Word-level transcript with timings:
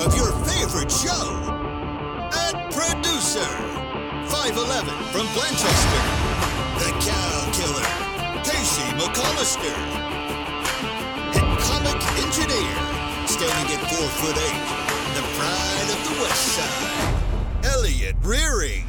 of 0.00 0.16
your 0.16 0.32
favorite 0.48 0.90
show. 0.90 1.24
At 2.32 2.56
producer, 2.72 3.44
5'11 4.32 4.88
from 5.12 5.26
Blanchester, 5.36 6.04
the 6.80 6.90
cow 7.04 7.36
killer, 7.52 7.88
Casey 8.42 8.88
McCollister. 8.96 9.76
And 11.36 11.58
comic 11.68 12.00
engineer, 12.24 12.76
standing 13.28 13.76
at 13.76 13.82
4 13.92 14.08
foot 14.20 14.36
8, 14.36 14.40
the 15.16 15.24
pride 15.36 15.88
of 15.92 16.00
the 16.08 16.14
West 16.22 16.44
Side, 16.56 17.14
Elliot 17.74 18.16
Rearing. 18.22 18.86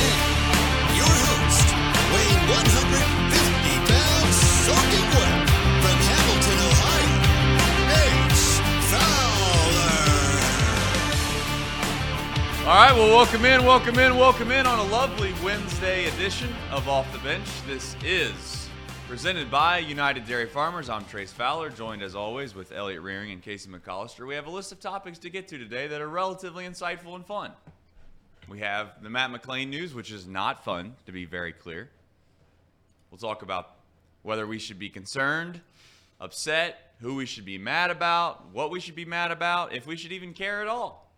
And 0.00 0.96
your 0.96 1.14
host, 1.28 1.68
weighing 2.12 2.44
150 2.48 3.92
pounds, 3.92 4.36
soaking 4.64 5.08
wet, 5.12 5.29
All 12.70 12.76
right, 12.76 12.94
well, 12.94 13.08
welcome 13.08 13.44
in, 13.44 13.64
welcome 13.64 13.98
in, 13.98 14.16
welcome 14.16 14.52
in 14.52 14.64
on 14.64 14.78
a 14.78 14.92
lovely 14.92 15.34
Wednesday 15.42 16.06
edition 16.06 16.48
of 16.70 16.88
Off 16.88 17.12
the 17.12 17.18
Bench. 17.18 17.48
This 17.66 17.96
is 18.04 18.68
presented 19.08 19.50
by 19.50 19.78
United 19.78 20.24
Dairy 20.24 20.46
Farmers. 20.46 20.88
I'm 20.88 21.04
Trace 21.06 21.32
Fowler, 21.32 21.70
joined 21.70 22.00
as 22.00 22.14
always 22.14 22.54
with 22.54 22.70
Elliot 22.70 23.02
Rearing 23.02 23.32
and 23.32 23.42
Casey 23.42 23.68
McAllister. 23.68 24.24
We 24.24 24.36
have 24.36 24.46
a 24.46 24.50
list 24.50 24.70
of 24.70 24.78
topics 24.78 25.18
to 25.18 25.30
get 25.30 25.48
to 25.48 25.58
today 25.58 25.88
that 25.88 26.00
are 26.00 26.08
relatively 26.08 26.64
insightful 26.64 27.16
and 27.16 27.26
fun. 27.26 27.50
We 28.48 28.60
have 28.60 29.02
the 29.02 29.10
Matt 29.10 29.32
McLain 29.32 29.68
news, 29.68 29.92
which 29.92 30.12
is 30.12 30.28
not 30.28 30.64
fun, 30.64 30.94
to 31.06 31.12
be 31.12 31.24
very 31.24 31.52
clear. 31.52 31.90
We'll 33.10 33.18
talk 33.18 33.42
about 33.42 33.74
whether 34.22 34.46
we 34.46 34.60
should 34.60 34.78
be 34.78 34.90
concerned, 34.90 35.60
upset, 36.20 36.94
who 37.00 37.16
we 37.16 37.26
should 37.26 37.44
be 37.44 37.58
mad 37.58 37.90
about, 37.90 38.52
what 38.52 38.70
we 38.70 38.78
should 38.78 38.94
be 38.94 39.04
mad 39.04 39.32
about, 39.32 39.74
if 39.74 39.88
we 39.88 39.96
should 39.96 40.12
even 40.12 40.32
care 40.34 40.62
at 40.62 40.68
all. 40.68 41.09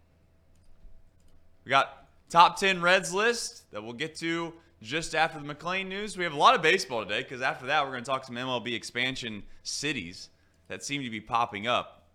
We 1.65 1.71
got 1.71 2.09
top 2.29 2.59
10 2.59 2.83
Reds 2.83 3.13
list 3.15 3.71
that 3.71 3.83
we'll 3.83 3.93
get 3.93 4.17
to 4.17 4.53
just 4.83 5.15
after 5.15 5.39
the 5.39 5.55
McLain 5.55 5.87
news. 5.87 6.17
We 6.17 6.25
have 6.25 6.33
a 6.33 6.39
lot 6.39 6.55
of 6.55 6.63
baseball 6.63 7.03
today 7.03 7.23
because 7.23 7.41
after 7.41 7.67
that, 7.67 7.85
we're 7.85 7.93
going 7.93 8.03
to 8.05 8.11
talk 8.11 8.25
some 8.25 8.35
MLB 8.35 8.75
expansion 8.75 9.45
cities 9.63 10.29
that 10.69 10.83
seem 10.83 11.05
to 11.05 11.11
be 11.11 11.21
popping 11.21 11.69
up. 11.69 12.09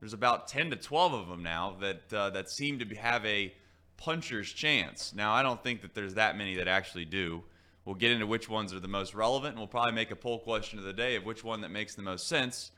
There's 0.00 0.12
about 0.12 0.48
10 0.48 0.70
to 0.70 0.76
12 0.76 1.14
of 1.14 1.28
them 1.28 1.42
now 1.42 1.76
that, 1.80 2.12
uh, 2.12 2.30
that 2.30 2.50
seem 2.50 2.78
to 2.78 2.84
be, 2.84 2.96
have 2.96 3.24
a 3.24 3.54
puncher's 3.96 4.52
chance. 4.52 5.14
Now, 5.16 5.32
I 5.32 5.42
don't 5.42 5.62
think 5.62 5.80
that 5.80 5.94
there's 5.94 6.14
that 6.14 6.36
many 6.36 6.56
that 6.56 6.68
actually 6.68 7.06
do. 7.06 7.42
We'll 7.86 7.94
get 7.94 8.10
into 8.10 8.26
which 8.26 8.48
ones 8.48 8.74
are 8.74 8.80
the 8.80 8.88
most 8.88 9.14
relevant, 9.14 9.52
and 9.52 9.58
we'll 9.58 9.66
probably 9.66 9.92
make 9.92 10.10
a 10.10 10.16
poll 10.16 10.40
question 10.40 10.78
of 10.78 10.84
the 10.84 10.92
day 10.92 11.16
of 11.16 11.24
which 11.24 11.42
one 11.42 11.62
that 11.62 11.70
makes 11.70 11.94
the 11.94 12.02
most 12.02 12.28
sense. 12.28 12.70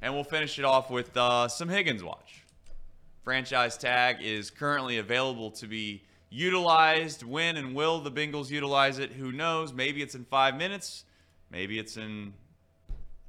And 0.00 0.14
we'll 0.14 0.24
finish 0.24 0.58
it 0.58 0.64
off 0.64 0.90
with 0.90 1.14
uh, 1.16 1.48
some 1.48 1.68
Higgins 1.68 2.02
watch 2.02 2.41
franchise 3.22 3.76
tag 3.76 4.18
is 4.20 4.50
currently 4.50 4.98
available 4.98 5.50
to 5.52 5.66
be 5.66 6.02
utilized. 6.30 7.22
When 7.22 7.56
and 7.56 7.74
will 7.74 8.00
the 8.00 8.10
Bengals 8.10 8.50
utilize 8.50 8.98
it? 8.98 9.12
Who 9.12 9.32
knows? 9.32 9.72
Maybe 9.72 10.02
it's 10.02 10.14
in 10.14 10.24
five 10.24 10.56
minutes. 10.56 11.04
Maybe 11.50 11.78
it's 11.78 11.96
in 11.96 12.32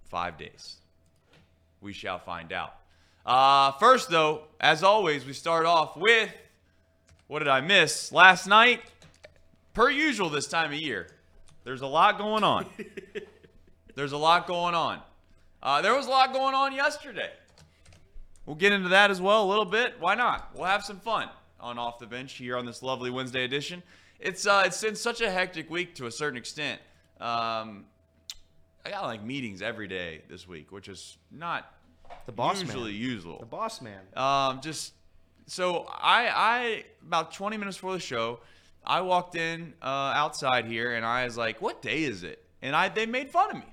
five 0.09 0.38
days. 0.38 0.77
We 1.81 1.94
shall 1.94 2.19
find 2.19 2.52
out. 2.53 2.75
Uh, 3.25 3.71
first, 3.73 4.09
though, 4.09 4.44
as 4.59 4.83
always, 4.83 5.25
we 5.25 5.33
start 5.33 5.66
off 5.66 5.95
with 5.95 6.30
what 7.27 7.39
did 7.39 7.47
I 7.47 7.61
miss 7.61 8.11
last 8.11 8.47
night? 8.47 8.81
Per 9.73 9.89
usual, 9.89 10.30
this 10.30 10.47
time 10.47 10.71
of 10.71 10.80
year, 10.80 11.08
there's 11.64 11.81
a 11.81 11.88
lot 11.88 12.17
going 12.17 12.44
on. 12.44 12.66
There's 13.95 14.11
a 14.11 14.17
lot 14.17 14.47
going 14.47 14.73
on. 14.73 14.99
Uh, 15.61 15.83
there 15.83 15.94
was 15.94 16.08
a 16.08 16.09
lot 16.09 16.33
going 16.33 16.55
on 16.55 16.73
yesterday. 16.73 17.30
We'll 18.45 18.55
get 18.55 18.73
into 18.73 18.89
that 18.89 19.09
as 19.09 19.22
well 19.22 19.44
a 19.44 19.47
little 19.49 19.66
bit. 19.66 19.95
Why 19.99 20.16
not? 20.16 20.52
We'll 20.55 20.66
have 20.66 20.83
some 20.83 20.99
fun 20.99 21.30
on 21.59 21.77
off 21.77 21.99
the 21.99 22.05
bench 22.05 22.33
here 22.33 22.58
on 22.58 22.65
this 22.65 22.83
lovely 22.83 23.09
Wednesday 23.09 23.45
edition. 23.45 23.81
It's 24.20 24.45
uh, 24.45 24.64
it's 24.65 24.81
been 24.81 24.95
such 24.95 25.21
a 25.21 25.30
hectic 25.31 25.70
week 25.70 25.95
to 25.95 26.08
a 26.08 26.11
certain 26.11 26.37
extent. 26.37 26.81
Um, 27.21 27.86
I 28.86 28.89
got 28.89 29.04
like 29.04 29.23
meetings 29.23 29.61
every 29.61 29.87
day 29.87 30.23
this 30.30 30.48
week, 30.48 30.71
which 30.71 30.89
is 30.89 31.17
not 31.31 31.71
The 32.26 32.33
boss 32.33 32.61
usually 32.61 32.92
man. 32.92 33.02
usual. 33.02 33.39
The 33.39 33.45
boss 33.45 33.81
man. 33.81 34.02
Um, 34.15 34.60
just 34.61 34.93
so 35.45 35.86
I, 35.89 36.27
I 36.27 36.86
about 37.05 37.31
20 37.33 37.58
minutes 37.58 37.77
before 37.77 37.93
the 37.93 37.99
show, 37.99 38.39
I 38.86 39.02
walked 39.02 39.36
in 39.36 39.73
uh, 39.81 39.86
outside 39.86 40.65
here 40.65 40.95
and 40.95 41.05
I 41.05 41.23
was 41.25 41.37
like, 41.37 41.61
"What 41.61 41.81
day 41.81 42.04
is 42.04 42.23
it?" 42.23 42.43
And 42.61 42.75
I 42.75 42.89
they 42.89 43.05
made 43.05 43.30
fun 43.30 43.52
of 43.52 43.55
me. 43.58 43.73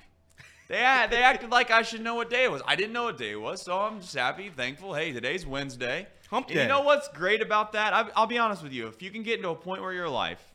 They 0.70 0.76
had, 0.76 1.10
they 1.10 1.20
acted 1.20 1.50
like 1.50 1.72
I 1.72 1.82
should 1.82 2.00
know 2.00 2.14
what 2.14 2.30
day 2.30 2.44
it 2.44 2.50
was. 2.52 2.62
I 2.64 2.76
didn't 2.76 2.92
know 2.92 3.02
what 3.02 3.18
day 3.18 3.32
it 3.32 3.40
was, 3.40 3.60
so 3.60 3.76
I'm 3.76 4.00
just 4.00 4.14
happy, 4.14 4.50
thankful. 4.50 4.94
Hey, 4.94 5.10
today's 5.10 5.44
Wednesday. 5.44 6.06
Hump 6.30 6.46
And 6.48 6.60
you 6.60 6.68
know 6.68 6.82
what's 6.82 7.08
great 7.08 7.42
about 7.42 7.72
that? 7.72 7.92
I, 7.92 8.08
I'll 8.14 8.28
be 8.28 8.38
honest 8.38 8.62
with 8.62 8.72
you. 8.72 8.86
If 8.86 9.02
you 9.02 9.10
can 9.10 9.24
get 9.24 9.38
into 9.38 9.48
a 9.48 9.56
point 9.56 9.82
where 9.82 9.92
your 9.92 10.08
life 10.08 10.54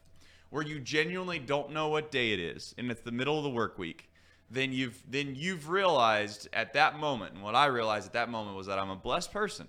where 0.51 0.63
you 0.63 0.79
genuinely 0.79 1.37
don't 1.37 1.71
know 1.71 1.89
what 1.89 2.11
day 2.11 2.31
it 2.31 2.39
is, 2.39 2.73
and 2.77 2.89
it's 2.89 3.01
the 3.01 3.11
middle 3.11 3.37
of 3.37 3.43
the 3.43 3.49
work 3.49 3.77
week, 3.77 4.09
then 4.49 4.71
you've 4.71 5.03
then 5.05 5.35
you've 5.35 5.67
realized 5.67 6.47
at 6.53 6.71
that 6.75 6.97
moment, 6.97 7.33
and 7.33 7.43
what 7.43 7.53
I 7.53 7.65
realized 7.65 8.07
at 8.07 8.13
that 8.13 8.29
moment 8.29 8.55
was 8.55 8.67
that 8.67 8.79
I'm 8.79 8.91
a 8.91 8.95
blessed 8.95 9.33
person. 9.33 9.67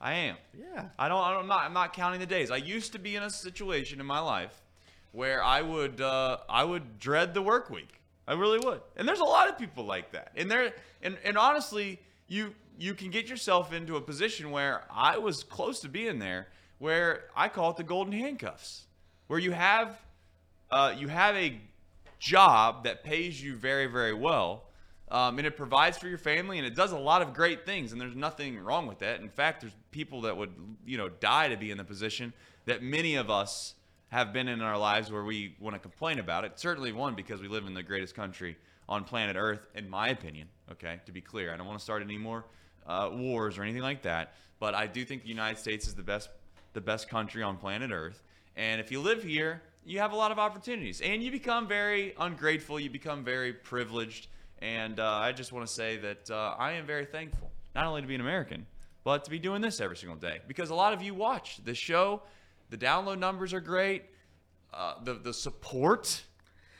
I 0.00 0.14
am. 0.14 0.36
Yeah. 0.56 0.90
I 0.96 1.08
don't. 1.08 1.20
I 1.20 1.32
don't 1.32 1.40
I'm 1.40 1.48
not. 1.48 1.64
I'm 1.64 1.72
not 1.72 1.92
counting 1.92 2.20
the 2.20 2.26
days. 2.26 2.52
I 2.52 2.58
used 2.58 2.92
to 2.92 3.00
be 3.00 3.16
in 3.16 3.24
a 3.24 3.30
situation 3.30 3.98
in 3.98 4.06
my 4.06 4.20
life 4.20 4.62
where 5.10 5.42
I 5.42 5.60
would. 5.60 6.00
Uh, 6.00 6.36
I 6.48 6.62
would 6.62 7.00
dread 7.00 7.34
the 7.34 7.42
work 7.42 7.68
week. 7.68 7.97
I 8.28 8.34
really 8.34 8.58
would. 8.58 8.82
And 8.96 9.08
there's 9.08 9.20
a 9.20 9.24
lot 9.24 9.48
of 9.48 9.58
people 9.58 9.84
like 9.84 10.12
that. 10.12 10.32
And 10.36 10.50
there. 10.50 10.74
And 11.02 11.16
and 11.24 11.38
honestly, 11.38 11.98
you 12.28 12.54
you 12.78 12.94
can 12.94 13.10
get 13.10 13.28
yourself 13.28 13.72
into 13.72 13.96
a 13.96 14.00
position 14.00 14.50
where 14.50 14.82
I 14.90 15.16
was 15.16 15.42
close 15.42 15.80
to 15.80 15.88
being 15.88 16.18
there, 16.18 16.48
where 16.78 17.24
I 17.34 17.48
call 17.48 17.70
it 17.70 17.78
the 17.78 17.84
golden 17.84 18.12
handcuffs, 18.12 18.84
where 19.26 19.38
you 19.38 19.50
have, 19.50 19.98
uh, 20.70 20.94
you 20.96 21.08
have 21.08 21.34
a 21.34 21.58
job 22.20 22.84
that 22.84 23.02
pays 23.02 23.42
you 23.42 23.56
very 23.56 23.86
very 23.86 24.14
well. 24.14 24.64
Um, 25.10 25.38
and 25.38 25.46
it 25.46 25.56
provides 25.56 25.96
for 25.96 26.06
your 26.06 26.18
family 26.18 26.58
and 26.58 26.66
it 26.66 26.74
does 26.74 26.92
a 26.92 26.98
lot 26.98 27.22
of 27.22 27.32
great 27.32 27.64
things 27.64 27.92
and 27.92 28.00
there's 28.00 28.14
nothing 28.14 28.58
wrong 28.58 28.86
with 28.86 28.98
that 28.98 29.22
in 29.22 29.30
fact 29.30 29.62
there's 29.62 29.72
people 29.90 30.20
that 30.20 30.36
would 30.36 30.52
you 30.84 30.98
know 30.98 31.08
die 31.08 31.48
to 31.48 31.56
be 31.56 31.70
in 31.70 31.78
the 31.78 31.84
position 31.84 32.34
that 32.66 32.82
many 32.82 33.14
of 33.14 33.30
us 33.30 33.72
have 34.08 34.32
been 34.32 34.48
in 34.48 34.60
our 34.60 34.78
lives 34.78 35.10
where 35.12 35.24
we 35.24 35.54
want 35.60 35.74
to 35.74 35.80
complain 35.80 36.18
about 36.18 36.44
it. 36.44 36.58
Certainly 36.58 36.92
one 36.92 37.14
because 37.14 37.40
we 37.40 37.48
live 37.48 37.66
in 37.66 37.74
the 37.74 37.82
greatest 37.82 38.14
country 38.14 38.56
on 38.88 39.04
planet 39.04 39.36
earth 39.36 39.66
in 39.74 39.88
my 39.88 40.08
opinion 40.08 40.48
okay 40.72 40.98
to 41.06 41.12
be 41.12 41.20
clear. 41.20 41.52
I 41.52 41.56
don't 41.56 41.66
want 41.66 41.78
to 41.78 41.84
start 41.84 42.02
any 42.02 42.18
more 42.18 42.44
uh, 42.86 43.10
wars 43.12 43.58
or 43.58 43.62
anything 43.62 43.82
like 43.82 44.00
that 44.02 44.32
but 44.58 44.74
i 44.74 44.86
do 44.86 45.04
think 45.04 45.22
the 45.22 45.28
united 45.28 45.58
states 45.58 45.86
is 45.86 45.94
the 45.94 46.02
best 46.02 46.30
the 46.72 46.80
best 46.80 47.08
country 47.08 47.42
on 47.42 47.56
planet 47.56 47.90
earth. 47.90 48.22
And 48.56 48.80
if 48.80 48.90
you 48.90 49.00
live 49.00 49.22
here 49.22 49.62
you 49.84 50.00
have 50.00 50.12
a 50.12 50.16
lot 50.16 50.30
of 50.30 50.38
opportunities. 50.38 51.00
And 51.00 51.22
you 51.22 51.30
become 51.30 51.66
very 51.66 52.14
ungrateful 52.18 52.78
you 52.78 52.90
become 52.90 53.24
very 53.24 53.52
privileged. 53.52 54.28
And 54.60 55.00
uh, 55.00 55.06
I 55.06 55.32
just 55.32 55.52
want 55.52 55.66
to 55.66 55.72
say 55.72 55.96
that 55.98 56.30
uh, 56.30 56.54
I 56.58 56.72
am 56.72 56.84
very 56.84 57.06
thankful, 57.06 57.50
not 57.74 57.86
only 57.86 58.02
to 58.02 58.06
be 58.06 58.14
an 58.14 58.20
American, 58.20 58.66
but 59.04 59.24
to 59.24 59.30
be 59.30 59.38
doing 59.38 59.62
this 59.62 59.80
every 59.80 59.96
single 59.96 60.18
day. 60.18 60.40
Because 60.46 60.70
a 60.70 60.74
lot 60.74 60.92
of 60.92 61.00
you 61.00 61.14
watch 61.14 61.60
the 61.64 61.74
show, 61.74 62.22
the 62.70 62.76
download 62.76 63.18
numbers 63.18 63.52
are 63.54 63.60
great, 63.60 64.04
uh, 64.72 64.94
the 65.02 65.14
the 65.14 65.32
support 65.34 66.22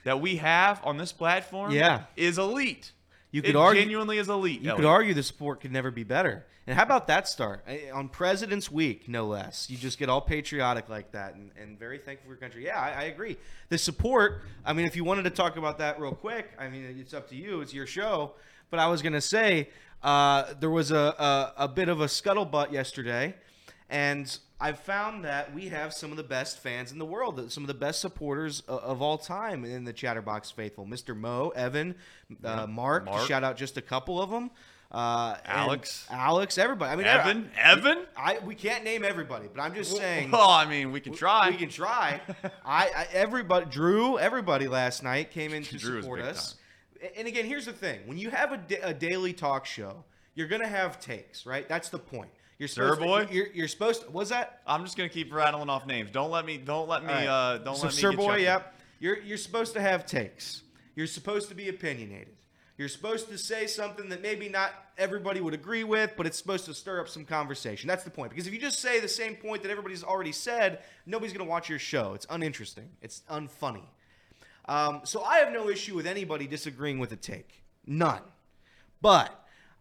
that 0.05 0.21
we 0.21 0.37
have 0.37 0.81
on 0.85 0.97
this 0.97 1.13
platform, 1.13 1.73
Yeah. 1.73 2.05
is 2.17 2.39
elite. 2.39 2.93
You 3.31 3.43
could 3.43 3.51
it 3.51 3.57
argue- 3.57 3.83
genuinely 3.83 4.19
is 4.19 4.29
elite. 4.29 4.63
You 4.63 4.75
could 4.75 4.85
argue 4.87 5.13
the 5.13 5.23
sport 5.23 5.61
could 5.61 5.73
never 5.73 5.91
be 5.91 6.05
better. 6.05 6.47
And 6.67 6.77
how 6.77 6.83
about 6.83 7.07
that 7.09 7.27
start? 7.29 7.67
On 7.95 8.09
President's 8.09 8.71
Week, 8.71 9.09
no 9.09 9.27
less. 9.27 9.69
You 9.71 9.77
just 9.79 9.99
get 9.99 10.09
all 10.11 10.21
patriotic 10.21 10.89
like 10.91 11.13
that 11.13 11.35
and, 11.35 11.51
and 11.61 11.79
very 11.79 11.99
thankful 11.99 12.27
for 12.29 12.35
your 12.35 12.41
country. 12.41 12.65
Yeah, 12.67 12.79
I, 12.79 12.91
I 12.91 13.03
agree. 13.05 13.39
The 13.71 13.79
support, 13.79 14.43
I 14.67 14.73
mean, 14.75 14.87
if 14.87 14.95
you 14.95 15.03
wanted 15.05 15.23
to 15.25 15.31
talk 15.31 15.57
about 15.57 15.79
that 15.79 15.99
real 15.99 16.15
quick, 16.15 16.51
I 16.59 16.69
mean, 16.69 16.85
it's 17.01 17.15
up 17.15 17.29
to 17.31 17.37
you. 17.37 17.63
It's 17.63 17.73
your 17.73 17.87
show. 17.87 18.35
But 18.71 18.81
I 18.81 18.87
was 18.89 19.01
going 19.01 19.15
to 19.15 19.21
say 19.21 19.71
uh, 20.03 20.53
there 20.61 20.69
was 20.71 20.91
a, 20.91 20.97
a, 21.19 21.53
a 21.65 21.69
bit 21.69 21.89
of 21.89 22.01
a 22.03 22.07
scuttlebutt 22.07 22.71
yesterday. 22.71 23.35
And 23.89 24.39
I've 24.61 24.81
found 24.81 25.25
that 25.25 25.55
we 25.55 25.69
have 25.69 25.95
some 25.95 26.11
of 26.11 26.17
the 26.17 26.25
best 26.25 26.59
fans 26.59 26.91
in 26.91 26.99
the 26.99 27.05
world, 27.05 27.53
some 27.53 27.63
of 27.63 27.69
the 27.69 27.75
best 27.75 28.01
supporters 28.01 28.63
of, 28.67 28.81
of 28.81 29.03
all 29.03 29.17
time 29.17 29.65
in 29.65 29.85
the 29.85 29.93
Chatterbox 29.93 30.51
faithful. 30.51 30.85
Mr. 30.85 31.17
Mo, 31.17 31.53
Evan, 31.55 31.95
uh, 32.43 32.67
Mark, 32.67 33.05
Mark. 33.05 33.29
shout 33.29 33.45
out 33.45 33.57
just 33.57 33.77
a 33.77 33.83
couple 33.83 34.21
of 34.21 34.31
them. 34.31 34.51
Uh, 34.91 35.37
Alex. 35.45 36.07
Alex, 36.11 36.57
everybody. 36.57 36.91
I 36.93 36.97
mean, 36.97 37.07
Evan, 37.07 37.51
I, 37.57 37.73
Evan. 37.73 37.99
I 38.17 38.39
we 38.45 38.55
can't 38.55 38.85
name 38.85 39.05
everybody, 39.05 39.47
but 39.55 39.61
I'm 39.61 39.75
just 39.75 39.95
saying. 39.97 40.31
Well, 40.31 40.49
I 40.49 40.65
mean, 40.65 40.93
we 40.93 41.01
can 41.01 41.13
try. 41.13 41.51
We 41.51 41.57
can 41.57 41.69
try. 41.69 42.21
I, 42.65 42.91
I 42.97 43.07
everybody, 43.13 43.67
Drew, 43.67 44.19
everybody 44.19 44.67
last 44.67 45.03
night 45.03 45.31
came 45.31 45.53
in 45.53 45.63
to 45.65 45.77
Drew 45.77 46.01
support 46.01 46.21
us. 46.21 46.57
And 47.17 47.29
again, 47.29 47.45
here's 47.45 47.67
the 47.67 47.73
thing: 47.73 48.01
when 48.07 48.17
you 48.17 48.31
have 48.31 48.53
a, 48.53 48.57
da- 48.57 48.81
a 48.83 48.95
daily 48.95 49.35
talk 49.35 49.67
show, 49.67 50.05
you're 50.35 50.49
gonna 50.49 50.67
have 50.67 50.99
takes, 50.99 51.45
right? 51.45 51.69
That's 51.69 51.91
the 51.91 51.99
point. 51.99 52.31
You're 52.59 52.69
Sir 52.69 52.95
supposed 52.95 53.01
boy? 53.01 53.27
To, 53.27 53.35
you're, 53.35 53.47
you're 53.53 53.69
supposed. 53.69 54.03
To, 54.03 54.11
was 54.11 54.31
that? 54.31 54.63
I'm 54.67 54.85
just 54.85 54.97
gonna 54.97 55.09
keep 55.09 55.33
rattling 55.33 55.71
off 55.71 55.87
names. 55.87 56.11
Don't 56.11 56.31
let 56.31 56.45
me. 56.45 56.59
Don't 56.59 56.89
let 56.89 57.05
me. 57.05 57.13
Right. 57.13 57.27
Uh, 57.27 57.59
don't 57.59 57.77
so, 57.77 57.85
let 57.85 57.95
me. 57.95 58.01
Sir 58.01 58.13
boy, 58.13 58.37
yep. 58.39 58.75
You're 58.99 59.21
you're 59.21 59.39
supposed 59.39 59.75
to 59.75 59.81
have 59.81 60.07
takes. 60.07 60.63
You're 60.97 61.07
supposed 61.07 61.49
to 61.51 61.55
be 61.55 61.69
opinionated. 61.69 62.35
You're 62.77 62.89
supposed 62.89 63.29
to 63.29 63.39
say 63.39 63.67
something 63.67 64.09
that 64.09 64.23
maybe 64.23 64.49
not 64.49 64.73
everybody 64.97 65.41
would 65.41 65.55
agree 65.55 65.83
with, 65.83 66.13
but 66.17 66.27
it's 66.27 66.39
supposed 66.39 66.65
to 66.67 66.75
stir 66.75 67.01
up 67.01 67.09
some 67.09 67.25
conversation. 67.25 67.89
That's 67.89 68.05
the 68.05 68.11
point. 68.11 68.31
Because 68.31 68.47
if 68.47 68.53
you 68.53 68.61
just 68.61 68.79
say 68.79 69.01
the 69.01 69.09
same 69.09 69.35
point 69.35 69.63
that 69.63 69.71
everybody's 69.71 70.05
already 70.05 70.31
said, 70.31 70.81
nobody's 71.05 71.33
going 71.33 71.45
to 71.45 71.51
watch 71.51 71.69
your 71.69 71.81
show. 71.81 72.15
It's 72.15 72.27
uninteresting. 72.31 72.89
It's 73.03 73.23
unfunny. 73.29 73.83
Um, 74.67 75.01
so 75.03 75.23
I 75.23 75.39
have 75.39 75.53
no 75.53 75.69
issue 75.69 75.97
with 75.97 76.07
anybody 76.07 76.47
disagreeing 76.47 77.01
with 77.01 77.11
a 77.11 77.17
take. 77.17 77.65
None. 77.85 78.23
But 79.03 79.33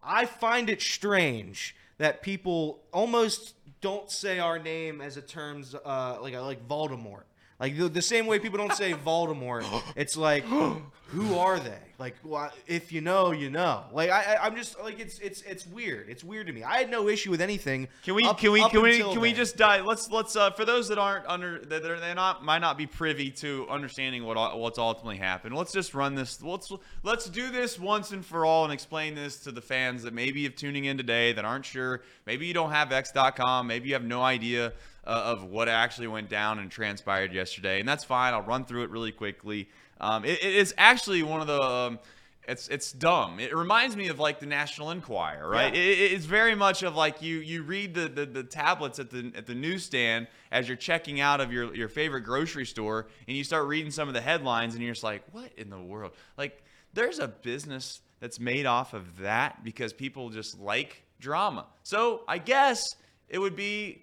I 0.02 0.24
find 0.24 0.68
it 0.68 0.82
strange 0.82 1.76
that 1.98 2.22
people 2.22 2.80
almost 2.92 3.54
don't 3.80 4.10
say 4.10 4.38
our 4.38 4.58
name 4.58 5.00
as 5.00 5.16
a 5.16 5.22
terms 5.22 5.74
uh, 5.74 6.18
like 6.20 6.34
like 6.34 6.66
Voldemort. 6.66 7.22
Like 7.60 7.76
the, 7.76 7.88
the 7.88 8.02
same 8.02 8.26
way 8.26 8.38
people 8.38 8.58
don't 8.58 8.74
say 8.74 8.92
Voldemort, 9.06 9.64
it's 9.96 10.16
like, 10.16 10.44
who 11.08 11.38
are 11.38 11.58
they? 11.58 11.78
Like, 11.98 12.14
well, 12.22 12.52
if 12.68 12.92
you 12.92 13.00
know, 13.00 13.32
you 13.32 13.50
know. 13.50 13.82
Like, 13.92 14.10
I, 14.10 14.34
I, 14.34 14.46
I'm 14.46 14.54
just 14.54 14.78
like, 14.80 15.00
it's 15.00 15.18
it's 15.18 15.42
it's 15.42 15.66
weird. 15.66 16.08
It's 16.08 16.22
weird 16.22 16.46
to 16.46 16.52
me. 16.52 16.62
I 16.62 16.78
had 16.78 16.90
no 16.90 17.08
issue 17.08 17.30
with 17.30 17.40
anything. 17.40 17.88
Can 18.04 18.14
we 18.14 18.24
up- 18.24 18.38
can 18.38 18.52
we 18.52 18.60
can 18.68 18.82
we 18.82 18.98
can 19.00 19.20
we 19.20 19.32
just 19.32 19.56
dive? 19.56 19.84
Let's 19.84 20.08
let's 20.08 20.36
uh, 20.36 20.52
for 20.52 20.64
those 20.64 20.88
that 20.88 20.98
aren't 20.98 21.26
under 21.26 21.58
that 21.58 21.82
they're, 21.82 21.98
they're 21.98 22.14
not 22.14 22.44
might 22.44 22.60
not 22.60 22.78
be 22.78 22.86
privy 22.86 23.30
to 23.32 23.66
understanding 23.68 24.24
what 24.24 24.58
what's 24.58 24.78
ultimately 24.78 25.16
happened. 25.16 25.56
Let's 25.56 25.72
just 25.72 25.92
run 25.92 26.14
this. 26.14 26.40
Let's 26.40 26.70
let's 27.02 27.28
do 27.28 27.50
this 27.50 27.80
once 27.80 28.12
and 28.12 28.24
for 28.24 28.46
all 28.46 28.62
and 28.62 28.72
explain 28.72 29.16
this 29.16 29.38
to 29.40 29.50
the 29.50 29.62
fans 29.62 30.04
that 30.04 30.14
maybe 30.14 30.44
have 30.44 30.54
tuning 30.54 30.84
in 30.84 30.98
today 30.98 31.32
that 31.32 31.44
aren't 31.44 31.64
sure. 31.64 32.02
Maybe 32.26 32.46
you 32.46 32.54
don't 32.54 32.70
have 32.70 32.92
X.com. 32.92 33.66
Maybe 33.66 33.88
you 33.88 33.94
have 33.94 34.04
no 34.04 34.22
idea 34.22 34.72
uh, 35.08 35.22
of 35.24 35.44
what 35.44 35.68
actually 35.68 36.06
went 36.06 36.28
down 36.28 36.58
and 36.58 36.70
transpired 36.70 37.32
yesterday, 37.32 37.80
and 37.80 37.88
that's 37.88 38.04
fine. 38.04 38.34
I'll 38.34 38.42
run 38.42 38.66
through 38.66 38.82
it 38.82 38.90
really 38.90 39.10
quickly. 39.10 39.68
Um, 40.00 40.24
it, 40.24 40.44
it 40.44 40.54
is 40.54 40.74
actually 40.76 41.22
one 41.22 41.40
of 41.40 41.46
the 41.46 41.60
um, 41.60 41.98
it's 42.46 42.68
it's 42.68 42.92
dumb. 42.92 43.40
It 43.40 43.56
reminds 43.56 43.96
me 43.96 44.08
of 44.08 44.18
like 44.18 44.38
the 44.38 44.46
National 44.46 44.90
Enquirer, 44.90 45.48
right? 45.48 45.74
Yeah. 45.74 45.80
It, 45.80 46.12
it's 46.12 46.26
very 46.26 46.54
much 46.54 46.82
of 46.82 46.94
like 46.94 47.22
you 47.22 47.38
you 47.38 47.62
read 47.62 47.94
the, 47.94 48.08
the 48.08 48.26
the 48.26 48.42
tablets 48.44 48.98
at 48.98 49.10
the 49.10 49.32
at 49.34 49.46
the 49.46 49.54
newsstand 49.54 50.28
as 50.52 50.68
you're 50.68 50.76
checking 50.76 51.20
out 51.20 51.40
of 51.40 51.52
your 51.52 51.74
your 51.74 51.88
favorite 51.88 52.22
grocery 52.22 52.66
store, 52.66 53.08
and 53.26 53.34
you 53.34 53.44
start 53.44 53.66
reading 53.66 53.90
some 53.90 54.08
of 54.08 54.14
the 54.14 54.20
headlines, 54.20 54.74
and 54.74 54.84
you're 54.84 54.92
just 54.92 55.04
like, 55.04 55.22
what 55.32 55.50
in 55.56 55.70
the 55.70 55.80
world? 55.80 56.12
Like, 56.36 56.62
there's 56.92 57.18
a 57.18 57.28
business 57.28 58.00
that's 58.20 58.38
made 58.38 58.66
off 58.66 58.92
of 58.92 59.18
that 59.18 59.64
because 59.64 59.94
people 59.94 60.28
just 60.28 60.60
like 60.60 61.02
drama. 61.18 61.66
So 61.82 62.22
I 62.28 62.38
guess 62.38 62.82
it 63.28 63.38
would 63.38 63.56
be 63.56 64.02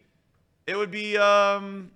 it 0.67 0.75
would 0.75 0.91
be 0.91 1.17
um 1.17 1.91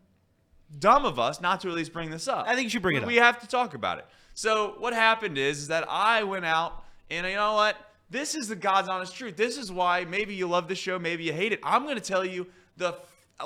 dumb 0.78 1.06
of 1.06 1.20
us 1.20 1.42
not 1.42 1.62
to 1.62 1.70
at 1.70 1.76
least 1.76 1.94
bring 1.94 2.10
this 2.10 2.28
up. 2.28 2.46
I 2.48 2.56
think 2.56 2.66
you 2.66 2.70
should 2.70 2.82
bring 2.82 2.96
it 2.96 3.02
up. 3.02 3.08
We 3.08 3.16
have 3.16 3.40
to 3.40 3.48
talk 3.48 3.74
about 3.74 3.98
it. 3.98 4.06
So 4.34 4.76
what 4.78 4.94
happened 4.94 5.38
is, 5.38 5.60
is 5.60 5.68
that 5.70 5.86
I 5.90 6.24
went 6.24 6.46
out 6.46 6.84
and 7.10 7.26
you 7.26 7.36
know 7.36 7.56
what? 7.56 7.76
This 8.10 8.36
is 8.36 8.48
the 8.48 8.56
God's 8.56 8.90
honest 8.90 9.16
truth. 9.16 9.36
This 9.36 9.58
is 9.58 9.72
why 9.72 10.06
maybe 10.06 10.34
you 10.34 10.48
love 10.48 10.68
the 10.68 10.76
show, 10.76 10.98
maybe 10.98 11.24
you 11.24 11.34
hate 11.34 11.54
it. 11.54 11.60
I'm 11.64 11.84
going 11.84 11.96
to 11.96 12.02
tell 12.02 12.26
you 12.26 12.48
the 12.78 12.96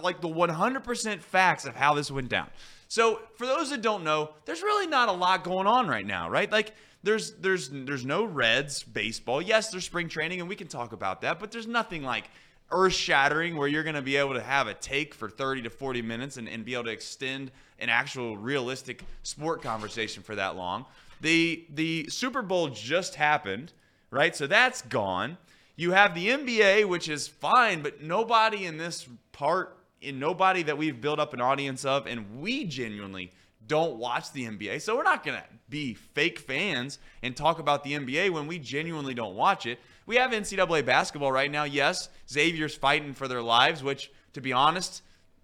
like 0.01 0.21
the 0.21 0.27
100% 0.27 1.21
facts 1.21 1.65
of 1.65 1.75
how 1.75 1.93
this 1.93 2.09
went 2.09 2.29
down. 2.29 2.49
So 2.87 3.21
for 3.35 3.45
those 3.45 3.69
that 3.69 3.81
don't 3.81 4.03
know, 4.03 4.31
there's 4.45 4.61
really 4.61 4.87
not 4.87 5.09
a 5.09 5.11
lot 5.11 5.43
going 5.43 5.67
on 5.67 5.87
right 5.87 6.05
now, 6.05 6.29
right? 6.29 6.51
Like 6.51 6.73
there's 7.03 7.33
there's 7.33 7.69
there's 7.69 8.05
no 8.05 8.23
Reds 8.23 8.83
baseball. 8.83 9.41
Yes, 9.41 9.69
there's 9.69 9.85
spring 9.85 10.09
training 10.09 10.39
and 10.39 10.49
we 10.49 10.55
can 10.55 10.67
talk 10.67 10.93
about 10.93 11.21
that, 11.21 11.39
but 11.39 11.51
there's 11.51 11.67
nothing 11.67 12.03
like 12.03 12.29
earth 12.73 12.93
shattering 12.93 13.55
where 13.55 13.67
you're 13.67 13.83
going 13.83 13.95
to 13.95 14.01
be 14.01 14.17
able 14.17 14.33
to 14.33 14.41
have 14.41 14.67
a 14.67 14.73
take 14.73 15.13
for 15.13 15.29
30 15.29 15.63
to 15.63 15.69
40 15.69 16.01
minutes 16.01 16.37
and, 16.37 16.49
and 16.49 16.65
be 16.65 16.73
able 16.73 16.85
to 16.85 16.91
extend 16.91 17.51
an 17.79 17.89
actual 17.89 18.37
realistic 18.37 19.03
sport 19.23 19.61
conversation 19.61 20.23
for 20.23 20.35
that 20.35 20.55
long. 20.55 20.85
The 21.21 21.65
the 21.69 22.07
Super 22.09 22.41
Bowl 22.41 22.69
just 22.69 23.15
happened, 23.15 23.71
right? 24.11 24.35
So 24.35 24.47
that's 24.47 24.81
gone. 24.81 25.37
You 25.75 25.91
have 25.91 26.13
the 26.13 26.27
NBA, 26.27 26.87
which 26.87 27.09
is 27.09 27.27
fine, 27.27 27.81
but 27.81 28.01
nobody 28.01 28.65
in 28.65 28.77
this 28.77 29.07
part, 29.31 29.77
in 30.01 30.19
nobody 30.19 30.63
that 30.63 30.77
we've 30.77 30.99
built 30.99 31.19
up 31.19 31.33
an 31.33 31.41
audience 31.41 31.85
of, 31.85 32.05
and 32.05 32.41
we 32.41 32.65
genuinely 32.65 33.31
don't 33.67 33.95
watch 33.97 34.31
the 34.31 34.45
NBA. 34.45 34.81
So 34.81 34.95
we're 34.95 35.03
not 35.03 35.23
going 35.23 35.37
to 35.37 35.43
be 35.69 35.93
fake 35.93 36.39
fans 36.39 36.99
and 37.21 37.35
talk 37.35 37.59
about 37.59 37.83
the 37.83 37.93
NBA 37.93 38.29
when 38.29 38.45
we 38.45 38.59
genuinely 38.59 39.13
don't 39.13 39.35
watch 39.35 39.65
it. 39.65 39.79
We 40.05 40.17
have 40.17 40.31
NCAA 40.31 40.85
basketball 40.85 41.31
right 41.31 41.49
now. 41.49 41.63
Yes, 41.63 42.09
Xavier's 42.29 42.75
fighting 42.75 43.13
for 43.13 43.27
their 43.27 43.41
lives, 43.41 43.83
which, 43.83 44.11
to 44.33 44.41
be 44.41 44.51
honest, 44.53 45.01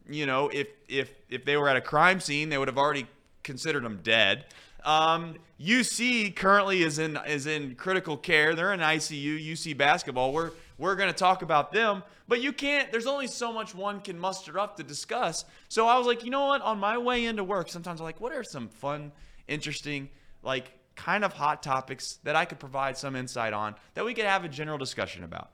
you 0.09 0.25
know, 0.25 0.49
if 0.49 0.67
if 0.87 1.11
if 1.29 1.45
they 1.45 1.57
were 1.57 1.69
at 1.69 1.77
a 1.77 1.81
crime 1.81 2.19
scene, 2.19 2.49
they 2.49 2.57
would 2.57 2.67
have 2.67 2.77
already 2.77 3.07
considered 3.43 3.83
them 3.83 3.99
dead. 4.03 4.45
Um, 4.83 5.35
UC 5.59 6.35
currently 6.35 6.83
is 6.83 6.99
in 6.99 7.17
is 7.27 7.47
in 7.47 7.75
critical 7.75 8.17
care. 8.17 8.55
They're 8.55 8.73
in 8.73 8.79
ICU. 8.79 9.51
UC 9.51 9.77
basketball. 9.77 10.33
We're 10.33 10.51
we're 10.77 10.95
going 10.95 11.11
to 11.11 11.17
talk 11.17 11.41
about 11.41 11.71
them, 11.73 12.03
but 12.27 12.41
you 12.41 12.53
can't. 12.53 12.91
There's 12.91 13.05
only 13.05 13.27
so 13.27 13.51
much 13.51 13.75
one 13.75 13.99
can 13.99 14.17
muster 14.17 14.57
up 14.57 14.77
to 14.77 14.83
discuss. 14.83 15.43
So 15.67 15.87
I 15.87 15.97
was 15.97 16.07
like, 16.07 16.23
you 16.23 16.31
know 16.31 16.45
what? 16.45 16.61
On 16.61 16.79
my 16.79 16.97
way 16.97 17.25
into 17.25 17.43
work, 17.43 17.69
sometimes 17.69 17.99
I'm 17.99 18.05
like, 18.05 18.21
what 18.21 18.31
are 18.31 18.43
some 18.43 18.69
fun, 18.69 19.11
interesting, 19.47 20.09
like 20.41 20.71
kind 20.99 21.23
of 21.23 21.31
hot 21.33 21.63
topics 21.63 22.19
that 22.23 22.35
I 22.35 22.43
could 22.45 22.59
provide 22.59 22.97
some 22.97 23.15
insight 23.15 23.53
on 23.53 23.75
that 23.93 24.03
we 24.03 24.13
could 24.13 24.25
have 24.25 24.43
a 24.43 24.49
general 24.49 24.77
discussion 24.77 25.23
about. 25.23 25.49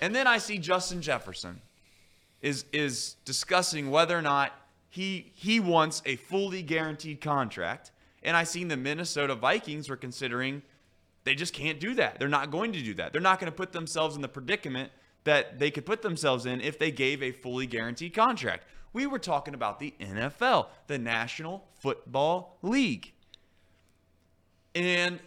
And 0.00 0.14
then 0.14 0.26
I 0.26 0.38
see 0.38 0.58
Justin 0.58 1.02
Jefferson 1.02 1.60
is 2.40 2.64
is 2.72 3.16
discussing 3.24 3.90
whether 3.90 4.16
or 4.16 4.22
not 4.22 4.52
he 4.88 5.30
he 5.34 5.60
wants 5.60 6.02
a 6.06 6.16
fully 6.16 6.62
guaranteed 6.62 7.20
contract. 7.20 7.90
And 8.22 8.36
I 8.36 8.44
seen 8.44 8.68
the 8.68 8.76
Minnesota 8.76 9.34
Vikings 9.34 9.88
were 9.88 9.96
considering 9.96 10.62
they 11.24 11.34
just 11.34 11.52
can't 11.52 11.78
do 11.78 11.94
that. 11.94 12.18
They're 12.18 12.28
not 12.28 12.50
going 12.50 12.72
to 12.72 12.82
do 12.82 12.94
that. 12.94 13.12
They're 13.12 13.20
not 13.20 13.40
going 13.40 13.50
to 13.52 13.56
put 13.56 13.72
themselves 13.72 14.16
in 14.16 14.22
the 14.22 14.28
predicament 14.28 14.90
that 15.24 15.58
they 15.58 15.70
could 15.70 15.86
put 15.86 16.02
themselves 16.02 16.46
in 16.46 16.60
if 16.60 16.78
they 16.78 16.90
gave 16.90 17.22
a 17.22 17.30
fully 17.30 17.66
guaranteed 17.66 18.14
contract. 18.14 18.64
We 18.92 19.06
were 19.06 19.18
talking 19.18 19.54
about 19.54 19.78
the 19.78 19.94
NFL, 20.00 20.66
the 20.86 20.98
National 20.98 21.64
Football 21.78 22.58
League. 22.62 23.12
And 24.74 25.18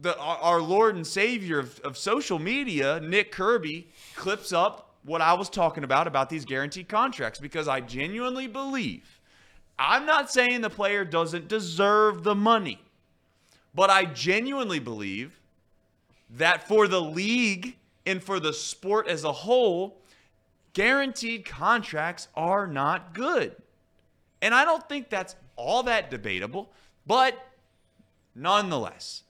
the 0.00 0.18
our, 0.18 0.60
Lord 0.60 0.96
and 0.96 1.06
Savior 1.06 1.58
of, 1.58 1.80
of 1.80 1.96
social 1.96 2.38
media, 2.38 3.00
Nick 3.00 3.32
Kirby, 3.32 3.88
clips 4.14 4.52
up 4.52 4.94
what 5.04 5.20
I 5.20 5.34
was 5.34 5.48
talking 5.48 5.84
about 5.84 6.06
about 6.06 6.28
these 6.28 6.44
guaranteed 6.44 6.88
contracts 6.88 7.38
because 7.38 7.68
I 7.68 7.80
genuinely 7.80 8.46
believe 8.46 9.20
I'm 9.78 10.06
not 10.06 10.30
saying 10.30 10.62
the 10.62 10.70
player 10.70 11.04
doesn't 11.04 11.48
deserve 11.48 12.24
the 12.24 12.34
money, 12.34 12.80
but 13.74 13.90
I 13.90 14.06
genuinely 14.06 14.78
believe 14.78 15.38
that 16.30 16.66
for 16.66 16.88
the 16.88 17.00
league 17.00 17.76
and 18.06 18.22
for 18.22 18.40
the 18.40 18.52
sport 18.52 19.06
as 19.06 19.24
a 19.24 19.32
whole, 19.32 19.98
guaranteed 20.72 21.44
contracts 21.44 22.28
are 22.34 22.66
not 22.66 23.12
good. 23.12 23.54
And 24.40 24.54
I 24.54 24.64
don't 24.64 24.86
think 24.88 25.10
that's 25.10 25.36
all 25.56 25.82
that 25.84 26.10
debatable, 26.10 26.70
but 27.06 27.36
nonetheless, 28.36 29.24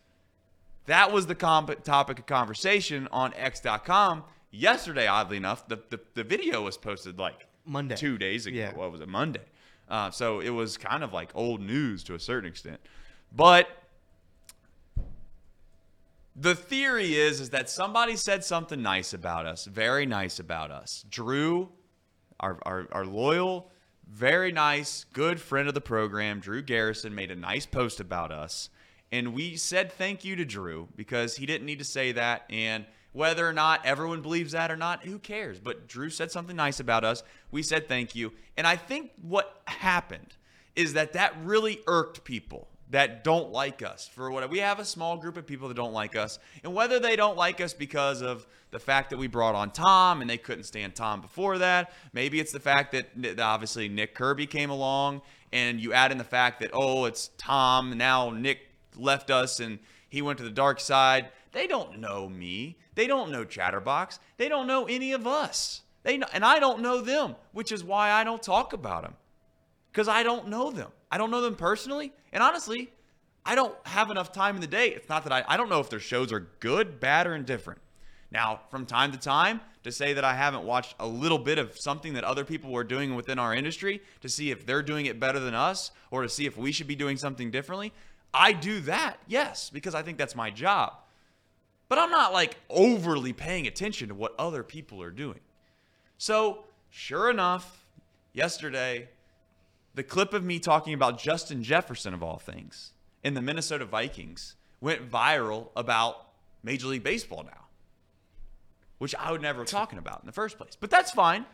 that 0.87 1.13
was 1.13 1.27
the 1.27 1.35
comp- 1.35 1.83
topic 1.85 2.19
of 2.19 2.27
conversation 2.27 3.09
on 3.11 3.33
X.com 3.35 4.25
yesterday. 4.51 5.07
Oddly 5.07 5.37
enough, 5.37 5.67
the, 5.69 5.81
the, 5.91 6.01
the 6.15 6.25
video 6.25 6.63
was 6.63 6.77
posted 6.77 7.19
like 7.19 7.47
Monday. 7.65 7.97
two 7.97 8.19
days 8.19 8.47
ago. 8.47 8.57
Yeah. 8.57 8.75
What 8.75 8.93
was 8.93 9.01
it? 9.01 9.09
Monday. 9.09 9.43
Uh, 9.89 10.11
so 10.11 10.41
it 10.41 10.51
was 10.51 10.77
kind 10.77 11.05
of 11.05 11.13
like 11.13 11.31
old 11.35 11.61
news 11.61 12.03
to 12.05 12.15
a 12.15 12.19
certain 12.21 12.49
extent. 12.49 12.81
But 13.35 13.69
the 16.35 16.55
theory 16.55 17.15
is 17.15 17.41
is 17.41 17.51
that 17.51 17.71
somebody 17.71 18.17
said 18.17 18.45
something 18.45 18.83
nice 18.83 19.13
about 19.13 19.47
us, 19.47 19.65
very 19.65 20.07
nice 20.07 20.39
about 20.39 20.71
us. 20.71 21.05
Drew, 21.09 21.71
our, 22.41 22.59
our, 22.65 22.87
our 22.93 23.07
loyal, 23.07 23.71
very 24.09 24.53
nice, 24.53 25.05
good 25.13 25.41
friend 25.41 25.67
of 25.69 25.75
the 25.75 25.81
program, 25.81 26.41
Drew 26.41 26.63
Garrison, 26.63 27.15
made 27.15 27.31
a 27.31 27.37
nice 27.37 27.67
post 27.67 28.01
about 28.01 28.31
us. 28.31 28.71
And 29.13 29.35
we 29.35 29.57
said 29.57 29.93
thank 29.93 30.25
you 30.25 30.37
to 30.37 30.45
Drew 30.45 30.89
because 30.97 31.37
he 31.37 31.47
didn't 31.47 31.67
need 31.67 31.79
to 31.79 31.85
say 31.85 32.13
that. 32.13 32.45
And 32.51 32.85
whether 33.13 33.49
or 33.49 33.53
not 33.53 33.85
everyone 33.87 34.21
believes 34.21 34.53
that 34.53 34.71
or 34.71 34.77
not, 34.77 35.05
who 35.05 35.19
cares? 35.19 35.59
But 35.59 35.89
Drew 35.89 36.11
said 36.11 36.31
something 36.31 36.57
nice 36.57 36.81
about 36.81 37.05
us. 37.05 37.23
We 37.51 37.63
said 37.63 37.89
thank 37.89 38.15
you. 38.15 38.33
And 38.57 38.67
I 38.67 38.77
think 38.77 39.13
what 39.23 39.63
happened 39.67 40.37
is 40.75 40.93
that 40.93 41.15
that 41.15 41.35
really 41.43 41.81
irked 41.87 42.25
people 42.25 42.69
that 42.91 43.25
don't 43.25 43.51
like 43.51 43.83
us 43.83 44.07
for 44.07 44.31
what 44.31 44.49
we 44.49 44.59
have 44.59 44.79
a 44.79 44.85
small 44.85 45.17
group 45.17 45.37
of 45.37 45.47
people 45.47 45.69
that 45.69 45.75
don't 45.75 45.93
like 45.93 46.15
us 46.15 46.39
and 46.63 46.73
whether 46.73 47.01
they 47.01 47.17
don't 47.17 47.37
like 47.37 47.61
us 47.61 47.75
because 47.75 48.23
of 48.23 48.47
the 48.71 48.79
fact 48.79 49.11
that 49.11 49.17
we 49.17 49.27
brought 49.27 49.55
on 49.55 49.71
Tom 49.71 50.21
and 50.21 50.31
they 50.31 50.39
couldn't 50.39 50.65
stand 50.65 50.95
Tom 50.95 51.21
before 51.21 51.59
that 51.59 51.93
maybe 52.13 52.39
it's 52.39 52.53
the 52.53 52.61
fact 52.61 52.93
that 52.93 53.41
obviously 53.41 53.89
Nick 53.89 54.15
Kirby 54.15 54.47
came 54.47 54.71
along 54.71 55.23
and 55.53 55.81
you 55.81 55.93
add 55.93 56.13
in 56.13 56.19
the 56.19 56.25
fact 56.25 56.61
that 56.61 56.71
oh 56.73 57.07
it's 57.07 57.31
Tom 57.39 57.97
now 57.99 58.31
Nick 58.31 58.66
left 58.97 59.31
us 59.31 59.61
and 59.61 59.79
he 60.09 60.23
went 60.23 60.39
to 60.39 60.45
the 60.45 60.51
dark 60.51 60.81
side 60.81 61.29
they 61.53 61.67
don't 61.67 61.99
know 61.99 62.29
me 62.29 62.77
they 62.95 63.07
don't 63.07 63.31
know 63.31 63.45
Chatterbox 63.45 64.19
they 64.37 64.49
don't 64.49 64.67
know 64.67 64.87
any 64.87 65.13
of 65.13 65.27
us 65.27 65.83
they 66.03 66.19
know, 66.19 66.27
and 66.33 66.45
I 66.45 66.59
don't 66.59 66.81
know 66.81 67.01
them 67.01 67.37
which 67.53 67.73
is 67.73 67.83
why 67.83 68.11
I 68.11 68.25
don't 68.25 68.43
talk 68.43 68.73
about 68.73 69.03
them 69.03 69.15
because 69.97 70.09
I 70.09 70.25
don't 70.25 70.49
know 70.49 70.71
them. 70.71 70.91
I 71.11 71.17
don't 71.17 71.31
know 71.31 71.41
them 71.41 71.57
personally. 71.57 72.13
And 72.31 72.43
honestly, 72.43 72.91
I 73.47 73.55
don't 73.55 73.75
have 73.87 74.11
enough 74.11 74.31
time 74.31 74.55
in 74.55 74.61
the 74.61 74.67
day. 74.67 74.89
It's 74.89 75.09
not 75.09 75.25
that 75.25 75.33
I, 75.33 75.43
I 75.49 75.57
don't 75.57 75.71
know 75.71 75.81
if 75.81 75.89
their 75.89 76.01
shows 76.01 76.33
are 76.33 76.49
good, 76.61 77.01
bad, 77.01 77.27
or 77.27 77.35
indifferent. 77.35 77.81
Now, 78.31 78.61
from 78.71 78.85
time 78.85 79.11
to 79.13 79.19
time, 79.19 79.63
to 79.85 79.91
say 79.91 80.13
that 80.13 80.23
I 80.23 80.35
haven't 80.35 80.65
watched 80.65 80.97
a 81.01 81.07
little 81.07 81.39
bit 81.39 81.59
of 81.59 81.79
something 81.79 82.13
that 82.13 82.25
other 82.25 82.45
people 82.45 82.73
were 82.73 82.85
doing 82.85 83.15
within 83.15 83.39
our 83.39 83.55
industry 83.55 84.03
to 84.21 84.29
see 84.29 84.51
if 84.51 84.67
they're 84.67 84.83
doing 84.83 85.07
it 85.07 85.19
better 85.19 85.39
than 85.39 85.55
us 85.55 85.93
or 86.11 86.21
to 86.21 86.29
see 86.29 86.45
if 86.45 86.59
we 86.59 86.73
should 86.73 86.89
be 86.89 86.97
doing 86.97 87.17
something 87.17 87.51
differently, 87.51 87.95
I 88.33 88.53
do 88.53 88.81
that, 88.81 89.19
yes, 89.27 89.71
because 89.71 89.95
I 89.95 90.03
think 90.03 90.19
that's 90.19 90.35
my 90.35 90.51
job. 90.51 90.95
But 91.89 91.99
I'm 91.99 92.11
not 92.11 92.33
like 92.33 92.57
overly 92.69 93.33
paying 93.33 93.67
attention 93.67 94.09
to 94.09 94.15
what 94.15 94.35
other 94.39 94.63
people 94.63 95.03
are 95.03 95.11
doing. 95.11 95.41
So, 96.19 96.65
sure 96.91 97.31
enough, 97.31 97.87
yesterday, 98.33 99.09
the 99.95 100.03
clip 100.03 100.35
of 100.35 100.45
me 100.45 100.59
talking 100.59 100.95
about 100.95 101.19
Justin 101.19 101.63
Jefferson, 101.63 102.13
of 102.13 102.23
all 102.23 102.39
things, 102.39 102.93
in 103.23 103.35
the 103.35 103.43
Minnesota 103.43 103.85
Vikings 103.85 104.57
went 104.81 105.11
viral 105.11 105.69
about 105.77 106.29
Major 106.63 106.89
League 106.89 107.05
Baseball 107.05 107.45
now 107.45 107.67
which 108.99 109.15
I 109.15 109.31
would 109.31 109.43
never 109.43 109.61
have 109.61 109.69
talking 109.69 109.99
about 109.99 110.21
in 110.23 110.27
the 110.27 110.33
first 110.33 110.57
place. 110.57 110.77
But 110.79 110.91
that's 110.91 111.11
fine. 111.11 111.45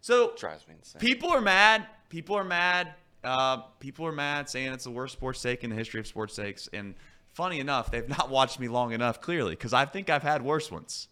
So 0.00 0.32
Drives 0.36 0.66
me 0.66 0.74
insane. 0.78 1.00
people 1.00 1.30
are 1.30 1.40
mad. 1.40 1.86
People 2.08 2.36
are 2.36 2.44
mad. 2.44 2.94
Uh, 3.22 3.58
people 3.78 4.06
are 4.06 4.12
mad, 4.12 4.48
saying 4.48 4.72
it's 4.72 4.84
the 4.84 4.90
worst 4.90 5.12
sports 5.14 5.42
take 5.42 5.62
in 5.64 5.70
the 5.70 5.76
history 5.76 6.00
of 6.00 6.06
sports 6.06 6.34
takes. 6.34 6.68
And 6.72 6.94
funny 7.32 7.60
enough, 7.60 7.90
they've 7.90 8.08
not 8.08 8.30
watched 8.30 8.58
me 8.58 8.68
long 8.68 8.92
enough, 8.92 9.20
clearly, 9.20 9.52
because 9.52 9.72
I 9.72 9.84
think 9.84 10.08
I've 10.10 10.22
had 10.22 10.42
worse 10.42 10.70
ones, 10.70 11.08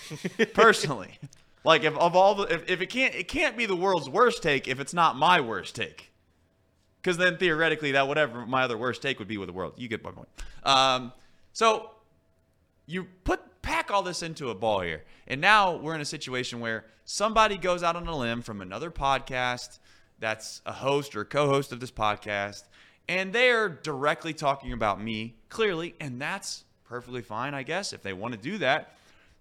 personally. 0.54 1.18
Like 1.64 1.84
if 1.84 1.96
of 1.96 2.16
all 2.16 2.34
the, 2.34 2.52
if, 2.52 2.68
if 2.68 2.80
it 2.80 2.86
can't, 2.86 3.14
it 3.14 3.28
can't 3.28 3.56
be 3.56 3.66
the 3.66 3.76
world's 3.76 4.08
worst 4.08 4.42
take 4.42 4.66
if 4.66 4.80
it's 4.80 4.92
not 4.92 5.16
my 5.16 5.40
worst 5.40 5.76
take. 5.76 6.10
Because 7.00 7.16
then 7.16 7.36
theoretically, 7.36 7.92
that 7.92 8.06
whatever 8.06 8.46
my 8.46 8.62
other 8.62 8.78
worst 8.78 9.02
take 9.02 9.18
would 9.18 9.28
be 9.28 9.36
with 9.36 9.48
the 9.48 9.52
world. 9.52 9.74
You 9.76 9.88
get 9.88 10.04
my 10.04 10.12
point. 10.12 10.28
Um, 10.64 11.12
so 11.52 11.90
you 12.86 13.06
put 13.24 13.40
pack 13.62 13.90
all 13.90 14.02
this 14.02 14.22
into 14.22 14.50
a 14.50 14.54
ball 14.54 14.80
here. 14.80 15.04
And 15.26 15.40
now 15.40 15.76
we're 15.76 15.94
in 15.94 16.00
a 16.00 16.04
situation 16.04 16.60
where 16.60 16.84
somebody 17.04 17.56
goes 17.56 17.82
out 17.82 17.96
on 17.96 18.06
a 18.06 18.16
limb 18.16 18.42
from 18.42 18.60
another 18.60 18.90
podcast 18.90 19.78
that's 20.22 20.62
a 20.64 20.72
host 20.72 21.16
or 21.16 21.24
co-host 21.24 21.72
of 21.72 21.80
this 21.80 21.90
podcast 21.90 22.62
and 23.08 23.32
they're 23.32 23.68
directly 23.68 24.32
talking 24.32 24.72
about 24.72 25.02
me 25.02 25.34
clearly 25.48 25.94
and 26.00 26.20
that's 26.22 26.64
perfectly 26.84 27.22
fine 27.22 27.54
I 27.54 27.64
guess 27.64 27.92
if 27.92 28.02
they 28.02 28.12
want 28.12 28.32
to 28.32 28.40
do 28.40 28.58
that. 28.58 28.94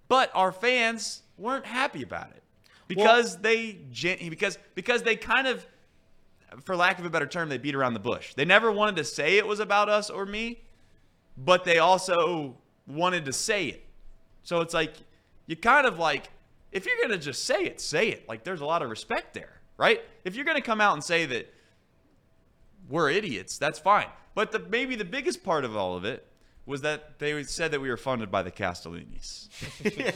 But 0.08 0.32
our 0.34 0.52
fans 0.52 1.22
weren't 1.38 1.66
happy 1.66 2.04
about 2.04 2.32
it 2.32 2.44
because 2.88 3.38
they 3.38 3.78
gen- 3.92 4.30
because 4.30 4.58
because 4.76 5.04
they 5.04 5.16
kind 5.16 5.48
of 5.48 5.66
for 6.64 6.76
lack 6.76 7.00
of 7.00 7.06
a 7.06 7.10
better 7.10 7.28
term 7.28 7.48
they 7.48 7.58
beat 7.58 7.76
around 7.76 7.94
the 7.94 8.00
bush. 8.00 8.34
They 8.34 8.44
never 8.44 8.72
wanted 8.72 8.98
to 8.98 9.04
say 9.04 9.38
it 9.38 9.48
was 9.48 9.60
about 9.60 9.88
us 9.88 10.10
or 10.10 10.26
me, 10.26 10.64
but 11.38 11.64
they 11.64 11.78
also 11.80 12.58
wanted 12.88 13.26
to 13.26 13.34
say 13.34 13.68
it. 13.68 13.86
So 14.44 14.62
it's 14.62 14.74
like 14.74 14.96
you 15.46 15.56
kind 15.56 15.86
of 15.86 16.00
like 16.00 16.30
if 16.72 16.86
you're 16.86 17.00
gonna 17.02 17.18
just 17.18 17.46
say 17.46 17.64
it, 17.64 17.80
say 17.80 18.10
it. 18.10 18.28
Like 18.28 18.44
there's 18.44 18.62
a 18.62 18.66
lot 18.66 18.82
of 18.82 18.90
respect 18.90 19.34
there, 19.34 19.61
right? 19.82 20.00
If 20.24 20.36
you're 20.36 20.46
gonna 20.46 20.62
come 20.62 20.80
out 20.80 20.94
and 20.94 21.04
say 21.04 21.26
that 21.26 21.52
we're 22.88 23.10
idiots, 23.10 23.58
that's 23.58 23.80
fine. 23.80 24.06
But 24.36 24.52
the 24.52 24.60
maybe 24.60 24.96
the 24.96 25.06
biggest 25.06 25.44
part 25.44 25.66
of 25.66 25.76
all 25.76 25.98
of 25.98 26.06
it 26.06 26.28
was 26.68 26.82
that 26.82 27.18
they 27.18 27.42
said 27.44 27.72
that 27.72 27.82
we 27.82 27.90
were 27.90 27.98
funded 27.98 28.30
by 28.30 28.44
the 28.44 28.52
Castellinis. 28.52 29.50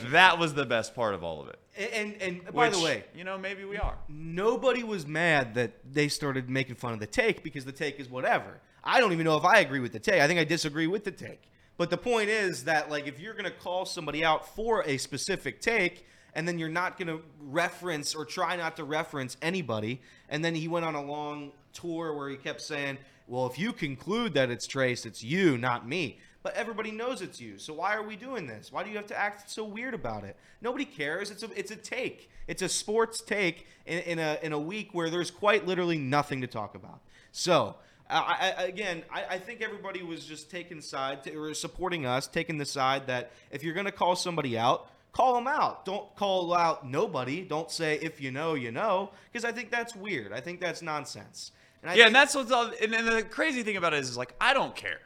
that 0.12 0.38
was 0.38 0.54
the 0.54 0.64
best 0.64 0.94
part 0.94 1.14
of 1.14 1.24
all 1.24 1.42
of 1.42 1.48
it. 1.48 1.58
And 1.76 2.14
and, 2.22 2.42
and 2.44 2.54
by 2.54 2.68
the 2.68 2.78
way, 2.78 3.04
you 3.12 3.24
know, 3.24 3.36
maybe 3.36 3.64
we 3.64 3.76
are. 3.76 3.98
nobody 4.08 4.84
was 4.84 5.04
mad 5.04 5.56
that 5.56 5.72
they 5.92 6.06
started 6.06 6.48
making 6.48 6.76
fun 6.76 6.92
of 6.92 7.00
the 7.00 7.06
take 7.08 7.42
because 7.42 7.64
the 7.64 7.72
take 7.72 7.98
is 7.98 8.08
whatever. 8.08 8.60
I 8.84 9.00
don't 9.00 9.12
even 9.12 9.24
know 9.24 9.36
if 9.36 9.44
I 9.44 9.58
agree 9.58 9.80
with 9.80 9.92
the 9.92 9.98
take. 9.98 10.20
I 10.20 10.28
think 10.28 10.38
I 10.38 10.44
disagree 10.44 10.86
with 10.86 11.02
the 11.02 11.10
take. 11.10 11.42
But 11.76 11.90
the 11.90 11.98
point 11.98 12.28
is 12.28 12.64
that 12.64 12.88
like 12.88 13.08
if 13.08 13.18
you're 13.18 13.34
going 13.34 13.46
to 13.46 13.50
call 13.50 13.84
somebody 13.84 14.24
out 14.24 14.54
for 14.54 14.84
a 14.86 14.96
specific 14.96 15.60
take 15.60 16.06
and 16.36 16.46
then 16.46 16.60
you're 16.60 16.68
not 16.68 16.96
going 16.96 17.08
to 17.08 17.20
reference 17.40 18.14
or 18.14 18.24
try 18.24 18.54
not 18.54 18.76
to 18.76 18.84
reference 18.84 19.36
anybody 19.42 20.00
and 20.28 20.44
then 20.44 20.54
he 20.54 20.68
went 20.68 20.84
on 20.84 20.94
a 20.94 21.02
long 21.02 21.50
tour 21.72 22.14
where 22.14 22.28
he 22.28 22.36
kept 22.36 22.60
saying, 22.60 22.98
"Well, 23.26 23.46
if 23.46 23.58
you 23.58 23.72
conclude 23.72 24.34
that 24.34 24.50
it's 24.50 24.66
Trace, 24.66 25.06
it's 25.06 25.22
you, 25.22 25.58
not 25.58 25.88
me." 25.88 26.18
But 26.42 26.54
everybody 26.54 26.92
knows 26.92 27.22
it's 27.22 27.40
you. 27.40 27.58
So 27.58 27.74
why 27.74 27.96
are 27.96 28.04
we 28.04 28.14
doing 28.14 28.46
this? 28.46 28.70
Why 28.70 28.84
do 28.84 28.90
you 28.90 28.96
have 28.96 29.08
to 29.08 29.18
act 29.18 29.50
so 29.50 29.64
weird 29.64 29.94
about 29.94 30.22
it? 30.22 30.36
Nobody 30.60 30.84
cares. 30.84 31.32
It's 31.32 31.42
a 31.42 31.50
it's 31.56 31.72
a 31.72 31.76
take. 31.76 32.30
It's 32.46 32.62
a 32.62 32.68
sports 32.68 33.20
take 33.20 33.66
in, 33.84 33.98
in 34.00 34.18
a 34.20 34.38
in 34.42 34.52
a 34.52 34.58
week 34.58 34.90
where 34.92 35.10
there's 35.10 35.30
quite 35.30 35.66
literally 35.66 35.98
nothing 35.98 36.42
to 36.42 36.46
talk 36.46 36.76
about. 36.76 37.00
So 37.32 37.74
I, 38.08 38.54
I, 38.56 38.62
again, 38.62 39.02
I, 39.12 39.24
I 39.30 39.38
think 39.38 39.60
everybody 39.60 40.02
was 40.02 40.24
just 40.24 40.50
taking 40.50 40.80
side 40.80 41.24
to, 41.24 41.34
or 41.36 41.52
supporting 41.54 42.06
us, 42.06 42.28
taking 42.28 42.58
the 42.58 42.64
side 42.64 43.08
that 43.08 43.32
if 43.50 43.64
you're 43.64 43.74
going 43.74 43.86
to 43.86 43.92
call 43.92 44.14
somebody 44.14 44.56
out, 44.56 44.88
call 45.16 45.34
them 45.34 45.46
out. 45.46 45.86
Don't 45.86 46.14
call 46.14 46.52
out 46.52 46.86
nobody. 46.86 47.42
Don't 47.42 47.70
say 47.70 47.98
if 48.02 48.20
you 48.20 48.30
know, 48.30 48.52
you 48.54 48.70
know, 48.70 49.10
because 49.32 49.46
I 49.46 49.52
think 49.52 49.70
that's 49.70 49.96
weird. 49.96 50.30
I 50.32 50.40
think 50.40 50.60
that's 50.60 50.82
nonsense. 50.82 51.52
And 51.82 51.90
I 51.90 51.94
yeah, 51.94 51.96
think- 51.96 52.06
and 52.08 52.14
that's 52.16 52.34
what's 52.34 52.52
all, 52.52 52.70
and, 52.82 52.94
and 52.94 53.08
the 53.08 53.22
crazy 53.22 53.62
thing 53.62 53.76
about 53.78 53.94
it 53.94 54.00
is, 54.00 54.10
is 54.10 54.18
like 54.18 54.34
I 54.40 54.52
don't 54.52 54.76
care. 54.76 55.00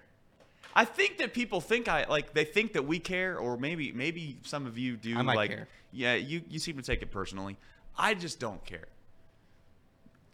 I 0.74 0.84
think 0.84 1.18
that 1.18 1.32
people 1.32 1.60
think 1.60 1.88
I 1.88 2.06
like 2.08 2.32
they 2.34 2.44
think 2.44 2.72
that 2.72 2.86
we 2.86 2.98
care, 2.98 3.38
or 3.38 3.56
maybe 3.56 3.92
maybe 3.92 4.36
some 4.42 4.66
of 4.66 4.78
you 4.78 4.96
do. 4.96 5.16
I 5.16 5.22
might 5.22 5.36
like, 5.36 5.50
care. 5.50 5.68
yeah, 5.92 6.14
you 6.14 6.42
you 6.48 6.58
seem 6.58 6.76
to 6.76 6.82
take 6.82 7.02
it 7.02 7.10
personally. 7.10 7.56
I 7.96 8.14
just 8.14 8.40
don't 8.40 8.64
care. 8.64 8.86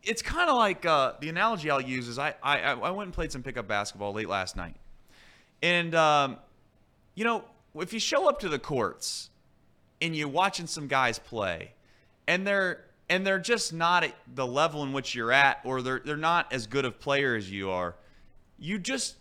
It's 0.03 0.23
kind 0.23 0.49
of 0.49 0.57
like 0.57 0.87
uh, 0.87 1.15
the 1.21 1.29
analogy 1.29 1.71
I'll 1.71 1.81
use 1.81 2.07
is 2.09 2.19
I, 2.19 2.35
I 2.43 2.59
I 2.59 2.91
went 2.91 3.09
and 3.09 3.15
played 3.15 3.33
some 3.33 3.43
pickup 3.43 3.67
basketball 3.67 4.13
late 4.13 4.29
last 4.29 4.57
night, 4.57 4.77
and 5.63 5.95
um, 5.95 6.37
you 7.15 7.25
know 7.25 7.45
if 7.75 7.93
you 7.93 7.99
show 7.99 8.29
up 8.29 8.39
to 8.41 8.49
the 8.49 8.59
courts 8.59 9.31
and 10.01 10.15
you're 10.15 10.29
watching 10.29 10.67
some 10.67 10.87
guys 10.87 11.19
play, 11.19 11.73
and 12.27 12.47
they're 12.47 12.85
and 13.09 13.27
they're 13.27 13.39
just 13.39 13.73
not 13.73 14.05
at 14.05 14.15
the 14.35 14.47
level 14.47 14.83
in 14.83 14.93
which 14.93 15.15
you're 15.15 15.33
at, 15.33 15.61
or 15.65 15.83
they're 15.83 16.01
they're 16.05 16.17
not 16.17 16.53
as 16.53 16.67
good 16.67 16.85
of 16.85 16.99
player 16.99 17.35
as 17.35 17.51
you 17.51 17.71
are, 17.71 17.95
you 18.59 18.79
just 18.79 19.17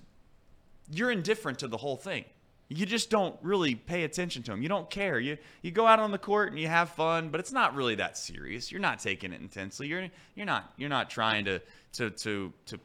you're 0.91 1.11
indifferent 1.11 1.59
to 1.59 1.67
the 1.67 1.77
whole 1.77 1.97
thing. 1.97 2.25
You 2.67 2.87
just 2.87 3.11
don't 3.11 3.35
really 3.43 3.75
pay 3.75 4.03
attention 4.05 4.41
to 4.43 4.51
them. 4.51 4.63
You 4.63 4.69
don't 4.69 4.89
care. 4.89 5.19
You 5.19 5.37
you 5.61 5.71
go 5.71 5.85
out 5.85 5.99
on 5.99 6.11
the 6.11 6.17
court 6.17 6.49
and 6.49 6.59
you 6.59 6.67
have 6.67 6.89
fun, 6.89 7.29
but 7.29 7.39
it's 7.39 7.51
not 7.51 7.75
really 7.75 7.95
that 7.95 8.17
serious. 8.17 8.71
You're 8.71 8.81
not 8.81 8.99
taking 8.99 9.31
it 9.33 9.41
intensely. 9.41 9.87
You're 9.87 10.07
you're 10.35 10.47
not 10.47 10.73
you're 10.77 10.89
not 10.89 11.09
trying 11.09 11.45
to 11.45 11.61
to 11.93 12.09
to 12.09 12.51
to 12.65 12.79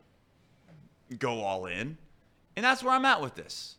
go 1.18 1.40
all 1.40 1.66
in. 1.66 1.96
And 2.56 2.64
that's 2.64 2.82
where 2.82 2.92
I'm 2.92 3.06
at 3.06 3.22
with 3.22 3.34
this. 3.34 3.76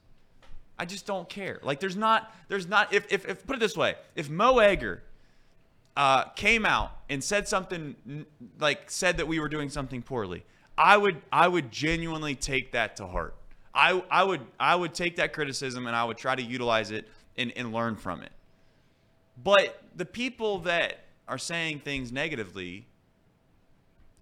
I 0.81 0.85
just 0.85 1.05
don't 1.05 1.29
care. 1.29 1.59
Like 1.61 1.79
there's 1.79 1.95
not 1.95 2.33
there's 2.47 2.67
not 2.67 2.91
if 2.91 3.05
if, 3.11 3.27
if 3.29 3.45
put 3.45 3.55
it 3.55 3.59
this 3.59 3.77
way, 3.77 3.93
if 4.15 4.31
Mo 4.31 4.57
Egger 4.57 5.03
uh, 5.95 6.23
came 6.29 6.65
out 6.65 6.89
and 7.07 7.23
said 7.23 7.47
something 7.47 8.25
like 8.59 8.89
said 8.89 9.17
that 9.17 9.27
we 9.27 9.39
were 9.39 9.47
doing 9.47 9.69
something 9.69 10.01
poorly, 10.01 10.43
I 10.75 10.97
would 10.97 11.21
I 11.31 11.47
would 11.47 11.71
genuinely 11.71 12.33
take 12.33 12.71
that 12.71 12.95
to 12.95 13.05
heart. 13.05 13.35
I 13.75 14.03
I 14.09 14.23
would 14.23 14.41
I 14.59 14.75
would 14.75 14.95
take 14.95 15.17
that 15.17 15.33
criticism 15.33 15.85
and 15.85 15.95
I 15.95 16.03
would 16.03 16.17
try 16.17 16.33
to 16.33 16.41
utilize 16.41 16.89
it 16.89 17.07
and, 17.37 17.53
and 17.55 17.71
learn 17.71 17.95
from 17.95 18.23
it. 18.23 18.31
But 19.43 19.83
the 19.95 20.05
people 20.05 20.59
that 20.61 20.97
are 21.27 21.37
saying 21.37 21.81
things 21.81 22.11
negatively, 22.11 22.87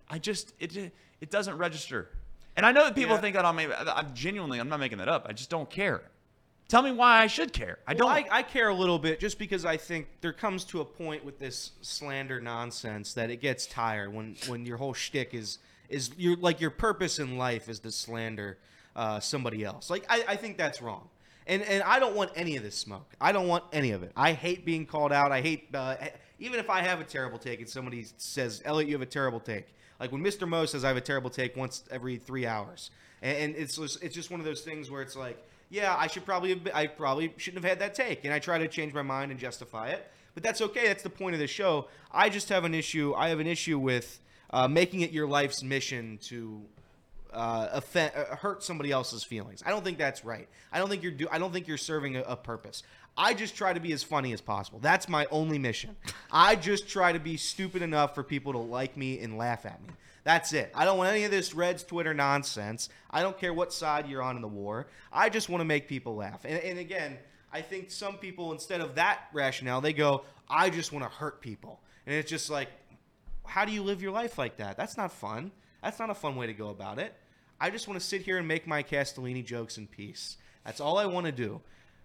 I 0.10 0.20
just 0.20 0.54
it 0.60 0.75
it 1.22 1.32
doesn't 1.32 1.58
register. 1.58 2.10
And 2.58 2.66
I 2.66 2.74
know 2.74 2.84
that 2.84 2.96
people 2.96 3.16
Yeah. 3.16 3.22
think 3.22 3.36
that 3.38 3.46
I'm 3.46 3.58
I'm 3.60 4.13
genuinely 4.13 4.60
I'm 4.60 4.68
not 4.68 4.82
making 4.82 4.98
that 4.98 5.08
up. 5.08 5.25
I 5.30 5.32
just 5.32 5.50
don't 5.50 5.70
care. 5.70 6.01
Tell 6.69 6.83
me 6.83 6.91
why 6.91 7.23
I 7.23 7.27
should 7.27 7.51
care. 7.51 7.79
I 7.88 7.95
Well, 7.95 8.07
don't. 8.07 8.31
I, 8.31 8.38
I 8.38 8.43
care 8.43 8.69
a 8.69 8.73
little 8.73 8.99
bit 8.99 9.19
just 9.19 9.39
because 9.39 9.65
I 9.65 9.75
think 9.75 10.07
there 10.21 10.31
comes 10.31 10.63
to 10.65 10.81
a 10.81 10.85
point 10.85 11.25
with 11.25 11.39
this 11.39 11.71
slander 11.81 12.39
nonsense 12.39 13.15
that 13.15 13.31
it 13.31 13.41
gets 13.41 13.65
tired 13.65 14.13
when 14.13 14.35
when 14.47 14.65
your 14.67 14.77
whole 14.77 14.93
shtick 14.93 15.33
is 15.33 15.57
is 15.89 16.11
your 16.15 16.38
like 16.38 16.61
your 16.61 16.69
purpose 16.69 17.17
in 17.17 17.39
life 17.39 17.69
is 17.69 17.79
to 17.79 17.91
slander 17.91 18.59
uh, 18.95 19.19
somebody 19.19 19.65
else. 19.65 19.89
Like 19.89 20.05
I, 20.07 20.23
I 20.29 20.35
think 20.35 20.57
that's 20.57 20.79
wrong. 20.81 21.09
And, 21.47 21.63
and 21.63 21.81
I 21.81 21.97
don't 21.97 22.15
want 22.15 22.31
any 22.35 22.57
of 22.57 22.61
this 22.61 22.75
smoke. 22.75 23.11
I 23.19 23.31
don't 23.31 23.47
want 23.47 23.63
any 23.73 23.89
of 23.89 24.03
it. 24.03 24.11
I 24.15 24.33
hate 24.33 24.63
being 24.63 24.85
called 24.85 25.11
out. 25.11 25.31
I 25.31 25.41
hate 25.41 25.69
uh, 25.73 25.95
even 26.38 26.59
if 26.59 26.69
I 26.69 26.81
have 26.81 27.01
a 27.01 27.03
terrible 27.03 27.39
take 27.39 27.59
and 27.59 27.67
somebody 27.67 28.05
says, 28.17 28.61
"Elliot, 28.63 28.88
you 28.88 28.93
have 28.93 29.01
a 29.01 29.07
terrible 29.07 29.39
take." 29.39 29.65
Like 29.99 30.11
when 30.11 30.23
Mr. 30.23 30.47
Mo 30.47 30.65
says 30.65 30.83
I 30.83 30.89
have 30.89 30.97
a 30.97 31.01
terrible 31.01 31.31
take 31.31 31.57
once 31.57 31.83
every 31.89 32.17
three 32.17 32.45
hours, 32.45 32.91
and, 33.23 33.38
and 33.38 33.55
it's 33.55 33.77
just, 33.77 34.03
it's 34.03 34.15
just 34.15 34.29
one 34.29 34.39
of 34.39 34.45
those 34.45 34.61
things 34.61 34.89
where 34.89 35.01
it's 35.01 35.15
like, 35.15 35.43
yeah, 35.69 35.95
I 35.97 36.07
should 36.07 36.25
probably 36.25 36.49
have 36.49 36.67
I 36.73 36.88
probably 36.88 37.33
shouldn't 37.38 37.63
have 37.63 37.69
had 37.69 37.79
that 37.79 37.93
take, 37.93 38.25
and 38.25 38.33
I 38.33 38.39
try 38.39 38.57
to 38.57 38.67
change 38.67 38.93
my 38.93 39.01
mind 39.01 39.31
and 39.31 39.39
justify 39.39 39.89
it. 39.89 40.11
But 40.33 40.43
that's 40.43 40.61
okay. 40.61 40.88
That's 40.88 41.03
the 41.03 41.09
point 41.09 41.33
of 41.33 41.39
the 41.39 41.47
show. 41.47 41.88
I 42.11 42.29
just 42.29 42.49
have 42.49 42.63
an 42.63 42.73
issue. 42.73 43.13
I 43.15 43.29
have 43.29 43.39
an 43.39 43.47
issue 43.47 43.77
with 43.79 44.19
uh, 44.51 44.67
making 44.67 45.01
it 45.01 45.11
your 45.11 45.27
life's 45.27 45.63
mission 45.63 46.17
to 46.23 46.61
uh, 47.33 47.67
offend, 47.71 48.11
uh, 48.15 48.35
hurt 48.35 48.63
somebody 48.63 48.91
else's 48.91 49.23
feelings. 49.23 49.63
I 49.65 49.69
don't 49.69 49.83
think 49.83 49.97
that's 49.97 50.25
right. 50.25 50.47
I 50.71 50.79
don't 50.79 50.89
think 50.89 51.03
you're 51.03 51.11
do. 51.11 51.27
I 51.31 51.38
don't 51.38 51.53
think 51.53 51.67
you're 51.67 51.77
serving 51.77 52.15
a, 52.15 52.21
a 52.21 52.35
purpose. 52.35 52.83
I 53.17 53.33
just 53.33 53.55
try 53.55 53.73
to 53.73 53.79
be 53.79 53.91
as 53.91 54.01
funny 54.01 54.33
as 54.33 54.41
possible. 54.41 54.79
That's 54.79 55.09
my 55.09 55.27
only 55.29 55.59
mission. 55.59 55.95
I 56.31 56.55
just 56.55 56.88
try 56.88 57.11
to 57.11 57.19
be 57.19 57.38
stupid 57.38 57.81
enough 57.81 58.15
for 58.15 58.23
people 58.23 58.53
to 58.53 58.59
like 58.59 58.95
me 58.95 59.19
and 59.19 59.38
laugh 59.38 59.65
at 59.65 59.81
me. 59.83 59.89
That's 60.29 60.53
it. 60.53 60.71
I 60.75 60.86
don't 60.86 61.00
want 61.00 61.09
any 61.09 61.24
of 61.24 61.31
this 61.31 61.55
Reds 61.55 61.83
Twitter 61.83 62.13
nonsense. 62.13 62.89
I 63.09 63.24
don't 63.24 63.36
care 63.36 63.51
what 63.51 63.74
side 63.74 64.07
you're 64.07 64.21
on 64.21 64.36
in 64.36 64.43
the 64.43 64.48
war. 64.48 64.86
I 65.12 65.27
just 65.27 65.50
want 65.50 65.62
to 65.62 65.65
make 65.65 65.88
people 65.88 66.15
laugh. 66.17 66.45
And, 66.45 66.62
and 66.62 66.77
again, 66.77 67.17
I 67.51 67.62
think 67.62 67.89
some 67.89 68.17
people, 68.17 68.51
instead 68.51 68.79
of 68.79 68.93
that 68.93 69.21
rationale, 69.33 69.81
they 69.81 69.91
go, 69.91 70.25
I 70.48 70.69
just 70.69 70.93
want 70.93 71.03
to 71.03 71.09
hurt 71.09 71.41
people. 71.41 71.81
And 72.05 72.13
it's 72.13 72.29
just 72.29 72.51
like, 72.51 72.69
how 73.43 73.65
do 73.65 73.71
you 73.71 73.81
live 73.81 74.03
your 74.03 74.12
life 74.12 74.38
like 74.38 74.57
that? 74.57 74.77
That's 74.77 74.98
not 74.98 75.12
fun. 75.12 75.50
That's 75.81 75.98
not 75.98 76.12
a 76.12 76.13
fun 76.13 76.36
way 76.36 76.45
to 76.45 76.53
go 76.53 76.69
about 76.69 77.00
it. 77.00 77.15
I 77.59 77.71
just 77.71 77.88
want 77.88 78.00
to 78.00 78.05
sit 78.05 78.21
here 78.21 78.38
and 78.38 78.48
make 78.48 78.67
my 78.67 78.83
Castellini 78.83 79.43
jokes 79.43 79.79
in 79.79 79.88
peace. 79.88 80.38
That's 80.63 80.79
all 80.79 81.00
I 81.00 81.07
want 81.07 81.25
to 81.25 81.31
do. 81.31 81.59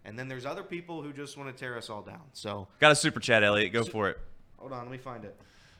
And 0.06 0.18
then 0.18 0.28
there's 0.28 0.46
other 0.46 0.62
people 0.62 1.02
who 1.02 1.12
just 1.12 1.36
want 1.36 1.54
to 1.54 1.60
tear 1.60 1.76
us 1.76 1.90
all 1.90 2.00
down. 2.00 2.22
So 2.32 2.68
Got 2.80 2.92
a 2.92 2.96
super 2.96 3.20
chat, 3.20 3.44
Elliot. 3.44 3.70
Go 3.74 3.84
for 3.84 4.08
it. 4.08 4.18
hold 4.56 4.72
on, 4.72 4.80
let 4.84 4.90
me 4.90 4.96
find 4.96 5.26
it. 5.26 5.36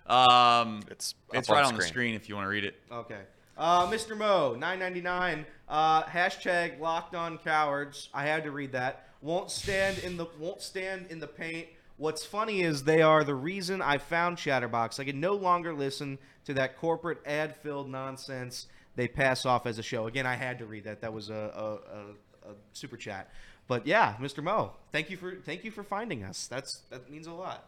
Um, 0.07 0.83
It's 0.91 1.15
it's 1.33 1.49
right 1.49 1.61
on 1.61 1.67
on 1.67 1.75
the 1.75 1.83
screen. 1.83 1.93
screen 1.93 2.15
if 2.15 2.29
you 2.29 2.35
want 2.37 2.45
to 2.47 2.51
read 2.51 2.65
it. 2.65 2.75
Okay. 2.91 3.21
Uh, 3.57 3.87
Mr. 3.87 4.17
Mo, 4.17 4.55
999. 4.55 5.47
Uh, 5.69 6.03
hashtag 6.05 6.81
locked 6.81 7.15
on 7.15 7.39
cowards. 7.39 8.09
I 8.13 8.27
had 8.27 8.45
to 8.45 8.51
read 8.51 8.73
that. 8.73 9.09
Won't 9.23 9.51
stand 9.51 9.99
in 10.01 10.17
the 10.17 10.27
won't 10.39 10.61
stand 10.61 11.07
in 11.11 11.21
the 11.21 11.27
paint. 11.27 11.69
What's 11.97 12.25
funny 12.27 12.63
is 12.63 12.83
they 12.83 13.03
are 13.03 13.23
the 13.23 13.35
reason 13.35 13.81
I 13.81 13.99
found 13.99 14.37
Chatterbox. 14.37 14.99
I 14.99 15.05
can 15.05 15.21
no 15.21 15.35
longer 15.35 15.73
listen 15.73 16.19
to 16.45 16.55
that 16.55 16.77
corporate 16.77 17.19
ad-filled 17.25 17.89
nonsense 17.89 18.67
they 18.97 19.09
pass 19.09 19.47
off 19.47 19.67
as 19.67 19.79
a 19.79 19.83
show. 19.83 20.07
Again, 20.07 20.27
I 20.27 20.35
had 20.35 20.59
to 20.59 20.67
read 20.67 20.85
that. 20.85 21.01
That 21.01 21.13
was 21.13 21.31
a, 21.31 21.35
a, 21.35 22.49
a, 22.49 22.51
a 22.51 22.55
super 22.73 22.97
chat. 22.97 23.31
But 23.67 23.87
yeah, 23.87 24.15
Mr. 24.21 24.43
Mo, 24.43 24.73
thank 24.93 25.09
you 25.09 25.17
for 25.17 25.37
thank 25.37 25.65
you 25.65 25.71
for 25.71 25.83
finding 25.83 26.23
us. 26.25 26.47
That's 26.49 26.83
that 26.91 27.11
means 27.11 27.27
a 27.27 27.33
lot. 27.33 27.67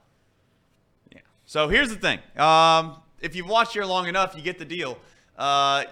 So 1.48 1.68
here's 1.68 1.90
the 1.90 1.96
thing. 1.96 2.18
Um, 2.36 2.96
if 3.20 3.36
you've 3.36 3.48
watched 3.48 3.72
here 3.72 3.84
long 3.84 4.08
enough, 4.08 4.34
you 4.36 4.42
get 4.42 4.58
the 4.58 4.64
deal. 4.64 4.98
Uh, 5.38 5.84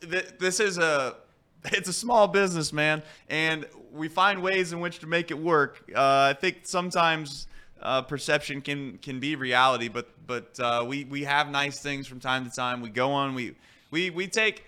th- 0.00 0.38
this 0.38 0.58
is 0.58 0.78
a 0.78 1.16
it's 1.66 1.88
a 1.88 1.92
small 1.92 2.26
business, 2.26 2.72
man, 2.72 3.02
and 3.28 3.66
we 3.92 4.08
find 4.08 4.42
ways 4.42 4.72
in 4.72 4.80
which 4.80 5.00
to 5.00 5.06
make 5.06 5.30
it 5.30 5.38
work. 5.38 5.84
Uh, 5.94 6.32
I 6.34 6.36
think 6.40 6.60
sometimes 6.62 7.46
uh, 7.82 8.00
perception 8.00 8.62
can 8.62 8.96
can 8.98 9.20
be 9.20 9.36
reality, 9.36 9.88
but 9.88 10.08
but 10.26 10.58
uh, 10.58 10.82
we 10.88 11.04
we 11.04 11.24
have 11.24 11.50
nice 11.50 11.78
things 11.78 12.06
from 12.06 12.18
time 12.18 12.48
to 12.48 12.50
time. 12.50 12.80
We 12.80 12.88
go 12.88 13.12
on. 13.12 13.34
We 13.34 13.54
we 13.90 14.08
we 14.08 14.26
take 14.26 14.64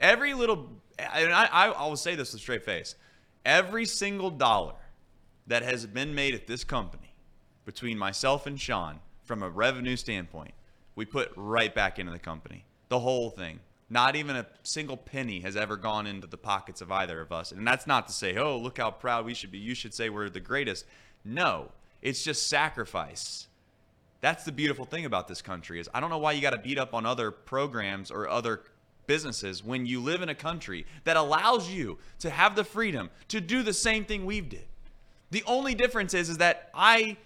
every 0.00 0.34
little. 0.34 0.70
And 0.98 1.32
I 1.32 1.44
I, 1.46 1.68
I 1.68 1.86
will 1.86 1.96
say 1.96 2.16
this 2.16 2.32
with 2.32 2.40
a 2.40 2.42
straight 2.42 2.64
face. 2.64 2.96
Every 3.46 3.84
single 3.84 4.30
dollar 4.30 4.74
that 5.46 5.62
has 5.62 5.86
been 5.86 6.16
made 6.16 6.34
at 6.34 6.48
this 6.48 6.64
company 6.64 7.14
between 7.64 7.96
myself 7.96 8.46
and 8.46 8.60
Sean 8.60 8.98
from 9.24 9.42
a 9.42 9.48
revenue 9.48 9.96
standpoint, 9.96 10.54
we 10.94 11.04
put 11.04 11.32
right 11.36 11.74
back 11.74 11.98
into 11.98 12.12
the 12.12 12.18
company. 12.18 12.64
The 12.88 13.00
whole 13.00 13.30
thing. 13.30 13.60
Not 13.90 14.16
even 14.16 14.36
a 14.36 14.46
single 14.62 14.96
penny 14.96 15.40
has 15.40 15.56
ever 15.56 15.76
gone 15.76 16.06
into 16.06 16.26
the 16.26 16.36
pockets 16.36 16.80
of 16.80 16.90
either 16.90 17.20
of 17.20 17.32
us. 17.32 17.52
And 17.52 17.66
that's 17.66 17.86
not 17.86 18.06
to 18.06 18.12
say, 18.12 18.36
oh, 18.36 18.56
look 18.58 18.78
how 18.78 18.90
proud 18.90 19.26
we 19.26 19.34
should 19.34 19.50
be. 19.50 19.58
You 19.58 19.74
should 19.74 19.94
say 19.94 20.08
we're 20.08 20.30
the 20.30 20.40
greatest. 20.40 20.86
No, 21.24 21.70
it's 22.02 22.22
just 22.22 22.48
sacrifice. 22.48 23.46
That's 24.20 24.44
the 24.44 24.52
beautiful 24.52 24.86
thing 24.86 25.04
about 25.04 25.28
this 25.28 25.42
country 25.42 25.78
is 25.78 25.88
I 25.92 26.00
don't 26.00 26.10
know 26.10 26.18
why 26.18 26.32
you 26.32 26.40
got 26.40 26.50
to 26.50 26.58
beat 26.58 26.78
up 26.78 26.94
on 26.94 27.04
other 27.04 27.30
programs 27.30 28.10
or 28.10 28.28
other 28.28 28.62
businesses 29.06 29.62
when 29.62 29.84
you 29.84 30.00
live 30.00 30.22
in 30.22 30.30
a 30.30 30.34
country 30.34 30.86
that 31.04 31.16
allows 31.16 31.68
you 31.68 31.98
to 32.20 32.30
have 32.30 32.56
the 32.56 32.64
freedom 32.64 33.10
to 33.28 33.40
do 33.40 33.62
the 33.62 33.74
same 33.74 34.04
thing 34.04 34.24
we've 34.24 34.48
did. 34.48 34.64
The 35.30 35.44
only 35.46 35.74
difference 35.74 36.14
is 36.14 36.30
is 36.30 36.38
that 36.38 36.70
I 36.74 37.16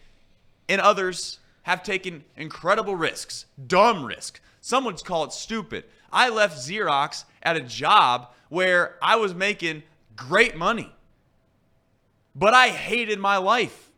and 0.68 0.80
others 0.80 1.38
have 1.68 1.82
taken 1.82 2.24
incredible 2.34 2.96
risks, 2.96 3.44
dumb 3.66 4.02
risk. 4.02 4.40
Some 4.62 4.86
would 4.86 5.04
call 5.04 5.24
it 5.24 5.32
stupid. 5.32 5.84
I 6.10 6.30
left 6.30 6.56
Xerox 6.56 7.24
at 7.42 7.58
a 7.58 7.60
job 7.60 8.32
where 8.48 8.96
I 9.02 9.16
was 9.16 9.34
making 9.34 9.82
great 10.16 10.56
money, 10.56 10.90
but 12.34 12.54
I 12.54 12.68
hated 12.68 13.18
my 13.18 13.36
life. 13.36 13.90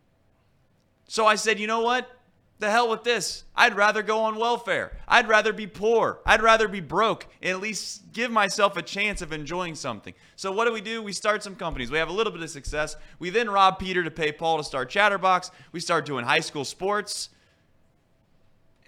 So 1.06 1.26
I 1.26 1.36
said, 1.36 1.60
you 1.60 1.68
know 1.68 1.82
what? 1.82 2.10
The 2.58 2.68
hell 2.68 2.90
with 2.90 3.04
this. 3.04 3.44
I'd 3.54 3.76
rather 3.76 4.02
go 4.02 4.18
on 4.22 4.34
welfare. 4.34 4.98
I'd 5.06 5.28
rather 5.28 5.52
be 5.52 5.68
poor. 5.68 6.18
I'd 6.26 6.42
rather 6.42 6.66
be 6.66 6.80
broke 6.80 7.28
and 7.40 7.52
at 7.52 7.60
least 7.60 8.12
give 8.12 8.32
myself 8.32 8.76
a 8.78 8.82
chance 8.82 9.22
of 9.22 9.32
enjoying 9.32 9.76
something. 9.76 10.12
So 10.34 10.50
what 10.50 10.64
do 10.64 10.72
we 10.72 10.80
do? 10.80 11.04
We 11.04 11.12
start 11.12 11.44
some 11.44 11.54
companies. 11.54 11.92
We 11.92 11.98
have 11.98 12.08
a 12.08 12.12
little 12.12 12.32
bit 12.32 12.42
of 12.42 12.50
success. 12.50 12.96
We 13.20 13.30
then 13.30 13.48
rob 13.48 13.78
Peter 13.78 14.02
to 14.02 14.10
pay 14.10 14.32
Paul 14.32 14.58
to 14.58 14.64
start 14.64 14.90
Chatterbox. 14.90 15.52
We 15.70 15.78
start 15.78 16.04
doing 16.04 16.24
high 16.24 16.40
school 16.40 16.64
sports. 16.64 17.28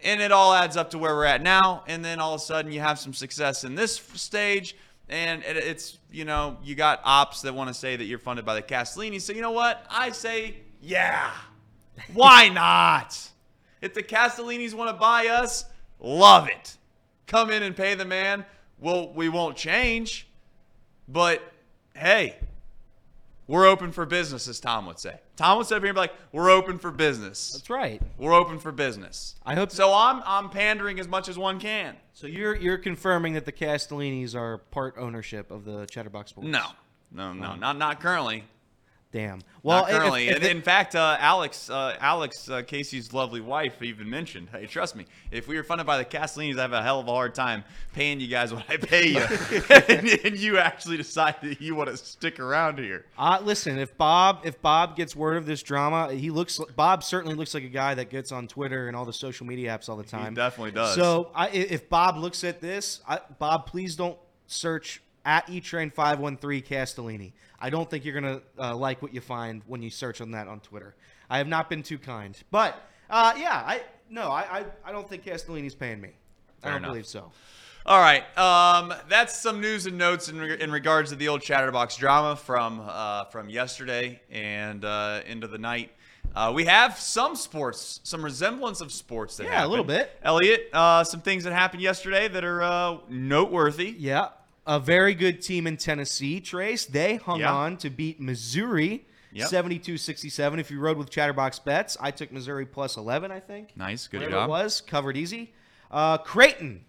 And 0.05 0.21
it 0.21 0.33
all 0.33 0.53
adds 0.53 0.77
up 0.77 0.91
to 0.91 0.99
where 0.99 1.15
we're 1.15 1.25
at 1.25 1.43
now. 1.43 1.85
And 1.87 2.05
then 2.05 2.19
all 2.21 2.35
of 2.35 2.41
a 2.41 2.45
sudden 2.45 2.73
you 2.73 2.81
have 2.81 2.99
some 2.99 3.15
success 3.15 3.65
in 3.65 3.75
this 3.75 3.97
stage. 4.15 4.77
And 5.09 5.43
it- 5.45 5.57
it's, 5.57 5.99
you 6.11 6.25
know, 6.25 6.59
you 6.63 6.75
got 6.75 7.01
ops 7.05 7.43
that 7.43 7.55
want 7.55 7.69
to 7.69 7.75
say 7.75 7.97
that 7.97 8.05
you're 8.05 8.19
funded 8.19 8.45
by 8.45 8.55
the 8.55 8.63
Castellini. 8.63 9.21
So 9.21 9.33
you 9.33 9.41
know 9.41 9.51
what? 9.51 9.85
I 9.91 10.11
say, 10.11 10.57
yeah. 10.81 11.31
Why 12.13 12.49
not? 12.49 13.19
If 13.81 13.95
the 13.95 14.03
Castellinis 14.03 14.75
want 14.75 14.91
to 14.91 14.95
buy 14.95 15.29
us, 15.29 15.65
love 16.01 16.49
it. 16.49 16.77
Come 17.27 17.51
in 17.51 17.63
and 17.63 17.77
pay 17.77 17.95
the 17.95 18.05
man. 18.05 18.45
Well, 18.79 19.13
we 19.13 19.29
won't 19.29 19.57
change. 19.57 20.27
But 21.09 21.43
hey, 21.95 22.37
we're 23.47 23.67
open 23.67 23.93
for 23.93 24.07
business, 24.07 24.49
as 24.49 24.61
Tom 24.61 24.87
would 24.87 24.99
say. 24.99 25.19
Tom 25.37 25.59
would 25.59 25.67
sit 25.67 25.77
up 25.77 25.83
here 25.83 25.89
and 25.91 25.97
be 25.97 26.01
like, 26.01 26.15
we're 26.31 26.51
open 26.51 26.79
for 26.79 26.91
business. 26.91 27.53
That's 27.53 27.71
right. 27.71 28.03
We're 28.19 28.35
open 28.35 28.59
for 28.59 28.71
business. 28.71 29.35
I 29.45 29.55
hope 29.55 29.71
So 29.71 29.93
I'm 29.93 30.23
I'm 30.27 30.51
pandering 30.51 31.01
as 31.01 31.09
much 31.09 31.29
as 31.29 31.39
one 31.39 31.59
can. 31.59 31.97
So 32.13 32.27
you're 32.27 32.55
you're 32.55 32.79
confirming 32.79 33.33
that 33.35 33.45
the 33.45 33.53
Castellinis 33.53 34.35
are 34.35 34.59
part 34.59 34.95
ownership 34.99 35.51
of 35.51 35.65
the 35.65 35.87
Chatterbox 35.87 36.31
Sports? 36.31 36.49
No. 36.49 36.67
No, 37.15 37.33
no, 37.33 37.55
not 37.55 37.77
not 37.77 38.01
currently. 38.01 38.45
Damn. 39.13 39.43
Well, 39.63 39.85
if- 39.85 39.91
currently. 39.95 40.29
if 40.29 40.37
and 40.37 40.45
it- 40.45 40.51
in 40.57 40.63
fact, 40.63 40.95
uh, 40.97 41.19
Alex, 41.21 41.69
uh, 41.69 41.97
Alex, 42.01 42.49
uh, 42.49 42.63
Casey's 42.63 43.13
lovely 43.13 43.43
wife, 43.43 43.83
even 43.83 44.09
mentioned, 44.09 44.49
"Hey, 44.51 44.65
trust 44.67 44.97
me, 44.97 45.05
if 45.31 45.47
we 45.47 45.55
were 45.57 45.63
funded 45.63 45.87
by 45.87 45.99
the 45.99 46.05
Castellinis, 46.07 46.59
I 46.59 46.63
have 46.63 46.73
a 46.73 46.83
hell 46.83 46.99
of 46.99 47.07
a 47.09 47.11
hard 47.11 47.35
time 47.35 47.63
paying 47.93 48.21
you 48.21 48.27
guys 48.27 48.55
what 48.55 48.65
I 48.71 48.79
pay 48.79 49.09
you, 49.09 49.21
and, 49.89 50.09
and 50.25 50.39
you 50.39 50.57
actually 50.59 50.97
decide 50.97 51.37
that 51.43 51.61
you 51.61 51.75
want 51.75 51.91
to 51.91 51.97
stick 51.99 52.41
around 52.41 52.79
here." 52.79 53.05
Uh, 53.19 53.39
listen, 53.43 53.79
if 53.79 53.97
Bob 53.99 54.41
if 54.45 54.61
Bob 54.63 54.97
gets 54.97 55.15
word 55.15 55.37
of 55.37 55.45
this 55.45 55.63
drama, 55.63 56.11
he 56.13 56.31
looks 56.31 56.59
Bob 56.75 57.05
certainly 57.05 57.35
looks 57.35 57.53
like 57.53 57.65
a 57.65 57.69
guy 57.69 57.93
that 57.95 58.09
gets 58.09 58.33
on 58.33 58.49
Twitter 58.49 58.89
and 58.89 58.97
all 58.97 59.05
the 59.05 59.13
social 59.13 59.45
media 59.47 59.77
apps 59.79 59.91
all 59.91 59.97
the 59.99 60.03
time. 60.05 60.31
He 60.31 60.37
definitely 60.37 60.73
does. 60.73 60.95
So 60.95 61.31
I, 61.35 61.49
i- 61.49 61.51
if 61.51 61.91
Bob 61.91 62.17
looks 62.17 62.45
at 62.45 62.63
this, 62.63 63.03
I, 63.07 63.21
Bob, 63.39 63.67
please 63.67 63.95
don't 63.95 64.17
search 64.47 65.03
at 65.25 65.47
eTrain 65.47 65.93
five 65.93 66.19
one 66.19 66.37
three 66.37 66.61
Castellini. 66.63 67.33
I 67.61 67.71
don't 67.71 67.89
think 67.89 68.05
you're 68.05 68.15
gonna 68.15 68.41
uh, 68.59 68.75
like 68.77 69.03
what 69.03 69.15
you 69.15 69.21
find 69.21 69.63
when 69.67 69.83
you 69.83 69.91
search 69.91 70.21
on 70.21 70.31
that 70.33 70.49
on 70.49 70.61
Twitter. 70.61 70.95
I 71.31 71.39
have 71.39 71.49
not 71.49 71.71
been 71.71 71.83
too 71.83 71.99
kind, 71.99 72.37
but 72.51 72.75
uh, 73.11 73.35
yeah, 73.37 73.63
I 73.67 73.83
no, 74.11 74.29
I, 74.29 74.61
I 74.61 74.65
I 74.87 74.93
don't 74.93 75.09
think 75.09 75.25
Castellini's 75.25 75.75
paying 75.75 76.01
me. 76.01 76.11
I 76.63 76.69
don't 76.69 76.79
enough. 76.79 76.91
believe 76.91 77.07
so. 77.07 77.31
All 77.85 77.99
right, 77.99 78.23
um, 78.39 78.95
that's 79.09 79.37
some 79.41 79.61
news 79.61 79.87
and 79.87 79.99
notes 79.99 80.29
in, 80.29 80.41
reg- 80.41 80.61
in 80.61 80.71
regards 80.71 81.11
to 81.11 81.17
the 81.17 81.27
old 81.27 81.43
Chatterbox 81.43 81.97
drama 81.97 82.37
from 82.37 82.81
uh, 82.87 83.25
from 83.25 83.49
yesterday 83.51 84.21
and 84.31 84.85
uh, 84.85 85.21
into 85.27 85.49
the 85.49 85.59
night. 85.59 85.91
Uh, 86.35 86.53
we 86.55 86.65
have 86.65 86.97
some 86.97 87.35
sports, 87.37 88.01
some 88.05 88.25
resemblance 88.25 88.81
of 88.81 88.91
sports 88.93 89.37
that 89.37 89.45
Yeah, 89.47 89.67
a 89.67 89.69
little 89.69 89.85
bit. 89.85 90.17
Elliot, 90.23 90.69
uh, 90.73 91.03
some 91.05 91.21
things 91.21 91.45
that 91.45 91.53
happened 91.53 91.83
yesterday 91.83 92.29
that 92.29 92.45
are 92.45 92.63
uh, 92.63 92.99
noteworthy. 93.09 93.95
Yeah. 93.99 94.29
A 94.67 94.79
very 94.79 95.15
good 95.15 95.43
team 95.43 95.67
in 95.67 95.77
Tennessee, 95.77 96.41
Trace. 96.41 96.87
They 96.87 97.17
hung 97.17 97.41
Yeah. 97.41 97.53
on 97.53 97.77
to 97.79 97.91
beat 97.91 98.21
Missouri 98.21 99.05
Yep. 99.33 99.49
72 99.49 99.97
67. 99.99 100.59
If 100.61 100.71
you 100.71 100.79
rode 100.79 100.99
with 100.99 101.11
Chatterbox 101.11 101.59
Bets, 101.61 101.97
I 102.01 102.11
took 102.11 102.31
Missouri 102.31 102.67
plus 102.67 102.97
11, 102.97 103.33
I 103.33 103.41
think. 103.41 103.77
Nice, 103.77 104.07
good 104.07 104.19
Whatever 104.21 104.37
job. 104.43 104.49
it 104.49 104.51
was, 104.51 104.81
covered 104.83 105.17
easy. 105.17 105.53
Uh, 105.91 106.19
Creighton, 106.19 106.85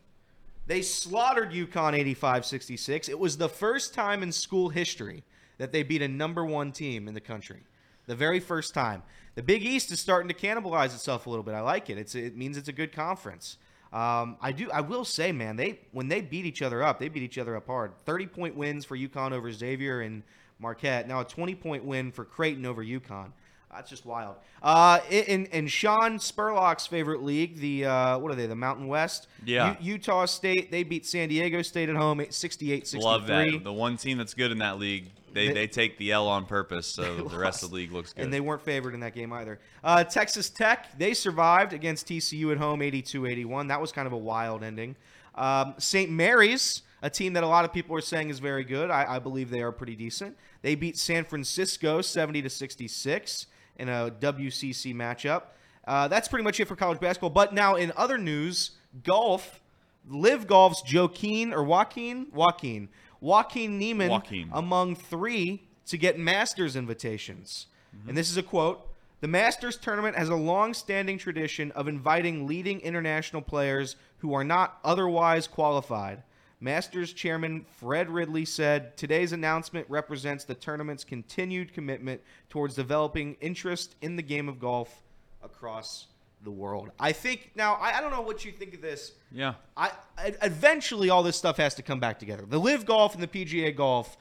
they 0.68 0.82
slaughtered 0.82 1.52
UConn 1.52 1.94
85 1.94 2.46
66. 2.46 3.08
It 3.10 3.18
was 3.18 3.38
the 3.38 3.50
first 3.50 3.94
time 3.94 4.22
in 4.24 4.32
school 4.32 4.70
history 4.70 5.24
that 5.58 5.72
they 5.72 5.84
beat 5.84 6.02
a 6.02 6.08
number 6.08 6.44
one 6.46 6.72
team 6.74 7.08
in 7.08 7.14
the 7.14 7.22
country. 7.22 7.62
The 8.08 8.16
very 8.16 8.40
first 8.42 8.74
time. 8.74 9.04
The 9.36 9.42
Big 9.44 9.64
East 9.64 9.92
is 9.92 10.00
starting 10.00 10.28
to 10.28 10.34
cannibalize 10.36 10.94
itself 10.94 11.26
a 11.26 11.30
little 11.30 11.44
bit. 11.44 11.54
I 11.56 11.62
like 11.62 11.90
it. 11.90 11.98
It's 11.98 12.14
it 12.14 12.36
means 12.36 12.58
it's 12.58 12.68
a 12.70 12.74
good 12.74 12.92
conference. 12.92 13.58
Um, 13.94 14.38
I 14.42 14.52
do. 14.52 14.72
I 14.72 14.82
will 14.82 15.06
say, 15.06 15.32
man, 15.32 15.56
they 15.56 15.80
when 15.92 16.08
they 16.08 16.22
beat 16.22 16.46
each 16.46 16.64
other 16.64 16.82
up, 16.82 17.00
they 17.00 17.10
beat 17.10 17.22
each 17.22 17.38
other 17.38 17.56
up 17.56 17.68
hard. 17.68 17.92
Thirty 18.06 18.26
point 18.26 18.56
wins 18.56 18.86
for 18.86 18.98
UConn 18.98 19.32
over 19.34 19.52
Xavier 19.52 20.02
and 20.02 20.24
Marquette. 20.60 21.08
Now 21.08 21.22
a 21.22 21.26
twenty 21.26 21.54
point 21.54 21.86
win 21.86 22.12
for 22.12 22.26
Creighton 22.26 22.66
over 22.66 22.84
UConn. 22.84 23.32
That's 23.74 23.90
just 23.90 24.06
wild. 24.06 24.36
Uh, 24.62 25.00
in 25.10 25.46
in 25.48 25.68
Sean 25.68 26.18
Spurlock's 26.18 26.88
favorite 26.88 27.24
league, 27.24 27.58
the 27.58 27.86
uh, 27.86 28.18
what 28.20 28.32
are 28.32 28.36
they? 28.36 28.46
The 28.48 28.56
Mountain 28.56 28.88
West. 28.88 29.28
Yeah. 29.46 29.76
U- 29.82 29.94
Utah 29.94 30.26
State. 30.26 30.72
They 30.72 30.84
beat 30.84 31.06
San 31.06 31.30
Diego 31.30 31.62
State 31.62 31.90
at 31.90 31.96
home, 31.96 32.20
68-63. 32.20 33.02
Love 33.02 33.28
that. 33.28 33.64
The 33.64 33.74
one 33.74 33.98
team 33.98 34.18
that's 34.18 34.34
good 34.34 34.52
in 34.52 34.60
that 34.60 34.80
league, 34.80 35.10
they, 35.34 35.48
They- 35.48 35.54
they 35.54 35.68
take 35.68 35.98
the 35.98 36.12
L 36.12 36.28
on 36.28 36.46
purpose, 36.46 36.88
so 36.88 37.16
the 37.30 37.38
rest 37.38 37.64
of 37.64 37.70
the 37.70 37.76
league 37.76 37.92
looks 37.92 38.14
good. 38.14 38.24
And 38.24 38.34
they 38.34 38.40
weren't 38.42 38.62
favored 38.64 38.94
in 38.94 39.00
that 39.02 39.16
game 39.16 39.34
either. 39.34 39.60
Uh, 39.84 40.04
Texas 40.04 40.50
Tech, 40.50 40.98
they 40.98 41.14
survived 41.14 41.74
against 41.74 42.08
TCU 42.08 42.52
at 42.52 42.58
home 42.58 42.82
82 42.82 43.26
81. 43.26 43.68
That 43.68 43.82
was 43.82 43.92
kind 43.92 44.06
of 44.08 44.14
a 44.14 44.18
wild 44.18 44.64
ending. 44.64 44.96
Um, 45.36 45.74
St. 45.80 46.12
Mary's, 46.12 46.84
a 47.02 47.10
team 47.10 47.34
that 47.34 47.44
a 47.44 47.48
lot 47.48 47.66
of 47.66 47.74
people 47.74 47.96
are 47.98 48.02
saying 48.02 48.30
is 48.30 48.40
very 48.40 48.64
good. 48.64 48.90
I, 48.92 49.16
I 49.16 49.20
believe 49.20 49.50
they 49.50 49.62
are 49.62 49.72
pretty 49.74 49.96
decent. 49.96 50.38
They 50.62 50.76
beat 50.76 50.98
San 50.98 51.26
Francisco 51.26 52.02
70 52.02 52.44
to 52.44 52.50
66 52.50 53.48
in 53.78 53.90
a 53.90 54.12
WCC 54.20 54.94
matchup. 54.94 55.44
Uh, 55.86 56.08
that's 56.08 56.28
pretty 56.28 56.44
much 56.44 56.60
it 56.60 56.68
for 56.68 56.76
college 56.76 57.00
basketball. 57.00 57.30
But 57.30 57.54
now 57.54 57.76
in 57.76 57.92
other 57.98 58.18
news, 58.18 58.72
golf, 59.04 59.62
Live 60.08 60.48
Golf's 60.48 60.84
Joaquin 60.92 61.54
or 61.54 61.64
Joaquin 61.64 62.28
Joaquin 62.34 62.90
Joaquin 63.22 63.78
Niemann 63.78 64.10
Joaquin. 64.10 64.50
among 64.52 64.96
three 64.96 65.64
to 65.88 65.98
get 65.98 66.20
Masters 66.20 66.76
invitations. 66.76 67.68
And 68.08 68.18
this 68.18 68.30
is 68.30 68.38
a 68.38 68.44
quote. 68.44 68.90
The 69.22 69.28
Masters 69.28 69.78
tournament 69.78 70.18
has 70.18 70.28
a 70.28 70.36
long-standing 70.36 71.18
tradition 71.18 71.72
of 71.72 71.88
inviting 71.88 72.48
leading 72.48 72.82
international 72.82 73.42
players 73.42 73.96
who 74.18 74.34
are 74.34 74.44
not 74.44 74.80
otherwise 74.84 75.48
qualified. 75.48 76.24
Masters 76.64 77.12
chairman 77.12 77.66
Fred 77.78 78.10
Ridley 78.10 78.46
said, 78.46 78.96
"Today's 78.96 79.34
announcement 79.34 79.86
represents 79.90 80.46
the 80.46 80.56
tournament's 80.56 81.04
continued 81.04 81.74
commitment 81.74 82.22
towards 82.50 82.74
developing 82.74 83.36
interest 83.42 83.96
in 84.02 84.16
the 84.16 84.22
game 84.22 84.48
of 84.48 84.62
golf 84.62 85.04
across 85.44 86.08
the 86.46 86.52
world." 86.52 86.90
I 86.98 87.12
think 87.12 87.52
now 87.56 87.74
I, 87.76 87.98
I 87.98 88.02
don't 88.02 88.12
know 88.12 88.22
what 88.22 88.46
you 88.46 88.54
think 88.54 88.74
of 88.76 88.82
this. 88.82 89.12
Yeah. 89.30 89.56
I, 89.76 89.92
I 90.18 90.36
eventually 90.42 91.10
all 91.10 91.22
this 91.22 91.36
stuff 91.36 91.58
has 91.58 91.76
to 91.76 91.84
come 91.84 92.00
back 92.00 92.18
together. 92.18 92.46
The 92.48 92.60
Live 92.60 92.86
Golf 92.86 93.14
and 93.14 93.22
the 93.22 93.28
PGA 93.28 93.76
Golf, 93.76 94.16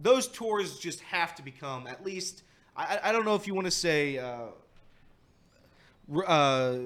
those 0.00 0.28
tours 0.28 0.78
just 0.78 1.00
have 1.00 1.34
to 1.34 1.42
become 1.42 1.88
at 1.88 2.06
least. 2.06 2.44
I, 2.76 2.98
I- 3.02 3.08
I 3.08 3.12
don't 3.12 3.24
know 3.24 3.34
if 3.34 3.48
you 3.48 3.54
want 3.54 3.64
to 3.64 3.72
say, 3.72 4.18
uh, 4.18 4.42
uh, 6.24 6.76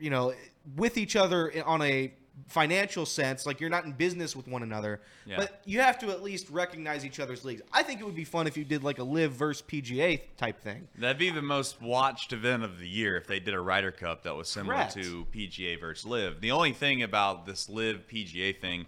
you 0.00 0.08
know, 0.08 0.32
with 0.74 0.96
each 0.96 1.16
other 1.16 1.52
on 1.66 1.82
a 1.82 2.14
financial 2.48 3.06
sense, 3.06 3.46
like 3.46 3.60
you're 3.60 3.70
not 3.70 3.84
in 3.84 3.92
business 3.92 4.34
with 4.36 4.46
one 4.48 4.62
another, 4.62 5.00
Yeah. 5.26 5.36
but 5.36 5.60
you 5.64 5.80
have 5.80 5.98
to 6.00 6.10
at 6.10 6.22
least 6.22 6.50
recognize 6.50 7.04
each 7.04 7.20
other's 7.20 7.44
leagues. 7.44 7.62
I 7.72 7.82
think 7.82 8.00
it 8.00 8.04
would 8.04 8.14
be 8.16 8.24
fun 8.24 8.46
if 8.46 8.56
you 8.56 8.64
did 8.64 8.82
like 8.84 8.98
a 8.98 9.04
Live 9.04 9.32
versus 9.32 9.62
PGA 9.66 10.20
type 10.36 10.60
thing. 10.60 10.88
That'd 10.98 11.18
be 11.18 11.30
the 11.30 11.42
most 11.42 11.80
watched 11.80 12.32
event 12.32 12.62
of 12.64 12.78
the 12.78 12.88
year 12.88 13.16
if 13.16 13.26
they 13.26 13.40
did 13.40 13.54
a 13.54 13.60
Ryder 13.60 13.92
Cup 13.92 14.22
that 14.24 14.34
was 14.34 14.48
similar 14.48 14.74
Correct. 14.74 14.94
to 14.94 15.26
PGA 15.32 15.76
versus 15.80 16.04
Live. 16.06 16.40
The 16.40 16.50
only 16.50 16.72
thing 16.72 17.02
about 17.02 17.46
this 17.46 17.68
Live 17.68 18.06
PGA 18.08 18.52
thing, 18.60 18.86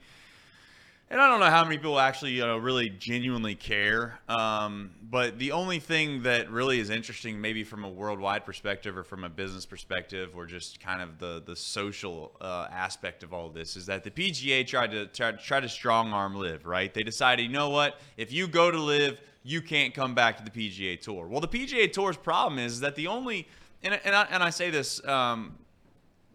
and 1.09 1.21
I 1.21 1.29
don't 1.29 1.39
know 1.39 1.51
how 1.51 1.63
many 1.63 1.77
people 1.77 2.01
actually 2.01 2.33
you 2.33 2.45
know, 2.45 2.57
really 2.57 2.89
genuinely 2.89 3.55
care, 3.55 4.19
um, 4.29 4.91
but 5.09 5.39
the 5.39 5.53
only 5.53 5.79
thing 5.79 6.25
that 6.25 6.51
really 6.51 6.81
is 6.81 6.91
interesting, 6.91 7.41
maybe 7.41 7.63
from 7.63 7.85
a 7.85 7.89
worldwide 7.89 8.45
perspective 8.45 8.97
or 8.97 9.05
from 9.05 9.23
a 9.23 9.29
business 9.29 9.65
perspective, 9.65 10.33
or 10.35 10.47
just 10.47 10.81
kind 10.81 11.01
of 11.01 11.19
the 11.19 11.43
the 11.47 11.55
social 11.55 12.33
uh, 12.41 12.67
aspect 12.73 13.23
of 13.23 13.33
all 13.33 13.49
this, 13.49 13.77
is 13.77 13.87
that 13.87 14.03
the 14.03 14.11
PGA 14.11 14.67
tried 14.67 14.91
to 14.91 15.07
try, 15.07 15.33
try 15.33 15.61
to 15.61 15.69
strong 15.69 16.13
arm 16.13 16.35
Live. 16.35 16.67
Right? 16.67 16.93
They 16.93 17.05
decided, 17.05 17.45
you 17.45 17.51
know 17.51 17.71
what? 17.71 18.01
If 18.17 18.33
you 18.33 18.49
go 18.49 18.71
to 18.73 18.81
Live, 18.81 19.21
you 19.45 19.63
can't 19.63 19.95
come 19.95 20.15
back 20.15 20.37
to 20.39 20.45
the 20.45 20.51
PGA 20.51 21.01
Tour. 21.01 21.29
Well, 21.29 21.41
the 21.41 21.49
PGA 21.49 21.93
Tour's 21.93 22.17
problem 22.17 22.59
is 22.59 22.81
that 22.81 22.97
the 22.97 23.07
only 23.07 23.47
and, 23.83 24.01
and, 24.05 24.17
I, 24.17 24.27
and 24.31 24.43
I 24.43 24.51
say 24.51 24.71
this 24.71 25.05
um, 25.07 25.55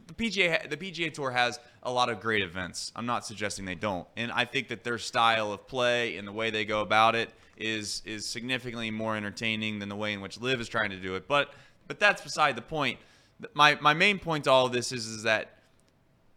the 0.08 0.14
PGA 0.14 0.70
the 0.70 0.78
PGA 0.78 1.14
Tour 1.14 1.32
has 1.32 1.60
a 1.84 1.92
lot 1.92 2.10
of 2.10 2.20
great 2.20 2.44
events. 2.44 2.92
I'm 2.96 3.06
not 3.06 3.26
suggesting 3.26 3.66
they 3.66 3.76
don't, 3.76 4.08
and 4.16 4.32
I 4.32 4.46
think 4.46 4.68
that 4.70 4.84
their 4.84 4.98
style 4.98 5.52
of 5.52 5.68
play 5.68 6.18
and 6.18 6.28
the 6.28 6.32
way 6.32 6.50
they 6.50 6.66
go 6.66 6.82
about 6.82 7.16
it 7.16 7.30
is 7.58 8.02
is 8.06 8.26
significantly 8.26 8.92
more 8.92 9.16
entertaining 9.16 9.80
than 9.80 9.90
the 9.90 9.96
way 9.96 10.14
in 10.14 10.22
which 10.22 10.40
Live 10.40 10.60
is 10.60 10.68
trying 10.68 10.90
to 10.90 10.98
do 10.98 11.16
it. 11.16 11.28
But 11.28 11.54
but 11.88 12.00
that's 12.00 12.22
beside 12.22 12.56
the 12.56 12.62
point. 12.62 13.00
My 13.54 13.78
my 13.82 13.94
main 13.94 14.20
point 14.20 14.46
to 14.46 14.52
all 14.52 14.66
of 14.66 14.72
this 14.72 14.92
is 14.92 15.06
is 15.06 15.24
that 15.24 15.58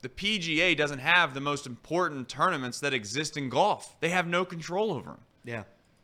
the 0.02 0.10
PGA 0.10 0.76
doesn't 0.76 0.98
have 0.98 1.32
the 1.32 1.40
most 1.40 1.66
important 1.66 2.28
tournaments 2.28 2.78
that 2.80 2.92
exist 2.92 3.38
in 3.38 3.48
golf. 3.48 3.96
They 4.00 4.10
have 4.10 4.26
no 4.26 4.44
control 4.44 4.92
over 4.92 5.12
them. 5.12 5.20
Yeah. 5.44 5.62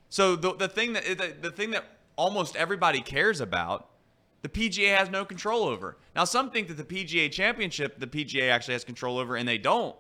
So 0.08 0.36
the, 0.36 0.54
the 0.54 0.68
thing 0.68 0.94
that 0.94 1.04
the, 1.04 1.34
the 1.38 1.50
thing 1.50 1.72
that 1.72 1.84
almost 2.16 2.56
everybody 2.56 3.02
cares 3.02 3.42
about, 3.42 3.89
the 4.42 4.48
PGA 4.48 4.96
has 4.96 5.10
no 5.10 5.24
control 5.24 5.64
over. 5.64 5.96
Now 6.16 6.24
some 6.24 6.50
think 6.50 6.68
that 6.68 6.76
the 6.76 6.84
PGA 6.84 7.30
Championship, 7.30 7.98
the 7.98 8.06
PGA 8.06 8.50
actually 8.50 8.74
has 8.74 8.84
control 8.84 9.18
over, 9.18 9.36
and 9.36 9.46
they 9.46 9.58
don't. 9.58 9.94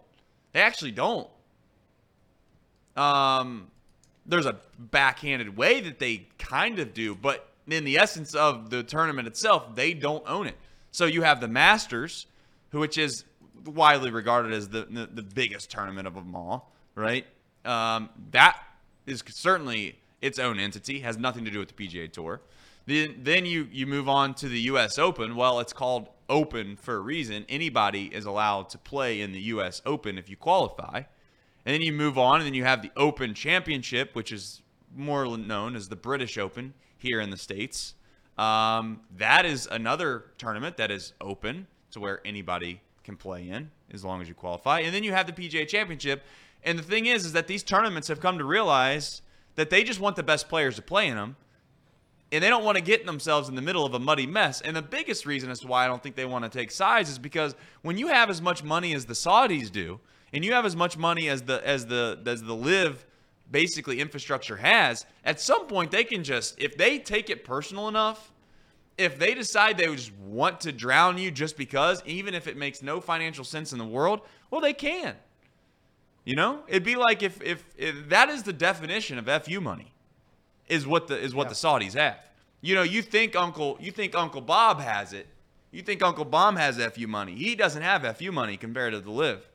They 0.52 0.60
actually 0.60 0.92
don't. 0.92 1.28
Um, 2.96 3.70
there's 4.26 4.46
a 4.46 4.56
backhanded 4.78 5.56
way 5.56 5.80
that 5.80 5.98
they 5.98 6.28
kind 6.38 6.78
of 6.78 6.94
do, 6.94 7.14
but 7.14 7.48
in 7.68 7.84
the 7.84 7.98
essence 7.98 8.34
of 8.34 8.70
the 8.70 8.82
tournament 8.82 9.28
itself, 9.28 9.74
they 9.74 9.94
don't 9.94 10.24
own 10.26 10.46
it. 10.46 10.56
So 10.90 11.06
you 11.06 11.22
have 11.22 11.40
the 11.40 11.48
Masters, 11.48 12.26
which 12.72 12.98
is 12.98 13.24
widely 13.64 14.10
regarded 14.10 14.52
as 14.52 14.68
the 14.68 14.86
the, 14.90 15.08
the 15.12 15.22
biggest 15.22 15.70
tournament 15.70 16.06
of 16.06 16.14
them 16.14 16.34
all, 16.34 16.72
right? 16.94 17.26
Um, 17.64 18.08
that 18.32 18.58
is 19.06 19.22
certainly 19.28 19.98
its 20.20 20.38
own 20.38 20.58
entity, 20.58 21.00
has 21.00 21.16
nothing 21.16 21.44
to 21.44 21.50
do 21.50 21.58
with 21.58 21.74
the 21.74 21.86
PGA 21.86 22.10
Tour. 22.10 22.40
Then 22.86 23.20
then 23.22 23.46
you 23.46 23.68
you 23.70 23.86
move 23.86 24.08
on 24.08 24.34
to 24.34 24.48
the 24.48 24.60
U.S. 24.62 24.98
Open. 24.98 25.36
Well, 25.36 25.60
it's 25.60 25.72
called 25.72 26.08
Open 26.28 26.76
for 26.76 26.96
a 26.96 27.00
reason. 27.00 27.44
Anybody 27.48 28.06
is 28.06 28.24
allowed 28.24 28.70
to 28.70 28.78
play 28.78 29.20
in 29.20 29.32
the 29.32 29.40
U.S. 29.40 29.82
Open 29.84 30.18
if 30.18 30.28
you 30.28 30.36
qualify. 30.36 31.02
And 31.66 31.74
then 31.74 31.82
you 31.82 31.92
move 31.92 32.16
on, 32.16 32.36
and 32.36 32.46
then 32.46 32.54
you 32.54 32.64
have 32.64 32.80
the 32.80 32.90
Open 32.96 33.34
Championship, 33.34 34.14
which 34.14 34.32
is 34.32 34.62
more 34.96 35.36
known 35.36 35.76
as 35.76 35.88
the 35.88 35.96
British 35.96 36.38
Open 36.38 36.72
here 36.96 37.20
in 37.20 37.30
the 37.30 37.36
States. 37.36 37.94
Um, 38.38 39.00
that 39.18 39.44
is 39.44 39.68
another 39.70 40.24
tournament 40.38 40.78
that 40.78 40.90
is 40.90 41.12
open 41.20 41.66
to 41.90 42.00
where 42.00 42.20
anybody 42.24 42.80
can 43.04 43.16
play 43.16 43.48
in 43.48 43.70
as 43.92 44.04
long 44.04 44.22
as 44.22 44.28
you 44.28 44.34
qualify. 44.34 44.80
And 44.80 44.94
then 44.94 45.04
you 45.04 45.12
have 45.12 45.26
the 45.26 45.32
PGA 45.32 45.68
Championship. 45.68 46.22
And 46.62 46.78
the 46.78 46.82
thing 46.82 47.06
is, 47.06 47.26
is 47.26 47.32
that 47.32 47.46
these 47.46 47.62
tournaments 47.62 48.08
have 48.08 48.20
come 48.20 48.38
to 48.38 48.44
realize 48.44 49.20
that 49.56 49.68
they 49.68 49.84
just 49.84 50.00
want 50.00 50.16
the 50.16 50.22
best 50.22 50.48
players 50.48 50.76
to 50.76 50.82
play 50.82 51.08
in 51.08 51.16
them 51.16 51.36
and 52.32 52.44
they 52.44 52.48
don't 52.48 52.64
want 52.64 52.76
to 52.76 52.82
get 52.82 53.06
themselves 53.06 53.48
in 53.48 53.54
the 53.54 53.62
middle 53.62 53.84
of 53.84 53.94
a 53.94 53.98
muddy 53.98 54.26
mess. 54.26 54.60
And 54.60 54.76
the 54.76 54.82
biggest 54.82 55.26
reason 55.26 55.50
as 55.50 55.60
to 55.60 55.66
why 55.66 55.84
I 55.84 55.88
don't 55.88 56.02
think 56.02 56.14
they 56.14 56.24
want 56.24 56.44
to 56.44 56.50
take 56.50 56.70
sides 56.70 57.10
is 57.10 57.18
because 57.18 57.54
when 57.82 57.98
you 57.98 58.08
have 58.08 58.30
as 58.30 58.40
much 58.40 58.62
money 58.62 58.94
as 58.94 59.06
the 59.06 59.14
Saudis 59.14 59.70
do, 59.70 59.98
and 60.32 60.44
you 60.44 60.52
have 60.52 60.64
as 60.64 60.76
much 60.76 60.96
money 60.96 61.28
as 61.28 61.42
the 61.42 61.66
as 61.66 61.86
the 61.86 62.20
as 62.24 62.42
the 62.42 62.54
live 62.54 63.04
basically 63.50 64.00
infrastructure 64.00 64.56
has, 64.56 65.06
at 65.24 65.40
some 65.40 65.66
point 65.66 65.90
they 65.90 66.04
can 66.04 66.22
just 66.22 66.58
if 66.60 66.76
they 66.76 66.98
take 66.98 67.30
it 67.30 67.44
personal 67.44 67.88
enough, 67.88 68.32
if 68.96 69.18
they 69.18 69.34
decide 69.34 69.76
they 69.76 69.92
just 69.92 70.12
want 70.18 70.60
to 70.60 70.70
drown 70.70 71.18
you 71.18 71.32
just 71.32 71.56
because, 71.56 72.00
even 72.06 72.34
if 72.34 72.46
it 72.46 72.56
makes 72.56 72.80
no 72.80 73.00
financial 73.00 73.44
sense 73.44 73.72
in 73.72 73.78
the 73.78 73.84
world, 73.84 74.20
well 74.50 74.60
they 74.60 74.74
can. 74.74 75.16
You 76.24 76.36
know, 76.36 76.60
it'd 76.68 76.84
be 76.84 76.94
like 76.94 77.24
if 77.24 77.42
if, 77.42 77.64
if 77.76 78.08
that 78.10 78.28
is 78.28 78.44
the 78.44 78.52
definition 78.52 79.18
of 79.18 79.44
fu 79.44 79.60
money 79.60 79.92
is 80.70 80.86
what 80.86 81.08
the 81.08 81.18
is 81.18 81.34
what 81.34 81.48
the 81.48 81.54
Saudis 81.54 81.94
have. 81.94 82.16
You 82.62 82.74
know, 82.74 82.82
you 82.82 83.02
think 83.02 83.36
Uncle 83.36 83.76
you 83.80 83.90
think 83.90 84.14
Uncle 84.14 84.40
Bob 84.40 84.80
has 84.80 85.12
it. 85.12 85.26
You 85.70 85.82
think 85.82 86.02
Uncle 86.02 86.24
Bob 86.24 86.56
has 86.56 86.78
FU 86.78 87.06
money. 87.06 87.34
He 87.34 87.54
doesn't 87.54 87.82
have 87.82 88.16
FU 88.16 88.32
money 88.32 88.56
compared 88.56 88.92
to 88.92 89.00
the 89.00 89.10
Live. 89.10 89.48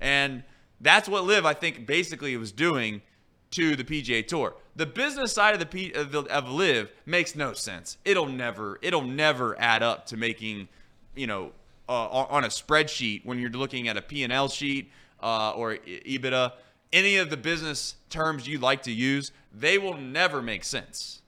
And 0.00 0.44
that's 0.80 1.08
what 1.08 1.24
Live 1.24 1.44
I 1.44 1.54
think 1.54 1.86
basically 1.86 2.36
was 2.36 2.52
doing 2.52 3.02
to 3.50 3.76
the 3.76 3.84
PGA 3.84 4.26
Tour. 4.26 4.54
The 4.76 4.86
business 4.86 5.32
side 5.32 5.54
of 5.54 5.60
the 5.60 5.66
P, 5.66 5.92
of, 5.92 6.12
the, 6.12 6.22
of 6.24 6.48
Live 6.48 6.92
makes 7.04 7.34
no 7.34 7.52
sense. 7.52 7.98
It'll 8.04 8.26
never 8.26 8.78
it'll 8.82 9.02
never 9.02 9.58
add 9.60 9.82
up 9.82 10.06
to 10.06 10.16
making, 10.16 10.68
you 11.16 11.26
know, 11.26 11.52
uh, 11.88 12.08
on 12.08 12.44
a 12.44 12.48
spreadsheet 12.48 13.24
when 13.24 13.38
you're 13.38 13.50
looking 13.50 13.88
at 13.88 13.96
a 13.96 14.02
P&L 14.02 14.48
sheet 14.48 14.90
uh, 15.22 15.52
or 15.52 15.76
EBITDA, 15.76 16.52
any 16.92 17.16
of 17.16 17.30
the 17.30 17.36
business 17.36 17.96
terms 18.10 18.46
you 18.46 18.58
like 18.58 18.82
to 18.82 18.92
use, 18.92 19.32
they 19.52 19.78
will 19.78 19.96
never 19.96 20.42
make 20.42 20.64
sense. 20.64 21.22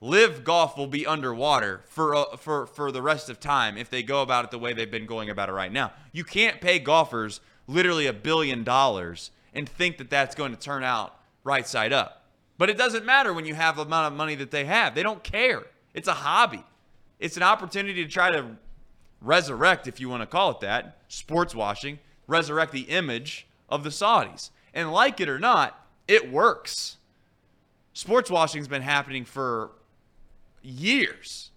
Live 0.00 0.44
golf 0.44 0.76
will 0.76 0.86
be 0.86 1.06
underwater 1.06 1.82
for 1.86 2.14
uh, 2.14 2.36
for 2.36 2.66
for 2.66 2.92
the 2.92 3.00
rest 3.00 3.30
of 3.30 3.40
time 3.40 3.78
if 3.78 3.88
they 3.88 4.02
go 4.02 4.20
about 4.22 4.44
it 4.44 4.50
the 4.50 4.58
way 4.58 4.72
they've 4.72 4.90
been 4.90 5.06
going 5.06 5.30
about 5.30 5.48
it 5.48 5.52
right 5.52 5.72
now. 5.72 5.92
You 6.12 6.24
can't 6.24 6.60
pay 6.60 6.78
golfers 6.78 7.40
literally 7.66 8.06
a 8.06 8.12
billion 8.12 8.64
dollars 8.64 9.30
and 9.54 9.68
think 9.68 9.98
that 9.98 10.10
that's 10.10 10.34
going 10.34 10.52
to 10.52 10.58
turn 10.58 10.82
out 10.82 11.16
right 11.42 11.66
side 11.66 11.92
up. 11.92 12.24
But 12.58 12.70
it 12.70 12.78
doesn't 12.78 13.04
matter 13.04 13.32
when 13.32 13.46
you 13.46 13.54
have 13.54 13.76
the 13.76 13.82
amount 13.82 14.12
of 14.12 14.16
money 14.16 14.34
that 14.36 14.50
they 14.50 14.64
have. 14.64 14.94
They 14.94 15.02
don't 15.02 15.24
care. 15.24 15.62
It's 15.94 16.08
a 16.08 16.12
hobby. 16.12 16.62
It's 17.18 17.36
an 17.36 17.42
opportunity 17.42 18.04
to 18.04 18.10
try 18.10 18.30
to 18.30 18.56
resurrect, 19.20 19.86
if 19.86 20.00
you 20.00 20.08
want 20.08 20.22
to 20.22 20.26
call 20.26 20.50
it 20.50 20.60
that, 20.60 20.98
sports 21.08 21.54
washing, 21.54 21.98
resurrect 22.26 22.72
the 22.72 22.82
image 22.82 23.46
of 23.68 23.82
the 23.82 23.90
Saudis. 23.90 24.50
And 24.72 24.92
like 24.92 25.20
it 25.20 25.28
or 25.28 25.38
not, 25.38 25.86
it 26.06 26.30
works. 26.30 26.98
Sports 27.94 28.28
washing's 28.28 28.68
been 28.68 28.82
happening 28.82 29.24
for 29.24 29.70
years. 30.62 31.50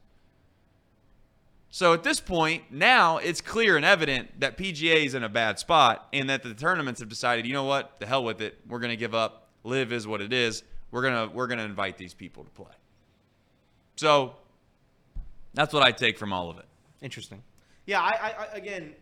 So 1.70 1.94
at 1.94 2.04
this 2.04 2.20
point, 2.20 2.64
now 2.72 3.18
it's 3.18 3.42
clear 3.42 3.76
and 3.76 3.84
evident 3.84 4.40
that 4.40 4.58
PGA 4.58 5.06
is 5.06 5.16
in 5.16 5.24
a 5.24 5.30
bad 5.30 5.60
spot 5.60 6.08
and 6.14 6.30
that 6.30 6.44
the 6.44 6.54
tournaments 6.54 7.00
have 7.02 7.10
decided, 7.10 7.46
you 7.46 7.54
know 7.54 7.66
what, 7.66 8.00
the 8.00 8.06
hell 8.06 8.24
with 8.24 8.42
it. 8.42 8.58
We're 8.68 8.80
going 8.80 8.92
to 8.92 8.98
give 8.98 9.14
up. 9.14 9.48
Live 9.64 9.92
is 9.92 10.08
what 10.08 10.22
it 10.22 10.32
is. 10.32 10.64
We're 10.92 11.02
going 11.02 11.30
to 11.30 11.36
we're 11.36 11.48
going 11.48 11.58
to 11.58 11.66
invite 11.66 11.98
these 11.98 12.14
people 12.14 12.44
to 12.44 12.50
play. 12.52 12.74
So 13.96 14.36
that's 15.54 15.74
what 15.74 15.84
I 15.84 15.92
take 15.92 16.18
from 16.18 16.32
all 16.32 16.50
of 16.50 16.58
it. 16.60 16.66
Interesting. 17.02 17.44
Yeah, 17.86 18.02
I, 18.02 18.10
I, 18.10 18.30
I 18.30 18.46
again, 18.54 18.94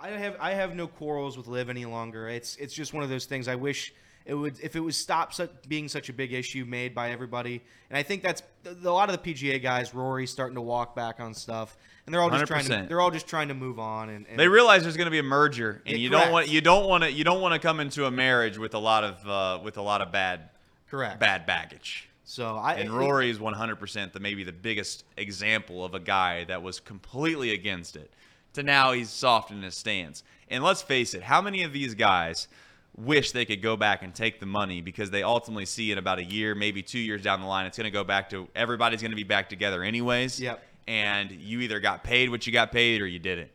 I 0.00 0.08
have 0.08 0.36
I 0.40 0.52
have 0.52 0.74
no 0.74 0.86
quarrels 0.86 1.36
with 1.36 1.46
Live 1.46 1.70
any 1.70 1.84
longer. 1.84 2.28
It's 2.28 2.56
it's 2.56 2.74
just 2.74 2.92
one 2.92 3.02
of 3.02 3.08
those 3.08 3.24
things. 3.24 3.48
I 3.48 3.54
wish 3.54 3.94
it 4.24 4.34
would 4.34 4.58
if 4.62 4.76
it 4.76 4.80
was 4.80 4.96
stopped 4.96 5.34
such, 5.34 5.50
being 5.68 5.88
such 5.88 6.08
a 6.08 6.12
big 6.12 6.32
issue 6.32 6.64
made 6.64 6.94
by 6.94 7.10
everybody. 7.10 7.62
And 7.90 7.98
I 7.98 8.02
think 8.02 8.22
that's 8.22 8.42
a 8.64 8.90
lot 8.90 9.10
of 9.10 9.22
the 9.22 9.34
PGA 9.34 9.62
guys. 9.62 9.94
Rory's 9.94 10.30
starting 10.30 10.54
to 10.54 10.60
walk 10.60 10.94
back 10.94 11.20
on 11.20 11.34
stuff, 11.34 11.76
and 12.06 12.14
they're 12.14 12.20
all 12.20 12.30
just 12.30 12.46
trying 12.46 12.64
To, 12.64 12.84
they're 12.88 13.00
all 13.00 13.10
just 13.10 13.26
trying 13.26 13.48
to 13.48 13.54
move 13.54 13.78
on. 13.78 14.08
And, 14.08 14.26
and 14.28 14.38
They 14.38 14.48
realize 14.48 14.82
there's 14.82 14.96
going 14.96 15.06
to 15.06 15.12
be 15.12 15.18
a 15.18 15.24
merger, 15.24 15.82
and 15.86 15.98
you 15.98 16.10
correct. 16.10 16.24
don't 16.24 16.32
want 16.32 16.48
you 16.48 16.60
don't 16.60 16.88
want 16.88 17.04
to 17.04 17.12
you 17.12 17.24
don't 17.24 17.40
want 17.40 17.54
to 17.54 17.60
come 17.60 17.80
into 17.80 18.06
a 18.06 18.10
marriage 18.10 18.58
with 18.58 18.74
a 18.74 18.78
lot 18.78 19.04
of 19.04 19.28
uh, 19.28 19.62
with 19.62 19.76
a 19.76 19.82
lot 19.82 20.00
of 20.00 20.12
bad 20.12 20.50
correct 20.88 21.18
bad 21.20 21.46
baggage. 21.46 22.08
So 22.24 22.56
I 22.56 22.74
And 22.74 22.90
Rory 22.90 23.28
is 23.28 23.38
100% 23.38 24.12
the 24.12 24.20
maybe 24.20 24.42
the 24.42 24.52
biggest 24.52 25.04
example 25.18 25.84
of 25.84 25.92
a 25.92 26.00
guy 26.00 26.44
that 26.44 26.62
was 26.62 26.80
completely 26.80 27.52
against 27.52 27.94
it. 27.94 28.10
To 28.54 28.62
now 28.62 28.92
he's 28.92 29.10
soft 29.10 29.50
in 29.50 29.60
his 29.62 29.76
stance. 29.76 30.22
And 30.48 30.62
let's 30.62 30.80
face 30.80 31.12
it, 31.12 31.22
how 31.22 31.42
many 31.42 31.62
of 31.62 31.72
these 31.72 31.94
guys 31.94 32.48
wish 32.96 33.32
they 33.32 33.44
could 33.44 33.62
go 33.62 33.76
back 33.76 34.02
and 34.02 34.14
take 34.14 34.40
the 34.40 34.46
money 34.46 34.82
because 34.82 35.10
they 35.10 35.22
ultimately 35.22 35.66
see 35.66 35.92
in 35.92 35.98
about 35.98 36.18
a 36.18 36.24
year, 36.24 36.54
maybe 36.54 36.82
two 36.82 36.98
years 36.98 37.22
down 37.22 37.40
the 37.40 37.46
line, 37.46 37.66
it's 37.66 37.76
going 37.78 37.84
to 37.84 37.90
go 37.90 38.04
back 38.04 38.30
to 38.30 38.48
everybody's 38.54 39.00
going 39.00 39.12
to 39.12 39.16
be 39.16 39.24
back 39.24 39.48
together 39.48 39.82
anyways. 39.82 40.40
Yep. 40.40 40.62
And 40.86 41.30
you 41.30 41.60
either 41.60 41.80
got 41.80 42.04
paid 42.04 42.28
what 42.28 42.46
you 42.46 42.52
got 42.52 42.72
paid 42.72 43.00
or 43.00 43.06
you 43.06 43.18
didn't. 43.18 43.50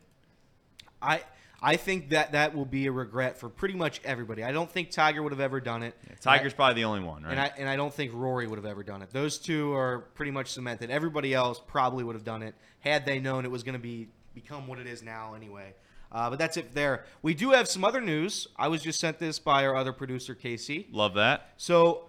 I 1.00 1.22
I 1.60 1.76
think 1.76 2.10
that 2.10 2.32
that 2.32 2.54
will 2.54 2.64
be 2.64 2.86
a 2.86 2.92
regret 2.92 3.36
for 3.38 3.48
pretty 3.48 3.74
much 3.74 4.00
everybody. 4.04 4.44
I 4.44 4.52
don't 4.52 4.70
think 4.70 4.90
Tiger 4.90 5.22
would 5.22 5.32
have 5.32 5.40
ever 5.40 5.60
done 5.60 5.82
it. 5.82 5.94
Tiger's 6.20 6.54
probably 6.54 6.74
the 6.74 6.84
only 6.84 7.00
one, 7.00 7.24
right? 7.24 7.32
And 7.32 7.40
I 7.40 7.52
and 7.58 7.68
I 7.68 7.76
don't 7.76 7.92
think 7.92 8.12
Rory 8.14 8.46
would 8.46 8.58
have 8.58 8.66
ever 8.66 8.82
done 8.82 9.02
it. 9.02 9.10
Those 9.10 9.38
two 9.38 9.72
are 9.74 10.00
pretty 10.14 10.30
much 10.30 10.52
cemented. 10.52 10.90
Everybody 10.90 11.34
else 11.34 11.60
probably 11.66 12.04
would 12.04 12.14
have 12.14 12.24
done 12.24 12.42
it 12.42 12.54
had 12.80 13.04
they 13.04 13.18
known 13.18 13.44
it 13.44 13.50
was 13.50 13.62
going 13.62 13.74
to 13.74 13.80
be 13.80 14.08
become 14.34 14.66
what 14.68 14.78
it 14.78 14.86
is 14.86 15.02
now 15.02 15.34
anyway. 15.34 15.74
Uh, 16.10 16.30
but 16.30 16.38
that's 16.38 16.56
it 16.56 16.74
there. 16.74 17.04
We 17.22 17.34
do 17.34 17.50
have 17.50 17.68
some 17.68 17.84
other 17.84 18.00
news. 18.00 18.48
I 18.56 18.68
was 18.68 18.82
just 18.82 18.98
sent 18.98 19.18
this 19.18 19.38
by 19.38 19.66
our 19.66 19.76
other 19.76 19.92
producer 19.92 20.34
Casey. 20.34 20.86
Love 20.90 21.14
that. 21.14 21.50
So, 21.56 22.04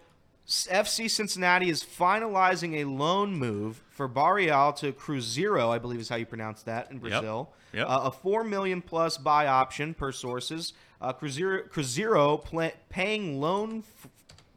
FC 0.48 1.10
Cincinnati 1.10 1.70
is 1.70 1.84
finalizing 1.84 2.80
a 2.82 2.86
loan 2.86 3.36
move 3.36 3.84
for 3.92 4.08
Barreal 4.08 4.74
to 4.74 4.94
Cruzeiro, 4.94 5.70
I 5.70 5.78
believe 5.78 6.00
is 6.00 6.10
how 6.10 6.16
you 6.16 6.26
pronounce 6.26 6.64
that 6.64 6.90
in 6.90 6.98
Brazil. 7.00 7.52
Yep. 7.74 7.88
Uh, 7.88 8.00
a 8.06 8.12
four 8.12 8.44
million 8.44 8.82
plus 8.82 9.18
buy 9.18 9.46
option 9.48 9.94
per 9.94 10.12
sources. 10.12 10.74
Uh, 11.02 11.14
Cruzeiro, 11.14 11.70
Cruzeiro 11.70 12.72
paying 12.90 13.40
loan 13.40 13.84
f- 13.86 14.10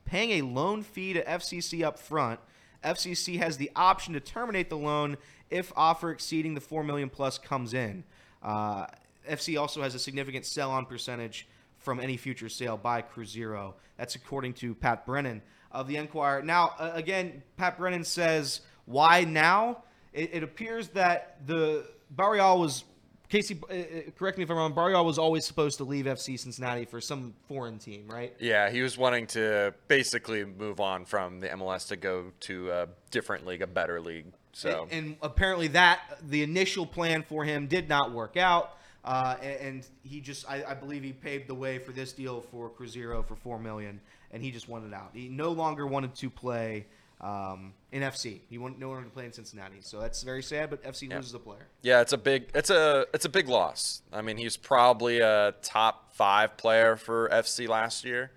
paying 0.05 0.43
a 0.43 0.47
loan 0.47 0.83
fee 0.83 1.13
to 1.13 1.25
FCC 1.25 1.85
up 1.85 1.99
front. 1.99 2.41
FCC 2.83 3.39
has 3.39 3.59
the 3.59 3.71
option 3.77 4.15
to 4.15 4.21
terminate 4.21 4.71
the 4.71 4.79
loan 4.79 5.17
if 5.51 5.73
offer 5.77 6.11
exceeding 6.11 6.55
the 6.55 6.61
four 6.61 6.83
million 6.83 7.11
plus 7.11 7.39
comes 7.39 7.75
in. 7.75 8.05
Uh, 8.43 8.87
FC 9.29 9.61
also 9.61 9.83
has 9.83 9.95
a 9.95 9.99
significant 9.99 10.47
sell-on 10.47 10.87
percentage 10.87 11.47
from 11.79 12.01
any 12.01 12.17
future 12.17 12.49
sale 12.49 12.77
by 12.77 13.03
Cruzeiro. 13.03 13.75
That's 13.97 14.15
according 14.15 14.55
to 14.55 14.75
Pat 14.75 15.05
Brennan 15.05 15.43
of 15.71 15.89
the 15.89 15.97
Enquirer. 15.97 16.43
Now, 16.43 16.73
uh, 16.79 16.93
again, 16.95 17.43
Pat 17.57 17.79
Brennan 17.79 18.05
says, 18.05 18.61
"Why 18.85 19.25
now?" 19.25 19.85
It, 20.13 20.31
it 20.35 20.43
appears 20.43 20.89
that 20.91 21.39
the 21.47 21.87
Barreal 22.11 22.61
was 22.61 22.85
Casey. 23.29 23.59
Uh, 23.69 23.75
uh, 23.75 24.11
correct 24.19 24.37
me 24.37 24.45
if 24.45 24.51
I'm 24.51 24.57
wrong. 24.57 24.75
Barreal 24.75 25.05
was 25.05 25.19
always 25.19 25.47
supposed 25.47 25.79
to 25.79 25.85
leave 25.85 26.05
FC 26.05 26.39
Cincinnati 26.39 26.85
for 26.85 27.01
some 27.01 27.35
foreign 27.49 27.79
team, 27.79 28.07
right? 28.09 28.35
Yeah, 28.39 28.71
he 28.71 28.83
was 28.83 28.99
wanting 28.99 29.27
to 29.29 29.75
basically 29.89 30.45
move 30.45 30.81
on 30.81 31.07
from 31.07 31.41
the 31.41 31.49
MLS 31.49 31.89
to 31.89 31.97
go 31.97 32.33
to 32.41 32.71
a 32.71 32.89
different 33.11 33.47
league, 33.47 33.63
a 33.63 33.67
better 33.67 34.01
league. 34.01 34.27
So 34.53 34.87
And, 34.91 35.07
and 35.07 35.17
apparently 35.23 35.69
that 35.69 36.19
the 36.23 36.43
initial 36.43 36.85
plan 36.85 37.23
for 37.23 37.45
him 37.45 37.69
did 37.69 37.89
not 37.89 38.13
work 38.13 38.37
out. 38.37 38.77
Uh, 39.05 39.37
and, 39.43 39.57
and 39.61 39.87
he 40.05 40.21
just, 40.21 40.49
I, 40.49 40.63
I 40.65 40.75
believe, 40.75 41.03
he 41.03 41.13
paved 41.13 41.49
the 41.49 41.55
way 41.55 41.79
for 41.79 41.93
this 41.93 42.13
deal 42.13 42.41
for 42.41 42.71
Cruzeiro 42.71 43.27
for 43.27 43.35
four 43.35 43.59
million, 43.59 44.01
and 44.31 44.43
he 44.43 44.51
just 44.53 44.69
wanted 44.69 44.95
out. 44.95 45.11
He 45.13 45.29
no 45.29 45.51
longer 45.51 45.87
wanted 45.87 46.15
to 46.17 46.31
play 46.31 46.87
um, 47.21 47.73
in 47.91 48.03
FC. 48.03 48.41
He 48.49 48.59
wanted 48.59 48.79
no 48.79 48.89
longer 48.91 49.05
to 49.05 49.11
play 49.11 49.25
in 49.27 49.33
Cincinnati. 49.33 49.77
So 49.81 50.01
that's 50.01 50.23
very 50.23 50.43
sad. 50.43 50.71
But 50.71 50.83
FC 50.85 51.09
Yeah. 51.09 51.17
loses 51.17 51.35
a 51.35 51.39
player. 51.39 51.67
yeah, 51.83 52.01
it's 52.01 52.13
a 52.13 52.19
big 52.19 52.51
it's 52.55 52.71
a 52.71 53.07
it's 53.15 53.25
a 53.25 53.29
big 53.29 53.49
loss. 53.49 54.03
I 54.13 54.23
mean, 54.23 54.37
he's 54.37 54.57
probably 54.57 55.21
a 55.21 55.55
top 55.63 56.13
five 56.15 56.57
player 56.57 56.97
for 56.97 57.29
FC 57.29 57.69
last 57.69 58.05
year. 58.05 58.31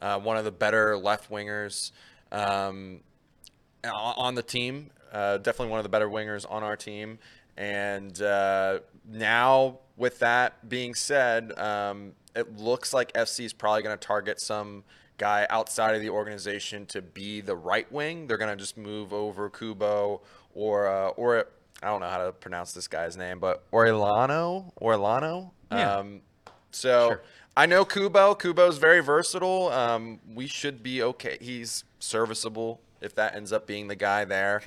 Uh, 0.00 0.18
one 0.18 0.36
of 0.38 0.44
the 0.44 0.50
better 0.52 0.96
left 0.96 1.30
wingers 1.30 1.92
um, 2.32 3.00
on 3.84 4.34
the 4.34 4.42
team. 4.42 4.90
Uh, 5.12 5.36
definitely 5.38 5.68
one 5.70 5.78
of 5.78 5.82
the 5.84 5.88
better 5.90 6.08
wingers 6.08 6.46
on 6.50 6.62
our 6.62 6.76
team. 6.76 7.18
And 7.56 8.20
uh, 8.22 8.78
now, 9.06 9.80
with 10.00 10.18
that 10.20 10.66
being 10.66 10.94
said, 10.94 11.56
um, 11.58 12.12
it 12.34 12.56
looks 12.56 12.94
like 12.94 13.12
FC 13.12 13.44
is 13.44 13.52
probably 13.52 13.82
going 13.82 13.96
to 13.96 14.06
target 14.06 14.40
some 14.40 14.82
guy 15.18 15.46
outside 15.50 15.94
of 15.94 16.00
the 16.00 16.08
organization 16.08 16.86
to 16.86 17.02
be 17.02 17.42
the 17.42 17.54
right 17.54 17.90
wing. 17.92 18.26
They're 18.26 18.38
going 18.38 18.56
to 18.56 18.56
just 18.56 18.78
move 18.78 19.12
over 19.12 19.50
Kubo 19.50 20.22
or 20.54 20.88
uh, 20.88 21.08
or 21.10 21.48
I 21.82 21.88
don't 21.88 22.00
know 22.00 22.08
how 22.08 22.24
to 22.24 22.32
pronounce 22.32 22.72
this 22.72 22.88
guy's 22.88 23.14
name, 23.18 23.40
but 23.40 23.70
Orlano 23.72 24.72
Orlano. 24.80 25.50
Yeah. 25.70 25.96
Um, 25.96 26.22
so 26.70 27.08
Sure. 27.08 27.22
I 27.54 27.66
know 27.66 27.84
Kubo. 27.84 28.34
Kubo's 28.36 28.78
very 28.78 29.00
versatile. 29.00 29.68
Um, 29.68 30.18
we 30.34 30.46
should 30.46 30.82
be 30.82 31.02
okay. 31.02 31.36
He's 31.42 31.84
serviceable 31.98 32.80
if 33.02 33.14
that 33.16 33.34
ends 33.34 33.52
up 33.52 33.66
being 33.66 33.86
the 33.88 33.96
guy 33.96 34.24
there. 34.24 34.62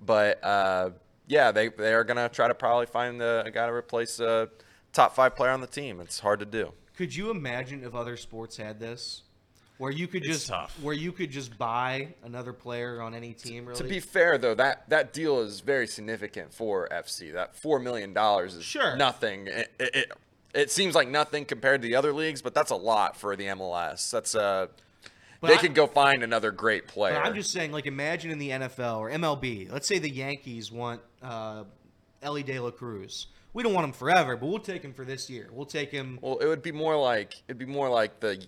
But 0.00 0.44
uh, 0.44 0.90
yeah, 1.26 1.50
they 1.50 1.70
they 1.70 1.92
are 1.92 2.04
gonna 2.04 2.28
try 2.28 2.46
to 2.46 2.54
probably 2.54 2.86
find 2.86 3.20
the, 3.20 3.42
a 3.44 3.50
guy 3.50 3.66
to 3.66 3.72
replace 3.72 4.20
a 4.20 4.48
top 4.96 5.14
five 5.14 5.36
player 5.36 5.50
on 5.52 5.60
the 5.60 5.66
team. 5.66 6.00
It's 6.00 6.18
hard 6.20 6.40
to 6.40 6.46
do. 6.46 6.72
Could 6.96 7.14
you 7.14 7.30
imagine 7.30 7.84
if 7.84 7.94
other 7.94 8.16
sports 8.16 8.56
had 8.56 8.80
this, 8.80 9.22
where 9.78 9.92
you 9.92 10.08
could 10.08 10.22
It's 10.24 10.32
just 10.38 10.48
tough. 10.48 10.74
where 10.80 10.94
you 10.94 11.12
could 11.12 11.30
just 11.30 11.56
buy 11.58 12.08
another 12.24 12.52
player 12.54 13.00
on 13.02 13.14
any 13.14 13.34
team? 13.34 13.66
Really? 13.66 13.78
To 13.78 13.84
be 13.84 14.00
fair, 14.00 14.38
though, 14.38 14.54
that, 14.54 14.88
that 14.88 15.12
deal 15.12 15.40
is 15.40 15.60
very 15.60 15.86
significant 15.86 16.52
for 16.54 16.88
FC. 16.90 17.32
That 17.34 17.54
four 17.54 17.78
million 17.78 18.14
dollars 18.14 18.54
is 18.54 18.64
Sure. 18.64 18.96
nothing. 18.96 19.46
It, 19.48 19.70
it, 19.78 19.94
it, 19.94 20.12
it 20.54 20.70
seems 20.70 20.94
like 20.94 21.08
nothing 21.08 21.44
compared 21.44 21.82
to 21.82 21.88
the 21.88 21.96
other 21.96 22.14
leagues, 22.14 22.40
but 22.40 22.54
that's 22.54 22.70
a 22.70 22.76
lot 22.76 23.14
for 23.18 23.36
the 23.36 23.44
MLS. 23.48 24.10
That's 24.10 24.34
uh, 24.34 24.68
But 25.42 25.48
they 25.48 25.54
I- 25.56 25.58
could 25.58 25.74
go 25.74 25.86
find 25.86 26.22
another 26.22 26.50
great 26.50 26.88
player. 26.88 27.12
But 27.22 27.26
I'm 27.26 27.34
just 27.34 27.50
saying, 27.50 27.72
like, 27.72 27.84
imagine 27.84 28.30
in 28.30 28.38
the 28.38 28.48
NFL 28.50 28.98
or 29.00 29.10
MLB. 29.10 29.70
Let's 29.70 29.86
say 29.86 29.98
the 29.98 30.08
Yankees 30.08 30.72
want 30.72 31.02
uh, 31.22 31.64
Elly 32.22 32.42
De 32.42 32.58
La 32.58 32.70
Cruz. 32.70 33.26
We 33.56 33.62
don't 33.62 33.72
want 33.72 33.86
him 33.86 33.92
forever, 33.94 34.36
but 34.36 34.48
we'll 34.48 34.58
take 34.58 34.82
him 34.82 34.92
for 34.92 35.06
this 35.06 35.30
year. 35.30 35.48
We'll 35.50 35.64
take 35.64 35.90
him. 35.90 36.18
Well, 36.20 36.36
it 36.40 36.46
would 36.46 36.60
be 36.60 36.72
more 36.72 36.94
like 36.94 37.36
it'd 37.48 37.56
be 37.56 37.64
more 37.64 37.88
like 37.88 38.20
the 38.20 38.44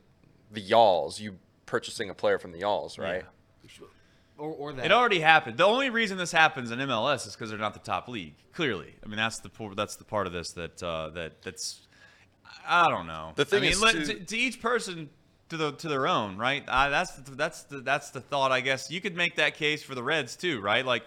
the 0.53 0.61
Yalls. 0.61 1.19
You 1.19 1.39
purchasing 1.65 2.11
a 2.11 2.15
player 2.15 2.39
from 2.39 2.53
the 2.53 2.59
Yalls, 2.59 2.99
right? 2.99 3.23
Or, 4.37 4.51
or 4.51 4.73
that. 4.75 4.85
It 4.85 4.93
already 4.93 5.21
happened. 5.21 5.57
The 5.57 5.65
only 5.65 5.89
reason 5.89 6.19
this 6.19 6.31
happens 6.31 6.71
in 6.71 6.79
MLS 6.81 7.27
is 7.27 7.33
because 7.33 7.49
they're 7.49 7.59
not 7.59 7.73
the 7.73 7.81
top 7.81 8.07
league. 8.09 8.35
Clearly, 8.53 8.97
I 9.03 9.09
mean 9.09 9.17
that's 9.17 9.39
the 9.41 9.51
that's 9.75 9.97
the 9.97 10.05
part 10.05 10.27
of 10.27 10.35
this 10.35 10.53
that 10.53 10.83
uh, 10.83 11.09
that 11.15 11.41
that's 11.41 11.87
I 12.67 12.91
don't 12.91 13.07
know. 13.07 13.33
The 13.35 13.47
thing 13.47 13.61
I 13.61 13.63
mean, 13.63 13.73
is, 13.73 13.81
let- 13.81 13.95
too- 13.95 14.05
to, 14.05 14.15
to 14.27 14.37
each 14.37 14.61
person 14.61 15.09
to 15.49 15.57
the 15.57 15.73
to 15.73 15.89
their 15.89 16.07
own, 16.07 16.37
right? 16.37 16.63
Uh, 16.69 16.91
that's 16.91 17.17
the, 17.17 17.31
that's 17.31 17.63
the 17.63 17.81
that's 17.81 18.11
the 18.11 18.21
thought. 18.21 18.53
I 18.53 18.61
guess 18.61 18.91
you 18.91 19.01
could 19.01 19.17
make 19.17 19.37
that 19.37 19.55
case 19.55 19.83
for 19.83 19.95
the 19.95 20.03
Reds 20.03 20.37
too, 20.37 20.61
right? 20.61 20.85
Like, 20.85 21.05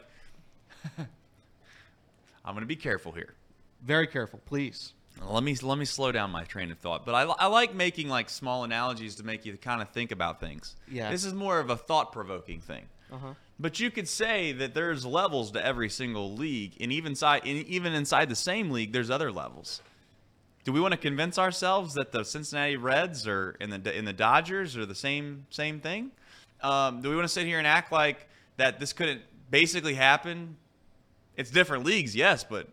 I'm 0.98 2.56
gonna 2.56 2.66
be 2.66 2.76
careful 2.76 3.12
here. 3.12 3.36
Very 3.82 4.08
careful, 4.08 4.40
please. 4.46 4.94
Let 5.24 5.44
me 5.44 5.56
let 5.56 5.78
me 5.78 5.86
slow 5.86 6.12
down 6.12 6.32
my 6.32 6.46
train 6.46 6.72
of 6.72 6.80
thought. 6.80 7.06
But 7.06 7.16
I, 7.16 7.24
I 7.24 7.48
like 7.48 7.76
making 7.76 8.10
like 8.10 8.30
small 8.30 8.64
analogies 8.64 9.16
to 9.16 9.24
make 9.24 9.46
you 9.46 9.56
kind 9.58 9.82
of 9.82 9.90
think 9.90 10.12
about 10.12 10.40
things. 10.40 10.76
Yeah. 10.90 11.12
This 11.12 11.26
is 11.26 11.34
more 11.34 11.60
of 11.60 11.70
a 11.70 11.78
thought 11.78 12.12
provoking 12.12 12.62
thing. 12.62 12.86
Uh-huh. 13.12 13.34
But 13.60 13.80
you 13.80 13.92
could 13.92 14.08
say 14.08 14.54
that 14.54 14.74
there's 14.74 15.06
levels 15.06 15.52
to 15.52 15.64
every 15.64 15.90
single 15.90 16.34
league, 16.34 16.74
and 16.80 16.92
even 16.92 17.14
side, 17.14 17.44
and 17.46 17.66
even 17.68 17.94
inside 17.94 18.30
the 18.30 18.36
same 18.36 18.72
league, 18.72 18.92
there's 18.92 19.12
other 19.12 19.32
levels. 19.32 19.82
Do 20.64 20.72
we 20.72 20.80
want 20.80 20.94
to 20.94 20.98
convince 20.98 21.38
ourselves 21.38 21.94
that 21.96 22.12
the 22.12 22.24
Cincinnati 22.24 22.78
Reds 22.78 23.28
or 23.28 23.58
in 23.60 23.70
the 23.70 23.98
in 23.98 24.06
the 24.06 24.14
Dodgers 24.14 24.78
are 24.78 24.86
the 24.86 24.96
same 24.96 25.46
same 25.50 25.80
thing? 25.80 26.12
Um, 26.62 27.02
do 27.02 27.10
we 27.10 27.16
want 27.16 27.28
to 27.28 27.34
sit 27.34 27.46
here 27.46 27.58
and 27.58 27.68
act 27.68 27.92
like 27.92 28.28
that 28.58 28.80
this 28.80 28.94
couldn't 28.94 29.22
basically 29.50 29.96
happen? 29.96 30.58
It's 31.36 31.52
different 31.52 31.84
leagues, 31.84 32.16
yes, 32.16 32.44
but 32.44 32.68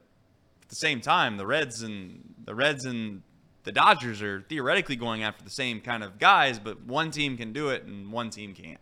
at 0.69 0.71
the 0.71 0.77
same 0.77 1.01
time, 1.01 1.39
the 1.39 1.47
Reds 1.47 1.83
and 1.83 2.35
the 2.45 2.55
Reds 2.55 2.85
and 2.85 3.23
the 3.65 3.73
Dodgers 3.73 4.21
are 4.21 4.45
theoretically 4.51 4.97
going 4.97 5.23
after 5.23 5.43
the 5.43 5.49
same 5.49 5.81
kind 5.81 6.05
of 6.05 6.19
guys, 6.19 6.59
but 6.59 6.85
one 6.85 7.11
team 7.11 7.39
can 7.39 7.55
do 7.55 7.71
it 7.71 7.85
and 7.85 8.13
one 8.13 8.29
team 8.29 8.53
can't. 8.53 8.81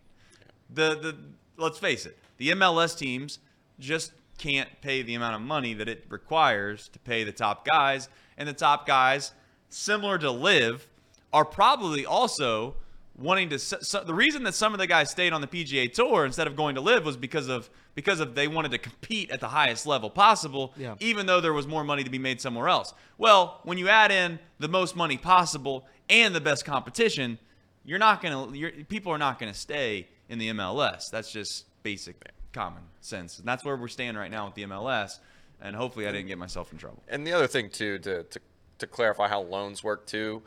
The 0.69 0.99
the 0.99 1.17
let's 1.57 1.79
face 1.79 2.05
it, 2.05 2.19
the 2.39 2.51
MLS 2.51 2.99
teams 2.99 3.39
just 3.79 4.11
can't 4.37 4.69
pay 4.81 5.03
the 5.03 5.15
amount 5.15 5.37
of 5.37 5.43
money 5.43 5.75
that 5.75 5.89
it 5.89 6.07
requires 6.09 6.89
to 6.89 6.99
pay 6.99 7.23
the 7.23 7.31
top 7.31 7.65
guys, 7.65 8.09
and 8.37 8.49
the 8.49 8.53
top 8.53 8.85
guys, 8.85 9.31
similar 9.69 10.19
to 10.19 10.33
Live, 10.33 10.89
are 11.33 11.45
probably 11.45 12.05
also 12.05 12.75
wanting 13.19 13.49
to. 13.51 13.59
So, 13.59 14.03
the 14.05 14.15
reason 14.15 14.43
that 14.45 14.55
some 14.55 14.73
of 14.75 14.79
the 14.79 14.87
guys 14.87 15.11
stayed 15.11 15.33
on 15.33 15.41
the 15.41 15.47
PGA 15.47 15.93
Tour 15.93 16.25
instead 16.27 16.47
of 16.47 16.57
going 16.57 16.75
to 16.75 16.81
live 16.81 17.05
was 17.05 17.17
because 17.17 17.49
of 17.49 17.69
because 17.95 18.21
of 18.21 18.35
they 18.35 18.47
wanted 18.49 18.71
to 18.73 18.79
compete 18.79 19.31
at 19.31 19.41
the 19.41 19.49
highest 19.49 19.87
level 19.87 20.11
possible, 20.11 20.75
Yeah. 20.77 20.95
even 21.01 21.27
though 21.27 21.41
there 21.41 21.53
was 21.55 21.67
more 21.67 21.83
money 21.85 22.05
to 22.05 22.11
be 22.11 22.19
made 22.19 22.41
somewhere 22.41 22.69
else. 22.69 22.93
Well, 23.17 23.61
when 23.65 23.79
you 23.79 23.89
add 23.89 24.11
in 24.13 24.39
the 24.59 24.69
most 24.69 24.95
money 24.97 25.17
possible 25.17 25.87
and 26.11 26.35
the 26.35 26.41
best 26.41 26.65
competition, 26.67 27.39
you're 27.85 27.99
not 27.99 28.21
gonna. 28.23 28.53
People 28.89 29.13
are 29.13 29.19
not 29.19 29.39
gonna 29.39 29.55
stay 29.55 30.09
in 30.29 30.39
the 30.39 30.49
MLS. 30.51 31.09
That's 31.11 31.31
just 31.33 31.65
basic 31.83 32.17
common 32.53 32.83
sense, 33.01 33.39
and 33.39 33.47
that's 33.47 33.65
where 33.65 33.77
we're 33.77 33.89
staying 33.89 34.17
right 34.17 34.31
now 34.31 34.47
with 34.47 34.55
the 34.55 34.63
MLS. 34.65 35.21
And 35.61 35.75
hopefully, 35.75 36.07
I 36.07 36.13
didn't 36.13 36.27
get 36.27 36.37
myself 36.37 36.71
in 36.73 36.77
trouble. 36.79 37.03
And 37.09 37.27
the 37.27 37.33
other 37.33 37.47
thing 37.47 37.71
too, 37.71 37.99
to 38.01 38.25
to, 38.25 38.41
to 38.79 38.87
clarify 38.87 39.29
how 39.29 39.41
loans 39.41 39.83
work 39.83 40.07
too, 40.07 40.43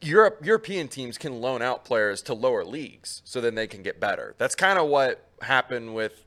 Europe 0.00 0.40
European 0.44 0.88
teams 0.88 1.16
can 1.18 1.40
loan 1.40 1.62
out 1.62 1.84
players 1.84 2.22
to 2.22 2.34
lower 2.34 2.64
leagues, 2.64 3.22
so 3.24 3.40
then 3.40 3.54
they 3.54 3.66
can 3.66 3.82
get 3.82 3.98
better. 3.98 4.34
That's 4.38 4.54
kind 4.54 4.78
of 4.78 4.88
what 4.88 5.26
happened 5.42 5.94
with, 5.94 6.24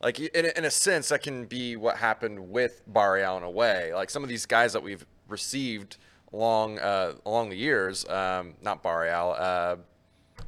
like 0.00 0.18
in, 0.18 0.46
in 0.46 0.64
a 0.64 0.70
sense, 0.70 1.10
that 1.10 1.22
can 1.22 1.44
be 1.44 1.76
what 1.76 1.96
happened 1.96 2.50
with 2.50 2.82
Barreal 2.86 3.36
in 3.36 3.42
a 3.42 3.50
way. 3.50 3.92
Like 3.94 4.10
some 4.10 4.22
of 4.22 4.28
these 4.28 4.46
guys 4.46 4.72
that 4.72 4.82
we've 4.82 5.04
received 5.28 5.98
along 6.32 6.78
uh, 6.78 7.14
along 7.26 7.50
the 7.50 7.56
years, 7.56 8.08
um, 8.08 8.54
not 8.62 8.82
Barreal, 8.82 9.36
uh, 9.38 9.76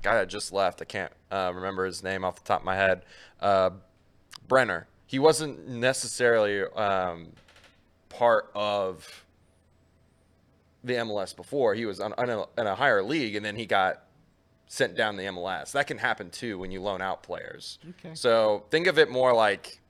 guy 0.02 0.14
that 0.14 0.28
just 0.28 0.52
left. 0.52 0.80
I 0.80 0.86
can't 0.86 1.12
uh, 1.30 1.52
remember 1.54 1.84
his 1.84 2.02
name 2.02 2.24
off 2.24 2.36
the 2.36 2.44
top 2.44 2.60
of 2.60 2.64
my 2.64 2.76
head. 2.76 3.04
Uh, 3.40 3.70
Brenner. 4.48 4.86
He 5.06 5.18
wasn't 5.18 5.68
necessarily 5.68 6.62
um, 6.62 7.28
part 8.08 8.50
of 8.54 9.23
the 10.84 10.94
MLS 10.94 11.34
before. 11.34 11.74
He 11.74 11.86
was 11.86 11.98
on, 12.00 12.12
on 12.14 12.30
a, 12.30 12.44
in 12.58 12.66
a 12.66 12.74
higher 12.74 13.02
league, 13.02 13.34
and 13.34 13.44
then 13.44 13.56
he 13.56 13.66
got 13.66 14.02
sent 14.66 14.96
down 14.96 15.16
the 15.16 15.24
MLS. 15.24 15.72
That 15.72 15.86
can 15.86 15.98
happen 15.98 16.30
too 16.30 16.58
when 16.58 16.70
you 16.70 16.80
loan 16.80 17.02
out 17.02 17.22
players. 17.22 17.78
Okay. 17.90 18.14
So 18.14 18.64
think 18.70 18.86
of 18.86 18.98
it 18.98 19.10
more 19.10 19.34
like 19.34 19.80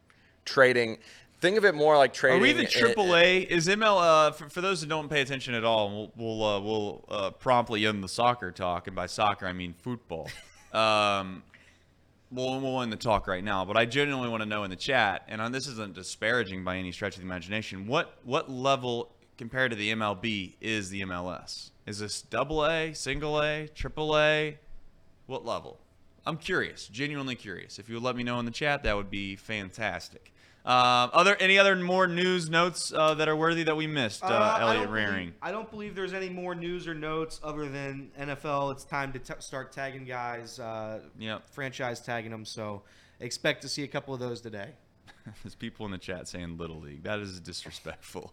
trading. 0.45 0.99
Think 1.41 1.59
of 1.59 1.65
it 1.65 1.75
more 1.75 1.97
like 1.97 2.15
trading. 2.15 2.39
Are 2.39 2.43
we 2.43 2.53
the 2.53 2.63
in- 2.63 2.71
triple 2.71 3.15
A? 3.17 3.43
Is 3.43 3.67
ML 3.67 4.01
uh, 4.01 4.31
for, 4.31 4.49
for 4.49 4.61
those 4.61 4.81
who 4.81 4.89
don't 4.89 5.09
pay 5.09 5.21
attention 5.21 5.55
at 5.55 5.65
all? 5.65 5.91
We'll 5.91 6.13
we'll 6.17 6.45
uh, 6.45 6.61
we'll 6.61 7.05
uh, 7.09 7.31
promptly 7.31 7.87
end 7.87 8.03
the 8.03 8.09
soccer 8.09 8.51
talk, 8.51 8.87
and 8.87 8.97
by 8.97 9.07
soccer 9.07 9.47
I 9.47 9.53
mean 9.53 9.75
football. 9.75 10.31
Um, 10.75 11.45
we'll 12.33 12.61
we'll 12.61 12.83
end 12.83 12.93
the 12.93 12.97
talk 12.97 13.29
right 13.29 13.45
now, 13.45 13.65
but 13.65 13.77
I 13.77 13.87
genuinely 13.87 14.29
want 14.29 14.43
to 14.43 14.49
know 14.49 14.65
in 14.65 14.71
the 14.71 14.77
chat, 14.77 15.23
and 15.29 15.41
uh, 15.41 15.49
this 15.49 15.69
isn't 15.69 15.95
disparaging 15.95 16.65
by 16.65 16.79
any 16.79 16.91
stretch 16.91 17.15
of 17.15 17.21
the 17.21 17.27
imagination. 17.27 17.87
What 17.87 18.19
what 18.25 18.51
level 18.51 19.14
compared 19.37 19.71
to 19.71 19.77
the 19.77 19.93
MLB 19.93 20.55
is 20.61 20.91
the 20.91 21.03
MLS? 21.03 21.71
Is 21.87 21.99
this 21.99 22.23
double 22.23 22.65
A, 22.65 22.93
single 22.95 23.41
A, 23.43 23.69
triple 23.69 24.17
A? 24.17 24.59
What 25.27 25.45
level? 25.45 25.79
I'm 26.27 26.37
curious, 26.39 26.87
genuinely 26.89 27.35
curious. 27.35 27.79
If 27.79 27.89
you 27.89 27.97
would 27.97 28.05
let 28.05 28.17
me 28.17 28.23
know 28.23 28.39
in 28.39 28.45
the 28.47 28.51
chat, 28.51 28.83
that 28.85 28.97
would 28.97 29.11
be 29.11 29.37
fantastic. 29.37 30.33
Um, 30.65 31.11
other 31.13 31.37
any 31.41 31.59
other 31.59 31.77
more 31.77 32.07
news 32.07 32.49
notes 32.49 32.91
uh, 32.91 33.13
that 33.15 33.29
are 33.29 33.37
worthy 33.37 33.65
that 33.65 33.77
we 33.77 33.87
missed? 33.87 34.25
Uh, 34.25 34.29
I 34.29 34.63
Elliot. 34.63 34.91
Believe, 34.91 35.33
I 35.43 35.53
don't 35.53 35.71
believe 35.71 35.95
there's 35.95 36.15
any 36.15 36.31
more 36.31 36.55
news 36.55 36.89
or 36.89 36.95
notes 36.95 37.39
other 37.45 37.69
than 37.69 38.11
NFL. 38.19 38.73
It's 38.73 38.85
time 38.85 39.13
to 39.13 39.19
t- 39.19 39.35
start 39.41 39.73
tagging 39.73 40.07
guys, 40.07 40.59
uh, 40.59 41.01
Yep. 41.19 41.51
franchise 41.51 42.01
tagging 42.01 42.31
them. 42.31 42.47
So 42.47 42.83
expect 43.21 43.61
to 43.63 43.69
see 43.69 43.83
a 43.83 43.87
couple 43.89 44.15
of 44.15 44.21
those 44.21 44.41
today. 44.41 44.71
There's 45.43 45.55
people 45.55 45.85
in 45.85 45.93
the 45.93 45.99
chat 45.99 46.29
saying 46.29 46.57
Little 46.57 46.81
League. 46.81 47.03
That 47.03 47.19
is 47.19 47.41
disrespectful. 47.41 48.33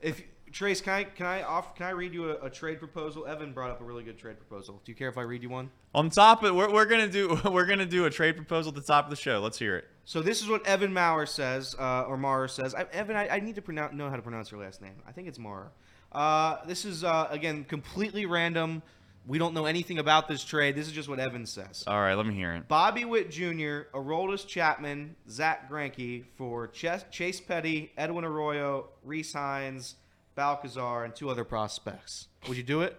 If 0.00 0.22
Trace, 0.52 0.80
can 0.80 0.92
I 0.92 1.04
can 1.04 1.26
I 1.26 1.42
off 1.42 1.74
can 1.74 1.86
I 1.86 1.90
read 1.90 2.14
you 2.14 2.30
a, 2.30 2.46
a 2.46 2.50
trade 2.50 2.78
proposal? 2.78 3.26
Evan 3.26 3.52
brought 3.52 3.70
up 3.70 3.80
a 3.80 3.84
really 3.84 4.02
good 4.02 4.18
trade 4.18 4.36
proposal. 4.38 4.80
Do 4.84 4.92
you 4.92 4.96
care 4.96 5.08
if 5.08 5.18
I 5.18 5.22
read 5.22 5.42
you 5.42 5.48
one? 5.48 5.70
On 5.94 6.10
top 6.10 6.42
of 6.42 6.54
we're, 6.54 6.72
we're 6.72 6.86
gonna 6.86 7.08
do 7.08 7.38
we're 7.50 7.66
gonna 7.66 7.86
do 7.86 8.06
a 8.06 8.10
trade 8.10 8.36
proposal 8.36 8.70
at 8.70 8.74
the 8.74 8.82
top 8.82 9.04
of 9.04 9.10
the 9.10 9.16
show. 9.16 9.40
Let's 9.40 9.58
hear 9.58 9.76
it. 9.76 9.84
So 10.04 10.22
this 10.22 10.40
is 10.40 10.48
what 10.48 10.66
Evan 10.66 10.92
Maurer 10.92 11.26
says, 11.26 11.76
uh, 11.78 12.04
or 12.04 12.16
Maurer 12.16 12.48
says. 12.48 12.74
I, 12.74 12.82
Evan, 12.92 13.14
I, 13.14 13.28
I 13.28 13.40
need 13.40 13.56
to 13.56 13.62
pronounce 13.62 13.94
know 13.94 14.08
how 14.08 14.16
to 14.16 14.22
pronounce 14.22 14.50
your 14.50 14.60
last 14.60 14.80
name. 14.80 14.94
I 15.06 15.12
think 15.12 15.28
it's 15.28 15.38
Maurer. 15.38 15.70
Uh, 16.12 16.64
this 16.66 16.84
is 16.84 17.04
uh, 17.04 17.28
again 17.30 17.64
completely 17.64 18.24
random. 18.24 18.82
We 19.28 19.38
don't 19.38 19.52
know 19.54 19.66
anything 19.66 19.98
about 19.98 20.26
this 20.26 20.42
trade. 20.42 20.74
This 20.74 20.86
is 20.86 20.92
just 20.92 21.08
what 21.08 21.20
Evan 21.20 21.44
says. 21.46 21.84
All 21.86 22.00
right, 22.00 22.14
let 22.14 22.24
me 22.26 22.34
hear 22.34 22.54
it. 22.54 22.66
Bobby 22.66 23.04
Witt 23.04 23.30
Jr., 23.30 23.82
Aroldis 23.94 24.46
Chapman, 24.46 25.14
Zack 25.28 25.70
Greinke 25.70 26.24
for 26.36 26.66
Ches- 26.68 27.04
Chase 27.10 27.38
Petty, 27.40 27.92
Edwin 27.98 28.24
Arroyo, 28.24 28.88
Rece 29.06 29.34
Hinds, 29.34 29.96
Balcazar, 30.34 31.04
and 31.04 31.14
two 31.14 31.28
other 31.28 31.44
prospects. 31.44 32.28
Would 32.48 32.56
you 32.56 32.62
do 32.62 32.80
it? 32.82 32.98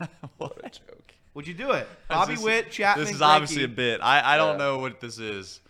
What 0.38 0.58
a 0.58 0.68
joke. 0.70 1.14
Would 1.34 1.46
you 1.48 1.54
do 1.54 1.72
it? 1.72 1.88
Bobby 2.08 2.34
This- 2.34 2.44
Witt, 2.44 2.70
Chapman, 2.70 3.04
This 3.06 3.14
is 3.14 3.22
obviously 3.22 3.64
a 3.64 3.68
bit. 3.68 4.00
I, 4.02 4.34
I 4.34 4.36
don't 4.36 4.52
Yeah. 4.58 4.64
know 4.64 4.78
what 4.78 5.00
this 5.00 5.18
is. 5.18 5.60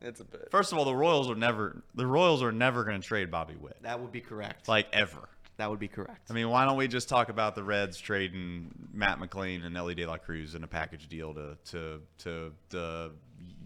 It's 0.00 0.20
a 0.20 0.24
bit. 0.24 0.48
First 0.50 0.72
of 0.72 0.78
all, 0.78 0.84
the 0.84 0.94
Royals 0.94 1.30
are 1.30 1.34
never 1.34 1.82
the 1.94 2.06
Royals 2.06 2.42
are 2.42 2.52
never 2.52 2.84
gonna 2.84 2.98
trade 2.98 3.30
Bobby 3.30 3.54
Witt. 3.54 3.76
That 3.82 4.00
would 4.00 4.12
be 4.12 4.20
correct. 4.20 4.68
Like 4.68 4.86
ever. 4.92 5.28
That 5.56 5.70
would 5.70 5.78
be 5.78 5.88
correct. 5.88 6.30
I 6.30 6.32
mean, 6.32 6.48
why 6.48 6.64
don't 6.64 6.76
we 6.76 6.88
just 6.88 7.08
talk 7.08 7.28
about 7.28 7.54
the 7.54 7.62
Reds 7.62 7.98
trading 7.98 8.70
Matt 8.92 9.18
McLain 9.20 9.64
and 9.64 9.76
Elly 9.76 9.94
De 9.94 10.04
La 10.04 10.16
Cruz 10.16 10.54
in 10.54 10.64
a 10.64 10.66
package 10.66 11.08
deal 11.08 11.32
to 11.34 11.56
to 11.70 12.00
to 12.18 12.52
the 12.70 13.12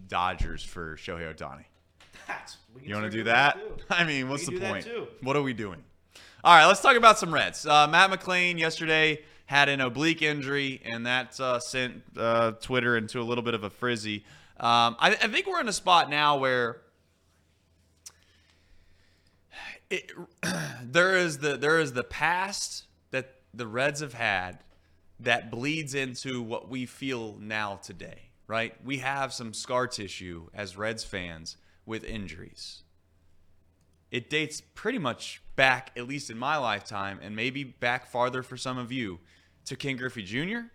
Dodgers 0.07 0.63
for 0.63 0.95
Shohei 0.97 1.33
Ohtani? 1.35 1.65
That's- 2.27 2.57
we 2.73 2.81
can 2.81 2.89
You 2.89 2.95
want 2.95 3.05
to 3.05 3.09
do 3.11 3.23
doing 3.23 3.33
that? 3.35 3.57
I 3.89 4.03
mean, 4.03 4.29
what's 4.29 4.45
the 4.45 4.59
point? 4.59 4.87
What 5.21 5.35
are 5.35 5.41
we 5.41 5.53
doing? 5.53 5.83
All 6.43 6.55
right, 6.55 6.67
let's 6.67 6.81
talk 6.81 6.95
about 6.95 7.17
some 7.19 7.33
Reds. 7.33 7.65
Uh, 7.65 7.87
Matt 7.87 8.11
McLain 8.11 8.57
yesterday 8.59 9.23
had 9.45 9.67
an 9.67 9.81
oblique 9.81 10.21
injury, 10.21 10.79
and 10.85 11.05
that 11.07 11.37
uh, 11.39 11.59
sent 11.59 12.03
uh, 12.15 12.51
Twitter 12.61 12.95
into 12.97 13.19
a 13.19 13.23
little 13.23 13.43
bit 13.43 13.55
of 13.55 13.63
a 13.63 13.69
frizzy. 13.69 14.23
Um, 14.59 14.95
I, 14.99 15.17
I 15.21 15.27
think 15.27 15.47
we're 15.47 15.59
in 15.59 15.67
a 15.67 15.73
spot 15.73 16.09
now 16.09 16.37
where 16.37 16.81
it, 19.89 20.11
there 20.83 21.17
is 21.17 21.39
the 21.39 21.57
there 21.57 21.79
is 21.79 21.93
the 21.93 22.03
past 22.03 22.85
that 23.11 23.41
the 23.53 23.67
Reds 23.67 24.01
have 24.01 24.13
had 24.13 24.59
that 25.19 25.51
bleeds 25.51 25.93
into 25.93 26.41
what 26.41 26.69
we 26.69 26.85
feel 26.85 27.37
now 27.39 27.75
today, 27.75 28.29
right? 28.47 28.73
We 28.83 28.99
have 28.99 29.33
some 29.33 29.53
scar 29.53 29.87
tissue 29.87 30.47
as 30.53 30.77
Reds 30.77 31.03
fans 31.03 31.57
with 31.85 32.03
injuries. 32.03 32.83
It 34.11 34.29
dates 34.29 34.61
pretty 34.61 34.97
much 34.97 35.41
back, 35.55 35.91
at 35.95 36.07
least 36.07 36.29
in 36.29 36.37
my 36.37 36.57
lifetime, 36.57 37.19
and 37.21 37.35
maybe 37.35 37.63
back 37.63 38.07
farther 38.07 38.41
for 38.41 38.57
some 38.57 38.77
of 38.77 38.91
you, 38.91 39.19
to 39.65 39.75
Ken 39.75 39.97
Griffey 39.97 40.23
Jr., 40.23 40.69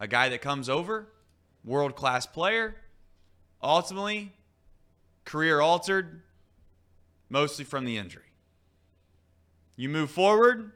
a 0.00 0.08
guy 0.08 0.28
that 0.30 0.40
comes 0.40 0.68
over, 0.68 1.08
world 1.64 1.94
class 1.94 2.26
player, 2.26 2.74
ultimately 3.62 4.32
career 5.24 5.60
altered, 5.60 6.22
mostly 7.28 7.64
from 7.64 7.84
the 7.84 7.96
injury. 7.96 8.22
You 9.76 9.88
move 9.88 10.10
forward, 10.10 10.72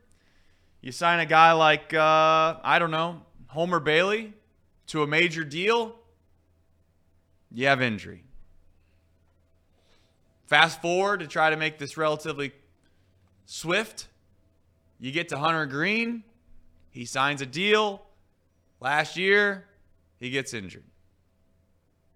you 0.81 0.93
sign 0.93 1.21
a 1.21 1.27
guy 1.27 1.53
like, 1.53 1.95
uh, 1.95 2.57
I 2.63 2.79
don't 2.79 2.91
know, 2.91 3.23
Homer 3.49 3.81
Bailey 3.81 4.35
to 4.89 5.03
a 5.03 5.07
major 5.07 5.45
deal, 5.45 5.95
you 7.53 7.67
have 7.67 7.81
injury. 7.81 8.25
Fast 10.47 10.83
forward 10.83 11.21
to 11.21 11.29
try 11.29 11.51
to 11.51 11.57
make 11.57 11.79
this 11.79 11.97
relatively 11.97 12.53
swift. 13.47 14.09
You 14.99 15.13
get 15.13 15.29
to 15.29 15.39
Hunter 15.39 15.67
Greene. 15.67 16.25
He 16.91 17.05
signs 17.05 17.41
a 17.41 17.47
deal. 17.47 18.03
Last 18.81 19.17
year, 19.17 19.67
he 20.19 20.31
gets 20.31 20.53
injured. 20.53 20.85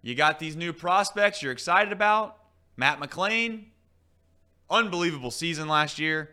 You 0.01 0.15
got 0.15 0.37
these 0.39 0.55
new 0.55 0.73
prospects 0.73 1.41
you're 1.41 1.53
excited 1.53 1.93
about. 1.93 2.37
Matt 2.75 2.99
McLain, 2.99 3.67
unbelievable 4.69 5.31
season 5.31 5.67
last 5.67 5.99
year. 5.99 6.31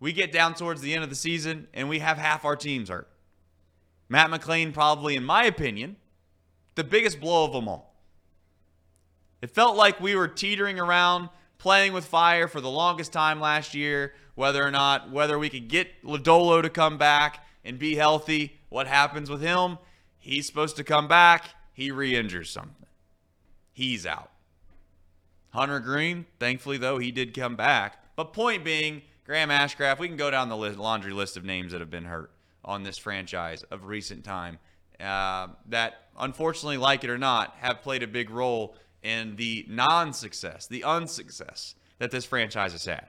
We 0.00 0.12
get 0.12 0.32
down 0.32 0.54
towards 0.54 0.80
the 0.80 0.94
end 0.94 1.04
of 1.04 1.10
the 1.10 1.16
season 1.16 1.68
and 1.74 1.88
we 1.88 1.98
have 1.98 2.18
half 2.18 2.44
our 2.44 2.56
teams 2.56 2.88
hurt. 2.88 3.08
Matt 4.08 4.30
McLain, 4.30 4.72
probably, 4.72 5.16
in 5.16 5.24
my 5.24 5.44
opinion, 5.44 5.96
the 6.74 6.84
biggest 6.84 7.20
blow 7.20 7.44
of 7.44 7.52
them 7.52 7.68
all. 7.68 7.94
It 9.42 9.50
felt 9.50 9.76
like 9.76 10.00
we 10.00 10.16
were 10.16 10.28
teetering 10.28 10.80
around, 10.80 11.28
playing 11.58 11.92
with 11.92 12.04
fire 12.04 12.48
for 12.48 12.60
the 12.60 12.70
longest 12.70 13.12
time 13.12 13.40
last 13.40 13.74
year, 13.74 14.14
whether 14.34 14.64
or 14.64 14.70
not 14.70 15.10
whether 15.10 15.38
we 15.38 15.48
could 15.48 15.68
get 15.68 16.02
Lodolo 16.02 16.62
to 16.62 16.70
come 16.70 16.98
back 16.98 17.44
and 17.64 17.78
be 17.78 17.96
healthy. 17.96 18.58
What 18.68 18.86
happens 18.86 19.28
with 19.28 19.40
him? 19.40 19.78
He's 20.18 20.46
supposed 20.46 20.76
to 20.76 20.84
come 20.84 21.08
back. 21.08 21.44
He 21.72 21.90
re-injures 21.90 22.50
something. 22.50 22.86
He's 23.72 24.06
out. 24.06 24.30
Hunter 25.50 25.80
Greene, 25.80 26.26
thankfully 26.38 26.78
though, 26.78 26.98
he 26.98 27.10
did 27.10 27.34
come 27.34 27.56
back. 27.56 28.02
But 28.16 28.32
point 28.32 28.64
being, 28.64 29.02
Graham 29.24 29.50
Ashcraft, 29.50 29.98
we 29.98 30.08
can 30.08 30.16
go 30.16 30.30
down 30.30 30.48
the 30.48 30.56
list, 30.56 30.78
laundry 30.78 31.12
list 31.12 31.36
of 31.36 31.44
names 31.44 31.72
that 31.72 31.80
have 31.80 31.90
been 31.90 32.04
hurt 32.04 32.30
on 32.64 32.82
this 32.82 32.98
franchise 32.98 33.62
of 33.70 33.84
recent 33.84 34.24
time 34.24 34.58
uh, 35.00 35.48
that, 35.68 36.08
unfortunately, 36.18 36.76
like 36.76 37.04
it 37.04 37.10
or 37.10 37.18
not, 37.18 37.54
have 37.60 37.82
played 37.82 38.02
a 38.02 38.06
big 38.06 38.30
role 38.30 38.74
in 39.02 39.36
the 39.36 39.64
non-success, 39.68 40.66
the 40.66 40.82
unsuccess 40.82 41.74
that 41.98 42.10
this 42.10 42.24
franchise 42.24 42.72
has 42.72 42.84
had. 42.84 43.06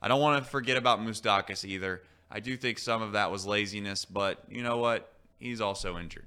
I 0.00 0.08
don't 0.08 0.20
want 0.20 0.42
to 0.42 0.50
forget 0.50 0.76
about 0.76 1.00
Moustakas 1.00 1.64
either. 1.64 2.02
I 2.30 2.40
do 2.40 2.56
think 2.56 2.78
some 2.78 3.02
of 3.02 3.12
that 3.12 3.30
was 3.30 3.46
laziness, 3.46 4.04
but 4.04 4.42
you 4.48 4.62
know 4.62 4.78
what? 4.78 5.12
he's 5.42 5.60
also 5.60 5.98
injured. 5.98 6.26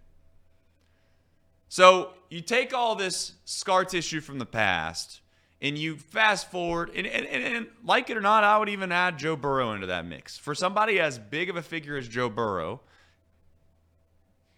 So 1.70 2.12
you 2.30 2.42
take 2.42 2.74
all 2.74 2.96
this 2.96 3.34
scar 3.46 3.86
tissue 3.86 4.22
from 4.22 4.40
the 4.40 4.46
past 4.46 5.22
and 5.66 5.80
you 5.80 5.98
fast 5.98 6.52
forward, 6.52 6.92
and, 6.96 7.08
and, 7.08 7.26
and, 7.26 7.68
like 7.84 8.12
it 8.12 8.18
or 8.18 8.22
not, 8.22 8.44
I 8.44 8.60
would 8.60 8.70
even 8.70 8.92
add 8.92 9.18
Joe 9.18 9.36
Burrow 9.36 9.74
into 9.74 9.88
that 9.88 10.06
mix. 10.06 10.38
For 10.38 10.54
somebody 10.54 11.00
as 11.00 11.18
big 11.18 11.50
of 11.50 11.56
a 11.56 11.64
figure 11.64 11.98
as 11.98 12.08
Joe 12.08 12.30
Burrow, 12.30 12.82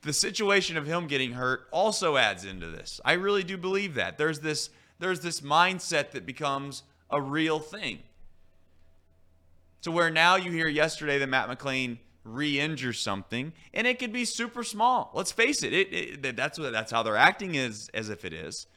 the 0.02 0.12
situation 0.12 0.76
of 0.76 0.86
him 0.86 1.08
getting 1.08 1.32
hurt 1.32 1.62
also 1.72 2.18
adds 2.18 2.44
into 2.44 2.68
this. 2.68 3.00
I 3.06 3.14
really 3.14 3.44
do 3.44 3.56
believe 3.56 3.94
that. 3.94 4.18
There's 4.18 4.42
this 4.42 4.70
there's 5.00 5.22
this 5.22 5.40
mindset 5.40 6.12
that 6.12 6.26
becomes 6.26 6.84
a 7.10 7.22
real 7.22 7.60
thing. 7.60 8.00
To 9.84 9.92
where 9.92 10.10
now 10.10 10.36
you 10.36 10.52
hear 10.52 10.68
yesterday 10.68 11.20
that 11.20 11.28
Matt 11.28 11.48
McLain 11.48 12.00
re-injure 12.26 12.92
something, 12.92 13.54
and 13.74 13.88
it 13.88 13.98
could 13.98 14.12
be 14.12 14.26
super 14.26 14.64
small. 14.64 15.12
Let's 15.14 15.32
face 15.32 15.64
it, 15.64 15.72
it, 15.72 16.26
it 16.26 16.36
that's 16.36 16.60
what 16.60 16.74
that's 16.74 16.92
how 16.92 17.02
they're 17.02 17.16
acting 17.16 17.56
is 17.56 17.90
as 17.94 18.10
if 18.10 18.26
it 18.26 18.34
is. 18.34 18.68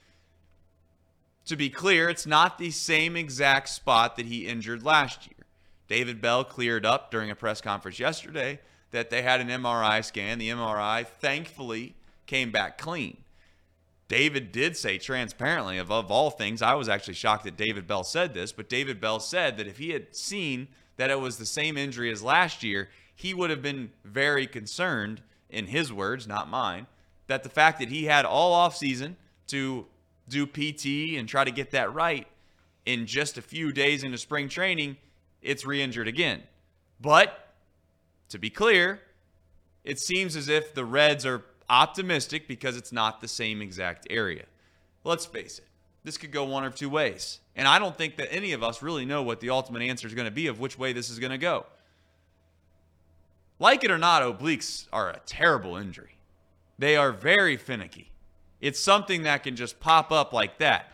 To 1.50 1.56
be 1.56 1.68
clear, 1.68 2.08
it's 2.08 2.28
not 2.28 2.58
the 2.58 2.70
same 2.70 3.16
exact 3.16 3.70
spot 3.70 4.14
that 4.14 4.26
he 4.26 4.46
injured 4.46 4.84
last 4.84 5.26
year. 5.26 5.46
David 5.88 6.20
Bell 6.20 6.44
cleared 6.44 6.86
up 6.86 7.10
during 7.10 7.28
a 7.28 7.34
press 7.34 7.60
conference 7.60 7.98
yesterday 7.98 8.60
that 8.92 9.10
they 9.10 9.22
had 9.22 9.40
an 9.40 9.48
MRI 9.48 10.04
scan. 10.04 10.38
The 10.38 10.50
MRI, 10.50 11.04
thankfully, 11.04 11.96
came 12.26 12.52
back 12.52 12.78
clean. 12.78 13.16
David 14.06 14.52
did 14.52 14.76
say 14.76 14.96
transparently, 14.96 15.76
above 15.76 16.08
all 16.08 16.30
things, 16.30 16.62
I 16.62 16.74
was 16.74 16.88
actually 16.88 17.14
shocked 17.14 17.42
that 17.42 17.56
David 17.56 17.84
Bell 17.84 18.04
said 18.04 18.32
this, 18.32 18.52
but 18.52 18.68
David 18.68 19.00
Bell 19.00 19.18
said 19.18 19.56
that 19.56 19.66
if 19.66 19.78
he 19.78 19.90
had 19.90 20.14
seen 20.14 20.68
that 20.98 21.10
it 21.10 21.18
was 21.18 21.38
the 21.38 21.46
same 21.46 21.76
injury 21.76 22.12
as 22.12 22.22
last 22.22 22.62
year, 22.62 22.90
he 23.16 23.34
would 23.34 23.50
have 23.50 23.60
been 23.60 23.90
very 24.04 24.46
concerned, 24.46 25.20
in 25.48 25.66
his 25.66 25.92
words, 25.92 26.28
not 26.28 26.48
mine, 26.48 26.86
that 27.26 27.42
the 27.42 27.48
fact 27.48 27.80
that 27.80 27.88
he 27.88 28.04
had 28.04 28.24
all 28.24 28.54
offseason 28.54 29.16
to 29.48 29.86
do 30.30 30.46
PT 30.46 31.18
and 31.18 31.28
try 31.28 31.44
to 31.44 31.50
get 31.50 31.72
that 31.72 31.92
right 31.92 32.26
in 32.86 33.06
just 33.06 33.38
a 33.38 33.42
few 33.42 33.72
days 33.72 34.02
into 34.02 34.18
spring 34.18 34.48
training, 34.48 34.96
it's 35.42 35.64
re 35.66 35.82
injured 35.82 36.08
again. 36.08 36.42
But 37.00 37.48
to 38.30 38.38
be 38.38 38.50
clear, 38.50 39.00
it 39.84 39.98
seems 39.98 40.36
as 40.36 40.48
if 40.48 40.74
the 40.74 40.84
Reds 40.84 41.24
are 41.26 41.44
optimistic 41.68 42.48
because 42.48 42.76
it's 42.76 42.92
not 42.92 43.20
the 43.20 43.28
same 43.28 43.62
exact 43.62 44.06
area. 44.10 44.44
Let's 45.04 45.26
face 45.26 45.58
it, 45.58 45.66
this 46.04 46.18
could 46.18 46.32
go 46.32 46.44
one 46.44 46.64
of 46.64 46.74
two 46.74 46.90
ways. 46.90 47.40
And 47.56 47.66
I 47.66 47.78
don't 47.78 47.96
think 47.96 48.16
that 48.16 48.32
any 48.32 48.52
of 48.52 48.62
us 48.62 48.82
really 48.82 49.04
know 49.04 49.22
what 49.22 49.40
the 49.40 49.50
ultimate 49.50 49.82
answer 49.82 50.06
is 50.06 50.14
going 50.14 50.26
to 50.26 50.32
be 50.32 50.46
of 50.46 50.60
which 50.60 50.78
way 50.78 50.92
this 50.92 51.10
is 51.10 51.18
going 51.18 51.32
to 51.32 51.38
go. 51.38 51.66
Like 53.58 53.84
it 53.84 53.90
or 53.90 53.98
not, 53.98 54.22
obliques 54.22 54.86
are 54.92 55.10
a 55.10 55.20
terrible 55.26 55.76
injury. 55.76 56.16
They 56.78 56.96
are 56.96 57.12
very 57.12 57.56
finicky. 57.56 58.09
It's 58.60 58.78
something 58.78 59.22
that 59.22 59.42
can 59.42 59.56
just 59.56 59.80
pop 59.80 60.12
up 60.12 60.32
like 60.32 60.58
that. 60.58 60.92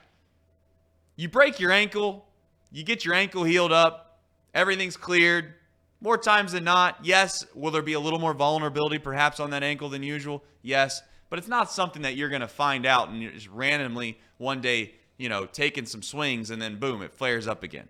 You 1.17 1.29
break 1.29 1.59
your 1.59 1.73
ankle, 1.73 2.27
you 2.71 2.85
get 2.85 3.05
your 3.05 3.15
ankle 3.15 3.45
healed 3.45 3.73
up, 3.73 4.21
everything's 4.55 4.97
cleared. 4.97 5.55
More 6.01 6.19
times 6.19 6.53
than 6.53 6.65
not, 6.65 6.99
yes, 7.03 7.47
will 7.55 7.71
there 7.71 7.83
be 7.83 7.95
a 7.95 8.01
little 8.01 8.19
more 8.19 8.35
vulnerability 8.35 8.99
perhaps 8.99 9.41
on 9.41 9.51
that 9.51 9.63
ankle 9.63 9.89
than 9.89 10.03
usual? 10.03 10.45
Yes, 10.63 11.03
but 11.31 11.39
it's 11.39 11.49
not 11.49 11.73
something 11.73 12.03
that 12.03 12.17
you're 12.17 12.29
going 12.29 12.43
to 12.43 12.49
find 12.49 12.85
out 12.85 13.09
and 13.09 13.23
you're 13.23 13.33
just 13.33 13.49
randomly 13.49 14.19
one 14.37 14.61
day, 14.61 14.95
you 15.17 15.29
know, 15.29 15.47
taking 15.47 15.87
some 15.87 16.03
swings 16.03 16.51
and 16.51 16.61
then 16.61 16.79
boom, 16.79 17.03
it 17.03 17.15
flares 17.15 17.49
up 17.49 17.63
again. 17.63 17.89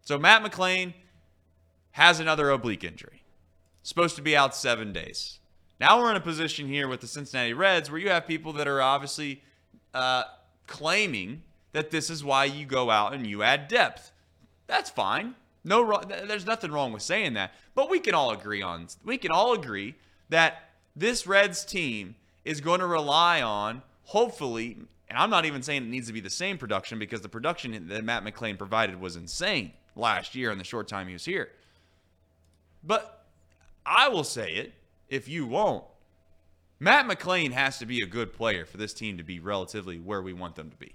So 0.00 0.18
Matt 0.18 0.42
McLain 0.42 0.94
has 1.92 2.20
another 2.20 2.50
oblique 2.50 2.84
injury 2.84 3.22
supposed 3.82 4.16
to 4.16 4.22
be 4.22 4.36
out 4.36 4.54
seven 4.54 4.92
days. 4.92 5.39
Now 5.80 5.98
we're 5.98 6.10
in 6.10 6.16
a 6.18 6.20
position 6.20 6.68
here 6.68 6.88
with 6.88 7.00
the 7.00 7.06
Cincinnati 7.06 7.54
Reds 7.54 7.90
where 7.90 7.98
you 7.98 8.10
have 8.10 8.26
people 8.26 8.52
that 8.52 8.68
are 8.68 8.82
obviously 8.82 9.42
uh, 9.94 10.24
claiming 10.66 11.42
that 11.72 11.90
this 11.90 12.10
is 12.10 12.22
why 12.22 12.44
you 12.44 12.66
go 12.66 12.90
out 12.90 13.14
and 13.14 13.26
you 13.26 13.42
add 13.42 13.66
depth. 13.66 14.12
That's 14.66 14.90
fine. 14.90 15.34
No, 15.64 16.00
there's 16.26 16.44
nothing 16.44 16.70
wrong 16.70 16.92
with 16.92 17.02
saying 17.02 17.32
that. 17.34 17.54
But 17.74 17.88
we 17.88 17.98
can 17.98 18.14
all 18.14 18.30
agree 18.30 18.60
on 18.60 18.88
we 19.04 19.16
can 19.16 19.30
all 19.30 19.54
agree 19.54 19.94
that 20.28 20.70
this 20.94 21.26
Reds 21.26 21.64
team 21.64 22.14
is 22.44 22.60
going 22.60 22.80
to 22.80 22.86
rely 22.86 23.40
on 23.40 23.82
hopefully, 24.04 24.76
and 25.08 25.18
I'm 25.18 25.30
not 25.30 25.46
even 25.46 25.62
saying 25.62 25.84
it 25.84 25.88
needs 25.88 26.08
to 26.08 26.12
be 26.12 26.20
the 26.20 26.28
same 26.28 26.58
production 26.58 26.98
because 26.98 27.22
the 27.22 27.28
production 27.28 27.88
that 27.88 28.04
Matt 28.04 28.22
McLain 28.22 28.58
provided 28.58 29.00
was 29.00 29.16
insane 29.16 29.72
last 29.96 30.34
year 30.34 30.50
in 30.50 30.58
the 30.58 30.64
short 30.64 30.88
time 30.88 31.06
he 31.06 31.14
was 31.14 31.24
here. 31.24 31.50
But 32.84 33.24
I 33.86 34.08
will 34.08 34.24
say 34.24 34.52
it 34.52 34.74
if 35.10 35.28
you 35.28 35.44
won't. 35.44 35.84
Matt 36.78 37.06
McLain 37.06 37.52
has 37.52 37.78
to 37.78 37.86
be 37.86 38.00
a 38.02 38.06
good 38.06 38.32
player 38.32 38.64
for 38.64 38.78
this 38.78 38.94
team 38.94 39.18
to 39.18 39.22
be 39.22 39.38
relatively 39.38 39.98
where 39.98 40.22
we 40.22 40.32
want 40.32 40.54
them 40.54 40.70
to 40.70 40.76
be. 40.76 40.94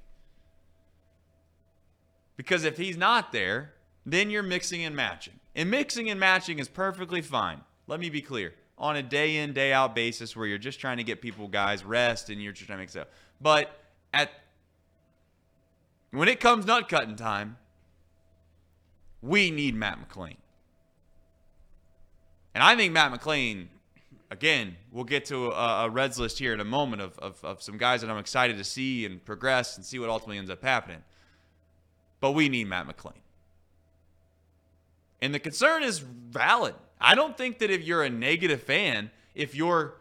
Because 2.38 2.64
if 2.64 2.78
he's 2.78 2.98
not 2.98 3.32
there, 3.32 3.74
then 4.06 4.32
you're 4.32 4.44
mixing 4.44 4.84
and 4.84 4.96
matching. 4.96 5.40
And 5.56 5.70
mixing 5.70 6.10
and 6.10 6.20
matching 6.20 6.58
is 6.58 6.68
perfectly 6.68 7.22
fine. 7.22 7.62
Let 7.88 8.00
me 8.00 8.10
be 8.10 8.22
clear. 8.22 8.56
On 8.78 8.96
a 8.96 9.04
day 9.04 9.38
in, 9.38 9.54
day 9.54 9.72
out 9.72 9.94
basis 9.94 10.36
where 10.36 10.48
you're 10.48 10.58
just 10.58 10.80
trying 10.80 10.98
to 10.98 11.04
get 11.04 11.22
people 11.22 11.48
guys 11.48 11.84
rest 11.86 12.30
and 12.30 12.42
you're 12.42 12.52
just 12.52 12.66
trying 12.66 12.78
to 12.78 12.82
make 12.82 12.90
stuff. 12.90 13.08
But 13.40 13.80
at 14.14 14.32
when 16.12 16.28
it 16.28 16.40
comes 16.40 16.66
nut 16.66 16.90
cutting 16.90 17.16
time, 17.16 17.58
we 19.22 19.52
need 19.52 19.76
Matt 19.76 20.00
McLain. 20.00 20.38
And 22.54 22.64
I 22.64 22.76
think 22.76 22.94
Matt 22.94 23.12
McLain, 23.12 23.68
again, 24.36 24.76
we'll 24.92 25.06
get 25.06 25.24
to 25.26 25.52
a, 25.52 25.86
a 25.86 25.90
Reds 25.90 26.20
list 26.20 26.38
here 26.38 26.54
in 26.54 26.60
a 26.60 26.66
moment 26.66 27.02
of, 27.02 27.18
of, 27.20 27.44
of 27.44 27.64
some 27.64 27.78
guys 27.78 28.02
that 28.02 28.10
I'm 28.10 28.18
excited 28.18 28.58
to 28.58 28.66
see 28.66 29.06
and 29.06 29.24
progress 29.24 29.78
and 29.78 29.86
see 29.86 29.98
what 29.98 30.10
ultimately 30.10 30.38
ends 30.38 30.52
up 30.52 30.62
happening. 30.62 31.02
But 32.20 32.32
we 32.32 32.50
need 32.50 32.68
Matt 32.68 32.86
McLain. 32.86 33.14
And 35.22 35.34
the 35.34 35.40
concern 35.40 35.84
is 35.84 36.00
valid. 36.00 36.76
I 37.00 37.16
don't 37.16 37.38
think 37.38 37.60
that 37.60 37.72
if 37.72 37.82
you're 37.84 38.04
a 38.04 38.10
negative 38.10 38.62
fan, 38.62 39.10
if 39.34 39.56
your 39.56 39.96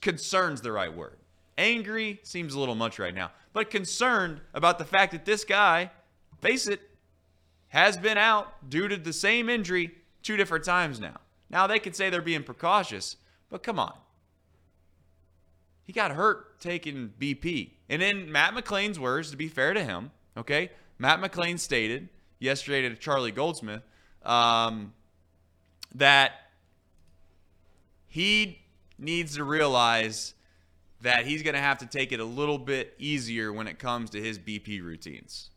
concern's 0.00 0.60
the 0.60 0.72
right 0.72 0.92
word. 0.92 1.18
Angry 1.56 2.18
seems 2.24 2.54
a 2.54 2.60
little 2.60 2.74
much 2.74 2.98
right 2.98 3.14
now, 3.14 3.30
but 3.52 3.70
concerned 3.70 4.40
about 4.54 4.78
the 4.78 4.84
fact 4.84 5.12
that 5.12 5.24
this 5.24 5.44
guy, 5.44 5.90
face 6.40 6.66
it, 6.66 6.80
has 7.68 7.96
been 7.96 8.18
out 8.18 8.68
due 8.68 8.88
to 8.88 8.96
the 8.96 9.12
same 9.12 9.48
injury 9.48 9.94
two 10.22 10.36
different 10.36 10.64
times 10.64 10.98
now. 10.98 11.16
Now 11.50 11.66
they 11.66 11.78
could 11.78 11.96
say 11.96 12.10
they're 12.10 12.22
being 12.22 12.42
precautious, 12.42 13.16
but 13.50 13.62
come 13.62 13.78
on. 13.78 13.94
He 15.84 15.92
got 15.92 16.10
hurt 16.12 16.60
taking 16.60 17.12
BP. 17.18 17.70
And 17.88 18.02
in 18.02 18.30
Matt 18.30 18.52
McLain's 18.54 19.00
words, 19.00 19.30
to 19.30 19.36
be 19.36 19.48
fair 19.48 19.72
to 19.72 19.82
him, 19.82 20.10
okay, 20.36 20.70
Matt 20.98 21.20
McLain 21.20 21.58
stated 21.58 22.10
yesterday 22.38 22.88
to 22.88 22.94
Charlie 22.94 23.32
Goldsmith 23.32 23.82
um, 24.22 24.92
that 25.94 26.32
he 28.06 28.60
needs 28.98 29.36
to 29.36 29.44
realize 29.44 30.34
that 31.00 31.26
he's 31.26 31.42
going 31.42 31.54
to 31.54 31.60
have 31.60 31.78
to 31.78 31.86
take 31.86 32.12
it 32.12 32.20
a 32.20 32.24
little 32.24 32.58
bit 32.58 32.94
easier 32.98 33.52
when 33.52 33.68
it 33.68 33.78
comes 33.78 34.10
to 34.10 34.20
his 34.20 34.38
BP 34.38 34.82
routines. 34.82 35.50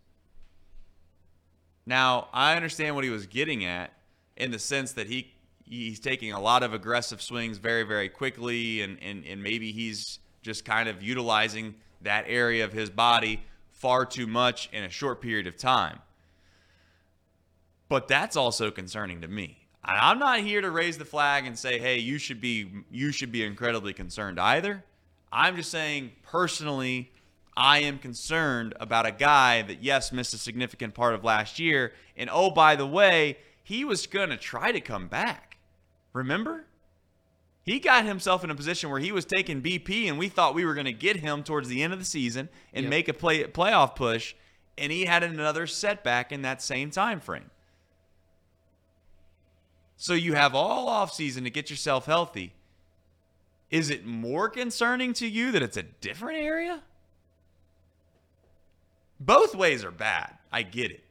Now, 1.85 2.27
I 2.31 2.55
understand 2.55 2.95
what 2.95 3.03
he 3.03 3.09
was 3.09 3.25
getting 3.25 3.65
at 3.65 3.91
in 4.37 4.51
the 4.51 4.59
sense 4.59 4.93
that 4.93 5.07
he 5.07 5.33
he's 5.71 5.99
taking 5.99 6.33
a 6.33 6.39
lot 6.39 6.61
of 6.63 6.73
aggressive 6.73 7.21
swings 7.21 7.57
very 7.57 7.83
very 7.83 8.09
quickly 8.09 8.81
and 8.81 8.97
and, 9.01 9.25
and 9.25 9.41
maybe 9.41 9.71
he's 9.71 10.19
just 10.41 10.65
kind 10.65 10.89
of 10.89 11.01
utilizing 11.01 11.75
that 12.01 12.25
area 12.27 12.65
of 12.65 12.73
his 12.73 12.89
body 12.89 13.41
far 13.71 14.05
too 14.05 14.27
much 14.27 14.69
in 14.73 14.83
a 14.83 14.89
short 14.89 15.21
period 15.21 15.47
of 15.47 15.55
time. 15.57 15.99
But 17.89 18.07
that's 18.07 18.35
also 18.35 18.71
concerning 18.71 19.21
to 19.21 19.27
me. 19.27 19.57
I'm 19.83 20.19
not 20.19 20.41
here 20.41 20.61
to 20.61 20.69
raise 20.69 20.97
the 20.97 21.05
flag 21.05 21.47
and 21.47 21.57
say, 21.57 21.79
"Hey, 21.79 21.97
you 21.97 22.17
should 22.17 22.39
be 22.39 22.69
you 22.91 23.11
should 23.11 23.31
be 23.31 23.43
incredibly 23.43 23.93
concerned 23.93 24.39
either." 24.39 24.83
I'm 25.31 25.55
just 25.55 25.71
saying 25.71 26.11
personally, 26.23 27.11
I 27.55 27.79
am 27.79 27.97
concerned 27.97 28.73
about 28.79 29.05
a 29.05 29.11
guy 29.11 29.61
that 29.63 29.81
yes 29.81 30.11
missed 30.11 30.33
a 30.33 30.37
significant 30.37 30.93
part 30.93 31.13
of 31.13 31.23
last 31.23 31.57
year 31.57 31.93
and 32.17 32.29
oh 32.31 32.51
by 32.51 32.75
the 32.75 32.87
way, 32.87 33.37
he 33.63 33.85
was 33.85 34.07
going 34.07 34.29
to 34.29 34.37
try 34.37 34.71
to 34.71 34.81
come 34.81 35.07
back. 35.07 35.50
Remember? 36.13 36.65
He 37.63 37.79
got 37.79 38.05
himself 38.05 38.43
in 38.43 38.49
a 38.49 38.55
position 38.55 38.89
where 38.89 38.99
he 38.99 39.11
was 39.11 39.25
taking 39.25 39.61
BP, 39.61 40.07
and 40.07 40.17
we 40.17 40.29
thought 40.29 40.55
we 40.55 40.65
were 40.65 40.73
going 40.73 40.85
to 40.85 40.93
get 40.93 41.17
him 41.17 41.43
towards 41.43 41.67
the 41.67 41.83
end 41.83 41.93
of 41.93 41.99
the 41.99 42.05
season 42.05 42.49
and 42.73 42.83
yep. 42.83 42.89
make 42.89 43.07
a 43.07 43.13
play 43.13 43.43
playoff 43.43 43.95
push, 43.95 44.33
and 44.77 44.91
he 44.91 45.05
had 45.05 45.23
another 45.23 45.67
setback 45.67 46.31
in 46.31 46.41
that 46.41 46.61
same 46.61 46.89
time 46.89 47.19
frame. 47.19 47.51
So 49.95 50.13
you 50.13 50.33
have 50.33 50.55
all 50.55 50.87
offseason 50.87 51.43
to 51.43 51.51
get 51.51 51.69
yourself 51.69 52.07
healthy. 52.07 52.53
Is 53.69 53.91
it 53.91 54.05
more 54.05 54.49
concerning 54.49 55.13
to 55.13 55.27
you 55.27 55.51
that 55.51 55.61
it's 55.61 55.77
a 55.77 55.83
different 55.83 56.39
area? 56.39 56.81
Both 59.19 59.53
ways 59.53 59.85
are 59.85 59.91
bad. 59.91 60.33
I 60.51 60.63
get 60.63 60.89
it. 60.89 61.03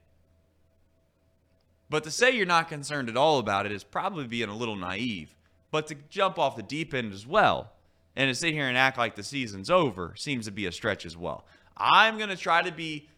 But 1.90 2.04
to 2.04 2.10
say 2.10 2.30
you're 2.30 2.46
not 2.46 2.68
concerned 2.68 3.08
at 3.08 3.16
all 3.16 3.38
about 3.40 3.66
it 3.66 3.72
is 3.72 3.84
probably 3.84 4.26
being 4.26 4.48
a 4.48 4.56
little 4.56 4.76
naive 4.76 5.34
But 5.72 5.88
to 5.88 5.96
jump 6.08 6.38
off 6.38 6.56
the 6.56 6.62
deep 6.62 6.94
end 6.94 7.12
as 7.12 7.26
well 7.26 7.72
and 8.16 8.28
to 8.28 8.34
sit 8.34 8.54
here 8.54 8.68
and 8.68 8.78
act 8.78 8.96
like 8.96 9.16
the 9.16 9.22
season's 9.22 9.70
over 9.70 10.14
seems 10.16 10.46
to 10.46 10.52
be 10.52 10.66
a 10.66 10.72
stretch 10.72 11.04
as 11.04 11.16
well. 11.16 11.44
I'm 11.76 12.16
going 12.16 12.30
to 12.30 12.36
try 12.36 12.62
to 12.62 12.72
be, 12.72 13.08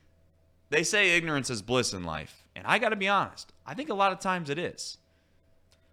they 0.70 0.82
say 0.82 1.16
ignorance 1.16 1.50
is 1.50 1.62
bliss 1.62 1.92
in 1.92 2.04
life. 2.04 2.42
And 2.54 2.66
I 2.66 2.78
got 2.78 2.90
to 2.90 2.96
be 2.96 3.08
honest, 3.08 3.52
I 3.66 3.74
think 3.74 3.88
a 3.88 3.94
lot 3.94 4.12
of 4.12 4.20
times 4.20 4.50
it 4.50 4.58
is. 4.58 4.98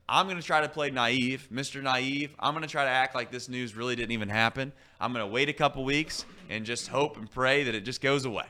I'm 0.07 0.25
going 0.25 0.37
to 0.37 0.43
try 0.43 0.61
to 0.61 0.69
play 0.69 0.89
naive, 0.89 1.47
Mr. 1.53 1.83
Naive. 1.83 2.35
I'm 2.39 2.53
going 2.53 2.63
to 2.63 2.69
try 2.69 2.83
to 2.83 2.89
act 2.89 3.13
like 3.13 3.31
this 3.31 3.47
news 3.47 3.75
really 3.75 3.95
didn't 3.95 4.11
even 4.11 4.27
happen. 4.27 4.71
I'm 4.99 5.13
going 5.13 5.23
to 5.23 5.31
wait 5.31 5.49
a 5.49 5.53
couple 5.53 5.83
weeks 5.83 6.25
and 6.49 6.65
just 6.65 6.87
hope 6.87 7.15
and 7.17 7.29
pray 7.29 7.63
that 7.63 7.75
it 7.75 7.81
just 7.81 8.01
goes 8.01 8.25
away. 8.25 8.47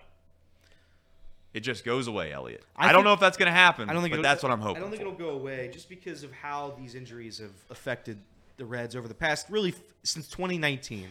It 1.53 1.61
just 1.61 1.83
goes 1.83 2.07
away, 2.07 2.31
Elliot. 2.31 2.63
I, 2.75 2.89
I 2.89 2.91
don't 2.91 3.03
know 3.03 3.13
if 3.13 3.19
that's 3.19 3.37
going 3.37 3.47
to 3.47 3.57
happen, 3.57 3.89
I 3.89 3.93
don't 3.93 4.03
think 4.03 4.13
but 4.13 4.21
that's 4.21 4.43
what 4.43 4.51
I'm 4.51 4.61
hoping. 4.61 4.77
I 4.77 4.79
don't 4.81 4.91
think 4.91 5.01
for. 5.01 5.07
it'll 5.07 5.19
go 5.19 5.31
away 5.31 5.69
just 5.73 5.89
because 5.89 6.23
of 6.23 6.31
how 6.31 6.75
these 6.77 6.93
injuries 6.93 7.39
have 7.39 7.53
affected 7.69 8.19
the 8.57 8.65
Reds 8.65 8.95
over 8.95 9.07
the 9.07 9.15
past 9.15 9.47
really 9.49 9.73
since 10.03 10.27
2019. 10.27 11.07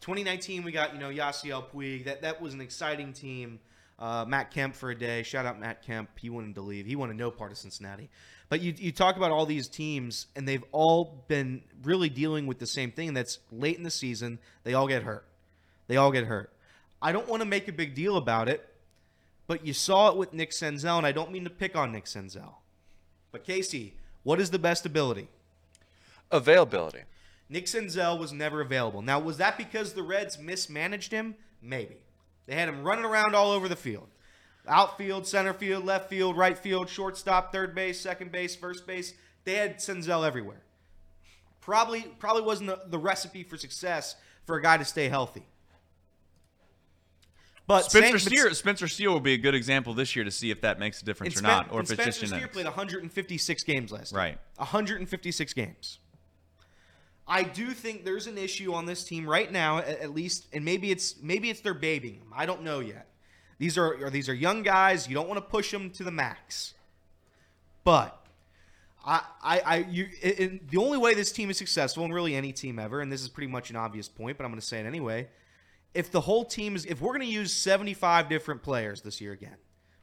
2019, 0.00 0.62
we 0.62 0.72
got 0.72 0.92
you 0.94 1.00
know 1.00 1.08
Yasiel 1.08 1.64
Puig. 1.72 2.04
That 2.04 2.22
that 2.22 2.40
was 2.40 2.54
an 2.54 2.60
exciting 2.60 3.12
team. 3.12 3.60
Uh, 3.98 4.24
Matt 4.28 4.52
Kemp 4.52 4.76
for 4.76 4.90
a 4.90 4.94
day. 4.94 5.24
Shout 5.24 5.44
out 5.44 5.58
Matt 5.58 5.82
Kemp. 5.82 6.10
He 6.18 6.30
wanted 6.30 6.54
to 6.54 6.60
leave. 6.60 6.86
He 6.86 6.94
wanted 6.94 7.16
no 7.16 7.30
part 7.30 7.50
of 7.50 7.58
Cincinnati. 7.58 8.10
But 8.48 8.60
you, 8.60 8.72
you 8.76 8.92
talk 8.92 9.16
about 9.16 9.30
all 9.30 9.44
these 9.44 9.68
teams, 9.68 10.28
and 10.36 10.46
they've 10.46 10.64
all 10.72 11.24
been 11.28 11.62
really 11.82 12.08
dealing 12.08 12.46
with 12.46 12.58
the 12.58 12.66
same 12.66 12.92
thing. 12.92 13.12
That's 13.12 13.40
late 13.50 13.76
in 13.76 13.82
the 13.82 13.90
season. 13.90 14.38
They 14.64 14.72
all 14.74 14.86
get 14.86 15.02
hurt. 15.02 15.26
They 15.88 15.96
all 15.96 16.12
get 16.12 16.24
hurt. 16.24 16.52
I 17.02 17.12
don't 17.12 17.28
want 17.28 17.42
to 17.42 17.48
make 17.48 17.68
a 17.68 17.72
big 17.72 17.94
deal 17.94 18.16
about 18.16 18.48
it, 18.48 18.66
but 19.48 19.66
you 19.66 19.72
saw 19.72 20.10
it 20.10 20.16
with 20.16 20.32
Nick 20.32 20.50
Senzel, 20.50 20.98
and 20.98 21.06
I 21.06 21.10
don't 21.10 21.32
mean 21.32 21.44
to 21.44 21.50
pick 21.50 21.74
on 21.74 21.90
Nick 21.90 22.04
Senzel. 22.04 22.56
But 23.32 23.44
Casey, 23.44 23.94
what 24.22 24.40
is 24.40 24.50
the 24.50 24.58
best 24.58 24.86
ability? 24.86 25.28
Availability. 26.30 27.00
Nick 27.48 27.64
Senzel 27.64 28.18
was 28.18 28.30
never 28.32 28.60
available. 28.60 29.00
Now, 29.00 29.18
was 29.18 29.38
that 29.38 29.56
because 29.56 29.94
the 29.94 30.02
Reds 30.02 30.38
mismanaged 30.38 31.10
him? 31.10 31.34
Maybe. 31.62 31.96
They 32.46 32.54
had 32.54 32.68
him 32.68 32.84
running 32.84 33.06
around 33.06 33.34
all 33.34 33.50
over 33.50 33.68
the 33.68 33.76
field. 33.76 34.08
Outfield, 34.66 35.26
center 35.26 35.54
field, 35.54 35.86
left 35.86 36.10
field, 36.10 36.36
right 36.36 36.58
field, 36.58 36.90
shortstop, 36.90 37.50
third 37.50 37.74
base, 37.74 37.98
second 37.98 38.30
base, 38.30 38.54
first 38.54 38.86
base. 38.86 39.14
They 39.44 39.54
had 39.54 39.78
Senzel 39.78 40.26
everywhere. 40.26 40.60
Probably 41.62 42.02
probably 42.18 42.42
wasn't 42.42 42.68
the, 42.68 42.82
the 42.86 42.98
recipe 42.98 43.44
for 43.44 43.56
success 43.56 44.16
for 44.44 44.56
a 44.56 44.62
guy 44.62 44.76
to 44.76 44.84
stay 44.84 45.08
healthy. 45.08 45.46
But 47.68 47.84
Spencer 47.84 48.18
Steer, 48.18 48.54
Spencer 48.54 48.88
Steer 48.88 49.10
will 49.10 49.20
be 49.20 49.34
a 49.34 49.38
good 49.38 49.54
example 49.54 49.92
this 49.92 50.16
year 50.16 50.24
to 50.24 50.30
see 50.30 50.50
if 50.50 50.62
that 50.62 50.78
makes 50.78 51.02
a 51.02 51.04
difference 51.04 51.34
or 51.34 51.40
Spen- 51.40 51.50
not, 51.50 51.70
or 51.70 51.80
if 51.80 51.90
it's 51.90 52.02
just 52.02 52.18
Spencer 52.18 52.36
Steer 52.36 52.48
played 52.48 52.64
156 52.64 53.62
games 53.62 53.92
last 53.92 54.10
year. 54.10 54.18
Right. 54.18 54.38
156 54.56 55.52
games. 55.52 55.98
I 57.28 57.42
do 57.42 57.72
think 57.72 58.06
there's 58.06 58.26
an 58.26 58.38
issue 58.38 58.72
on 58.72 58.86
this 58.86 59.04
team 59.04 59.28
right 59.28 59.52
now, 59.52 59.78
at, 59.78 60.00
at 60.00 60.14
least, 60.14 60.46
and 60.54 60.64
maybe 60.64 60.90
it's 60.90 61.16
maybe 61.22 61.50
it's 61.50 61.60
their 61.60 61.74
babying 61.74 62.20
them. 62.20 62.32
I 62.34 62.46
don't 62.46 62.62
know 62.62 62.80
yet. 62.80 63.06
These 63.58 63.76
are, 63.76 64.06
are 64.06 64.10
these 64.10 64.30
are 64.30 64.34
young 64.34 64.62
guys. 64.62 65.06
You 65.06 65.14
don't 65.14 65.28
want 65.28 65.36
to 65.36 65.46
push 65.46 65.70
them 65.70 65.90
to 65.90 66.04
the 66.04 66.10
max. 66.10 66.72
But 67.84 68.18
I, 69.04 69.20
I, 69.42 69.60
I 69.60 69.76
you, 69.90 70.08
and 70.22 70.60
the 70.70 70.78
only 70.78 70.96
way 70.96 71.12
this 71.12 71.32
team 71.32 71.50
is 71.50 71.58
successful, 71.58 72.02
and 72.02 72.14
really 72.14 72.34
any 72.34 72.52
team 72.52 72.78
ever, 72.78 73.02
and 73.02 73.12
this 73.12 73.20
is 73.20 73.28
pretty 73.28 73.52
much 73.52 73.68
an 73.68 73.76
obvious 73.76 74.08
point, 74.08 74.38
but 74.38 74.44
I'm 74.44 74.50
going 74.50 74.60
to 74.60 74.66
say 74.66 74.80
it 74.80 74.86
anyway. 74.86 75.28
If 75.98 76.12
the 76.12 76.20
whole 76.20 76.44
team 76.44 76.76
is, 76.76 76.84
if 76.84 77.00
we're 77.00 77.10
going 77.10 77.26
to 77.26 77.26
use 77.26 77.52
75 77.52 78.28
different 78.28 78.62
players 78.62 79.00
this 79.00 79.20
year 79.20 79.32
again, 79.32 79.56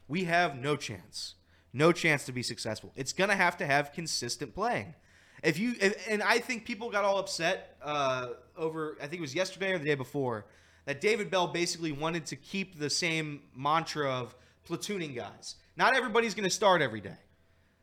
we 0.08 0.24
have 0.24 0.54
no 0.54 0.76
chance, 0.76 1.36
no 1.72 1.90
chance 1.90 2.26
to 2.26 2.32
be 2.32 2.42
successful. 2.42 2.92
It's 2.96 3.14
going 3.14 3.30
to 3.30 3.34
have 3.34 3.56
to 3.56 3.66
have 3.66 3.94
consistent 3.94 4.54
playing. 4.54 4.94
If 5.42 5.58
you, 5.58 5.74
if, 5.80 6.06
and 6.06 6.22
I 6.22 6.38
think 6.38 6.66
people 6.66 6.90
got 6.90 7.04
all 7.04 7.18
upset 7.18 7.78
uh, 7.82 8.28
over, 8.58 8.98
I 9.00 9.06
think 9.06 9.14
it 9.14 9.20
was 9.22 9.34
yesterday 9.34 9.72
or 9.72 9.78
the 9.78 9.86
day 9.86 9.94
before, 9.94 10.44
that 10.84 11.00
David 11.00 11.30
Bell 11.30 11.46
basically 11.46 11.92
wanted 11.92 12.26
to 12.26 12.36
keep 12.36 12.78
the 12.78 12.90
same 12.90 13.44
mantra 13.56 14.10
of 14.10 14.36
platooning 14.68 15.16
guys. 15.16 15.54
Not 15.78 15.96
everybody's 15.96 16.34
going 16.34 16.44
to 16.44 16.54
start 16.54 16.82
every 16.82 17.00
day. 17.00 17.16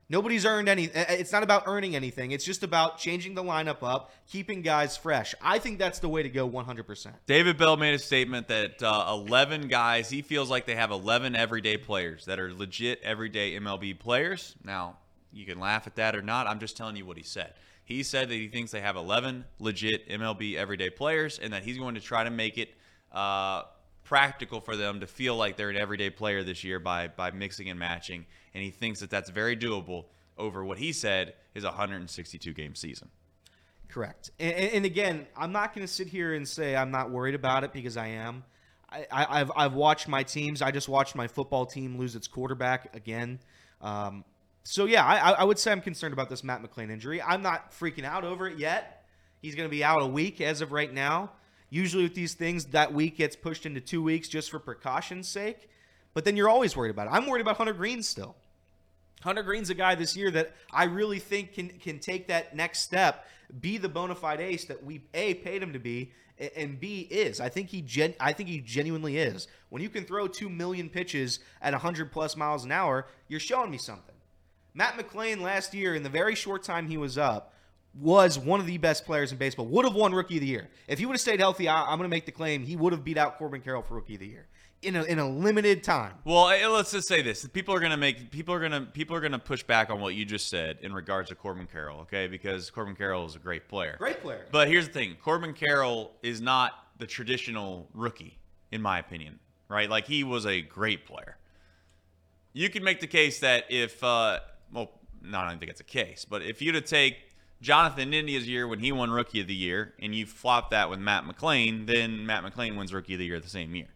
Nobody's 0.09 0.45
earned 0.45 0.69
any. 0.69 0.85
It's 0.85 1.31
not 1.31 1.43
about 1.43 1.63
earning 1.65 1.95
anything. 1.95 2.31
It's 2.31 2.45
just 2.45 2.63
about 2.63 2.97
changing 2.97 3.35
the 3.35 3.43
lineup 3.43 3.81
up, 3.81 4.11
keeping 4.27 4.61
guys 4.61 4.97
fresh. 4.97 5.33
I 5.41 5.59
think 5.59 5.79
that's 5.79 5.99
the 5.99 6.09
way 6.09 6.23
to 6.23 6.29
go 6.29 6.49
100%. 6.49 7.13
David 7.25 7.57
Bell 7.57 7.77
made 7.77 7.93
a 7.93 7.99
statement 7.99 8.47
that 8.49 8.83
uh, 8.83 9.05
11 9.09 9.69
guys, 9.69 10.09
he 10.09 10.21
feels 10.21 10.49
like 10.49 10.65
they 10.65 10.75
have 10.75 10.91
11 10.91 11.35
everyday 11.35 11.77
players 11.77 12.25
that 12.25 12.39
are 12.39 12.53
legit 12.53 13.01
everyday 13.03 13.57
MLB 13.57 13.97
players. 13.97 14.55
Now, 14.63 14.97
you 15.31 15.45
can 15.45 15.59
laugh 15.59 15.87
at 15.87 15.95
that 15.95 16.15
or 16.15 16.21
not. 16.21 16.47
I'm 16.47 16.59
just 16.59 16.77
telling 16.77 16.95
you 16.95 17.05
what 17.05 17.17
he 17.17 17.23
said. 17.23 17.53
He 17.85 18.03
said 18.03 18.29
that 18.29 18.35
he 18.35 18.47
thinks 18.47 18.71
they 18.71 18.81
have 18.81 18.95
11 18.95 19.45
legit 19.59 20.07
MLB 20.09 20.55
everyday 20.55 20.89
players 20.89 21.39
and 21.39 21.53
that 21.53 21.63
he's 21.63 21.77
going 21.77 21.95
to 21.95 22.01
try 22.01 22.23
to 22.23 22.29
make 22.29 22.57
it 22.57 22.73
uh, 23.11 23.63
practical 24.03 24.59
for 24.59 24.75
them 24.75 24.99
to 24.99 25.07
feel 25.07 25.35
like 25.35 25.57
they're 25.57 25.69
an 25.69 25.77
everyday 25.77 26.09
player 26.09 26.43
this 26.43 26.63
year 26.63 26.79
by 26.79 27.07
by 27.07 27.31
mixing 27.31 27.69
and 27.69 27.79
matching. 27.79 28.25
And 28.53 28.63
he 28.63 28.69
thinks 28.69 28.99
that 28.99 29.09
that's 29.09 29.29
very 29.29 29.57
doable 29.57 30.05
over 30.37 30.63
what 30.63 30.77
he 30.77 30.93
said 30.93 31.33
is 31.53 31.63
a 31.63 31.67
162 31.67 32.53
game 32.53 32.75
season. 32.75 33.09
Correct. 33.87 34.31
And, 34.39 34.53
and 34.55 34.85
again, 34.85 35.27
I'm 35.37 35.51
not 35.51 35.75
going 35.75 35.85
to 35.85 35.91
sit 35.91 36.07
here 36.07 36.33
and 36.33 36.47
say 36.47 36.75
I'm 36.75 36.91
not 36.91 37.11
worried 37.11 37.35
about 37.35 37.63
it 37.63 37.73
because 37.73 37.95
I 37.95 38.07
am. 38.07 38.43
I, 38.89 39.05
I, 39.11 39.41
I've, 39.41 39.51
I've 39.55 39.73
watched 39.73 40.07
my 40.07 40.23
teams. 40.23 40.61
I 40.61 40.71
just 40.71 40.89
watched 40.89 41.15
my 41.15 41.27
football 41.27 41.65
team 41.65 41.97
lose 41.97 42.15
its 42.15 42.27
quarterback 42.27 42.95
again. 42.95 43.39
Um, 43.81 44.25
so, 44.63 44.85
yeah, 44.85 45.05
I, 45.05 45.31
I 45.31 45.43
would 45.43 45.59
say 45.59 45.71
I'm 45.71 45.81
concerned 45.81 46.13
about 46.13 46.29
this 46.29 46.43
Matt 46.43 46.63
McLain 46.63 46.89
injury. 46.89 47.21
I'm 47.21 47.41
not 47.41 47.71
freaking 47.71 48.05
out 48.05 48.23
over 48.23 48.47
it 48.47 48.57
yet. 48.57 49.05
He's 49.41 49.55
going 49.55 49.67
to 49.67 49.71
be 49.71 49.83
out 49.83 50.01
a 50.01 50.07
week 50.07 50.41
as 50.41 50.61
of 50.61 50.71
right 50.71 50.91
now. 50.91 51.31
Usually, 51.73 52.03
with 52.03 52.13
these 52.13 52.35
things, 52.35 52.65
that 52.65 52.93
week 52.93 53.17
gets 53.17 53.35
pushed 53.35 53.65
into 53.65 53.81
two 53.81 54.03
weeks 54.03 54.27
just 54.27 54.51
for 54.51 54.59
precaution's 54.59 55.27
sake. 55.27 55.67
But 56.13 56.23
then 56.23 56.37
you're 56.37 56.47
always 56.47 56.77
worried 56.77 56.91
about 56.91 57.07
it. 57.07 57.13
I'm 57.13 57.25
worried 57.25 57.41
about 57.41 57.57
Hunter 57.57 57.73
Greene 57.73 58.03
still. 58.03 58.35
Hunter 59.23 59.41
Greene's 59.41 59.71
a 59.71 59.73
guy 59.73 59.95
this 59.95 60.15
year 60.15 60.29
that 60.29 60.53
I 60.71 60.83
really 60.83 61.17
think 61.17 61.53
can 61.53 61.69
can 61.69 61.97
take 61.97 62.27
that 62.27 62.55
next 62.55 62.81
step, 62.81 63.25
be 63.59 63.79
the 63.79 63.89
bona 63.89 64.13
fide 64.13 64.39
ace 64.39 64.65
that 64.65 64.83
we 64.83 65.01
a 65.15 65.33
paid 65.33 65.63
him 65.63 65.73
to 65.73 65.79
be, 65.79 66.11
and 66.55 66.79
b 66.79 67.07
is. 67.09 67.41
I 67.41 67.49
think 67.49 67.69
he 67.69 67.81
gen, 67.81 68.13
I 68.19 68.33
think 68.33 68.49
he 68.49 68.59
genuinely 68.59 69.17
is. 69.17 69.47
When 69.69 69.81
you 69.81 69.89
can 69.89 70.05
throw 70.05 70.27
two 70.27 70.49
million 70.49 70.89
pitches 70.89 71.39
at 71.59 71.73
100 71.73 72.11
plus 72.11 72.37
miles 72.37 72.65
an 72.65 72.71
hour, 72.71 73.07
you're 73.27 73.39
showing 73.39 73.71
me 73.71 73.79
something. 73.79 74.13
Matt 74.75 74.93
McLain 74.95 75.41
last 75.41 75.73
year, 75.73 75.95
in 75.95 76.03
the 76.03 76.09
very 76.09 76.35
short 76.35 76.61
time 76.61 76.87
he 76.87 76.97
was 76.97 77.17
up, 77.17 77.52
was 77.99 78.39
one 78.39 78.59
of 78.59 78.65
the 78.65 78.77
best 78.77 79.05
players 79.05 79.31
in 79.31 79.37
baseball. 79.37 79.65
Would 79.67 79.85
have 79.85 79.93
won 79.93 80.13
Rookie 80.13 80.37
of 80.37 80.41
the 80.41 80.47
Year 80.47 80.69
if 80.87 80.99
he 80.99 81.05
would 81.05 81.13
have 81.13 81.21
stayed 81.21 81.39
healthy. 81.39 81.67
I, 81.67 81.81
I'm 81.83 81.97
going 81.97 82.09
to 82.09 82.15
make 82.15 82.25
the 82.25 82.31
claim 82.31 82.63
he 82.63 82.75
would 82.75 82.93
have 82.93 83.03
beat 83.03 83.17
out 83.17 83.37
Corbin 83.37 83.61
Carroll 83.61 83.83
for 83.83 83.95
Rookie 83.95 84.15
of 84.15 84.19
the 84.19 84.27
Year 84.27 84.47
in 84.83 84.95
a 84.95 85.03
in 85.03 85.19
a 85.19 85.27
limited 85.27 85.83
time. 85.83 86.13
Well, 86.25 86.49
eh, 86.49 86.67
let's 86.67 86.91
just 86.91 87.07
say 87.07 87.21
this: 87.21 87.47
people 87.47 87.73
are 87.73 87.79
gonna 87.79 87.97
make 87.97 88.31
people 88.31 88.53
are 88.53 88.59
gonna 88.59 88.81
people 88.81 89.15
are 89.15 89.21
gonna 89.21 89.39
push 89.39 89.63
back 89.63 89.89
on 89.89 89.99
what 89.99 90.15
you 90.15 90.25
just 90.25 90.49
said 90.49 90.77
in 90.81 90.93
regards 90.93 91.29
to 91.29 91.35
Corbin 91.35 91.67
Carroll, 91.71 92.01
okay? 92.01 92.27
Because 92.27 92.69
Corbin 92.69 92.95
Carroll 92.95 93.25
is 93.25 93.35
a 93.35 93.39
great 93.39 93.67
player. 93.67 93.95
Great 93.97 94.21
player. 94.21 94.45
But 94.51 94.67
here's 94.67 94.87
the 94.87 94.93
thing: 94.93 95.15
Corbin 95.23 95.53
Carroll 95.53 96.11
is 96.21 96.41
not 96.41 96.73
the 96.97 97.07
traditional 97.07 97.87
rookie, 97.93 98.37
in 98.71 98.81
my 98.81 98.99
opinion. 98.99 99.39
Right? 99.69 99.89
Like 99.89 100.05
he 100.05 100.23
was 100.23 100.45
a 100.45 100.61
great 100.61 101.05
player. 101.05 101.37
You 102.51 102.69
could 102.69 102.83
make 102.83 102.99
the 102.99 103.07
case 103.07 103.39
that 103.39 103.65
if, 103.69 104.03
uh, 104.03 104.39
well, 104.71 104.91
no, 105.23 105.39
I 105.39 105.49
don't 105.49 105.57
think 105.57 105.71
it's 105.71 105.81
a 105.81 105.85
case, 105.85 106.23
but 106.23 106.43
if 106.43 106.61
you 106.61 106.71
to 106.73 106.81
take 106.81 107.17
Jonathan 107.63 108.13
India's 108.13 108.47
year 108.47 108.67
when 108.67 108.79
he 108.79 108.91
won 108.91 109.09
Rookie 109.09 109.41
of 109.41 109.47
the 109.47 109.55
Year 109.55 109.93
and 109.99 110.13
you 110.13 110.25
flop 110.25 110.69
that 110.71 110.89
with 110.89 110.99
Matt 110.99 111.23
McLain, 111.23 111.87
then 111.87 112.25
Matt 112.25 112.43
McLain 112.43 112.77
wins 112.77 112.93
Rookie 112.93 113.13
of 113.13 113.19
the 113.19 113.25
Year 113.25 113.39
the 113.39 113.49
same 113.49 113.73
year. 113.73 113.87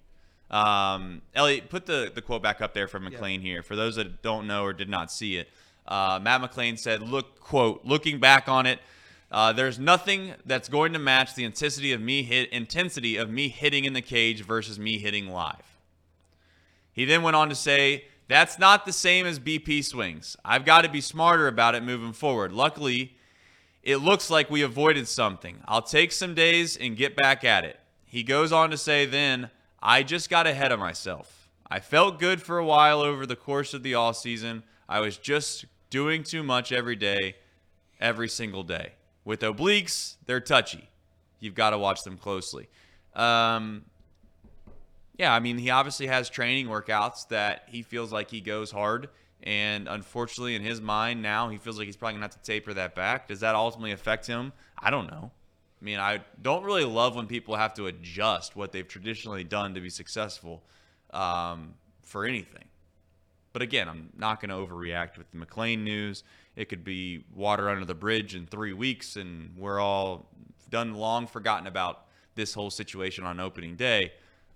Um, 0.50 1.22
Elliot, 1.36 1.70
put 1.70 1.86
the, 1.86 2.10
the 2.14 2.22
quote 2.22 2.42
back 2.42 2.62
up 2.62 2.74
there 2.74 2.88
from 2.88 3.04
McLain 3.04 3.42
here. 3.42 3.62
For 3.62 3.76
those 3.76 3.98
that 3.98 4.22
don't 4.22 4.48
know 4.48 4.64
or 4.64 4.72
did 4.72 4.90
not 4.90 5.12
see 5.12 5.36
it, 5.36 5.50
uh, 5.86 6.20
Matt 6.22 6.42
McLain 6.42 6.80
said, 6.80 7.02
"Look, 7.02 7.40
quote, 7.42 7.82
looking 7.84 8.20
back 8.20 8.48
on 8.48 8.66
it, 8.66 8.80
uh, 9.30 9.52
there's 9.52 9.78
nothing 9.78 10.34
that's 10.46 10.70
going 10.70 10.94
to 10.94 11.00
match 11.00 11.36
the 11.36 11.44
intensity 11.44 11.92
of 11.92 12.00
me 12.00 12.24
hit 12.24 12.50
intensity 12.52 13.18
of 13.18 13.30
me 13.30 13.50
hitting 13.50 13.84
in 13.84 13.92
the 13.92 14.02
cage 14.02 14.42
versus 14.44 14.80
me 14.80 14.98
hitting 14.98 15.28
live." 15.28 15.78
He 16.98 17.06
then 17.06 17.22
went 17.22 17.36
on 17.36 17.48
to 17.50 17.56
say, 17.56 18.06
That's 18.28 18.58
not 18.58 18.86
the 18.88 18.92
same 18.92 19.28
as 19.28 19.40
BP 19.40 19.86
swings. 19.86 20.36
I've 20.44 20.66
got 20.66 20.82
to 20.82 20.90
be 20.90 21.00
smarter 21.00 21.48
about 21.48 21.76
it 21.76 21.84
moving 21.84 22.12
forward. 22.12 22.52
Luckily, 22.52 23.16
it 23.88 23.98
looks 24.00 24.30
like 24.30 24.52
we 24.52 24.64
avoided 24.64 25.08
something. 25.08 25.62
I'll 25.66 25.82
take 25.82 26.12
some 26.12 26.36
days 26.36 26.76
and 26.76 26.98
get 26.98 27.16
back 27.16 27.46
at 27.46 27.64
it. 27.64 27.80
He 28.06 28.22
goes 28.22 28.52
on 28.52 28.70
to 28.72 28.78
say, 28.78 29.06
Then, 29.06 29.50
I 29.82 30.04
just 30.04 30.30
got 30.30 30.46
ahead 30.46 30.74
of 30.74 30.80
myself. 30.80 31.50
I 31.72 31.80
felt 31.80 32.20
good 32.20 32.42
for 32.42 32.58
a 32.58 32.66
while 32.66 33.00
over 33.00 33.26
the 33.26 33.38
course 33.38 33.74
of 33.74 33.84
the 33.84 33.96
off 33.96 34.18
season. 34.18 34.64
I 34.90 35.00
was 35.00 35.16
just 35.16 35.64
doing 35.90 36.24
too 36.24 36.44
much 36.44 36.74
every 36.74 36.98
day, 36.98 37.38
every 38.02 38.28
single 38.28 38.64
day. 38.64 38.92
With 39.24 39.40
obliques, 39.40 40.18
they're 40.26 40.42
touchy. 40.42 40.90
You've 41.40 41.56
got 41.56 41.70
to 41.70 41.78
watch 41.78 42.04
them 42.04 42.18
closely. 42.18 42.68
Um, 43.16 43.86
yeah, 45.18 45.34
I 45.34 45.40
mean, 45.40 45.58
he 45.58 45.70
obviously 45.70 46.08
has 46.08 46.30
training 46.30 46.68
workouts 46.68 47.30
that 47.30 47.64
he 47.68 47.84
feels 47.84 48.12
like 48.12 48.32
he 48.32 48.42
goes 48.42 48.70
hard. 48.70 49.08
And 49.44 49.88
unfortunately, 49.88 50.56
in 50.56 50.64
his 50.64 50.82
mind 50.82 51.22
now, 51.22 51.50
he 51.50 51.58
feels 51.58 51.78
like 51.78 51.86
he's 51.86 51.96
probably 51.96 52.14
going 52.14 52.22
to 52.22 52.36
have 52.36 52.44
to 52.44 52.52
taper 52.52 52.74
that 52.74 52.96
back. 52.96 53.28
Does 53.28 53.42
that 53.42 53.56
ultimately 53.56 53.92
affect 53.92 54.26
him? 54.26 54.52
I 54.78 54.90
don't 54.90 55.10
know. 55.10 55.32
I 55.80 55.86
mean, 55.86 56.00
I 56.00 56.22
don't 56.42 56.64
really 56.64 56.86
love 56.86 57.16
when 57.16 57.28
people 57.28 57.56
have 57.56 57.74
to 57.76 57.86
adjust 57.86 58.56
what 58.56 58.72
they've 58.72 58.88
traditionally 58.88 59.44
done 59.44 59.76
to 59.76 59.82
be 59.82 59.90
successful 59.90 60.64
um, 61.12 61.76
for 62.02 62.26
anything. 62.26 62.66
But 63.54 63.62
again, 63.62 63.88
I'm 63.88 64.10
not 64.18 64.42
going 64.42 64.50
to 64.50 64.56
overreact 64.56 65.18
with 65.18 65.32
the 65.32 65.38
McLain 65.38 65.84
news. 65.84 66.24
It 66.56 66.70
could 66.70 66.84
be 66.84 67.24
water 67.34 67.70
under 67.70 67.86
the 67.86 67.96
bridge 67.96 68.36
in 68.36 68.48
three 68.48 68.74
weeks, 68.74 69.16
and 69.16 69.56
we're 69.56 69.80
all 69.80 70.30
done 70.70 70.96
long 70.96 71.28
forgotten 71.28 71.68
about 71.68 72.06
this 72.36 72.54
whole 72.54 72.70
situation 72.70 73.24
on 73.24 73.40
opening 73.40 73.76
day. 73.76 74.14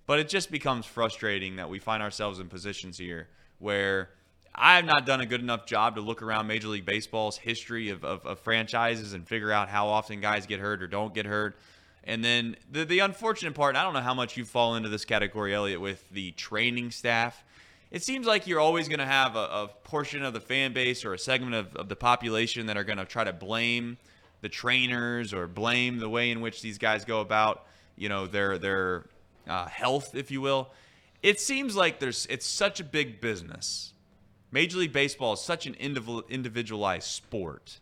But 0.07 0.19
it 0.19 0.27
just 0.27 0.51
becomes 0.51 0.85
frustrating 0.85 1.55
that 1.55 1.69
we 1.69 1.79
find 1.79 2.01
ourselves 2.01 2.39
in 2.39 2.47
positions 2.47 2.97
here 2.97 3.29
where 3.59 4.09
I 4.53 4.75
have 4.75 4.85
not 4.85 5.05
done 5.05 5.21
a 5.21 5.25
good 5.25 5.41
enough 5.41 5.65
job 5.65 5.95
to 5.95 6.01
look 6.01 6.21
around 6.21 6.47
Major 6.47 6.67
League 6.67 6.85
Baseball's 6.85 7.37
history 7.37 7.89
of, 7.89 8.03
of, 8.03 8.25
of 8.25 8.39
franchises 8.39 9.13
and 9.13 9.25
figure 9.25 9.51
out 9.51 9.69
how 9.69 9.87
often 9.87 10.19
guys 10.19 10.45
get 10.45 10.59
hurt 10.59 10.83
or 10.83 10.87
don't 10.87 11.13
get 11.13 11.25
hurt. 11.25 11.57
And 12.03 12.23
then 12.23 12.55
the, 12.69 12.83
the 12.83 12.99
unfortunate 12.99 13.53
part, 13.53 13.75
I 13.75 13.83
don't 13.83 13.93
know 13.93 14.01
how 14.01 14.13
much 14.13 14.35
you 14.35 14.43
fall 14.43 14.75
into 14.75 14.89
this 14.89 15.05
category, 15.05 15.53
Elliot, 15.53 15.79
with 15.79 16.09
the 16.09 16.31
training 16.31 16.91
staff. 16.91 17.43
It 17.91 18.03
seems 18.03 18.25
like 18.25 18.47
you're 18.47 18.59
always 18.59 18.87
going 18.87 18.99
to 18.99 19.05
have 19.05 19.35
a, 19.35 19.39
a, 19.39 19.69
portion 19.83 20.23
of 20.23 20.33
the 20.33 20.39
fan 20.39 20.73
base 20.73 21.05
or 21.05 21.13
a 21.13 21.19
segment 21.19 21.53
of, 21.55 21.75
of 21.75 21.89
the 21.89 21.95
population 21.95 22.67
that 22.67 22.77
are 22.77 22.83
going 22.83 22.97
to 22.97 23.05
try 23.05 23.23
to 23.23 23.33
blame 23.33 23.97
the 24.41 24.49
trainers 24.49 25.33
or 25.33 25.45
blame 25.47 25.99
the 25.99 26.09
way 26.09 26.31
in 26.31 26.41
which 26.41 26.61
these 26.61 26.77
guys 26.77 27.05
go 27.05 27.21
about, 27.21 27.65
you 27.97 28.09
know, 28.09 28.27
their 28.27 28.57
their 28.57 29.05
uh, 29.47 29.67
health, 29.67 30.15
if 30.15 30.31
you 30.31 30.41
will. 30.41 30.71
It 31.21 31.39
seems 31.39 31.75
like 31.75 31.99
there's 31.99 32.25
it's 32.27 32.45
such 32.45 32.79
a 32.79 32.83
big 32.83 33.21
business. 33.21 33.93
Major 34.51 34.79
League 34.79 34.93
Baseball 34.93 35.33
is 35.33 35.41
such 35.41 35.65
an 35.65 35.75
individualized 35.75 37.07
sport 37.07 37.79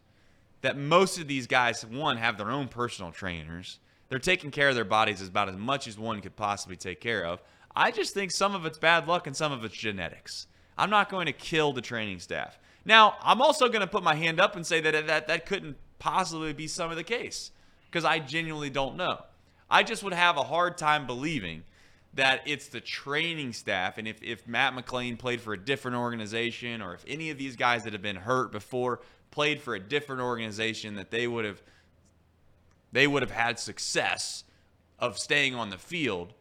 that 0.62 0.78
most 0.78 1.18
of 1.18 1.28
these 1.28 1.48
guys, 1.48 1.86
one, 1.86 2.18
have 2.18 2.38
their 2.38 2.52
own 2.52 2.68
personal 2.68 3.12
trainers. 3.12 3.80
They're 4.10 4.20
taking 4.20 4.52
care 4.52 4.70
of 4.70 4.76
their 4.76 4.86
bodies 4.86 5.26
about 5.26 5.50
as 5.50 5.56
much 5.56 5.88
as 5.88 5.98
one 5.98 6.22
could 6.22 6.36
possibly 6.36 6.76
take 6.76 7.00
care 7.00 7.26
of. 7.26 7.42
I 7.76 7.92
just 7.92 8.14
think 8.14 8.32
some 8.32 8.56
of 8.56 8.66
it's 8.66 8.78
bad 8.78 9.08
luck 9.08 9.26
and 9.26 9.36
some 9.36 9.52
of 9.52 9.64
it's 9.64 9.76
genetics. 9.76 10.48
I'm 10.78 10.90
not 10.90 11.10
going 11.10 11.26
to 11.26 11.34
kill 11.34 11.74
the 11.74 11.82
training 11.82 12.20
staff. 12.20 12.60
Now, 12.86 13.16
I'm 13.22 13.42
also 13.42 13.68
going 13.68 13.82
to 13.82 13.88
put 13.88 14.04
my 14.04 14.16
hand 14.16 14.40
up 14.40 14.56
and 14.56 14.66
say 14.66 14.80
that 14.82 15.08
that, 15.08 15.28
that 15.28 15.46
couldn't 15.46 15.78
possibly 15.98 16.54
be 16.54 16.68
some 16.68 16.92
of 16.92 16.98
the 16.98 17.04
case 17.04 17.52
because 17.86 18.06
I 18.06 18.20
genuinely 18.20 18.70
don't 18.70 18.96
know. 18.96 19.22
I 19.70 19.84
just 19.84 20.04
would 20.04 20.14
have 20.14 20.38
a 20.38 20.44
hard 20.44 20.78
time 20.78 21.06
believing 21.06 21.64
that 22.20 22.42
it's 22.46 22.68
the 22.68 22.82
training 22.82 23.54
staff. 23.54 23.98
And 23.98 24.08
if, 24.08 24.22
if 24.22 24.46
Matt 24.46 24.74
McLain 24.74 25.18
played 25.18 25.40
for 25.40 25.54
a 25.54 25.58
different 25.58 25.96
organization, 25.96 26.82
or 26.82 26.94
if 26.94 27.04
any 27.08 27.30
of 27.30 27.38
these 27.38 27.56
guys 27.56 27.86
that 27.86 27.94
have 27.94 28.02
been 28.02 28.18
hurt 28.18 28.52
before 28.52 29.00
played 29.32 29.62
for 29.62 29.74
a 29.74 29.80
different 29.80 30.22
organization, 30.22 30.96
that 30.96 31.12
they 31.12 31.28
would 31.28 31.46
have 31.46 31.62
they 32.92 33.08
would 33.08 33.22
have 33.22 33.32
had 33.32 33.60
success 33.60 34.44
of 34.98 35.18
staying 35.18 35.56
on 35.56 35.70
the 35.70 35.78
field 35.78 36.34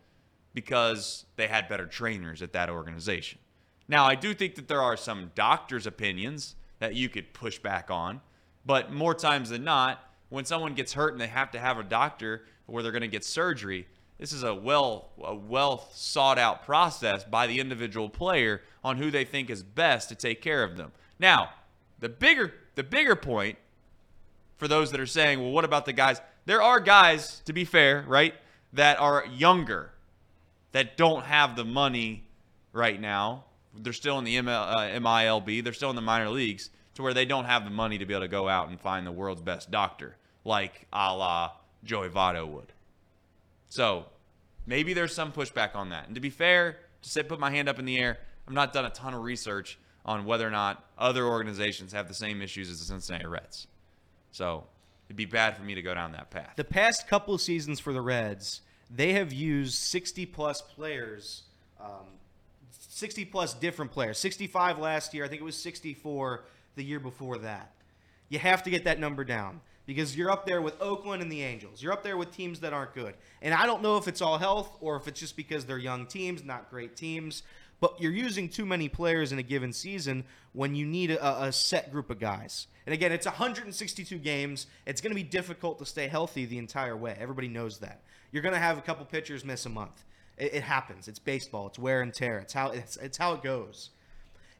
because 0.54 1.26
they 1.36 1.46
had 1.46 1.68
better 1.68 1.86
trainers 1.86 2.42
at 2.42 2.52
that 2.54 2.70
organization. 2.70 3.38
Now, 3.86 4.06
I 4.06 4.14
do 4.14 4.34
think 4.34 4.54
that 4.56 4.66
there 4.66 4.82
are 4.82 4.96
some 4.96 5.30
doctors' 5.34 5.86
opinions 5.86 6.56
that 6.78 6.94
you 6.94 7.08
could 7.08 7.34
push 7.34 7.58
back 7.58 7.90
on, 7.90 8.20
but 8.64 8.92
more 8.92 9.14
times 9.14 9.50
than 9.50 9.62
not, 9.62 10.02
when 10.30 10.44
someone 10.46 10.74
gets 10.74 10.94
hurt 10.94 11.12
and 11.12 11.20
they 11.20 11.26
have 11.28 11.50
to 11.50 11.58
have 11.58 11.78
a 11.78 11.82
doctor 11.82 12.44
where 12.66 12.82
they're 12.82 12.92
going 12.92 13.02
to 13.02 13.08
get 13.08 13.24
surgery, 13.24 13.86
this 14.18 14.32
is 14.32 14.42
a 14.42 14.54
well 14.54 15.10
a 15.22 15.34
well 15.34 15.88
sought 15.92 16.38
out 16.38 16.64
process 16.64 17.24
by 17.24 17.46
the 17.46 17.60
individual 17.60 18.08
player 18.08 18.62
on 18.82 18.96
who 18.96 19.10
they 19.10 19.24
think 19.24 19.48
is 19.50 19.62
best 19.62 20.08
to 20.08 20.14
take 20.14 20.42
care 20.42 20.62
of 20.64 20.76
them. 20.76 20.92
Now, 21.18 21.50
the 22.00 22.08
bigger 22.08 22.52
the 22.74 22.82
bigger 22.82 23.16
point 23.16 23.58
for 24.56 24.68
those 24.68 24.90
that 24.90 25.00
are 25.00 25.06
saying, 25.06 25.40
well, 25.40 25.52
what 25.52 25.64
about 25.64 25.86
the 25.86 25.92
guys? 25.92 26.20
There 26.44 26.62
are 26.62 26.80
guys, 26.80 27.40
to 27.44 27.52
be 27.52 27.64
fair, 27.64 28.04
right, 28.06 28.34
that 28.72 28.98
are 28.98 29.24
younger, 29.26 29.92
that 30.72 30.96
don't 30.96 31.24
have 31.24 31.56
the 31.56 31.64
money 31.64 32.24
right 32.72 33.00
now. 33.00 33.44
They're 33.76 33.92
still 33.92 34.18
in 34.18 34.24
the 34.24 34.36
ML, 34.36 34.48
uh, 34.48 35.00
MILB. 35.00 35.62
They're 35.62 35.72
still 35.72 35.90
in 35.90 35.96
the 35.96 36.02
minor 36.02 36.30
leagues 36.30 36.70
to 36.94 37.02
where 37.02 37.14
they 37.14 37.24
don't 37.24 37.44
have 37.44 37.64
the 37.64 37.70
money 37.70 37.98
to 37.98 38.06
be 38.06 38.14
able 38.14 38.24
to 38.24 38.28
go 38.28 38.48
out 38.48 38.68
and 38.68 38.80
find 38.80 39.06
the 39.06 39.12
world's 39.12 39.42
best 39.42 39.70
doctor, 39.70 40.16
like 40.44 40.86
a 40.92 41.14
la 41.14 41.52
Joey 41.84 42.08
Votto 42.08 42.46
would. 42.46 42.72
So 43.68 44.06
maybe 44.66 44.94
there's 44.94 45.14
some 45.14 45.32
pushback 45.32 45.74
on 45.74 45.90
that. 45.90 46.06
And 46.06 46.14
to 46.14 46.20
be 46.20 46.30
fair, 46.30 46.78
to 47.02 47.08
say 47.08 47.22
put 47.22 47.40
my 47.40 47.50
hand 47.50 47.68
up 47.68 47.78
in 47.78 47.84
the 47.84 47.98
air, 47.98 48.18
I've 48.46 48.54
not 48.54 48.72
done 48.72 48.84
a 48.84 48.90
ton 48.90 49.14
of 49.14 49.22
research 49.22 49.78
on 50.04 50.24
whether 50.24 50.46
or 50.46 50.50
not 50.50 50.84
other 50.96 51.26
organizations 51.26 51.92
have 51.92 52.08
the 52.08 52.14
same 52.14 52.40
issues 52.40 52.70
as 52.70 52.78
the 52.78 52.86
Cincinnati 52.86 53.26
Reds. 53.26 53.66
So 54.30 54.64
it'd 55.06 55.16
be 55.16 55.26
bad 55.26 55.56
for 55.56 55.62
me 55.62 55.74
to 55.74 55.82
go 55.82 55.94
down 55.94 56.12
that 56.12 56.30
path. 56.30 56.52
The 56.56 56.64
past 56.64 57.08
couple 57.08 57.36
seasons 57.38 57.78
for 57.78 57.92
the 57.92 58.00
Reds, 58.00 58.62
they 58.90 59.12
have 59.12 59.32
used 59.32 59.74
60 59.74 60.24
plus 60.26 60.62
players, 60.62 61.42
um, 61.80 62.06
60 62.70 63.26
plus 63.26 63.52
different 63.52 63.92
players. 63.92 64.18
65 64.18 64.78
last 64.78 65.12
year. 65.12 65.24
I 65.24 65.28
think 65.28 65.42
it 65.42 65.44
was 65.44 65.56
64 65.56 66.44
the 66.74 66.84
year 66.84 67.00
before 67.00 67.38
that. 67.38 67.72
You 68.30 68.38
have 68.38 68.62
to 68.62 68.70
get 68.70 68.84
that 68.84 68.98
number 68.98 69.24
down 69.24 69.60
because 69.88 70.14
you're 70.14 70.30
up 70.30 70.44
there 70.44 70.60
with 70.60 70.78
Oakland 70.82 71.22
and 71.22 71.32
the 71.32 71.42
Angels. 71.42 71.82
You're 71.82 71.94
up 71.94 72.02
there 72.02 72.18
with 72.18 72.30
teams 72.30 72.60
that 72.60 72.74
aren't 72.74 72.92
good. 72.92 73.14
And 73.40 73.54
I 73.54 73.64
don't 73.64 73.82
know 73.82 73.96
if 73.96 74.06
it's 74.06 74.20
all 74.20 74.36
health 74.36 74.76
or 74.82 74.96
if 74.96 75.08
it's 75.08 75.18
just 75.18 75.34
because 75.34 75.64
they're 75.64 75.78
young 75.78 76.04
teams, 76.04 76.44
not 76.44 76.68
great 76.68 76.94
teams. 76.94 77.42
But 77.80 77.98
you're 77.98 78.12
using 78.12 78.50
too 78.50 78.66
many 78.66 78.90
players 78.90 79.32
in 79.32 79.38
a 79.38 79.42
given 79.42 79.72
season 79.72 80.24
when 80.52 80.74
you 80.74 80.84
need 80.84 81.12
a, 81.12 81.44
a 81.44 81.50
set 81.52 81.90
group 81.90 82.10
of 82.10 82.20
guys. 82.20 82.66
And 82.84 82.92
again, 82.92 83.12
it's 83.12 83.24
162 83.24 84.18
games. 84.18 84.66
It's 84.84 85.00
going 85.00 85.10
to 85.10 85.16
be 85.16 85.22
difficult 85.22 85.78
to 85.78 85.86
stay 85.86 86.06
healthy 86.06 86.44
the 86.44 86.58
entire 86.58 86.96
way. 86.96 87.16
Everybody 87.18 87.48
knows 87.48 87.78
that. 87.78 88.02
You're 88.30 88.42
going 88.42 88.54
to 88.54 88.60
have 88.60 88.76
a 88.76 88.82
couple 88.82 89.06
pitchers 89.06 89.42
miss 89.42 89.64
a 89.64 89.70
month. 89.70 90.04
It, 90.36 90.52
it 90.52 90.62
happens. 90.64 91.08
It's 91.08 91.18
baseball. 91.18 91.68
It's 91.68 91.78
wear 91.78 92.02
and 92.02 92.12
tear. 92.12 92.40
It's 92.40 92.52
how 92.52 92.72
it's, 92.72 92.98
it's 92.98 93.16
how 93.16 93.32
it 93.32 93.42
goes. 93.42 93.88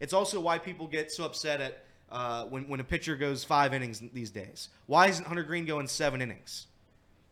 It's 0.01 0.15
also 0.15 0.41
why 0.41 0.57
people 0.57 0.87
get 0.87 1.13
so 1.13 1.25
upset 1.25 1.61
at 1.61 1.85
uh, 2.11 2.45
when, 2.45 2.69
when 2.69 2.81
a 2.81 2.85
pitcher 2.85 3.17
goes 3.17 3.45
five 3.45 3.75
innings 3.75 4.03
these 4.13 4.31
days. 4.31 4.69
Why 4.87 5.09
isn't 5.09 5.27
Hunter 5.27 5.43
Greene 5.43 5.67
going 5.67 5.87
seven 5.89 6.23
innings? 6.23 6.67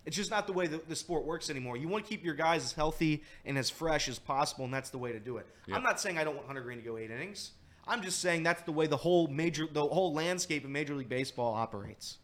It's 0.05 0.17
just 0.17 0.31
not 0.31 0.47
the 0.47 0.53
way 0.53 0.69
the, 0.69 0.81
the 0.89 0.95
sport 0.95 1.25
works 1.25 1.51
anymore. 1.51 1.77
You 1.77 1.89
want 1.89 2.05
to 2.05 2.09
keep 2.09 2.25
your 2.25 2.35
guys 2.35 2.63
as 2.65 2.73
healthy 2.73 3.25
and 3.45 3.59
as 3.59 3.69
fresh 3.69 4.09
as 4.09 4.21
possible, 4.21 4.65
and 4.65 4.73
that's 4.73 4.91
the 4.91 4.99
way 4.99 5.13
to 5.13 5.19
do 5.19 5.39
it. 5.39 5.47
Yep. 5.67 5.77
I'm 5.77 5.83
not 5.83 6.01
saying 6.01 6.17
I 6.17 6.25
don't 6.25 6.37
want 6.37 6.47
Hunter 6.47 6.63
Greene 6.63 6.79
to 6.79 6.85
go 6.85 6.97
eight 6.97 7.11
innings. 7.11 7.51
I'm 7.89 8.03
just 8.03 8.21
saying 8.21 8.43
that's 8.45 8.63
the 8.63 8.73
way 8.73 8.87
the 8.87 8.97
whole 8.97 9.27
major, 9.27 9.67
the 9.71 9.85
whole 9.85 10.13
landscape 10.13 10.65
of 10.65 10.71
Major 10.71 10.95
League 10.95 11.09
Baseball 11.09 11.55
operates. 11.55 12.19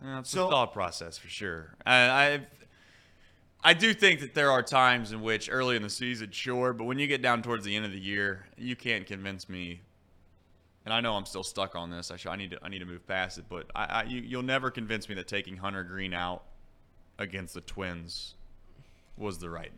It's 0.00 0.30
so, 0.30 0.46
a 0.46 0.50
thought 0.50 0.72
process 0.72 1.18
for 1.18 1.28
sure. 1.28 1.74
I, 1.84 1.96
I, 1.96 2.46
I 3.64 3.74
do 3.74 3.92
think 3.92 4.20
that 4.20 4.34
there 4.34 4.52
are 4.52 4.62
times 4.62 5.10
in 5.10 5.20
which 5.20 5.48
early 5.50 5.74
in 5.74 5.82
the 5.82 5.90
season, 5.90 6.30
sure, 6.30 6.72
but 6.72 6.84
when 6.84 7.00
you 7.00 7.08
get 7.08 7.20
down 7.20 7.42
towards 7.42 7.64
the 7.64 7.74
end 7.74 7.84
of 7.84 7.90
the 7.90 8.00
year, 8.00 8.46
you 8.56 8.76
can't 8.76 9.06
convince 9.06 9.48
me 9.48 9.80
and 10.88 10.94
I 10.94 11.02
know 11.02 11.16
I'm 11.16 11.26
still 11.26 11.42
stuck 11.42 11.76
on 11.76 11.90
this. 11.90 12.10
I, 12.10 12.16
should, 12.16 12.30
I 12.30 12.36
need 12.36 12.52
to 12.52 12.58
I 12.62 12.70
need 12.70 12.78
to 12.78 12.86
move 12.86 13.06
past 13.06 13.36
it, 13.36 13.44
but 13.46 13.66
I, 13.74 13.84
I 13.84 14.02
you, 14.04 14.22
you'll 14.22 14.42
never 14.42 14.70
convince 14.70 15.06
me 15.06 15.14
that 15.16 15.28
taking 15.28 15.58
Hunter 15.58 15.84
Greene 15.84 16.14
out 16.14 16.44
against 17.18 17.52
the 17.52 17.60
Twins 17.60 18.36
was 19.18 19.36
the 19.36 19.50
right 19.50 19.70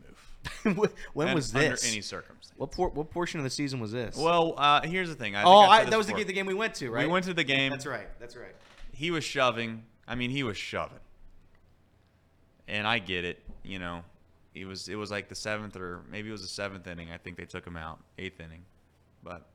move. 0.65 0.89
when 1.13 1.27
and 1.27 1.35
was 1.35 1.53
this? 1.53 1.83
Under 1.83 1.93
any 1.93 2.01
circumstance. 2.01 2.57
What 2.57 2.71
por- 2.71 2.91
what 2.91 3.11
portion 3.11 3.41
of 3.41 3.45
the 3.45 3.51
season 3.51 3.81
was 3.81 3.91
this? 3.91 4.17
Well, 4.17 4.55
uh, 4.57 4.83
here's 4.83 5.09
the 5.09 5.17
thing. 5.17 5.35
I 5.35 5.43
oh, 5.43 5.59
I, 5.59 5.85
that 5.85 5.99
was 5.99 6.07
the 6.07 6.13
game, 6.13 6.29
the 6.29 6.33
game 6.33 6.47
we 6.47 6.55
went 6.55 6.77
to, 6.77 6.93
right? 6.93 7.09
We 7.09 7.13
went 7.13 7.25
to 7.25 7.35
the 7.35 7.43
game. 7.43 7.73
That's 7.73 7.87
right. 7.87 8.07
That's 8.21 8.37
right. 8.37 8.55
He 8.93 9.11
was 9.11 9.25
shoving. 9.25 9.83
I 10.07 10.15
mean, 10.15 10.31
he 10.31 10.45
was 10.45 10.57
shoving. 10.57 11.01
And 12.69 12.87
I 12.87 13.01
get 13.01 13.25
it. 13.25 13.43
You 13.65 13.81
know, 13.81 14.05
it 14.55 14.65
was 14.65 14.89
it 14.89 14.95
was 14.95 15.11
like 15.11 15.29
the 15.29 15.35
seventh 15.35 15.75
or 15.75 16.03
maybe 16.09 16.29
it 16.29 16.33
was 16.33 16.43
the 16.43 16.47
seventh 16.47 16.87
inning. 16.87 17.11
I 17.11 17.19
think 17.19 17.37
they 17.37 17.47
took 17.47 17.67
him 17.67 17.77
out, 17.77 17.99
eighth 18.17 18.39
inning, 18.39 18.63
but 19.25 19.49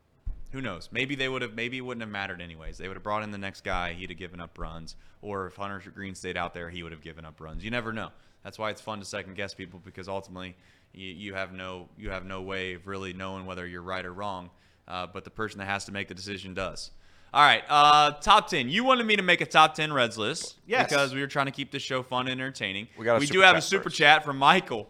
who 0.56 0.62
knows? 0.62 0.88
Maybe 0.90 1.16
they 1.16 1.28
would 1.28 1.42
have. 1.42 1.54
Maybe 1.54 1.78
it 1.78 1.82
wouldn't 1.82 2.02
have 2.02 2.10
mattered 2.10 2.42
anyways. 2.42 2.78
They 2.78 2.88
would 2.88 2.96
have 2.96 3.04
brought 3.04 3.24
in 3.24 3.32
the 3.32 3.38
next 3.38 3.66
guy. 3.66 3.92
He'd 3.92 4.10
have 4.10 4.18
given 4.18 4.40
up 4.40 4.58
runs. 4.58 4.96
Or 5.22 5.48
if 5.48 5.56
Hunter 5.58 5.82
Greene 5.94 6.16
stayed 6.16 6.38
out 6.38 6.54
there, 6.54 6.70
he 6.70 6.82
would 6.82 6.94
have 6.94 7.02
given 7.02 7.26
up 7.26 7.42
runs. 7.42 7.64
You 7.64 7.72
never 7.72 7.92
know. 7.92 8.12
That's 8.42 8.58
why 8.58 8.70
it's 8.70 8.80
fun 8.80 9.00
to 9.00 9.06
second 9.06 9.36
guess 9.36 9.54
people 9.54 9.82
because 9.84 10.08
ultimately 10.08 10.56
you, 10.94 11.08
you 11.12 11.34
have 11.34 11.52
no 11.52 11.90
you 11.98 12.10
have 12.10 12.26
no 12.26 12.42
way 12.42 12.76
of 12.76 12.88
really 12.88 13.12
knowing 13.12 13.46
whether 13.46 13.68
you're 13.68 13.82
right 13.82 14.06
or 14.06 14.14
wrong. 14.14 14.50
Uh, 14.88 15.06
but 15.08 15.26
the 15.26 15.30
person 15.30 15.60
that 15.60 15.66
has 15.66 15.84
to 15.86 15.92
make 15.92 16.08
the 16.08 16.14
decision 16.14 16.54
does. 16.54 16.92
All 17.34 17.42
right, 17.42 17.64
uh, 17.68 18.12
top 18.12 18.48
ten. 18.48 18.70
You 18.70 18.86
wanted 18.86 19.06
me 19.06 19.18
to 19.18 19.24
make 19.24 19.42
a 19.42 19.46
top 19.46 19.74
ten 19.74 19.92
Reds 19.92 20.18
list, 20.18 20.56
yes, 20.66 20.88
because 20.88 21.14
we 21.14 21.20
were 21.20 21.28
trying 21.28 21.48
to 21.48 21.52
keep 21.52 21.70
the 21.70 21.80
show 21.80 22.02
fun 22.02 22.30
and 22.30 22.40
entertaining. 22.40 22.88
We 22.98 23.04
got. 23.04 23.20
we 23.20 23.26
do 23.26 23.42
have 23.42 23.58
a 23.58 23.62
super 23.62 23.86
first. 23.86 23.98
chat 23.98 24.24
from 24.24 24.38
Michael. 24.38 24.90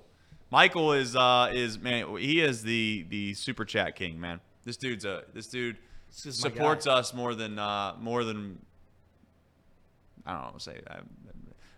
Michael 0.52 0.94
is 0.94 1.16
uh, 1.16 1.50
is 1.52 1.80
man, 1.80 2.18
he 2.18 2.42
is 2.42 2.62
the 2.62 3.06
the 3.10 3.34
super 3.34 3.66
chat 3.66 3.96
king, 3.96 4.20
man. 4.20 4.42
This 4.66 4.78
dude's 4.78 5.06
a 5.06 5.24
this 5.34 5.48
dude 5.48 5.78
this 6.24 6.38
supports 6.38 6.88
us 6.88 7.14
more 7.14 7.36
than 7.36 7.60
uh, 7.60 7.96
more 8.00 8.24
than 8.24 8.60
I 10.26 10.34
don't 10.34 10.54
know. 10.54 10.58
Say 10.58 10.80
I, 10.90 10.98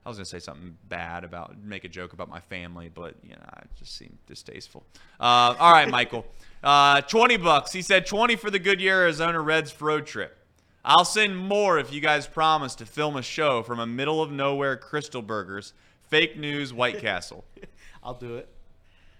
I 0.05 0.09
was 0.09 0.17
gonna 0.17 0.25
say 0.25 0.39
something 0.39 0.77
bad 0.87 1.25
about 1.25 1.61
make 1.61 1.83
a 1.83 1.89
joke 1.89 2.13
about 2.13 2.29
my 2.29 2.39
family, 2.39 2.89
but 2.93 3.15
you 3.23 3.31
know, 3.31 3.43
it 3.61 3.69
just 3.77 3.97
seemed 3.97 4.17
distasteful. 4.25 4.83
Uh, 5.19 5.53
all 5.59 5.73
right, 5.73 5.89
Michael, 5.89 6.25
uh, 6.63 7.01
twenty 7.01 7.35
bucks. 7.35 7.73
He 7.73 7.81
said 7.81 8.05
twenty 8.05 8.37
for 8.37 8.49
the 8.49 8.59
Goodyear 8.59 9.01
Arizona 9.01 9.41
Reds 9.41 9.79
road 9.81 10.05
trip. 10.05 10.37
I'll 10.85 11.03
send 11.03 11.37
more 11.37 11.77
if 11.77 11.91
you 11.91 11.99
guys 11.99 12.25
promise 12.25 12.73
to 12.75 12.85
film 12.85 13.17
a 13.17 13.21
show 13.21 13.63
from 13.63 13.81
a 13.81 13.85
middle 13.85 14.21
of 14.21 14.31
nowhere 14.31 14.77
Krystal 14.77 15.25
Burgers, 15.25 15.73
fake 16.03 16.37
news 16.37 16.73
White 16.73 16.99
Castle. 16.99 17.43
I'll 18.03 18.13
do 18.13 18.37
it. 18.37 18.47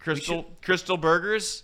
Krystal 0.02 0.46
Krystal 0.64 1.00
Burgers. 1.00 1.64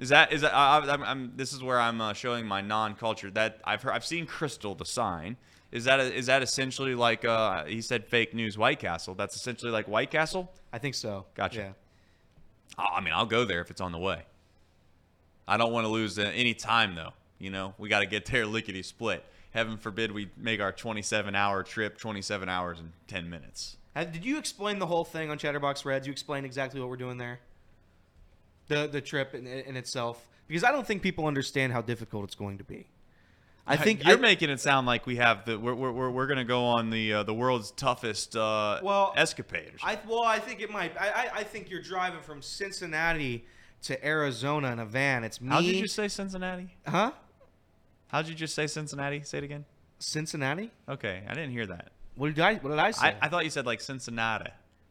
Is 0.00 0.08
that 0.08 0.32
is 0.32 0.40
that? 0.40 0.54
I, 0.54 0.78
I'm, 0.78 1.02
I'm, 1.02 1.32
this 1.36 1.52
is 1.52 1.62
where 1.62 1.78
I'm 1.78 2.00
uh, 2.00 2.14
showing 2.14 2.46
my 2.46 2.62
non-culture. 2.62 3.30
That 3.30 3.60
I've 3.64 3.82
heard, 3.82 3.92
I've 3.92 4.04
seen 4.04 4.26
Krystal 4.26 4.76
the 4.76 4.86
sign. 4.86 5.36
Is 5.72 5.84
that 5.84 6.00
a, 6.00 6.12
is 6.12 6.26
that 6.26 6.42
essentially 6.42 6.94
like 6.94 7.26
uh, 7.26 7.66
he 7.66 7.82
said 7.82 8.06
fake 8.06 8.34
news 8.34 8.56
White 8.56 8.78
Castle? 8.78 9.14
That's 9.14 9.36
essentially 9.36 9.70
like 9.70 9.86
White 9.86 10.10
Castle. 10.10 10.50
I 10.72 10.78
think 10.78 10.94
so. 10.94 11.26
Gotcha. 11.34 11.74
Yeah. 12.78 12.84
I 12.96 13.02
mean, 13.02 13.12
I'll 13.12 13.26
go 13.26 13.44
there 13.44 13.60
if 13.60 13.70
it's 13.70 13.82
on 13.82 13.92
the 13.92 13.98
way. 13.98 14.22
I 15.46 15.58
don't 15.58 15.70
want 15.70 15.84
to 15.84 15.88
lose 15.88 16.18
uh, 16.18 16.32
any 16.34 16.54
time 16.54 16.94
though. 16.94 17.12
You 17.38 17.50
know, 17.50 17.74
we 17.76 17.90
got 17.90 18.00
to 18.00 18.06
get 18.06 18.24
there 18.24 18.46
lickety 18.46 18.82
split. 18.82 19.22
Heaven 19.50 19.76
forbid 19.76 20.12
we 20.12 20.30
make 20.38 20.60
our 20.60 20.72
27 20.72 21.34
hour 21.34 21.62
trip 21.62 21.98
27 21.98 22.48
hours 22.48 22.80
and 22.80 22.92
10 23.08 23.28
minutes. 23.28 23.76
Did 23.94 24.24
you 24.24 24.38
explain 24.38 24.78
the 24.78 24.86
whole 24.86 25.04
thing 25.04 25.30
on 25.30 25.36
Chatterbox 25.36 25.84
Reds? 25.84 26.06
You 26.06 26.12
explained 26.12 26.46
exactly 26.46 26.80
what 26.80 26.88
we're 26.88 26.96
doing 26.96 27.18
there. 27.18 27.40
The 28.70 28.86
the 28.86 29.00
trip 29.00 29.34
in, 29.34 29.46
in 29.46 29.76
itself, 29.76 30.26
because 30.46 30.64
I 30.64 30.70
don't 30.70 30.86
think 30.86 31.02
people 31.02 31.26
understand 31.26 31.72
how 31.72 31.82
difficult 31.82 32.24
it's 32.24 32.36
going 32.36 32.58
to 32.58 32.64
be. 32.64 32.86
I 33.66 33.76
think 33.76 34.04
you're 34.04 34.16
I- 34.16 34.20
making 34.20 34.48
it 34.48 34.60
sound 34.60 34.86
like 34.86 35.06
we 35.06 35.16
have 35.16 35.44
the 35.44 35.58
we're 35.58 35.74
we're, 35.74 35.90
we're, 35.92 36.10
we're 36.10 36.26
gonna 36.28 36.44
go 36.44 36.64
on 36.64 36.88
the 36.90 37.12
uh, 37.14 37.22
the 37.24 37.34
world's 37.34 37.72
toughest 37.72 38.36
uh, 38.36 38.78
Well, 38.82 39.12
escapade. 39.16 39.72
I 39.82 39.98
well, 40.08 40.22
I 40.22 40.38
think 40.38 40.60
it 40.60 40.70
might. 40.70 40.92
I, 40.98 41.08
I 41.08 41.30
I 41.40 41.42
think 41.42 41.68
you're 41.68 41.82
driving 41.82 42.20
from 42.22 42.42
Cincinnati 42.42 43.44
to 43.82 44.06
Arizona 44.06 44.70
in 44.72 44.78
a 44.78 44.86
van. 44.86 45.24
It's 45.24 45.40
me. 45.40 45.48
How'd 45.50 45.64
you 45.64 45.80
just 45.82 45.96
say 45.96 46.06
Cincinnati? 46.08 46.68
Huh? 46.86 47.10
How'd 48.08 48.28
you 48.28 48.34
just 48.34 48.54
say 48.54 48.66
Cincinnati? 48.68 49.22
Say 49.24 49.38
it 49.38 49.44
again. 49.44 49.64
Cincinnati? 49.98 50.70
Okay, 50.88 51.22
I 51.28 51.34
didn't 51.34 51.50
hear 51.50 51.66
that. 51.66 51.90
What 52.14 52.34
did 52.34 52.40
I? 52.40 52.54
What 52.54 52.70
did 52.70 52.78
I 52.78 52.92
say? 52.92 53.08
I, 53.08 53.26
I 53.26 53.28
thought 53.28 53.44
you 53.44 53.50
said 53.50 53.66
like 53.66 53.80
Cincinnati. 53.80 54.50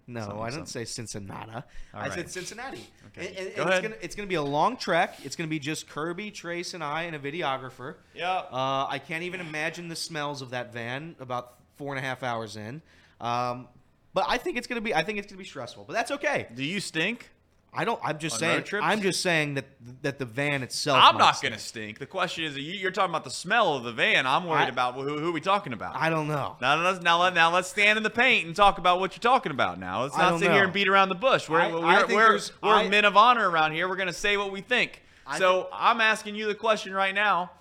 No, 0.10 0.22
something, 0.22 0.40
I 0.40 0.46
didn't 0.50 0.68
something. 0.68 0.86
say 0.86 0.86
Cincinnati. 0.86 1.52
All 1.54 1.64
I 1.94 2.00
right. 2.02 2.14
said 2.14 2.30
Cincinnati. 2.30 2.82
Okay. 3.18 3.28
And, 3.30 3.38
and- 3.48 3.56
Go 3.56 3.64
ahead. 3.64 3.74
It's 3.74 3.82
gonna, 3.88 3.96
it's 4.02 4.16
gonna 4.16 4.28
be 4.28 4.36
a 4.36 4.42
long 4.42 4.76
trek. 4.78 5.18
It's 5.24 5.36
gonna 5.36 5.48
be 5.48 5.60
just 5.60 5.88
Kirby, 5.90 6.32
Trace, 6.32 6.74
and 6.74 6.84
I, 6.84 7.04
and 7.04 7.16
a 7.16 7.20
videographer. 7.20 7.96
Yeah. 8.14 8.32
Uh, 8.52 8.88
I 8.90 9.00
can't 9.06 9.24
even 9.24 9.40
imagine 9.40 9.88
the 9.88 9.96
smells 9.96 10.42
of 10.42 10.50
that 10.52 10.74
van 10.74 11.16
about 11.20 11.56
four 11.78 11.94
and 11.96 12.04
a 12.04 12.08
half 12.08 12.24
hours 12.24 12.56
in. 12.58 12.82
Um, 13.22 13.68
but 14.14 14.26
I 14.28 14.38
think 14.38 14.58
it's 14.58 14.68
gonna 14.68 14.82
be. 14.82 14.94
I 14.94 15.04
think 15.04 15.20
it's 15.20 15.28
gonna 15.28 15.38
be 15.38 15.46
stressful. 15.46 15.86
But 15.86 15.94
that's 15.94 16.12
okay. 16.12 16.48
Do 16.56 16.64
you 16.64 16.80
stink? 16.80 17.30
I 17.72 17.86
don't. 17.86 18.00
I'm 18.04 18.18
just 18.18 18.34
On 18.36 18.40
saying. 18.40 18.56
road 18.58 18.66
trips? 18.66 18.86
I'm 18.88 19.02
just 19.02 19.22
saying 19.22 19.54
that 19.54 19.66
that 20.02 20.18
the 20.18 20.26
van 20.26 20.64
itself. 20.64 20.98
I'm 21.02 21.16
might 21.16 21.20
not 21.20 21.42
gonna 21.42 21.60
stink. 21.60 22.00
The 22.00 22.08
question 22.08 22.44
is, 22.46 22.58
you- 22.58 22.64
you're 22.74 22.90
talking 22.90 23.12
about 23.12 23.24
the 23.24 23.30
smell 23.30 23.76
of 23.76 23.84
the 23.84 23.92
van. 23.92 24.26
I'm 24.26 24.46
worried 24.46 24.64
I- 24.64 24.68
about 24.70 24.96
who, 24.96 25.20
who 25.20 25.30
are 25.30 25.32
we 25.32 25.40
talking 25.42 25.72
about. 25.74 25.96
I 25.96 26.10
don't 26.10 26.28
know. 26.28 26.58
Now 26.62 26.76
let's 26.82 27.02
now 27.04 27.22
let 27.22 27.36
now 27.36 27.54
let's 27.54 27.70
stand 27.70 27.98
in 27.98 28.04
the 28.04 28.10
paint 28.10 28.48
and 28.48 28.56
talk 28.56 28.80
about 28.80 29.00
what 29.00 29.14
you're 29.14 29.22
talking 29.22 29.52
about. 29.52 29.80
Now 29.80 30.02
let's 30.02 30.16
I 30.16 30.24
not 30.24 30.30
don't 30.32 30.40
sit 30.40 30.52
here 30.52 30.64
and 30.64 30.74
beat 30.74 30.88
around 30.88 31.10
the 31.10 31.16
bush. 31.16 31.48
We're 31.48 31.62
I- 31.62 31.72
we're, 31.72 31.86
I 31.86 31.98
think 32.00 32.10
we're, 32.12 32.30
there's- 32.30 32.52
we're 32.64 32.74
I- 32.74 32.88
men 32.90 33.06
of 33.06 33.16
honor 33.16 33.48
around 33.50 33.74
here. 33.74 33.88
We're 33.88 33.96
gonna 33.98 34.14
say 34.14 34.36
what 34.38 34.52
we 34.52 34.62
think. 34.62 35.04
I 35.28 35.38
so 35.38 35.70
I'm 35.72 36.02
asking 36.02 36.34
you 36.36 36.48
the 36.48 36.56
question 36.56 36.92
right 36.94 37.14
now. 37.14 37.52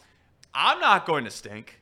I'm 0.55 0.81
not 0.81 1.05
going 1.05 1.25
to 1.27 1.31
stink. 1.31 1.79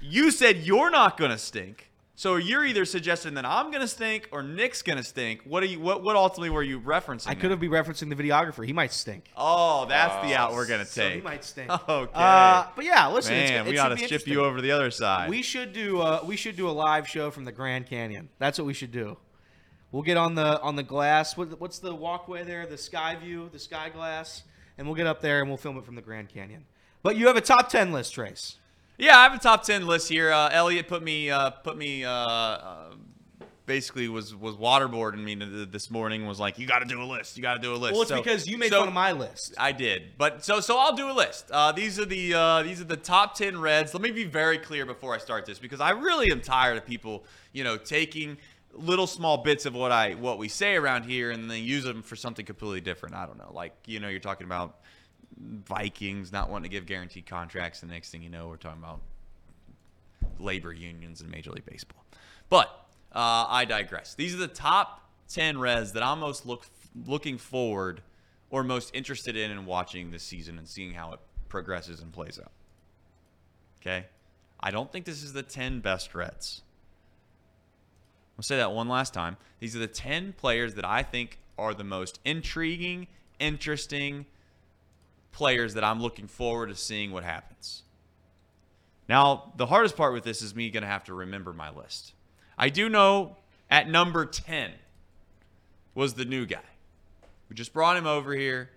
You 0.00 0.30
said 0.30 0.58
you're 0.58 0.90
not 0.90 1.16
going 1.16 1.30
to 1.30 1.38
stink. 1.38 1.87
So 2.18 2.34
you're 2.34 2.64
either 2.64 2.84
suggesting 2.84 3.34
that 3.34 3.44
I'm 3.46 3.70
going 3.70 3.80
to 3.80 3.86
stink 3.86 4.28
or 4.32 4.42
Nick's 4.42 4.82
going 4.82 4.96
to 4.98 5.04
stink. 5.04 5.42
What 5.44 5.62
are 5.62 5.66
you? 5.66 5.78
What 5.78 6.02
what 6.02 6.16
ultimately 6.16 6.50
were 6.50 6.64
you 6.64 6.80
referencing? 6.80 7.28
I 7.28 7.34
there? 7.34 7.42
could 7.42 7.50
have 7.52 7.60
be 7.60 7.68
referencing 7.68 8.08
the 8.08 8.16
videographer. 8.16 8.66
He 8.66 8.72
might 8.72 8.92
stink. 8.92 9.26
Oh, 9.36 9.86
that's 9.88 10.26
the 10.26 10.34
out 10.34 10.52
we're 10.52 10.66
going 10.66 10.80
to 10.80 10.84
So 10.86 11.00
he 11.08 11.14
take. 11.14 11.22
might 11.24 11.44
stink. 11.44 11.70
Okay. 11.88 12.10
Uh, 12.12 12.64
but 12.74 12.84
yeah, 12.84 13.06
listen. 13.06 13.34
it's- 13.34 13.50
Man, 13.50 13.66
it 13.66 13.70
we 13.70 13.76
should 13.76 13.80
ought 13.84 13.88
to 13.90 13.94
be 13.94 14.00
ship 14.00 14.10
interesting. 14.10 14.32
you 14.32 14.44
over 14.44 14.56
to 14.56 14.62
the 14.62 14.72
other 14.72 14.90
side. 14.90 15.30
We 15.30 15.42
should 15.42 15.72
do. 15.72 16.00
Uh, 16.00 16.20
we 16.26 16.34
should 16.36 16.56
do 16.56 16.68
a 16.68 16.72
live 16.72 17.06
show 17.08 17.30
from 17.30 17.44
the 17.44 17.52
Grand 17.52 17.86
Canyon. 17.86 18.30
That's 18.40 18.58
what 18.58 18.66
we 18.66 18.74
should 18.74 18.90
do. 18.90 19.16
We'll 19.92 20.02
get 20.02 20.16
on 20.16 20.34
the 20.34 20.60
on 20.60 20.74
the 20.74 20.82
glass. 20.82 21.36
What, 21.36 21.60
what's 21.60 21.78
the 21.78 21.94
walkway 21.94 22.42
there? 22.42 22.66
The 22.66 22.78
sky 22.78 23.14
view, 23.14 23.48
the 23.52 23.60
sky 23.60 23.90
glass, 23.90 24.42
and 24.76 24.88
we'll 24.88 24.96
get 24.96 25.06
up 25.06 25.20
there 25.22 25.38
and 25.38 25.48
we'll 25.48 25.56
film 25.56 25.78
it 25.78 25.84
from 25.84 25.94
the 25.94 26.02
Grand 26.02 26.30
Canyon. 26.30 26.64
But 27.04 27.16
you 27.16 27.28
have 27.28 27.36
a 27.36 27.40
top 27.40 27.68
ten 27.68 27.92
list, 27.92 28.12
Trace. 28.12 28.56
Yeah, 28.98 29.16
I 29.16 29.22
have 29.22 29.34
a 29.34 29.38
top 29.38 29.62
ten 29.62 29.86
list 29.86 30.08
here. 30.08 30.32
Uh, 30.32 30.48
Elliot 30.50 30.88
put 30.88 31.02
me 31.04 31.30
uh, 31.30 31.50
put 31.50 31.76
me 31.78 32.04
uh, 32.04 32.10
uh, 32.12 32.90
basically 33.64 34.08
was 34.08 34.34
was 34.34 34.56
waterboarding 34.56 35.22
me 35.22 35.36
this 35.66 35.88
morning. 35.88 36.26
Was 36.26 36.40
like, 36.40 36.58
you 36.58 36.66
got 36.66 36.80
to 36.80 36.84
do 36.84 37.00
a 37.00 37.04
list. 37.04 37.36
You 37.36 37.42
got 37.42 37.54
to 37.54 37.60
do 37.60 37.72
a 37.72 37.76
list. 37.76 37.92
Well, 37.92 38.02
it's 38.02 38.10
So- 38.10 38.16
because 38.16 38.48
you 38.48 38.58
made 38.58 38.70
so- 38.70 38.80
fun 38.80 38.88
of 38.88 38.94
my 38.94 39.12
list. 39.12 39.54
I 39.56 39.70
did, 39.70 40.18
but 40.18 40.44
so 40.44 40.58
so 40.58 40.78
I'll 40.78 40.96
do 40.96 41.08
a 41.10 41.12
list. 41.12 41.48
Uh, 41.52 41.70
these 41.70 42.00
are 42.00 42.04
the 42.06 42.34
uh, 42.34 42.62
these 42.64 42.80
are 42.80 42.84
the 42.84 42.96
top 42.96 43.36
ten 43.36 43.60
Reds. 43.60 43.94
Let 43.94 44.02
me 44.02 44.10
be 44.10 44.24
very 44.24 44.58
clear 44.58 44.84
before 44.84 45.14
I 45.14 45.18
start 45.18 45.46
this 45.46 45.60
because 45.60 45.80
I 45.80 45.90
really 45.90 46.32
am 46.32 46.40
tired 46.40 46.76
of 46.76 46.84
people, 46.84 47.24
you 47.52 47.62
know, 47.62 47.76
taking 47.76 48.36
little 48.72 49.06
small 49.06 49.38
bits 49.38 49.64
of 49.64 49.74
what 49.74 49.92
I 49.92 50.14
what 50.14 50.38
we 50.38 50.48
say 50.48 50.74
around 50.74 51.04
here 51.04 51.30
and 51.30 51.48
then 51.48 51.62
use 51.62 51.84
them 51.84 52.02
for 52.02 52.16
something 52.16 52.44
completely 52.44 52.80
different. 52.80 53.14
I 53.14 53.26
don't 53.26 53.38
know, 53.38 53.52
like 53.52 53.74
you 53.86 54.00
know, 54.00 54.08
you're 54.08 54.18
talking 54.18 54.44
about 54.46 54.80
Vikings 55.36 56.32
not 56.32 56.50
wanting 56.50 56.70
to 56.70 56.76
give 56.76 56.86
guaranteed 56.86 57.26
contracts. 57.26 57.80
The 57.80 57.86
next 57.86 58.10
thing 58.10 58.22
you 58.22 58.30
know, 58.30 58.48
we're 58.48 58.56
talking 58.56 58.82
about 58.82 59.00
labor 60.38 60.72
unions 60.72 61.20
in 61.20 61.30
Major 61.30 61.50
League 61.50 61.66
Baseball. 61.66 62.04
But 62.48 62.68
uh, 63.12 63.46
I 63.48 63.64
digress. 63.64 64.14
These 64.14 64.34
are 64.34 64.38
the 64.38 64.48
top 64.48 65.08
10 65.28 65.58
Reds 65.58 65.92
that 65.92 66.02
I'm 66.02 66.20
most 66.20 66.46
look, 66.46 66.66
looking 67.06 67.38
forward 67.38 68.02
or 68.50 68.62
most 68.64 68.94
interested 68.94 69.36
in 69.36 69.50
in 69.50 69.66
watching 69.66 70.10
this 70.10 70.22
season 70.22 70.58
and 70.58 70.66
seeing 70.66 70.94
how 70.94 71.12
it 71.12 71.20
progresses 71.48 72.00
and 72.00 72.12
plays 72.12 72.38
out. 72.42 72.52
Okay? 73.80 74.06
I 74.60 74.70
don't 74.70 74.90
think 74.90 75.04
this 75.04 75.22
is 75.22 75.32
the 75.32 75.42
10 75.42 75.80
best 75.80 76.14
Reds. 76.14 76.62
I'll 78.38 78.42
say 78.42 78.56
that 78.56 78.72
one 78.72 78.88
last 78.88 79.12
time. 79.12 79.36
These 79.60 79.74
are 79.76 79.80
the 79.80 79.86
10 79.86 80.34
players 80.34 80.74
that 80.74 80.84
I 80.84 81.02
think 81.02 81.38
are 81.58 81.74
the 81.74 81.84
most 81.84 82.20
intriguing, 82.24 83.08
interesting 83.40 84.26
players 85.38 85.74
that 85.74 85.84
I'm 85.84 86.02
looking 86.02 86.26
forward 86.26 86.68
to 86.68 86.74
seeing 86.74 87.12
what 87.12 87.22
happens. 87.22 87.84
Now, 89.08 89.52
the 89.56 89.66
hardest 89.66 89.96
part 89.96 90.12
with 90.12 90.24
this 90.24 90.42
is 90.42 90.52
me 90.52 90.68
going 90.68 90.82
to 90.82 90.88
have 90.88 91.04
to 91.04 91.14
remember 91.14 91.52
my 91.52 91.70
list. 91.70 92.12
I 92.58 92.70
do 92.70 92.88
know 92.88 93.36
at 93.70 93.88
number 93.88 94.26
10 94.26 94.72
was 95.94 96.14
the 96.14 96.24
new 96.24 96.44
guy. 96.44 96.58
We 97.48 97.54
just 97.54 97.72
brought 97.72 97.96
him 97.96 98.04
over 98.04 98.34
here. 98.34 98.70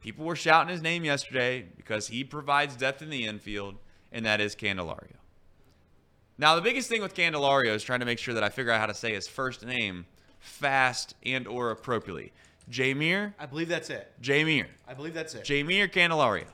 People 0.00 0.24
were 0.24 0.36
shouting 0.36 0.72
his 0.72 0.80
name 0.80 1.04
yesterday 1.04 1.66
because 1.76 2.08
he 2.08 2.24
provides 2.24 2.76
depth 2.76 3.02
in 3.02 3.10
the 3.10 3.26
infield, 3.26 3.74
and 4.10 4.24
that 4.24 4.40
is 4.40 4.56
Candelario. 4.56 5.16
Now, 6.38 6.56
the 6.56 6.62
biggest 6.62 6.88
thing 6.88 7.02
with 7.02 7.14
Candelario 7.14 7.74
is 7.74 7.82
trying 7.82 8.00
to 8.00 8.06
make 8.06 8.18
sure 8.18 8.32
that 8.32 8.42
I 8.42 8.48
figure 8.48 8.72
out 8.72 8.80
how 8.80 8.86
to 8.86 8.94
say 8.94 9.12
his 9.12 9.28
first 9.28 9.66
name 9.66 10.06
fast 10.40 11.14
and 11.26 11.46
or 11.46 11.70
appropriately. 11.70 12.32
Jeimer, 12.70 13.34
I 13.38 13.46
believe 13.46 13.68
that's 13.68 13.90
it. 13.90 14.12
Jeimer. 14.20 14.66
I 14.88 14.94
believe 14.94 15.14
that's 15.14 15.34
it. 15.34 15.44
Jamie 15.44 15.80
or 15.80 15.88
Candelario. 15.88 16.46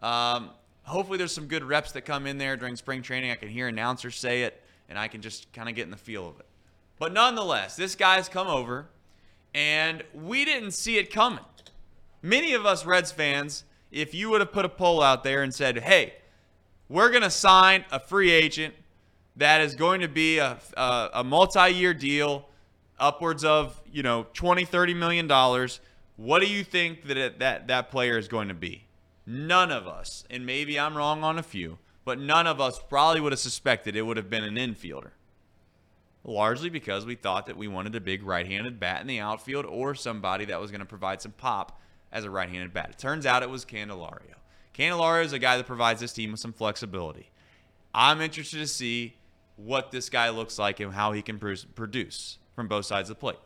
Um, 0.00 0.50
hopefully, 0.84 1.18
there's 1.18 1.34
some 1.34 1.46
good 1.46 1.64
reps 1.64 1.92
that 1.92 2.02
come 2.02 2.26
in 2.26 2.38
there 2.38 2.56
during 2.56 2.76
spring 2.76 3.02
training. 3.02 3.30
I 3.30 3.34
can 3.34 3.48
hear 3.48 3.68
announcers 3.68 4.16
say 4.16 4.42
it, 4.42 4.62
and 4.88 4.98
I 4.98 5.08
can 5.08 5.22
just 5.22 5.52
kind 5.52 5.68
of 5.68 5.74
get 5.74 5.84
in 5.84 5.90
the 5.90 5.96
feel 5.96 6.28
of 6.28 6.38
it. 6.38 6.46
But 6.98 7.12
nonetheless, 7.12 7.76
this 7.76 7.94
guy's 7.96 8.28
come 8.28 8.46
over, 8.46 8.88
and 9.54 10.02
we 10.14 10.44
didn't 10.44 10.72
see 10.72 10.98
it 10.98 11.12
coming. 11.12 11.44
Many 12.22 12.52
of 12.52 12.66
us 12.66 12.84
Reds 12.84 13.10
fans, 13.10 13.64
if 13.90 14.14
you 14.14 14.30
would 14.30 14.40
have 14.40 14.52
put 14.52 14.64
a 14.64 14.68
poll 14.68 15.02
out 15.02 15.24
there 15.24 15.42
and 15.42 15.54
said, 15.54 15.78
hey, 15.78 16.14
we're 16.88 17.10
going 17.10 17.22
to 17.22 17.30
sign 17.30 17.84
a 17.90 17.98
free 17.98 18.30
agent 18.30 18.74
that 19.36 19.62
is 19.62 19.74
going 19.74 20.02
to 20.02 20.08
be 20.08 20.38
a, 20.38 20.58
a, 20.76 21.10
a 21.14 21.24
multi-year 21.24 21.94
deal 21.94 22.49
upwards 23.00 23.44
of 23.44 23.82
you 23.90 24.02
know 24.02 24.26
20 24.34 24.64
30 24.64 24.94
million 24.94 25.26
dollars. 25.26 25.80
What 26.16 26.40
do 26.40 26.46
you 26.46 26.62
think 26.62 27.06
that 27.06 27.38
that 27.38 27.68
that 27.68 27.90
player 27.90 28.18
is 28.18 28.28
going 28.28 28.48
to 28.48 28.54
be? 28.54 28.84
None 29.26 29.72
of 29.72 29.86
us 29.86 30.24
and 30.28 30.44
maybe 30.44 30.78
i'm 30.78 30.96
wrong 30.96 31.22
on 31.22 31.38
a 31.38 31.42
few 31.42 31.78
but 32.04 32.18
none 32.18 32.46
of 32.46 32.60
us 32.60 32.80
probably 32.88 33.20
would 33.20 33.32
have 33.32 33.38
suspected 33.38 33.94
it 33.94 34.02
would 34.02 34.16
have 34.16 34.30
been 34.30 34.44
an 34.44 34.56
infielder. 34.56 35.10
Largely 36.24 36.68
because 36.68 37.06
we 37.06 37.14
thought 37.14 37.46
that 37.46 37.56
we 37.56 37.68
wanted 37.68 37.94
a 37.94 38.00
big 38.00 38.22
right-handed 38.22 38.80
bat 38.80 39.00
in 39.00 39.06
the 39.06 39.20
outfield 39.20 39.64
or 39.64 39.94
somebody 39.94 40.44
that 40.46 40.60
was 40.60 40.70
going 40.70 40.80
to 40.80 40.86
provide 40.86 41.22
some 41.22 41.32
pop 41.32 41.80
as 42.12 42.24
a 42.24 42.30
right-handed 42.30 42.74
bat. 42.74 42.90
It 42.90 42.98
turns 42.98 43.26
out 43.26 43.42
it 43.42 43.48
was 43.48 43.64
candelario. 43.64 44.34
Candelario 44.76 45.24
is 45.24 45.32
a 45.32 45.38
guy 45.38 45.56
that 45.56 45.66
provides 45.66 46.00
this 46.00 46.12
team 46.12 46.32
with 46.32 46.40
some 46.40 46.52
flexibility. 46.52 47.30
I'm 47.94 48.20
interested 48.20 48.58
to 48.58 48.66
see 48.66 49.14
what 49.56 49.90
this 49.92 50.08
guy 50.08 50.30
looks 50.30 50.58
like 50.58 50.80
and 50.80 50.92
how 50.92 51.12
he 51.12 51.22
can 51.22 51.38
produce 51.38 52.38
from 52.60 52.68
both 52.68 52.84
sides 52.84 53.08
of 53.08 53.16
the 53.16 53.20
plate 53.20 53.38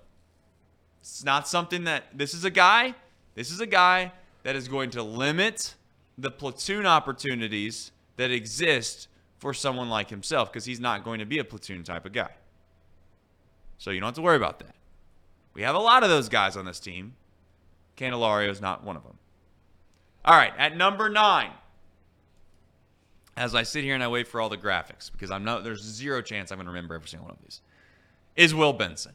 it's 1.00 1.22
not 1.22 1.46
something 1.46 1.84
that 1.84 2.04
this 2.12 2.34
is 2.34 2.44
a 2.44 2.50
guy 2.50 2.92
this 3.36 3.52
is 3.52 3.60
a 3.60 3.66
guy 3.66 4.10
that 4.42 4.56
is 4.56 4.66
going 4.66 4.90
to 4.90 5.02
limit 5.04 5.76
the 6.18 6.32
platoon 6.32 6.84
opportunities 6.84 7.92
that 8.16 8.32
exist 8.32 9.06
for 9.38 9.54
someone 9.54 9.88
like 9.88 10.10
himself 10.10 10.52
because 10.52 10.64
he's 10.64 10.80
not 10.80 11.04
going 11.04 11.20
to 11.20 11.26
be 11.26 11.38
a 11.38 11.44
platoon 11.44 11.84
type 11.84 12.04
of 12.06 12.12
guy 12.12 12.30
So 13.78 13.92
you 13.92 14.00
don't 14.00 14.08
have 14.08 14.14
to 14.16 14.22
worry 14.22 14.36
about 14.36 14.58
that. 14.58 14.74
We 15.54 15.62
have 15.62 15.76
a 15.76 15.78
lot 15.78 16.02
of 16.02 16.08
those 16.08 16.28
guys 16.28 16.56
on 16.56 16.64
this 16.64 16.80
team. 16.80 17.14
Candelario 17.96 18.48
is 18.48 18.60
not 18.60 18.82
one 18.82 18.96
of 18.96 19.04
them. 19.04 19.18
All 20.24 20.36
right, 20.36 20.52
at 20.58 20.76
number 20.76 21.08
nine, 21.08 21.52
as 23.36 23.54
I 23.54 23.62
sit 23.62 23.84
here 23.84 23.94
and 23.94 24.02
I 24.02 24.08
wait 24.08 24.26
for 24.26 24.40
all 24.40 24.48
the 24.48 24.56
graphics 24.56 25.12
because 25.12 25.30
I'm 25.30 25.44
not 25.44 25.62
there's 25.62 25.82
zero 25.82 26.22
chance 26.22 26.50
I'm 26.50 26.56
going 26.56 26.66
to 26.66 26.72
remember 26.72 26.94
every 26.94 27.08
single 27.08 27.26
one 27.26 27.36
of 27.36 27.42
these, 27.42 27.60
is 28.36 28.54
Will 28.54 28.72
Benson. 28.72 29.12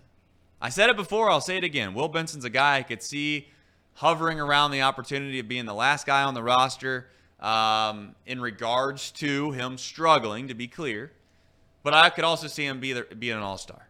I 0.62 0.70
said 0.70 0.90
it 0.90 0.98
before, 0.98 1.30
I'll 1.30 1.42
say 1.42 1.58
it 1.58 1.64
again. 1.64 1.94
Will 1.94 2.08
Benson's 2.08 2.46
a 2.46 2.50
guy 2.50 2.78
I 2.78 2.84
could 2.84 3.02
see 3.02 3.48
hovering 3.94 4.40
around 4.40 4.72
the 4.72 4.82
opportunity 4.82 5.40
of 5.40 5.48
being 5.48 5.66
the 5.66 5.74
last 5.74 6.06
guy 6.06 6.24
on 6.24 6.34
the 6.34 6.44
roster 6.44 7.08
um, 7.40 8.16
in 8.26 8.42
regards 8.42 9.12
to 9.12 9.52
him 9.52 9.78
struggling, 9.78 10.48
to 10.48 10.54
be 10.54 10.68
clear. 10.68 11.12
But 11.84 11.94
I 11.94 12.10
could 12.10 12.24
also 12.24 12.48
see 12.48 12.66
him 12.66 12.80
be, 12.80 13.00
be 13.18 13.32
an 13.32 13.40
all 13.40 13.58
star. 13.58 13.88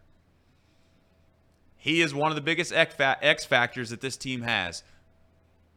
He 1.76 2.02
is 2.02 2.12
one 2.12 2.30
of 2.30 2.36
the 2.36 2.42
biggest 2.42 2.72
X 2.72 3.44
factors 3.44 3.90
that 3.90 4.00
this 4.00 4.16
team 4.16 4.42
has. 4.42 4.82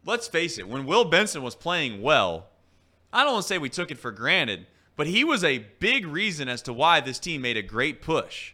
Let's 0.06 0.28
face 0.28 0.58
it, 0.58 0.68
when 0.68 0.86
Will 0.86 1.06
Benson 1.06 1.42
was 1.42 1.56
playing 1.56 2.02
well, 2.02 2.48
I 3.12 3.24
don't 3.24 3.34
want 3.34 3.44
to 3.44 3.48
say 3.48 3.58
we 3.58 3.70
took 3.70 3.90
it 3.90 3.98
for 3.98 4.12
granted, 4.12 4.68
but 4.96 5.08
he 5.08 5.24
was 5.24 5.44
a 5.44 5.60
big 5.80 6.06
reason 6.06 6.50
as 6.50 6.62
to 6.64 6.74
why 6.74 7.00
this 7.00 7.20
team 7.20 7.42
made 7.42 7.56
a 7.56 7.62
great 7.62 8.02
push. 8.02 8.53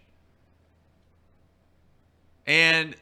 And 2.50 2.96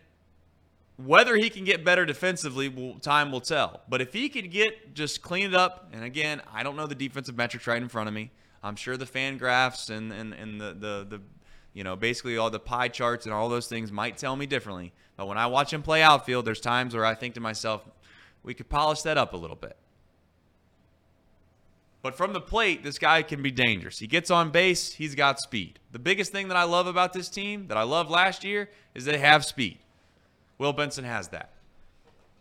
whether 0.98 1.38
he 1.38 1.50
can 1.50 1.64
get 1.64 1.86
better 1.86 2.06
defensively, 2.06 2.98
time 3.02 3.32
will 3.32 3.40
tell. 3.40 3.80
But 3.88 4.02
if 4.02 4.12
he 4.12 4.28
could 4.28 4.52
get 4.52 4.94
just 4.94 5.22
cleaned 5.22 5.56
up, 5.56 5.90
and 5.94 6.04
again, 6.04 6.42
I 6.54 6.64
don't 6.64 6.76
know 6.76 6.86
the 6.86 6.96
defensive 6.96 7.38
metrics 7.38 7.66
right 7.66 7.82
in 7.82 7.88
front 7.88 8.10
of 8.10 8.14
me. 8.14 8.30
I'm 8.62 8.76
sure 8.76 8.98
the 8.98 9.06
fan 9.06 9.38
graphs 9.38 9.90
and, 9.90 10.12
and, 10.12 10.34
and 10.34 10.60
the, 10.60 10.74
the, 10.74 11.08
the 11.10 11.22
you 11.74 11.86
know, 11.86 11.96
basically 11.96 12.38
all 12.38 12.50
the 12.50 12.60
pie 12.60 12.90
charts 12.90 13.26
and 13.26 13.34
all 13.34 13.48
those 13.48 13.68
things 13.68 13.90
might 13.90 14.18
tell 14.18 14.36
me 14.36 14.48
differently. 14.48 14.92
But 15.16 15.30
when 15.30 15.38
I 15.38 15.48
watch 15.48 15.72
him 15.72 15.82
play 15.82 16.02
outfield, 16.02 16.44
there's 16.44 16.60
times 16.60 16.94
where 16.94 17.06
I 17.06 17.16
think 17.16 17.36
to 17.36 17.40
myself, 17.40 17.88
we 18.44 18.54
could 18.54 18.68
polish 18.68 19.02
that 19.04 19.18
up 19.18 19.32
a 19.32 19.38
little 19.38 19.56
bit. 19.56 19.78
But 22.02 22.16
from 22.16 22.34
the 22.34 22.42
plate, 22.42 22.84
this 22.84 23.00
guy 23.00 23.22
can 23.22 23.42
be 23.42 23.52
dangerous. 23.52 24.00
He 24.00 24.08
gets 24.08 24.32
on 24.32 24.52
base, 24.52 24.94
he's 24.94 25.16
got 25.16 25.40
speed. 25.40 25.80
The 25.92 26.00
biggest 26.00 26.32
thing 26.32 26.48
that 26.50 26.58
I 26.58 26.64
love 26.64 26.88
about 26.88 27.12
this 27.14 27.28
team, 27.28 27.68
that 27.68 27.78
I 27.78 27.84
loved 27.84 28.10
last 28.10 28.44
year, 28.44 28.70
is 28.94 29.06
they 29.06 29.18
have 29.18 29.44
speed. 29.44 29.80
Will 30.58 30.74
Benson 30.74 31.04
has 31.04 31.30
that. 31.30 31.54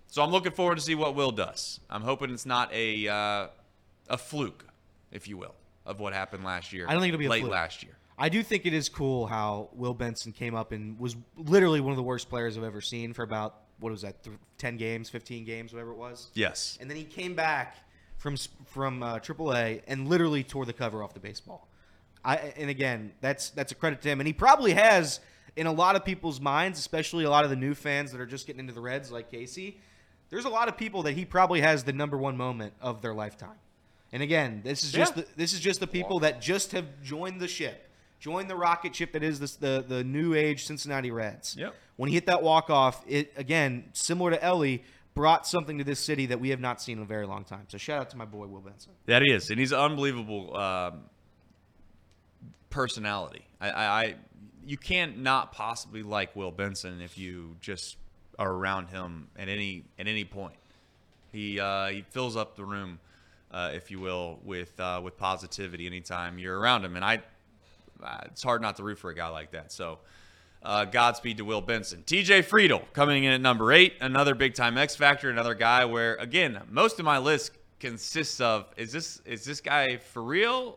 So 0.09 0.23
I'm 0.23 0.31
looking 0.31 0.53
forward 0.53 0.77
to 0.77 0.81
see 0.81 0.95
what 0.95 1.15
Will 1.15 1.33
does. 1.33 1.81
I'm 1.91 2.03
hoping 2.03 2.31
it's 2.31 2.47
not 2.47 2.73
a 2.73 3.09
uh, 3.09 3.47
a 4.09 4.17
fluke, 4.17 4.65
if 5.11 5.27
you 5.27 5.37
will, 5.37 5.55
of 5.85 6.01
what 6.01 6.13
happened 6.13 6.45
last 6.45 6.73
year. 6.73 6.87
I 6.89 6.93
don't 6.93 7.01
think 7.03 7.13
it'll 7.13 7.19
be 7.19 7.29
late 7.29 7.39
a 7.39 7.43
fluke. 7.43 7.53
last 7.53 7.83
year. 7.83 7.97
I 8.19 8.29
do 8.29 8.43
think 8.43 8.65
it 8.65 8.73
is 8.73 8.89
cool 8.89 9.27
how 9.27 9.69
Will 9.75 9.93
Benson 9.93 10.33
came 10.33 10.55
up 10.55 10.73
and 10.73 10.99
was 10.99 11.17
literally 11.37 11.81
one 11.81 11.93
of 11.93 11.97
the 11.97 12.03
worst 12.03 12.31
players 12.31 12.57
I've 12.57 12.65
ever 12.65 12.81
seen 12.81 13.13
for 13.13 13.25
about 13.25 13.57
what 13.79 13.91
was 13.91 14.03
that, 14.03 14.23
th- 14.23 14.37
ten 14.57 14.77
games, 14.79 15.11
fifteen 15.11 15.45
games, 15.45 15.73
whatever 15.73 15.91
it 15.91 15.99
was. 15.99 16.31
Yes. 16.35 16.79
And 16.81 16.89
then 16.89 16.97
he 16.97 17.05
came 17.05 17.35
back 17.35 17.77
from 18.17 18.37
from 18.67 19.03
uh, 19.03 19.19
AAA 19.19 19.83
and 19.87 20.09
literally 20.09 20.43
tore 20.43 20.65
the 20.67 20.73
cover 20.73 21.03
off 21.03 21.15
the 21.15 21.21
baseball. 21.21 21.69
I 22.25 22.37
and 22.57 22.71
again, 22.71 23.13
that's 23.21 23.51
that's 23.51 23.73
a 23.73 23.75
credit 23.75 24.03
to 24.03 24.09
him, 24.09 24.21
and 24.21 24.27
he 24.27 24.33
probably 24.33 24.73
has 24.73 25.21
in 25.55 25.67
a 25.67 25.73
lot 25.73 25.97
of 25.97 26.05
people's 26.05 26.41
minds, 26.41 26.79
especially 26.79 27.25
a 27.25 27.31
lot 27.31 27.45
of 27.45 27.51
the 27.51 27.57
new 27.57 27.75
fans 27.75 28.13
that 28.13 28.21
are 28.21 28.27
just 28.27 28.47
getting 28.47 28.61
into 28.61 28.73
the 28.73 28.81
Reds, 28.81 29.11
like 29.11 29.31
Casey. 29.31 29.81
There's 30.29 30.45
a 30.45 30.49
lot 30.51 30.69
of 30.69 30.77
people 30.77 31.05
that 31.05 31.13
he 31.13 31.25
probably 31.25 31.61
has 31.61 31.85
the 31.85 31.93
number 31.93 32.17
one 32.19 32.37
moment 32.37 32.75
of 32.81 33.01
their 33.01 33.15
lifetime. 33.15 33.57
And 34.13 34.23
again, 34.23 34.61
this 34.65 34.83
is 34.83 34.93
just 34.93 35.17
Yeah. 35.17 35.23
the, 35.23 35.29
this 35.37 35.53
is 35.53 35.61
just 35.61 35.79
the 35.81 35.87
people 35.87 36.21
that 36.21 36.41
just 36.41 36.73
have 36.73 36.87
joined 37.03 37.41
the 37.41 37.49
ship, 37.49 37.89
joined 38.19 38.51
the 38.51 38.57
rocket 38.57 38.95
ship 38.95 39.13
that 39.13 39.23
is 39.23 39.39
this, 39.41 39.57
the 39.57 39.85
the 39.87 40.03
new 40.05 40.35
age 40.35 40.67
Cincinnati 40.67 41.11
Reds. 41.11 41.57
Yep. 41.57 41.75
When 41.97 42.09
he 42.09 42.15
hit 42.15 42.27
that 42.27 42.43
walk 42.43 42.69
off, 42.71 43.05
it 43.07 43.33
again 43.37 43.85
similar 43.93 44.33
to 44.33 44.43
Ellie 44.43 44.83
brought 45.17 45.47
something 45.47 45.79
to 45.79 45.85
this 45.85 45.99
city 45.99 46.27
that 46.27 46.39
we 46.39 46.51
have 46.51 46.61
not 46.61 46.81
seen 46.81 46.99
in 46.99 47.03
a 47.03 47.07
very 47.07 47.27
long 47.27 47.43
time. 47.43 47.65
So 47.69 47.79
shout 47.79 48.01
out 48.01 48.11
to 48.11 48.19
my 48.19 48.27
boy 48.27 48.47
Will 48.47 48.61
Benson. 48.61 48.93
That 49.07 49.23
is, 49.27 49.49
and 49.51 49.59
he's 49.59 49.73
an 49.73 49.81
unbelievable 49.81 50.55
um, 50.55 51.05
personality. 52.69 53.45
I, 53.59 53.71
I, 53.71 53.85
I, 53.85 54.15
you 54.65 54.77
can't 54.77 55.19
not 55.19 55.53
possibly 55.53 56.03
like 56.03 56.37
Will 56.37 56.53
Benson 56.53 57.01
if 57.01 57.17
you 57.17 57.57
just 57.63 57.97
are 58.39 58.53
around 58.53 58.89
him 58.89 59.29
at 59.39 59.49
any 59.49 59.85
at 59.99 60.07
any 60.07 60.25
point. 60.25 60.57
He 61.33 61.59
uh, 61.59 61.87
he 61.87 62.03
fills 62.03 62.37
up 62.37 62.55
the 62.55 62.65
room, 62.65 62.99
uh, 63.51 63.71
if 63.73 63.91
you 63.91 63.99
will, 63.99 64.39
with 64.45 64.79
uh, 64.79 65.01
with 65.03 65.17
positivity 65.17 65.87
anytime 65.87 66.39
you're 66.39 66.59
around 66.59 66.85
him, 66.85 66.95
and 66.95 67.05
I, 67.05 67.23
it's 68.27 68.43
hard 68.43 68.61
not 68.61 68.77
to 68.77 68.85
root 68.85 68.99
for 68.99 69.11
a 69.11 69.15
guy 69.15 69.29
like 69.29 69.53
that. 69.53 69.73
So. 69.73 69.99
Uh, 70.67 70.85
Godspeed 70.85 71.37
to 71.37 71.45
Will 71.45 71.61
Benson. 71.61 72.03
TJ 72.05 72.45
Friedl 72.45 72.83
coming 72.93 73.23
in 73.23 73.33
at 73.33 73.41
number 73.41 73.73
eight, 73.73 73.95
another 74.01 74.35
big 74.35 74.55
time 74.55 74.77
X 74.77 74.97
factor, 74.97 75.31
another 75.31 75.55
guy 75.55 75.85
where 75.85 76.17
again 76.17 76.61
most 76.69 76.99
of 76.99 77.05
my 77.05 77.19
list 77.19 77.53
consists 77.79 78.41
of 78.41 78.67
is 78.77 78.91
this 78.91 79.21
is 79.25 79.45
this 79.45 79.61
guy 79.61 79.99
for 79.99 80.25
real 80.25 80.77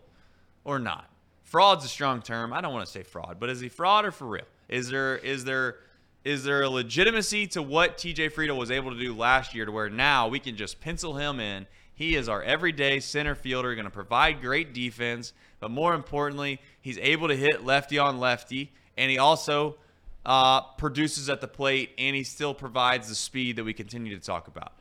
or 0.63 0.77
not? 0.77 1.09
Fraud's 1.41 1.85
a 1.85 1.87
strong 1.87 2.21
term. 2.21 2.53
I 2.53 2.61
don't 2.61 2.71
want 2.71 2.85
to 2.85 2.91
say 2.91 3.01
fraud, 3.01 3.37
but 3.39 3.49
is 3.49 3.59
he 3.59 3.67
fraud 3.67 4.05
or 4.05 4.11
for 4.11 4.27
real? 4.27 4.45
Is 4.67 4.89
there 4.89 5.17
is 5.17 5.43
there 5.43 5.77
is 6.23 6.43
there 6.43 6.61
a 6.61 6.69
legitimacy 6.69 7.47
to 7.47 7.63
what 7.63 7.97
TJ 7.97 8.31
Friedl 8.31 8.57
was 8.57 8.69
able 8.69 8.91
to 8.91 8.99
do 8.99 9.15
last 9.15 9.55
year 9.55 9.65
to 9.65 9.71
where 9.71 9.89
now 9.89 10.27
we 10.27 10.39
can 10.39 10.55
just 10.55 10.79
pencil 10.79 11.15
him 11.15 11.39
in? 11.39 11.65
He 11.95 12.15
is 12.15 12.29
our 12.29 12.43
everyday 12.43 12.99
center 12.99 13.33
fielder, 13.33 13.73
going 13.73 13.85
to 13.85 13.91
provide 13.91 14.39
great 14.39 14.71
defense, 14.71 15.33
but 15.59 15.71
more 15.71 15.95
importantly, 15.95 16.61
he's 16.79 16.99
able 16.99 17.27
to 17.27 17.35
hit 17.35 17.65
lefty 17.65 17.97
on 17.97 18.19
lefty, 18.19 18.71
and 18.99 19.09
he 19.09 19.17
also 19.17 19.77
uh, 20.25 20.61
produces 20.73 21.29
at 21.29 21.39
the 21.39 21.47
plate, 21.47 21.91
and 21.97 22.15
he 22.15 22.23
still 22.23 22.53
provides 22.53 23.07
the 23.07 23.15
speed 23.15 23.55
that 23.55 23.63
we 23.63 23.73
continue 23.73 24.13
to 24.13 24.23
talk 24.23 24.47
about. 24.47 24.73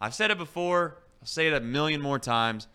I've 0.00 0.14
said 0.14 0.30
it 0.30 0.38
before. 0.38 0.98
I'll 1.20 1.26
say 1.26 1.48
it 1.48 1.52
a 1.52 1.60
million 1.60 2.00
more 2.00 2.20
times. 2.20 2.68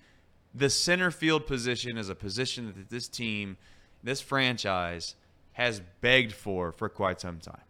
The 0.54 0.70
center 0.70 1.10
field 1.10 1.48
position 1.48 1.98
is 1.98 2.10
a 2.10 2.16
position 2.16 2.74
that 2.76 2.90
this 2.90 3.08
team, 3.08 3.58
this 4.04 4.20
franchise, 4.20 5.16
has 5.54 5.82
begged 6.02 6.34
for 6.34 6.74
for 6.74 6.90
quite 6.90 7.22
some 7.22 7.40
time. 7.40 7.64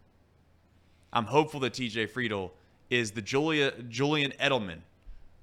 I'm 1.13 1.26
hopeful 1.26 1.59
that 1.59 1.74
TJ 1.74 2.09
Friedl 2.09 2.51
is 2.89 3.11
the 3.11 3.22
Julia, 3.22 3.72
Julian 3.88 4.32
Edelman 4.39 4.80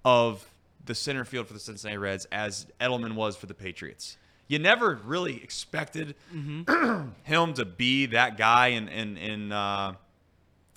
of 0.05 0.53
the 0.85 0.97
center 0.97 1.25
field 1.25 1.47
for 1.47 1.53
the 1.53 1.61
Cincinnati 1.61 1.99
Reds, 1.99 2.27
as 2.33 2.67
Edelman 2.81 3.15
was 3.15 3.37
for 3.37 3.47
the 3.47 3.55
Patriots. 3.55 4.17
You 4.49 4.59
never 4.59 4.99
really 5.05 5.43
expected 5.43 6.15
him 6.33 7.55
to 7.55 7.65
be 7.65 8.07
that 8.07 8.37
guy 8.37 8.69
in 8.69 8.89
in 8.89 9.17
in 9.17 9.53
uh, 9.53 9.95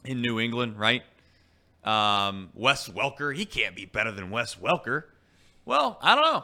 in 0.04 0.22
New 0.22 0.40
England, 0.40 0.78
right? 0.78 1.04
Um, 1.84 2.50
Wes 2.54 2.90
Welker, 2.90 3.36
he 3.36 3.46
can't 3.46 3.76
be 3.76 3.86
better 3.86 4.12
than 4.12 4.30
Wes 4.30 4.56
Welker. 4.56 5.06
Well, 5.66 5.98
I 6.02 6.16
don't 6.16 6.26
know. 6.26 6.44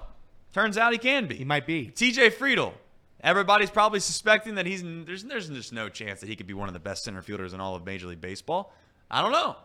Turns 0.54 0.78
out 0.78 0.94
he 0.94 0.98
can 0.98 1.28
be. 1.28 1.36
He 1.36 1.46
might 1.46 1.68
be. 1.68 1.92
TJ 1.94 2.34
Friedl. 2.34 2.74
Everybody's 3.22 3.72
probably 3.72 4.00
suspecting 4.00 4.56
that 4.56 4.66
he's 4.66 4.84
there's 4.84 5.24
there's 5.24 5.50
just 5.50 5.74
no 5.74 5.90
chance 5.90 6.22
that 6.22 6.30
he 6.30 6.36
could 6.36 6.48
be 6.48 6.54
one 6.54 6.70
of 6.70 6.74
the 6.74 6.80
best 6.80 7.04
center 7.04 7.22
fielders 7.22 7.54
in 7.54 7.60
all 7.60 7.76
of 7.76 7.86
Major 7.86 8.08
League 8.08 8.22
Baseball. 8.22 8.74
I 9.12 9.22
don't 9.22 9.32
know. 9.32 9.56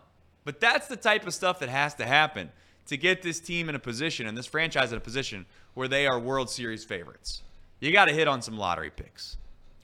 But 0.43 0.59
that's 0.59 0.87
the 0.87 0.97
type 0.97 1.25
of 1.25 1.33
stuff 1.33 1.59
that 1.59 1.69
has 1.69 1.95
to 1.95 2.05
happen 2.05 2.51
to 2.87 2.97
get 2.97 3.21
this 3.21 3.39
team 3.39 3.69
in 3.69 3.75
a 3.75 3.79
position 3.79 4.27
and 4.27 4.37
this 4.37 4.45
franchise 4.45 4.91
in 4.91 4.97
a 4.97 5.01
position 5.01 5.45
where 5.73 5.87
they 5.87 6.05
are 6.05 6.19
World 6.19 6.49
Series 6.49 6.83
favorites. 6.83 7.43
You 7.83 7.91
got 7.91 8.05
to 8.05 8.13
hit 8.13 8.29
on 8.29 8.41
some 8.41 8.57
lottery 8.57 8.89
picks. 8.89 9.35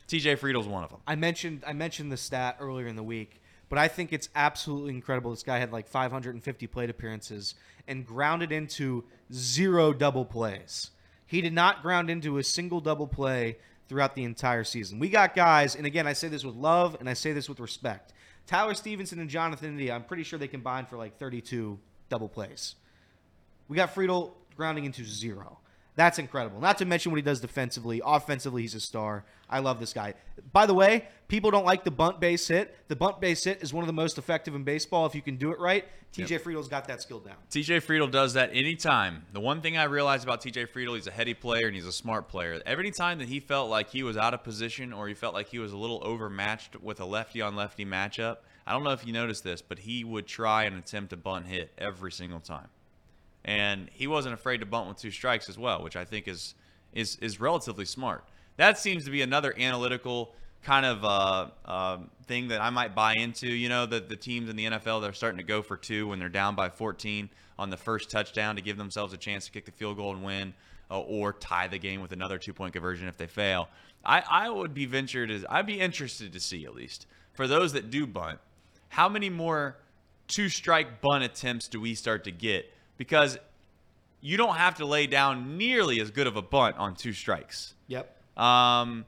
TJ 0.07 0.39
Friedl's 0.39 0.69
one 0.69 0.85
of 0.85 0.89
them. 0.89 1.01
I 1.05 1.15
mentioned 1.15 1.63
I 1.67 1.73
mentioned 1.73 2.11
the 2.11 2.17
stat 2.17 2.55
earlier 2.61 2.87
in 2.87 2.95
the 2.95 3.03
week, 3.03 3.41
but 3.67 3.77
I 3.77 3.89
think 3.89 4.13
it's 4.13 4.29
absolutely 4.35 4.93
incredible. 4.93 5.31
This 5.31 5.43
guy 5.43 5.59
had 5.59 5.73
like 5.73 5.85
550 5.85 6.67
plate 6.67 6.89
appearances 6.89 7.55
and 7.89 8.07
grounded 8.07 8.53
into 8.53 9.03
zero 9.33 9.91
double 9.91 10.23
plays. 10.23 10.91
He 11.25 11.41
did 11.41 11.51
not 11.51 11.81
ground 11.81 12.09
into 12.09 12.37
a 12.37 12.43
single 12.43 12.79
double 12.79 13.05
play 13.05 13.57
throughout 13.89 14.15
the 14.15 14.23
entire 14.23 14.63
season. 14.63 14.97
We 14.97 15.09
got 15.09 15.35
guys, 15.35 15.75
and 15.75 15.85
again, 15.85 16.07
I 16.07 16.13
say 16.13 16.29
this 16.29 16.45
with 16.45 16.55
love 16.55 16.95
and 17.01 17.09
I 17.09 17.13
say 17.13 17.33
this 17.33 17.49
with 17.49 17.59
respect. 17.59 18.13
Tyler 18.47 18.75
Stephenson 18.75 19.19
and 19.19 19.29
Jonathan 19.29 19.71
India, 19.71 19.93
I'm 19.93 20.05
pretty 20.05 20.23
sure 20.23 20.39
they 20.39 20.47
combined 20.47 20.87
for 20.87 20.95
like 20.95 21.19
32 21.19 21.77
double 22.07 22.29
plays. 22.29 22.75
We 23.67 23.75
got 23.75 23.93
Friedl 23.93 24.31
grounding 24.55 24.85
into 24.85 25.03
zero. 25.03 25.59
That's 25.99 26.17
incredible. 26.17 26.61
Not 26.61 26.77
to 26.77 26.85
mention 26.85 27.11
what 27.11 27.17
he 27.17 27.21
does 27.21 27.41
defensively. 27.41 28.01
Offensively, 28.05 28.61
he's 28.61 28.73
a 28.73 28.79
star. 28.79 29.25
I 29.49 29.59
love 29.59 29.81
this 29.81 29.91
guy. 29.91 30.13
By 30.53 30.65
the 30.65 30.73
way, 30.73 31.09
people 31.27 31.51
don't 31.51 31.65
like 31.65 31.83
the 31.83 31.91
bunt 31.91 32.21
base 32.21 32.47
hit. 32.47 32.73
The 32.87 32.95
bunt 32.95 33.19
base 33.19 33.43
hit 33.43 33.61
is 33.61 33.73
one 33.73 33.83
of 33.83 33.87
the 33.87 33.93
most 33.93 34.17
effective 34.17 34.55
in 34.55 34.63
baseball 34.63 35.05
if 35.07 35.13
you 35.13 35.21
can 35.21 35.35
do 35.35 35.51
it 35.51 35.59
right. 35.59 35.83
TJ 36.13 36.39
Friedl's 36.39 36.69
got 36.69 36.87
that 36.87 37.01
skill 37.01 37.19
down. 37.19 37.35
TJ 37.51 37.83
Friedl 37.83 38.09
does 38.09 38.35
that 38.35 38.51
anytime. 38.53 39.25
The 39.33 39.41
one 39.41 39.59
thing 39.59 39.77
I 39.77 39.83
realized 39.83 40.23
about 40.23 40.41
TJ 40.41 40.69
Friedl, 40.69 40.95
he's 40.95 41.07
a 41.07 41.11
heady 41.11 41.33
player 41.33 41.67
and 41.67 41.75
he's 41.75 41.85
a 41.85 41.91
smart 41.91 42.29
player. 42.29 42.61
Every 42.65 42.91
time 42.91 43.19
that 43.19 43.27
he 43.27 43.41
felt 43.41 43.69
like 43.69 43.89
he 43.89 44.01
was 44.01 44.15
out 44.15 44.33
of 44.33 44.41
position 44.41 44.93
or 44.93 45.09
he 45.09 45.13
felt 45.13 45.33
like 45.33 45.49
he 45.49 45.59
was 45.59 45.73
a 45.73 45.77
little 45.77 45.99
overmatched 46.01 46.81
with 46.81 47.01
a 47.01 47.05
lefty 47.05 47.41
on 47.41 47.57
lefty 47.57 47.83
matchup, 47.83 48.37
I 48.65 48.71
don't 48.71 48.85
know 48.85 48.91
if 48.91 49.05
you 49.05 49.11
noticed 49.11 49.43
this, 49.43 49.61
but 49.61 49.79
he 49.79 50.05
would 50.05 50.27
try 50.27 50.63
and 50.63 50.77
attempt 50.77 51.11
a 51.11 51.17
bunt 51.17 51.47
hit 51.47 51.73
every 51.77 52.13
single 52.13 52.39
time. 52.39 52.69
And 53.45 53.89
he 53.91 54.07
wasn't 54.07 54.33
afraid 54.33 54.59
to 54.59 54.65
bunt 54.65 54.87
with 54.87 54.97
two 54.97 55.11
strikes 55.11 55.49
as 55.49 55.57
well, 55.57 55.83
which 55.83 55.95
I 55.95 56.05
think 56.05 56.27
is 56.27 56.55
is 56.93 57.17
is 57.17 57.39
relatively 57.39 57.85
smart. 57.85 58.25
That 58.57 58.77
seems 58.77 59.05
to 59.05 59.11
be 59.11 59.21
another 59.21 59.53
analytical 59.57 60.33
kind 60.63 60.85
of 60.85 61.05
uh, 61.05 61.47
uh, 61.65 61.97
thing 62.25 62.49
that 62.49 62.61
I 62.61 62.69
might 62.69 62.93
buy 62.93 63.13
into. 63.13 63.47
You 63.47 63.69
know, 63.69 63.85
the 63.85 63.99
the 63.99 64.15
teams 64.15 64.49
in 64.49 64.55
the 64.55 64.65
NFL 64.65 65.01
they're 65.01 65.13
starting 65.13 65.37
to 65.37 65.43
go 65.43 65.61
for 65.61 65.77
two 65.77 66.07
when 66.07 66.19
they're 66.19 66.29
down 66.29 66.55
by 66.55 66.69
14 66.69 67.29
on 67.57 67.69
the 67.69 67.77
first 67.77 68.09
touchdown 68.09 68.55
to 68.55 68.61
give 68.61 68.77
themselves 68.77 69.13
a 69.13 69.17
chance 69.17 69.45
to 69.45 69.51
kick 69.51 69.65
the 69.65 69.71
field 69.71 69.97
goal 69.97 70.13
and 70.13 70.23
win, 70.23 70.53
uh, 70.91 70.99
or 70.99 71.33
tie 71.33 71.67
the 71.67 71.77
game 71.77 72.01
with 72.01 72.11
another 72.11 72.37
two 72.37 72.53
point 72.53 72.73
conversion 72.73 73.07
if 73.07 73.17
they 73.17 73.27
fail. 73.27 73.69
I, 74.03 74.23
I 74.29 74.49
would 74.49 74.73
be 74.73 74.85
ventured 74.85 75.29
as 75.29 75.45
I'd 75.49 75.65
be 75.65 75.79
interested 75.79 76.33
to 76.33 76.39
see 76.39 76.65
at 76.65 76.73
least 76.73 77.05
for 77.33 77.47
those 77.47 77.73
that 77.73 77.89
do 77.89 78.05
bunt, 78.05 78.39
how 78.89 79.07
many 79.07 79.29
more 79.29 79.77
two 80.27 80.49
strike 80.49 81.01
bunt 81.01 81.23
attempts 81.23 81.67
do 81.67 81.79
we 81.79 81.95
start 81.95 82.23
to 82.25 82.31
get? 82.31 82.71
Because 82.99 83.39
you 84.21 84.37
don't 84.37 84.55
have 84.55 84.75
to 84.75 84.85
lay 84.85 85.07
down 85.07 85.57
nearly 85.57 85.99
as 86.01 86.11
good 86.11 86.27
of 86.27 86.35
a 86.35 86.41
bunt 86.41 86.77
on 86.77 86.95
two 86.95 87.13
strikes. 87.13 87.73
Yep. 87.87 88.15
Um, 88.37 89.05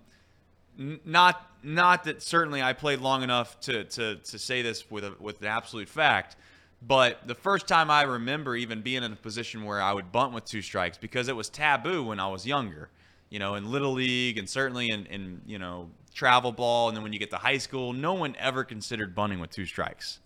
n- 0.79 0.99
not 1.05 1.47
not 1.63 2.05
that 2.05 2.23
certainly 2.23 2.61
I 2.61 2.73
played 2.73 2.99
long 2.99 3.21
enough 3.21 3.59
to 3.61 3.83
to 3.83 4.15
to 4.15 4.39
say 4.39 4.61
this 4.61 4.89
with 4.89 5.03
a 5.03 5.15
with 5.19 5.41
an 5.41 5.47
absolute 5.47 5.89
fact, 5.89 6.35
but 6.81 7.27
the 7.27 7.35
first 7.35 7.67
time 7.67 7.91
I 7.91 8.03
remember 8.03 8.55
even 8.55 8.81
being 8.81 9.03
in 9.03 9.11
a 9.11 9.15
position 9.15 9.63
where 9.65 9.81
I 9.81 9.93
would 9.93 10.11
bunt 10.11 10.33
with 10.33 10.45
two 10.45 10.61
strikes 10.61 10.97
because 10.97 11.27
it 11.27 11.35
was 11.35 11.49
taboo 11.49 12.03
when 12.03 12.19
I 12.19 12.27
was 12.27 12.45
younger, 12.45 12.89
you 13.29 13.39
know, 13.39 13.55
in 13.55 13.69
little 13.69 13.93
league 13.93 14.37
and 14.37 14.49
certainly 14.49 14.89
in 14.89 15.05
in 15.07 15.41
you 15.45 15.59
know 15.59 15.89
travel 16.13 16.51
ball, 16.51 16.87
and 16.87 16.95
then 16.95 17.03
when 17.03 17.13
you 17.13 17.19
get 17.19 17.29
to 17.31 17.37
high 17.37 17.57
school, 17.57 17.93
no 17.93 18.13
one 18.13 18.35
ever 18.39 18.63
considered 18.63 19.13
bunting 19.13 19.39
with 19.39 19.51
two 19.51 19.65
strikes. 19.65 20.19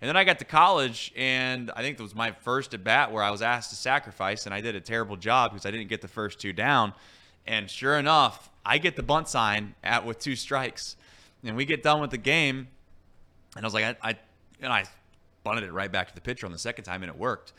And 0.00 0.08
then 0.08 0.16
I 0.16 0.24
got 0.24 0.38
to 0.40 0.44
college, 0.44 1.12
and 1.16 1.70
I 1.74 1.80
think 1.80 1.98
it 1.98 2.02
was 2.02 2.14
my 2.14 2.32
first 2.32 2.74
at 2.74 2.84
bat 2.84 3.12
where 3.12 3.22
I 3.22 3.30
was 3.30 3.40
asked 3.40 3.70
to 3.70 3.76
sacrifice, 3.76 4.44
and 4.44 4.54
I 4.54 4.60
did 4.60 4.74
a 4.74 4.80
terrible 4.80 5.16
job 5.16 5.52
because 5.52 5.64
I 5.64 5.70
didn't 5.70 5.88
get 5.88 6.02
the 6.02 6.08
first 6.08 6.38
two 6.38 6.52
down. 6.52 6.92
And 7.46 7.70
sure 7.70 7.98
enough, 7.98 8.50
I 8.64 8.78
get 8.78 8.96
the 8.96 9.02
bunt 9.02 9.28
sign 9.28 9.74
at 9.82 10.04
with 10.04 10.18
two 10.18 10.36
strikes, 10.36 10.96
and 11.42 11.56
we 11.56 11.64
get 11.64 11.82
done 11.82 12.00
with 12.00 12.10
the 12.10 12.18
game, 12.18 12.68
and 13.54 13.64
I 13.64 13.66
was 13.66 13.72
like, 13.72 13.84
I, 13.84 14.10
I 14.10 14.16
and 14.60 14.72
I 14.72 14.84
bunted 15.44 15.64
it 15.64 15.72
right 15.72 15.90
back 15.90 16.08
to 16.08 16.14
the 16.14 16.20
pitcher 16.20 16.44
on 16.44 16.52
the 16.52 16.58
second 16.58 16.84
time, 16.84 17.02
and 17.02 17.10
it 17.10 17.18
worked. 17.18 17.52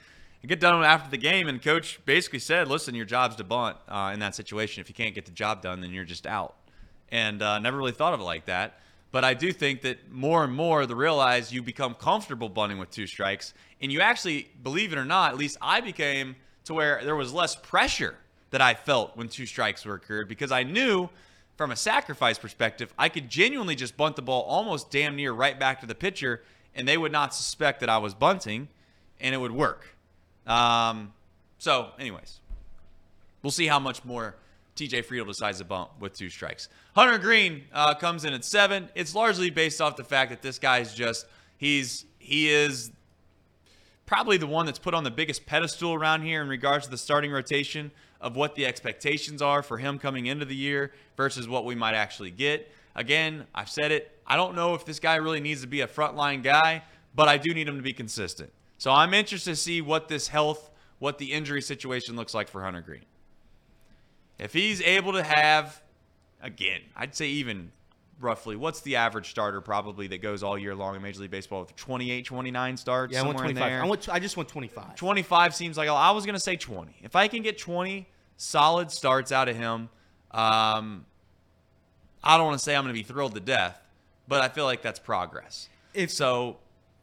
I 0.43 0.47
get 0.47 0.59
done 0.59 0.83
after 0.83 1.09
the 1.09 1.17
game, 1.17 1.47
and 1.47 1.61
coach 1.61 1.99
basically 2.05 2.39
said, 2.39 2.67
"Listen, 2.67 2.93
your 2.93 3.05
job's 3.05 3.35
to 3.37 3.43
bunt 3.43 3.77
uh, 3.87 4.11
in 4.13 4.19
that 4.19 4.35
situation. 4.35 4.81
If 4.81 4.89
you 4.89 4.95
can't 4.95 5.15
get 5.15 5.25
the 5.25 5.31
job 5.31 5.61
done, 5.61 5.81
then 5.81 5.91
you're 5.91 6.03
just 6.03 6.27
out." 6.27 6.55
And 7.09 7.41
uh, 7.41 7.59
never 7.59 7.77
really 7.77 7.93
thought 7.93 8.13
of 8.13 8.19
it 8.19 8.23
like 8.23 8.45
that. 8.45 8.79
But 9.11 9.23
I 9.23 9.33
do 9.33 9.53
think 9.53 9.81
that 9.81 10.11
more 10.11 10.43
and 10.43 10.53
more 10.53 10.85
the 10.85 10.95
realize 10.95 11.51
you 11.51 11.63
become 11.63 11.93
comfortable 11.93 12.49
bunting 12.49 12.77
with 12.77 12.91
two 12.91 13.07
strikes, 13.07 13.53
and 13.81 13.91
you 13.91 14.01
actually, 14.01 14.49
believe 14.61 14.91
it 14.91 14.97
or 14.97 15.05
not, 15.05 15.31
at 15.31 15.37
least 15.37 15.57
I 15.61 15.81
became 15.81 16.35
to 16.65 16.73
where 16.73 17.01
there 17.03 17.15
was 17.15 17.33
less 17.33 17.55
pressure 17.55 18.15
that 18.49 18.61
I 18.61 18.73
felt 18.73 19.15
when 19.15 19.29
two 19.29 19.45
strikes 19.45 19.85
were 19.85 19.95
occurred 19.95 20.27
because 20.27 20.51
I 20.51 20.63
knew 20.63 21.09
from 21.55 21.71
a 21.71 21.75
sacrifice 21.75 22.37
perspective, 22.37 22.93
I 22.97 23.09
could 23.09 23.29
genuinely 23.29 23.75
just 23.75 23.97
bunt 23.97 24.15
the 24.15 24.21
ball 24.21 24.43
almost 24.43 24.91
damn 24.91 25.15
near 25.15 25.33
right 25.33 25.59
back 25.59 25.81
to 25.81 25.87
the 25.87 25.95
pitcher, 25.95 26.43
and 26.75 26.87
they 26.87 26.97
would 26.97 27.11
not 27.11 27.33
suspect 27.33 27.79
that 27.79 27.89
I 27.89 27.97
was 27.97 28.13
bunting, 28.13 28.67
and 29.19 29.33
it 29.33 29.39
would 29.39 29.51
work. 29.51 29.87
Um, 30.45 31.13
so, 31.57 31.89
anyways, 31.97 32.39
we'll 33.41 33.51
see 33.51 33.65
how 33.65 33.79
much 33.79 34.05
more 34.05 34.35
TJ 34.75 35.05
Friedl 35.05 35.25
decides 35.25 35.57
to 35.57 35.65
bump 35.65 35.89
with 35.99 36.13
two 36.13 36.29
strikes. 36.29 36.69
Hunter 36.97 37.19
Greene 37.19 37.65
uh, 37.73 37.93
comes 37.93 38.25
in 38.25 38.33
at 38.33 38.43
seven. 38.43 38.89
It's 38.95 39.13
largely 39.13 39.51
based 39.51 39.81
off 39.81 39.97
the 39.97 40.03
fact 40.03 40.31
that 40.31 40.41
this 40.41 40.57
guy 40.57 40.79
is 40.79 40.95
just 40.95 41.27
he's 41.55 42.07
he 42.17 42.49
is 42.49 42.89
probably 44.07 44.37
the 44.37 44.47
one 44.47 44.65
that's 44.65 44.79
put 44.79 44.95
on 44.95 45.03
the 45.03 45.11
biggest 45.11 45.45
pedestal 45.45 45.93
around 45.93 46.23
here 46.23 46.41
in 46.41 46.47
regards 46.47 46.85
to 46.85 46.89
the 46.89 46.97
starting 46.97 47.29
rotation 47.29 47.91
of 48.19 48.35
what 48.35 48.55
the 48.55 48.65
expectations 48.65 49.43
are 49.43 49.61
for 49.61 49.77
him 49.77 49.99
coming 49.99 50.25
into 50.25 50.43
the 50.43 50.55
year 50.55 50.91
versus 51.15 51.47
what 51.47 51.65
we 51.65 51.75
might 51.75 51.93
actually 51.93 52.31
get. 52.31 52.71
Again, 52.95 53.45
I've 53.53 53.69
said 53.69 53.91
it. 53.91 54.19
I 54.25 54.35
don't 54.35 54.55
know 54.55 54.73
if 54.73 54.83
this 54.83 54.99
guy 54.99 55.17
really 55.17 55.39
needs 55.39 55.61
to 55.61 55.67
be 55.67 55.81
a 55.81 55.87
frontline 55.87 56.41
guy, 56.41 56.81
but 57.13 57.27
I 57.27 57.37
do 57.37 57.53
need 57.53 57.67
him 57.67 57.75
to 57.75 57.83
be 57.83 57.93
consistent. 57.93 58.51
So 58.79 58.91
I'm 58.91 59.13
interested 59.13 59.51
to 59.51 59.55
see 59.55 59.81
what 59.81 60.07
this 60.07 60.29
health, 60.29 60.71
what 60.97 61.19
the 61.19 61.31
injury 61.31 61.61
situation 61.61 62.15
looks 62.15 62.33
like 62.33 62.47
for 62.47 62.63
Hunter 62.63 62.81
Greene. 62.81 63.05
If 64.39 64.53
he's 64.53 64.81
able 64.81 65.13
to 65.13 65.21
have, 65.21 65.83
again, 66.41 66.81
I'd 66.95 67.15
say 67.15 67.27
even 67.27 67.71
roughly, 68.19 68.55
what's 68.55 68.81
the 68.81 68.95
average 68.95 69.29
starter 69.29 69.61
probably 69.61 70.07
that 70.07 70.21
goes 70.21 70.43
all 70.43 70.57
year 70.57 70.75
long 70.75 70.95
in 70.95 71.01
Major 71.01 71.21
League 71.21 71.31
Baseball 71.31 71.61
with 71.61 71.75
28, 71.75 72.25
29 72.25 72.77
starts? 72.77 73.13
Yeah, 73.13 73.23
I 73.23 73.29
in 73.29 73.33
25. 73.35 73.55
there? 73.55 73.83
I, 73.83 73.85
went, 73.87 74.09
I 74.09 74.19
just 74.19 74.37
went 74.37 74.49
25. 74.49 74.95
25 74.95 75.55
seems 75.55 75.77
like 75.77 75.89
I 75.89 76.11
was 76.11 76.25
going 76.25 76.35
to 76.35 76.39
say 76.39 76.55
20. 76.55 76.95
If 77.03 77.15
I 77.15 77.27
can 77.27 77.43
get 77.43 77.57
20 77.57 78.07
solid 78.37 78.91
starts 78.91 79.31
out 79.31 79.49
of 79.49 79.55
him, 79.55 79.89
um, 80.31 81.05
I 82.23 82.37
don't 82.37 82.47
want 82.47 82.57
to 82.59 82.63
say 82.63 82.75
I'm 82.75 82.83
going 82.83 82.93
to 82.95 82.99
be 82.99 83.03
thrilled 83.07 83.35
to 83.35 83.39
death, 83.41 83.79
but 84.27 84.41
I 84.41 84.49
feel 84.49 84.65
like 84.65 84.81
that's 84.81 84.99
progress. 84.99 85.69
If- 85.93 86.11
so, 86.11 86.57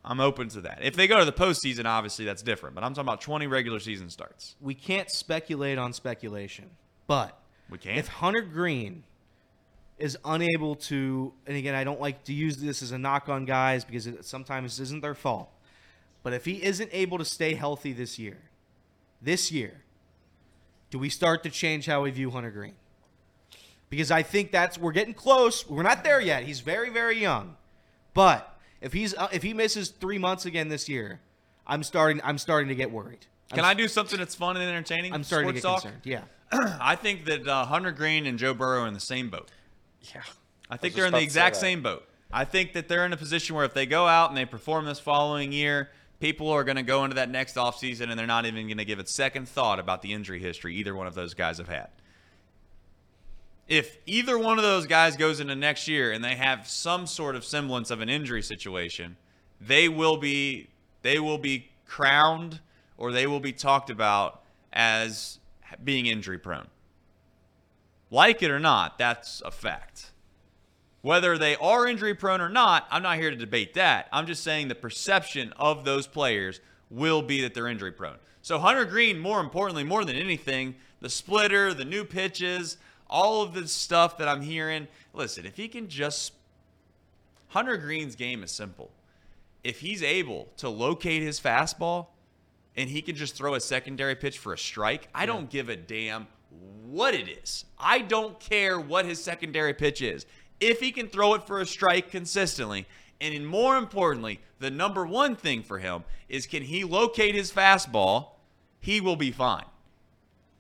I'm 0.05 0.21
open 0.21 0.49
to 0.51 0.61
that. 0.63 0.81
If 0.83 0.97
they 0.97 1.07
go 1.07 1.19
to 1.19 1.25
the 1.25 1.33
postseason, 1.33 1.87
obviously 1.87 2.27
that's 2.27 2.43
different. 2.43 2.75
But 2.75 2.85
I'm 2.85 2.93
talking 2.93 3.09
about 3.09 3.23
20 3.23 3.47
regular 3.47 3.81
season 3.81 4.11
starts. 4.11 4.55
We 4.61 4.75
can't 4.75 5.11
speculate 5.11 5.79
on 5.79 5.95
speculation, 5.95 6.69
but 7.07 7.39
We 7.71 7.79
can. 7.79 7.97
if 7.97 8.09
Hunter 8.09 8.43
Greene 8.43 9.05
is 9.99 10.19
unable 10.25 10.75
to, 10.75 11.33
and 11.47 11.57
again, 11.57 11.75
I 11.75 11.85
don't 11.85 12.01
like 12.01 12.25
to 12.25 12.33
use 12.33 12.57
this 12.57 12.83
as 12.83 12.93
a 12.93 12.99
knock 12.99 13.29
on 13.29 13.45
guys 13.45 13.85
because 13.85 14.07
it, 14.07 14.25
sometimes 14.25 14.77
this 14.77 14.89
isn't 14.89 15.03
their 15.03 15.15
fault, 15.15 15.51
but 16.23 16.33
if 16.33 16.45
he 16.45 16.63
isn't 16.63 16.91
able 16.93 17.19
to 17.19 17.25
stay 17.25 17.55
healthy 17.55 17.93
this 17.93 18.19
year, 18.19 18.39
this 19.23 19.53
year, 19.53 19.83
do 20.91 20.99
we 20.99 21.09
start 21.09 21.43
to 21.45 21.51
change 21.51 21.87
how 21.87 22.03
we 22.03 22.11
view 22.11 22.31
Hunter 22.31 22.51
Greene? 22.51 22.75
Because 23.91 24.11
I 24.11 24.23
think 24.23 24.51
that's 24.51 24.77
we're 24.79 24.93
getting 24.93 25.15
close. 25.15 25.69
We're 25.69 25.83
not 25.83 26.03
there 26.03 26.21
yet. 26.21 26.45
He's 26.45 26.61
very, 26.61 26.91
very 26.91 27.21
young, 27.21 27.57
but 28.13 28.59
if 28.81 28.93
he's 28.93 29.15
uh, 29.15 29.29
if 29.33 29.43
he 29.43 29.55
misses 29.55 29.91
three 29.91 30.19
months 30.19 30.47
again 30.47 30.69
this 30.69 30.89
year, 30.89 31.21
I'm 31.67 31.83
starting. 31.83 32.21
I'm 32.25 32.39
starting 32.39 32.69
to 32.69 32.75
get 32.75 32.91
worried. 32.91 33.27
I'm, 33.51 33.57
Can 33.57 33.65
I 33.65 33.75
do 33.75 33.87
something 33.87 34.19
that's 34.19 34.35
fun 34.35 34.57
and 34.57 34.65
entertaining? 34.65 35.13
I'm 35.13 35.23
starting 35.23 35.49
to 35.49 35.55
get 35.55 35.63
Sports 35.63 35.83
talk? 35.85 35.93
concerned. 35.93 36.03
Yeah. 36.05 36.23
I 36.81 36.97
think 36.97 37.25
that 37.27 37.47
uh, 37.47 37.65
Hunter 37.67 37.93
Greene 37.93 38.27
and 38.27 38.39
Joe 38.39 38.55
Burrow 38.55 38.83
are 38.83 38.87
in 38.87 38.95
the 38.95 39.01
same 39.01 39.31
boat. 39.31 39.51
Yeah. 40.13 40.23
I 40.71 40.77
think 40.77 40.93
was 40.93 40.97
they're 40.97 41.07
in 41.07 41.13
the 41.13 41.23
exact 41.23 41.57
same 41.57 41.83
boat. 41.83 42.07
I 42.33 42.45
think 42.45 42.73
that 42.73 42.89
they're 42.89 43.07
in 43.07 43.13
a 43.13 43.17
position 43.17 43.55
where 43.55 43.65
if 43.65 43.75
they 43.75 43.87
go 43.87 44.07
out 44.09 44.31
and 44.31 44.37
they 44.37 44.45
perform 44.45 44.87
this 44.87 44.99
following 44.99 45.53
year, 45.53 45.91
people 46.21 46.51
are 46.51 46.65
going 46.65 46.77
to 46.77 46.83
go 46.83 47.05
into 47.05 47.15
that 47.15 47.31
next 47.31 47.57
offseason 47.57 48.11
and 48.11 48.19
they're 48.19 48.27
not 48.27 48.47
even 48.47 48.67
going 48.67 48.79
to 48.79 48.85
give 48.85 48.99
it 48.99 49.09
second 49.09 49.49
thought 49.49 49.79
about 49.79 50.03
the 50.03 50.13
injury 50.13 50.41
history 50.41 50.75
either 50.75 50.95
one 50.95 51.07
of 51.07 51.15
those 51.15 51.35
guys 51.35 51.59
have 51.59 51.69
had. 51.69 51.89
If 53.69 53.99
either 54.05 54.39
one 54.39 54.59
of 54.59 54.65
those 54.65 54.87
guys 54.87 55.17
goes 55.17 55.41
into 55.41 55.55
next 55.55 55.87
year 55.89 56.13
and 56.13 56.25
they 56.25 56.35
have 56.35 56.69
some 56.69 57.07
sort 57.07 57.37
of 57.37 57.45
semblance 57.45 57.91
of 57.91 58.01
an 58.01 58.09
injury 58.09 58.43
situation, 58.43 59.17
they 59.61 59.89
will 59.89 60.17
be 60.17 60.69
they 61.03 61.19
will 61.19 61.39
be 61.39 61.71
crowned 61.87 62.61
or 62.99 63.13
they 63.13 63.27
will 63.27 63.41
be 63.41 63.53
talked 63.53 63.91
about 63.91 64.43
as 64.73 65.39
being 65.83 66.07
injury 66.07 66.39
prone. 66.39 66.67
Like 68.15 68.45
it 68.45 68.51
or 68.53 68.61
not, 68.61 68.97
that's 68.97 69.43
a 69.45 69.51
fact. 69.51 70.13
Whether 71.03 71.37
they 71.37 71.57
are 71.57 71.85
injury 71.85 72.15
prone 72.15 72.41
or 72.41 72.49
not, 72.49 72.87
I'm 72.89 73.03
not 73.03 73.19
here 73.19 73.33
to 73.33 73.37
debate 73.37 73.75
that. 73.75 74.07
I'm 74.13 74.29
just 74.29 74.45
saying 74.45 74.69
the 74.69 74.77
perception 74.77 75.53
of 75.57 75.85
those 75.85 76.07
players 76.07 76.61
will 76.91 77.23
be 77.23 77.43
that 77.43 77.55
they're 77.55 77.67
injury 77.67 77.91
prone. 77.91 78.19
So 78.41 78.61
Hunter 78.61 78.85
Greene, 78.85 79.19
more 79.19 79.41
importantly, 79.41 79.83
more 79.83 80.05
than 80.05 80.15
anything, 80.15 80.77
the 81.01 81.11
splitter, 81.11 81.75
the 81.75 81.85
new 81.85 82.05
pitches, 82.05 82.77
all 83.11 83.43
of 83.43 83.53
this 83.53 83.73
stuff 83.73 84.17
that 84.19 84.29
I'm 84.29 84.43
hearing. 84.43 84.87
Listen, 85.13 85.45
if 85.45 85.57
he 85.57 85.67
can 85.67 85.89
just 85.89 86.35
Hunter 87.49 87.77
Greene's 87.77 88.15
game 88.15 88.45
is 88.45 88.53
simple. 88.53 88.93
If 89.65 89.81
he's 89.81 90.05
able 90.05 90.51
to 90.59 90.69
locate 90.69 91.25
his 91.25 91.41
fastball 91.41 92.07
and 92.77 92.89
he 92.89 93.03
can 93.03 93.17
just 93.17 93.35
throw 93.35 93.55
a 93.55 93.61
secondary 93.61 94.15
pitch 94.15 94.39
for 94.39 94.53
a 94.53 94.59
strike, 94.59 95.09
I 95.13 95.27
don't 95.27 95.51
give 95.51 95.69
a 95.69 95.75
damn 95.75 96.29
what 96.85 97.15
it 97.15 97.29
is. 97.29 97.65
I 97.79 98.01
don't 98.01 98.39
care 98.39 98.79
what 98.79 99.05
his 99.05 99.23
secondary 99.23 99.75
pitch 99.75 100.01
is. 100.01 100.27
If 100.61 100.81
he 100.81 100.93
can 100.93 101.09
throw 101.09 101.35
it 101.35 101.47
for 101.47 101.61
a 101.61 101.67
strike 101.67 102.11
consistently, 102.11 102.87
and 103.21 103.47
more 103.47 103.77
importantly, 103.77 104.41
the 104.59 104.71
number 104.71 105.05
one 105.05 105.37
thing 105.37 105.63
for 105.63 105.79
him 105.79 106.05
is 106.29 106.47
can 106.47 106.63
he 106.63 106.85
locate 106.85 107.35
his 107.35 107.53
fastball, 107.53 108.29
he 108.81 109.01
will 109.01 109.17
be 109.17 109.31
fine. 109.31 109.65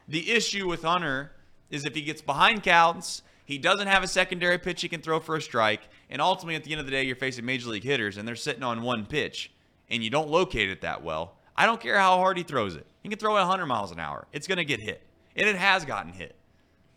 The 0.08 0.30
issue 0.30 0.68
with 0.68 0.82
Hunter 0.82 1.32
is 1.70 1.84
if 1.84 1.94
he 1.94 2.02
gets 2.02 2.20
behind 2.20 2.62
counts, 2.62 3.22
he 3.44 3.58
doesn't 3.58 3.86
have 3.86 4.02
a 4.02 4.08
secondary 4.08 4.58
pitch 4.58 4.82
he 4.82 4.88
can 4.88 5.02
throw 5.02 5.20
for 5.20 5.36
a 5.36 5.42
strike, 5.42 5.82
and 6.10 6.20
ultimately 6.20 6.56
at 6.56 6.64
the 6.64 6.72
end 6.72 6.80
of 6.80 6.86
the 6.86 6.92
day, 6.92 7.02
you're 7.04 7.16
facing 7.16 7.44
major 7.44 7.68
league 7.68 7.84
hitters 7.84 8.16
and 8.16 8.26
they're 8.26 8.36
sitting 8.36 8.62
on 8.62 8.82
one 8.82 9.06
pitch, 9.06 9.52
and 9.90 10.02
you 10.02 10.10
don't 10.10 10.28
locate 10.28 10.70
it 10.70 10.80
that 10.80 11.02
well. 11.02 11.36
I 11.56 11.66
don't 11.66 11.80
care 11.80 11.98
how 11.98 12.16
hard 12.16 12.36
he 12.36 12.42
throws 12.42 12.74
it. 12.74 12.86
He 13.02 13.08
can 13.08 13.18
throw 13.18 13.36
it 13.36 13.40
100 13.40 13.66
miles 13.66 13.92
an 13.92 14.00
hour. 14.00 14.26
It's 14.32 14.46
going 14.46 14.58
to 14.58 14.64
get 14.64 14.80
hit, 14.80 15.02
and 15.36 15.48
it 15.48 15.56
has 15.56 15.84
gotten 15.84 16.12
hit. 16.12 16.34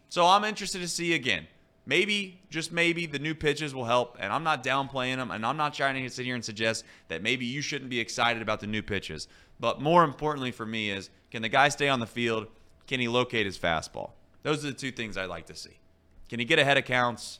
So 0.09 0.25
I'm 0.25 0.43
interested 0.43 0.79
to 0.79 0.87
see 0.87 1.13
again. 1.13 1.47
Maybe, 1.85 2.41
just 2.49 2.73
maybe, 2.73 3.05
the 3.05 3.19
new 3.19 3.33
pitches 3.33 3.73
will 3.73 3.85
help, 3.85 4.17
and 4.19 4.33
I'm 4.33 4.43
not 4.43 4.61
downplaying 4.61 5.15
them, 5.15 5.31
and 5.31 5.45
I'm 5.45 5.55
not 5.55 5.73
trying 5.73 6.03
to 6.03 6.09
sit 6.09 6.25
here 6.25 6.35
and 6.35 6.43
suggest 6.43 6.83
that 7.07 7.23
maybe 7.23 7.45
you 7.45 7.61
shouldn't 7.61 7.89
be 7.89 7.99
excited 7.99 8.41
about 8.41 8.59
the 8.59 8.67
new 8.67 8.81
pitches. 8.81 9.29
But 9.59 9.81
more 9.81 10.03
importantly 10.03 10.51
for 10.51 10.65
me 10.65 10.89
is, 10.89 11.09
can 11.31 11.41
the 11.41 11.49
guy 11.49 11.69
stay 11.69 11.87
on 11.87 12.01
the 12.01 12.05
field? 12.05 12.47
Can 12.87 12.99
he 12.99 13.07
locate 13.07 13.45
his 13.45 13.57
fastball? 13.57 14.11
Those 14.43 14.65
are 14.65 14.67
the 14.67 14.73
two 14.73 14.91
things 14.91 15.17
I'd 15.17 15.29
like 15.29 15.45
to 15.45 15.55
see. 15.55 15.79
Can 16.27 16.39
he 16.39 16.45
get 16.45 16.59
ahead 16.59 16.77
of 16.77 16.83
counts? 16.83 17.39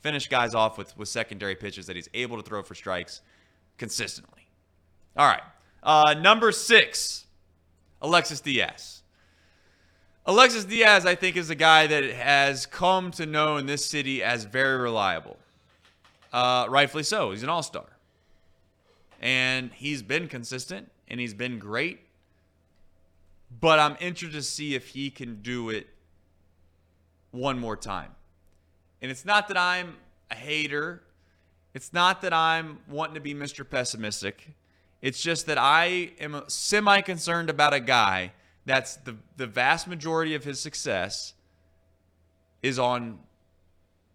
finish 0.00 0.28
guys 0.28 0.54
off 0.54 0.78
with, 0.78 0.96
with 0.96 1.08
secondary 1.08 1.54
pitches 1.54 1.86
that 1.86 1.96
he's 1.96 2.08
able 2.14 2.36
to 2.36 2.42
throw 2.42 2.62
for 2.62 2.74
strikes 2.74 3.20
consistently. 3.76 4.48
All 5.16 5.26
right. 5.26 5.42
Uh, 5.82 6.14
number 6.14 6.52
six, 6.52 7.26
Alexis 8.02 8.40
Diaz. 8.40 8.97
Alexis 10.28 10.66
Diaz, 10.66 11.06
I 11.06 11.14
think, 11.14 11.38
is 11.38 11.48
a 11.48 11.54
guy 11.54 11.86
that 11.86 12.04
has 12.04 12.66
come 12.66 13.10
to 13.12 13.24
know 13.24 13.56
in 13.56 13.64
this 13.64 13.82
city 13.82 14.22
as 14.22 14.44
very 14.44 14.76
reliable. 14.76 15.38
Uh, 16.30 16.66
rightfully 16.68 17.02
so. 17.02 17.30
He's 17.30 17.42
an 17.42 17.48
all 17.48 17.62
star. 17.62 17.86
And 19.22 19.70
he's 19.72 20.02
been 20.02 20.28
consistent 20.28 20.92
and 21.08 21.18
he's 21.18 21.32
been 21.32 21.58
great. 21.58 22.00
But 23.58 23.78
I'm 23.78 23.96
interested 24.00 24.36
to 24.36 24.42
see 24.42 24.74
if 24.74 24.88
he 24.88 25.08
can 25.08 25.40
do 25.40 25.70
it 25.70 25.86
one 27.30 27.58
more 27.58 27.74
time. 27.74 28.10
And 29.00 29.10
it's 29.10 29.24
not 29.24 29.48
that 29.48 29.56
I'm 29.56 29.96
a 30.30 30.34
hater, 30.34 31.04
it's 31.72 31.94
not 31.94 32.20
that 32.20 32.34
I'm 32.34 32.80
wanting 32.86 33.14
to 33.14 33.20
be 33.20 33.34
Mr. 33.34 33.66
Pessimistic. 33.66 34.48
It's 35.00 35.22
just 35.22 35.46
that 35.46 35.56
I 35.56 36.10
am 36.20 36.42
semi 36.48 37.00
concerned 37.00 37.48
about 37.48 37.72
a 37.72 37.80
guy 37.80 38.32
that's 38.68 38.96
the, 38.96 39.16
the 39.36 39.46
vast 39.46 39.86
majority 39.86 40.34
of 40.34 40.44
his 40.44 40.60
success 40.60 41.34
is 42.62 42.78
on 42.78 43.18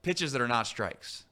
pitches 0.02 0.34
that 0.34 0.42
are 0.42 0.48
not 0.48 0.68
strikes. 0.68 1.24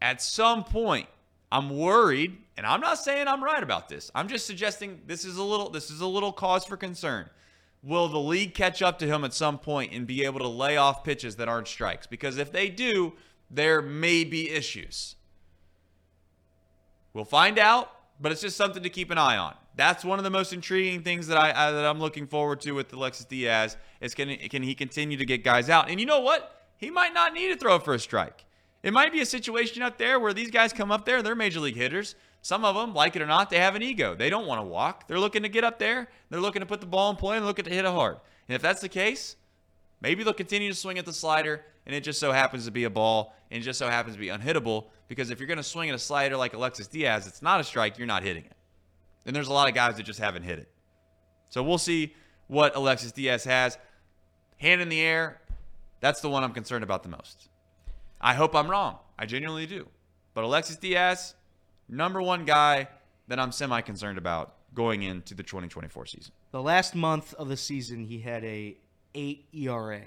At 0.00 0.22
some 0.22 0.64
point, 0.64 1.08
I'm 1.52 1.76
worried, 1.76 2.38
and 2.56 2.64
I'm 2.64 2.80
not 2.80 2.98
saying 2.98 3.28
I'm 3.28 3.42
right 3.42 3.62
about 3.62 3.88
this. 3.88 4.10
I'm 4.14 4.28
just 4.28 4.46
suggesting 4.46 5.00
this 5.06 5.24
is 5.24 5.36
a 5.36 5.42
little 5.42 5.68
this 5.68 5.90
is 5.90 6.00
a 6.00 6.06
little 6.06 6.32
cause 6.32 6.64
for 6.64 6.76
concern. 6.76 7.28
Will 7.82 8.08
the 8.08 8.18
league 8.18 8.54
catch 8.54 8.82
up 8.82 8.98
to 9.00 9.06
him 9.06 9.24
at 9.24 9.32
some 9.32 9.58
point 9.58 9.92
and 9.92 10.06
be 10.06 10.24
able 10.24 10.40
to 10.40 10.48
lay 10.48 10.76
off 10.76 11.02
pitches 11.02 11.36
that 11.36 11.48
aren't 11.48 11.66
strikes? 11.66 12.06
Because 12.06 12.36
if 12.36 12.52
they 12.52 12.68
do, 12.68 13.14
there 13.50 13.82
may 13.82 14.22
be 14.24 14.50
issues. 14.50 15.16
We'll 17.12 17.24
find 17.24 17.58
out, 17.58 17.90
but 18.20 18.32
it's 18.32 18.42
just 18.42 18.56
something 18.56 18.82
to 18.82 18.90
keep 18.90 19.10
an 19.10 19.18
eye 19.18 19.36
on. 19.36 19.54
That's 19.76 20.04
one 20.04 20.18
of 20.18 20.24
the 20.24 20.30
most 20.30 20.52
intriguing 20.52 21.02
things 21.02 21.26
that 21.28 21.38
I, 21.38 21.50
I 21.50 21.70
that 21.70 21.86
I'm 21.86 22.00
looking 22.00 22.26
forward 22.26 22.60
to 22.62 22.72
with 22.72 22.92
Alexis 22.92 23.26
Diaz. 23.26 23.76
Is 24.00 24.14
can 24.14 24.36
can 24.36 24.62
he 24.62 24.74
continue 24.74 25.16
to 25.16 25.24
get 25.24 25.44
guys 25.44 25.70
out? 25.70 25.88
And 25.88 26.00
you 26.00 26.06
know 26.06 26.20
what? 26.20 26.66
He 26.76 26.90
might 26.90 27.14
not 27.14 27.34
need 27.34 27.48
to 27.48 27.56
throw 27.56 27.78
for 27.78 27.94
a 27.94 27.98
strike. 27.98 28.44
It 28.82 28.92
might 28.92 29.12
be 29.12 29.20
a 29.20 29.26
situation 29.26 29.82
out 29.82 29.98
there 29.98 30.18
where 30.18 30.32
these 30.32 30.50
guys 30.50 30.72
come 30.72 30.90
up 30.90 31.04
there, 31.04 31.22
they're 31.22 31.34
major 31.34 31.60
league 31.60 31.76
hitters. 31.76 32.14
Some 32.42 32.64
of 32.64 32.74
them, 32.74 32.94
like 32.94 33.16
it 33.16 33.22
or 33.22 33.26
not, 33.26 33.50
they 33.50 33.58
have 33.58 33.74
an 33.74 33.82
ego. 33.82 34.14
They 34.14 34.30
don't 34.30 34.46
want 34.46 34.60
to 34.60 34.66
walk. 34.66 35.06
They're 35.06 35.20
looking 35.20 35.42
to 35.42 35.50
get 35.50 35.62
up 35.62 35.78
there. 35.78 36.08
They're 36.30 36.40
looking 36.40 36.60
to 36.60 36.66
put 36.66 36.80
the 36.80 36.86
ball 36.86 37.10
in 37.10 37.16
play 37.16 37.36
and 37.36 37.44
looking 37.44 37.66
to 37.66 37.70
hit 37.70 37.84
it 37.84 37.90
hard. 37.90 38.16
And 38.48 38.56
if 38.56 38.62
that's 38.62 38.80
the 38.80 38.88
case, 38.88 39.36
maybe 40.00 40.24
they'll 40.24 40.32
continue 40.32 40.70
to 40.70 40.74
swing 40.74 40.98
at 40.98 41.04
the 41.04 41.12
slider, 41.12 41.66
and 41.84 41.94
it 41.94 42.00
just 42.00 42.18
so 42.18 42.32
happens 42.32 42.64
to 42.64 42.70
be 42.70 42.84
a 42.84 42.90
ball, 42.90 43.34
and 43.50 43.60
it 43.60 43.64
just 43.64 43.78
so 43.78 43.88
happens 43.88 44.16
to 44.16 44.20
be 44.20 44.28
unhittable. 44.28 44.86
Because 45.08 45.28
if 45.28 45.38
you're 45.38 45.48
going 45.48 45.58
to 45.58 45.62
swing 45.62 45.90
at 45.90 45.94
a 45.94 45.98
slider 45.98 46.36
like 46.36 46.54
Alexis 46.54 46.86
Diaz, 46.86 47.26
it's 47.26 47.42
not 47.42 47.60
a 47.60 47.64
strike. 47.64 47.98
You're 47.98 48.06
not 48.06 48.22
hitting 48.22 48.44
it. 48.44 48.52
And 49.26 49.34
there's 49.34 49.48
a 49.48 49.52
lot 49.52 49.68
of 49.68 49.74
guys 49.74 49.96
that 49.96 50.04
just 50.04 50.18
haven't 50.18 50.42
hit 50.42 50.58
it. 50.58 50.68
So 51.50 51.62
we'll 51.62 51.78
see 51.78 52.14
what 52.46 52.74
Alexis 52.76 53.12
Diaz 53.12 53.44
has. 53.44 53.78
Hand 54.58 54.80
in 54.80 54.88
the 54.88 55.00
air, 55.00 55.40
that's 56.00 56.20
the 56.20 56.28
one 56.28 56.44
I'm 56.44 56.52
concerned 56.52 56.84
about 56.84 57.02
the 57.02 57.08
most. 57.08 57.48
I 58.20 58.34
hope 58.34 58.54
I'm 58.54 58.70
wrong. 58.70 58.98
I 59.18 59.26
genuinely 59.26 59.66
do. 59.66 59.88
But 60.34 60.44
Alexis 60.44 60.76
Diaz, 60.76 61.34
number 61.88 62.22
one 62.22 62.44
guy 62.44 62.88
that 63.28 63.38
I'm 63.38 63.52
semi 63.52 63.80
concerned 63.80 64.18
about 64.18 64.56
going 64.74 65.02
into 65.02 65.34
the 65.34 65.42
2024 65.42 66.06
season. 66.06 66.32
The 66.52 66.62
last 66.62 66.94
month 66.94 67.34
of 67.34 67.48
the 67.48 67.56
season, 67.56 68.04
he 68.04 68.20
had 68.20 68.44
a 68.44 68.76
eight 69.14 69.46
ERA. 69.52 70.02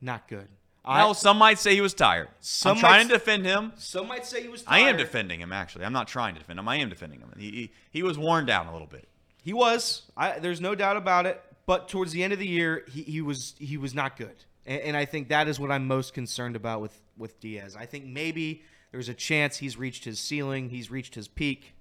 Not 0.00 0.28
good. 0.28 0.48
Well, 0.96 1.14
some 1.14 1.36
might 1.38 1.58
say 1.58 1.74
he 1.74 1.80
was 1.80 1.92
tired. 1.94 2.28
Some 2.40 2.72
I'm 2.76 2.80
trying 2.80 3.06
might- 3.06 3.12
to 3.12 3.18
defend 3.18 3.44
him. 3.44 3.72
Some 3.76 4.08
might 4.08 4.24
say 4.26 4.42
he 4.42 4.48
was. 4.48 4.62
Tired. 4.62 4.84
I 4.84 4.88
am 4.88 4.96
defending 4.96 5.40
him, 5.40 5.52
actually. 5.52 5.84
I'm 5.84 5.92
not 5.92 6.08
trying 6.08 6.34
to 6.34 6.40
defend 6.40 6.58
him. 6.58 6.68
I 6.68 6.76
am 6.76 6.88
defending 6.88 7.20
him. 7.20 7.32
He, 7.38 7.50
he, 7.50 7.70
he 7.90 8.02
was 8.02 8.18
worn 8.18 8.46
down 8.46 8.66
a 8.66 8.72
little 8.72 8.86
bit. 8.86 9.06
He 9.42 9.52
was. 9.52 10.02
I, 10.16 10.38
there's 10.38 10.60
no 10.60 10.74
doubt 10.74 10.96
about 10.96 11.26
it. 11.26 11.42
But 11.66 11.88
towards 11.88 12.12
the 12.12 12.24
end 12.24 12.32
of 12.32 12.38
the 12.38 12.46
year, 12.48 12.84
he, 12.90 13.02
he 13.02 13.20
was 13.20 13.54
he 13.58 13.76
was 13.76 13.94
not 13.94 14.16
good, 14.16 14.34
and, 14.64 14.80
and 14.80 14.96
I 14.96 15.04
think 15.04 15.28
that 15.28 15.48
is 15.48 15.60
what 15.60 15.70
I'm 15.70 15.86
most 15.86 16.14
concerned 16.14 16.56
about 16.56 16.80
with 16.80 16.98
with 17.18 17.38
Diaz. 17.40 17.76
I 17.78 17.84
think 17.84 18.06
maybe 18.06 18.62
there's 18.90 19.10
a 19.10 19.14
chance 19.14 19.58
he's 19.58 19.76
reached 19.76 20.04
his 20.06 20.18
ceiling, 20.18 20.70
he's 20.70 20.90
reached 20.90 21.14
his 21.14 21.28
peak, 21.28 21.74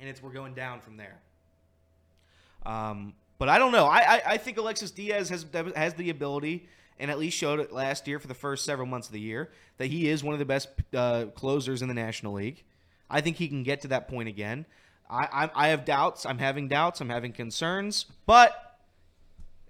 and 0.00 0.08
it's 0.08 0.22
we're 0.22 0.32
going 0.32 0.54
down 0.54 0.80
from 0.80 0.96
there. 0.96 1.18
Um, 2.64 3.12
but 3.38 3.48
I 3.50 3.58
don't 3.58 3.72
know. 3.72 3.84
I, 3.86 3.98
I 3.98 4.22
I 4.26 4.36
think 4.38 4.56
Alexis 4.56 4.90
Diaz 4.90 5.28
has 5.28 5.44
has 5.76 5.92
the 5.94 6.08
ability, 6.10 6.66
and 6.98 7.10
at 7.10 7.18
least 7.18 7.36
showed 7.36 7.60
it 7.60 7.72
last 7.72 8.06
year 8.06 8.18
for 8.18 8.28
the 8.28 8.34
first 8.34 8.64
several 8.64 8.86
months 8.86 9.08
of 9.08 9.12
the 9.12 9.20
year 9.20 9.50
that 9.78 9.86
he 9.86 10.08
is 10.08 10.22
one 10.22 10.32
of 10.34 10.38
the 10.38 10.44
best 10.44 10.68
uh, 10.94 11.26
closers 11.34 11.82
in 11.82 11.88
the 11.88 11.94
National 11.94 12.34
League. 12.34 12.64
I 13.10 13.20
think 13.20 13.36
he 13.36 13.48
can 13.48 13.62
get 13.62 13.82
to 13.82 13.88
that 13.88 14.08
point 14.08 14.28
again. 14.28 14.66
I, 15.10 15.28
I 15.32 15.50
I 15.54 15.68
have 15.68 15.84
doubts. 15.84 16.24
I'm 16.24 16.38
having 16.38 16.68
doubts. 16.68 17.00
I'm 17.00 17.10
having 17.10 17.32
concerns. 17.32 18.06
But 18.26 18.78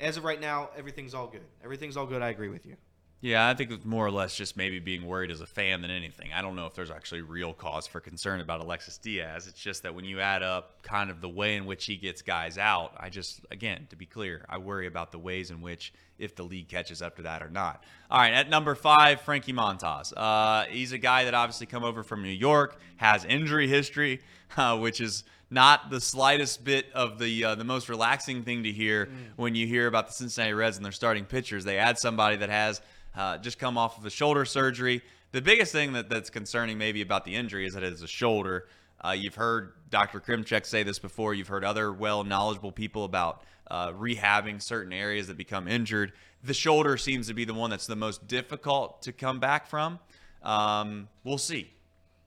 as 0.00 0.16
of 0.16 0.24
right 0.24 0.40
now, 0.40 0.70
everything's 0.76 1.14
all 1.14 1.26
good. 1.26 1.44
Everything's 1.64 1.96
all 1.96 2.06
good. 2.06 2.22
I 2.22 2.28
agree 2.28 2.48
with 2.48 2.66
you. 2.66 2.76
Yeah, 3.22 3.48
I 3.48 3.54
think 3.54 3.70
it's 3.70 3.84
more 3.84 4.04
or 4.04 4.10
less 4.10 4.34
just 4.34 4.56
maybe 4.56 4.80
being 4.80 5.06
worried 5.06 5.30
as 5.30 5.40
a 5.40 5.46
fan 5.46 5.80
than 5.80 5.92
anything. 5.92 6.32
I 6.34 6.42
don't 6.42 6.56
know 6.56 6.66
if 6.66 6.74
there's 6.74 6.90
actually 6.90 7.20
real 7.20 7.54
cause 7.54 7.86
for 7.86 8.00
concern 8.00 8.40
about 8.40 8.60
Alexis 8.60 8.98
Diaz. 8.98 9.46
It's 9.46 9.60
just 9.60 9.84
that 9.84 9.94
when 9.94 10.04
you 10.04 10.18
add 10.18 10.42
up 10.42 10.82
kind 10.82 11.08
of 11.08 11.20
the 11.20 11.28
way 11.28 11.54
in 11.54 11.64
which 11.64 11.84
he 11.84 11.96
gets 11.96 12.20
guys 12.20 12.58
out, 12.58 12.94
I 12.98 13.10
just, 13.10 13.40
again, 13.52 13.86
to 13.90 13.96
be 13.96 14.06
clear, 14.06 14.44
I 14.48 14.58
worry 14.58 14.88
about 14.88 15.12
the 15.12 15.20
ways 15.20 15.52
in 15.52 15.60
which 15.60 15.92
if 16.18 16.34
the 16.34 16.42
league 16.42 16.68
catches 16.68 17.00
up 17.00 17.14
to 17.16 17.22
that 17.22 17.44
or 17.44 17.48
not. 17.48 17.84
All 18.10 18.18
right, 18.18 18.32
at 18.32 18.50
number 18.50 18.74
five, 18.74 19.20
Frankie 19.20 19.52
Montas. 19.52 20.12
Uh, 20.16 20.64
he's 20.64 20.90
a 20.90 20.98
guy 20.98 21.24
that 21.24 21.34
obviously 21.34 21.66
come 21.66 21.84
over 21.84 22.02
from 22.02 22.24
New 22.24 22.28
York, 22.28 22.80
has 22.96 23.24
injury 23.24 23.68
history, 23.68 24.20
uh, 24.56 24.76
which 24.76 25.00
is 25.00 25.22
not 25.48 25.90
the 25.90 26.00
slightest 26.00 26.64
bit 26.64 26.86
of 26.92 27.18
the 27.18 27.44
uh, 27.44 27.54
the 27.54 27.64
most 27.64 27.88
relaxing 27.88 28.42
thing 28.42 28.62
to 28.62 28.72
hear 28.72 29.10
when 29.36 29.54
you 29.54 29.66
hear 29.66 29.86
about 29.86 30.06
the 30.06 30.12
Cincinnati 30.14 30.54
Reds 30.54 30.76
and 30.76 30.84
their 30.84 30.92
starting 30.92 31.26
pitchers. 31.26 31.64
They 31.64 31.76
add 31.76 31.98
somebody 31.98 32.36
that 32.36 32.48
has 32.48 32.80
uh, 33.16 33.38
just 33.38 33.58
come 33.58 33.76
off 33.76 33.98
of 33.98 34.06
a 34.06 34.10
shoulder 34.10 34.44
surgery. 34.44 35.02
The 35.32 35.42
biggest 35.42 35.72
thing 35.72 35.92
that, 35.94 36.08
that's 36.08 36.30
concerning 36.30 36.78
maybe 36.78 37.00
about 37.02 37.24
the 37.24 37.34
injury 37.34 37.66
is 37.66 37.74
that 37.74 37.82
it's 37.82 38.02
a 38.02 38.08
shoulder. 38.08 38.66
Uh, 39.04 39.10
you've 39.10 39.34
heard 39.34 39.72
Dr. 39.90 40.20
Krimchek 40.20 40.66
say 40.66 40.82
this 40.82 40.98
before. 40.98 41.34
You've 41.34 41.48
heard 41.48 41.64
other 41.64 41.92
well 41.92 42.24
knowledgeable 42.24 42.72
people 42.72 43.04
about 43.04 43.42
uh, 43.70 43.92
rehabbing 43.92 44.60
certain 44.60 44.92
areas 44.92 45.26
that 45.28 45.36
become 45.36 45.66
injured. 45.66 46.12
The 46.44 46.54
shoulder 46.54 46.96
seems 46.96 47.28
to 47.28 47.34
be 47.34 47.44
the 47.44 47.54
one 47.54 47.70
that's 47.70 47.86
the 47.86 47.96
most 47.96 48.26
difficult 48.26 49.02
to 49.02 49.12
come 49.12 49.40
back 49.40 49.66
from. 49.66 49.98
Um, 50.42 51.08
we'll 51.24 51.38
see. 51.38 51.72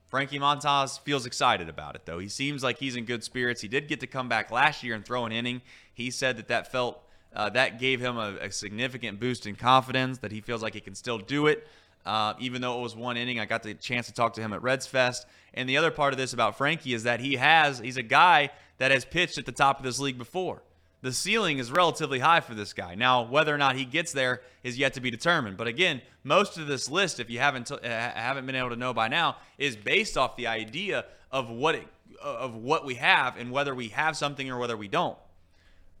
Frankie 0.06 0.38
Montas 0.38 1.00
feels 1.00 1.26
excited 1.26 1.68
about 1.68 1.96
it, 1.96 2.02
though. 2.06 2.18
He 2.18 2.28
seems 2.28 2.62
like 2.62 2.78
he's 2.78 2.96
in 2.96 3.04
good 3.04 3.24
spirits. 3.24 3.60
He 3.60 3.68
did 3.68 3.88
get 3.88 4.00
to 4.00 4.06
come 4.06 4.28
back 4.28 4.50
last 4.50 4.82
year 4.82 4.94
and 4.94 5.04
throw 5.04 5.26
an 5.26 5.32
inning. 5.32 5.62
He 5.92 6.10
said 6.10 6.36
that 6.36 6.48
that 6.48 6.70
felt 6.70 7.02
uh, 7.36 7.50
that 7.50 7.78
gave 7.78 8.00
him 8.00 8.16
a, 8.16 8.36
a 8.40 8.50
significant 8.50 9.20
boost 9.20 9.46
in 9.46 9.54
confidence. 9.54 10.18
That 10.18 10.32
he 10.32 10.40
feels 10.40 10.62
like 10.62 10.74
he 10.74 10.80
can 10.80 10.94
still 10.94 11.18
do 11.18 11.46
it, 11.46 11.68
uh, 12.06 12.32
even 12.40 12.62
though 12.62 12.78
it 12.78 12.82
was 12.82 12.96
one 12.96 13.16
inning. 13.16 13.38
I 13.38 13.44
got 13.44 13.62
the 13.62 13.74
chance 13.74 14.06
to 14.06 14.12
talk 14.12 14.32
to 14.34 14.40
him 14.40 14.52
at 14.52 14.62
Reds 14.62 14.86
Fest. 14.86 15.26
And 15.54 15.68
the 15.68 15.76
other 15.76 15.90
part 15.90 16.14
of 16.14 16.18
this 16.18 16.32
about 16.32 16.56
Frankie 16.56 16.94
is 16.94 17.02
that 17.04 17.20
he 17.20 17.34
has 17.36 17.78
he's 17.78 17.98
a 17.98 18.02
guy 18.02 18.50
that 18.78 18.90
has 18.90 19.04
pitched 19.04 19.38
at 19.38 19.46
the 19.46 19.52
top 19.52 19.78
of 19.78 19.84
this 19.84 19.98
league 19.98 20.18
before. 20.18 20.62
The 21.02 21.12
ceiling 21.12 21.58
is 21.58 21.70
relatively 21.70 22.18
high 22.18 22.40
for 22.40 22.54
this 22.54 22.72
guy. 22.72 22.94
Now, 22.94 23.22
whether 23.22 23.54
or 23.54 23.58
not 23.58 23.76
he 23.76 23.84
gets 23.84 24.12
there 24.12 24.40
is 24.64 24.78
yet 24.78 24.94
to 24.94 25.00
be 25.00 25.10
determined. 25.10 25.56
But 25.56 25.66
again, 25.66 26.00
most 26.24 26.58
of 26.58 26.66
this 26.66 26.90
list, 26.90 27.20
if 27.20 27.30
you 27.30 27.38
haven't 27.38 27.70
uh, 27.70 27.78
haven't 27.82 28.46
been 28.46 28.56
able 28.56 28.70
to 28.70 28.76
know 28.76 28.94
by 28.94 29.08
now, 29.08 29.36
is 29.58 29.76
based 29.76 30.16
off 30.16 30.36
the 30.36 30.46
idea 30.46 31.04
of 31.30 31.50
what 31.50 31.74
it, 31.74 31.86
of 32.22 32.54
what 32.54 32.86
we 32.86 32.94
have 32.94 33.36
and 33.36 33.50
whether 33.50 33.74
we 33.74 33.88
have 33.88 34.16
something 34.16 34.50
or 34.50 34.58
whether 34.58 34.76
we 34.76 34.88
don't. 34.88 35.18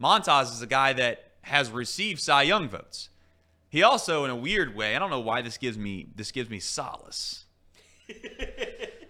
Montas 0.00 0.52
is 0.52 0.62
a 0.62 0.66
guy 0.66 0.92
that 0.94 1.25
has 1.46 1.70
received 1.70 2.20
Cy 2.20 2.42
Young 2.42 2.68
votes. 2.68 3.08
He 3.68 3.82
also, 3.82 4.24
in 4.24 4.30
a 4.30 4.36
weird 4.36 4.74
way, 4.74 4.96
I 4.96 4.98
don't 4.98 5.10
know 5.10 5.20
why 5.20 5.42
this 5.42 5.58
gives 5.58 5.78
me 5.78 6.08
this 6.14 6.32
gives 6.32 6.50
me 6.50 6.58
solace. 6.58 7.44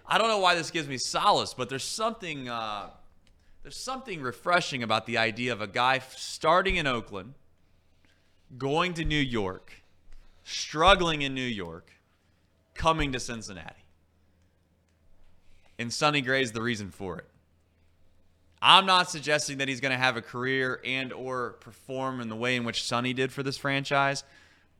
I 0.07 0.17
don't 0.17 0.27
know 0.27 0.37
why 0.37 0.55
this 0.55 0.69
gives 0.69 0.87
me 0.87 0.97
solace, 0.97 1.53
but 1.53 1.67
there's 1.67 1.83
something 1.83 2.47
uh, 2.47 2.91
there's 3.63 3.77
something 3.77 4.21
refreshing 4.21 4.83
about 4.83 5.07
the 5.07 5.17
idea 5.17 5.51
of 5.51 5.61
a 5.61 5.67
guy 5.67 5.99
starting 6.15 6.75
in 6.75 6.85
Oakland, 6.85 7.33
going 8.57 8.93
to 8.95 9.03
New 9.03 9.15
York, 9.15 9.81
struggling 10.43 11.23
in 11.23 11.33
New 11.33 11.41
York, 11.41 11.91
coming 12.75 13.11
to 13.13 13.19
Cincinnati. 13.19 13.83
And 15.79 15.91
Sonny 15.91 16.21
Gray's 16.21 16.51
the 16.51 16.61
reason 16.61 16.91
for 16.91 17.17
it. 17.17 17.29
I'm 18.61 18.85
not 18.85 19.09
suggesting 19.09 19.59
that 19.59 19.67
he's 19.67 19.81
going 19.81 19.91
to 19.91 19.97
have 19.97 20.17
a 20.17 20.21
career 20.21 20.81
and 20.83 21.13
or 21.13 21.53
perform 21.59 22.21
in 22.21 22.29
the 22.29 22.35
way 22.35 22.55
in 22.55 22.63
which 22.63 22.83
Sonny 22.83 23.13
did 23.13 23.31
for 23.31 23.43
this 23.43 23.57
franchise, 23.57 24.23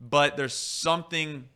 but 0.00 0.36
there's 0.36 0.54
something 0.54 1.48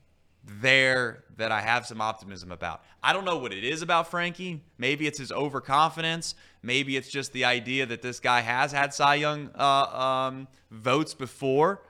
there 0.45 1.25
that 1.37 1.53
I 1.53 1.61
have 1.61 1.87
some 1.87 2.01
optimism 2.01 2.53
about. 2.53 2.83
I 3.03 3.13
don't 3.13 3.25
know 3.25 3.39
what 3.39 3.53
it 3.53 3.65
is 3.65 3.83
about 3.83 4.09
Frankie. 4.09 4.63
Maybe 4.79 5.07
it's 5.07 5.19
his 5.19 5.33
overconfidence. 5.33 6.35
Maybe 6.63 6.97
it's 6.97 7.09
just 7.09 7.33
the 7.33 7.45
idea 7.45 7.87
that 7.87 8.03
this 8.03 8.21
guy 8.21 8.41
has 8.41 8.73
had 8.73 8.95
Cy 8.95 9.17
Young 9.17 9.51
uh, 9.57 9.65
um, 9.65 10.49
votes 10.71 11.15
before. 11.15 11.83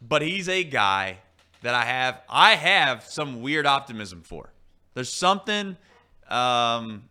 But 0.00 0.22
he's 0.22 0.48
a 0.48 0.64
guy 0.64 1.18
that 1.62 1.74
I 1.74 1.84
have 1.84 2.20
I 2.28 2.54
have 2.56 3.04
some 3.04 3.40
weird 3.40 3.66
optimism 3.66 4.22
for. 4.22 4.52
There's 4.92 5.12
something 5.12 5.76
um 6.28 7.08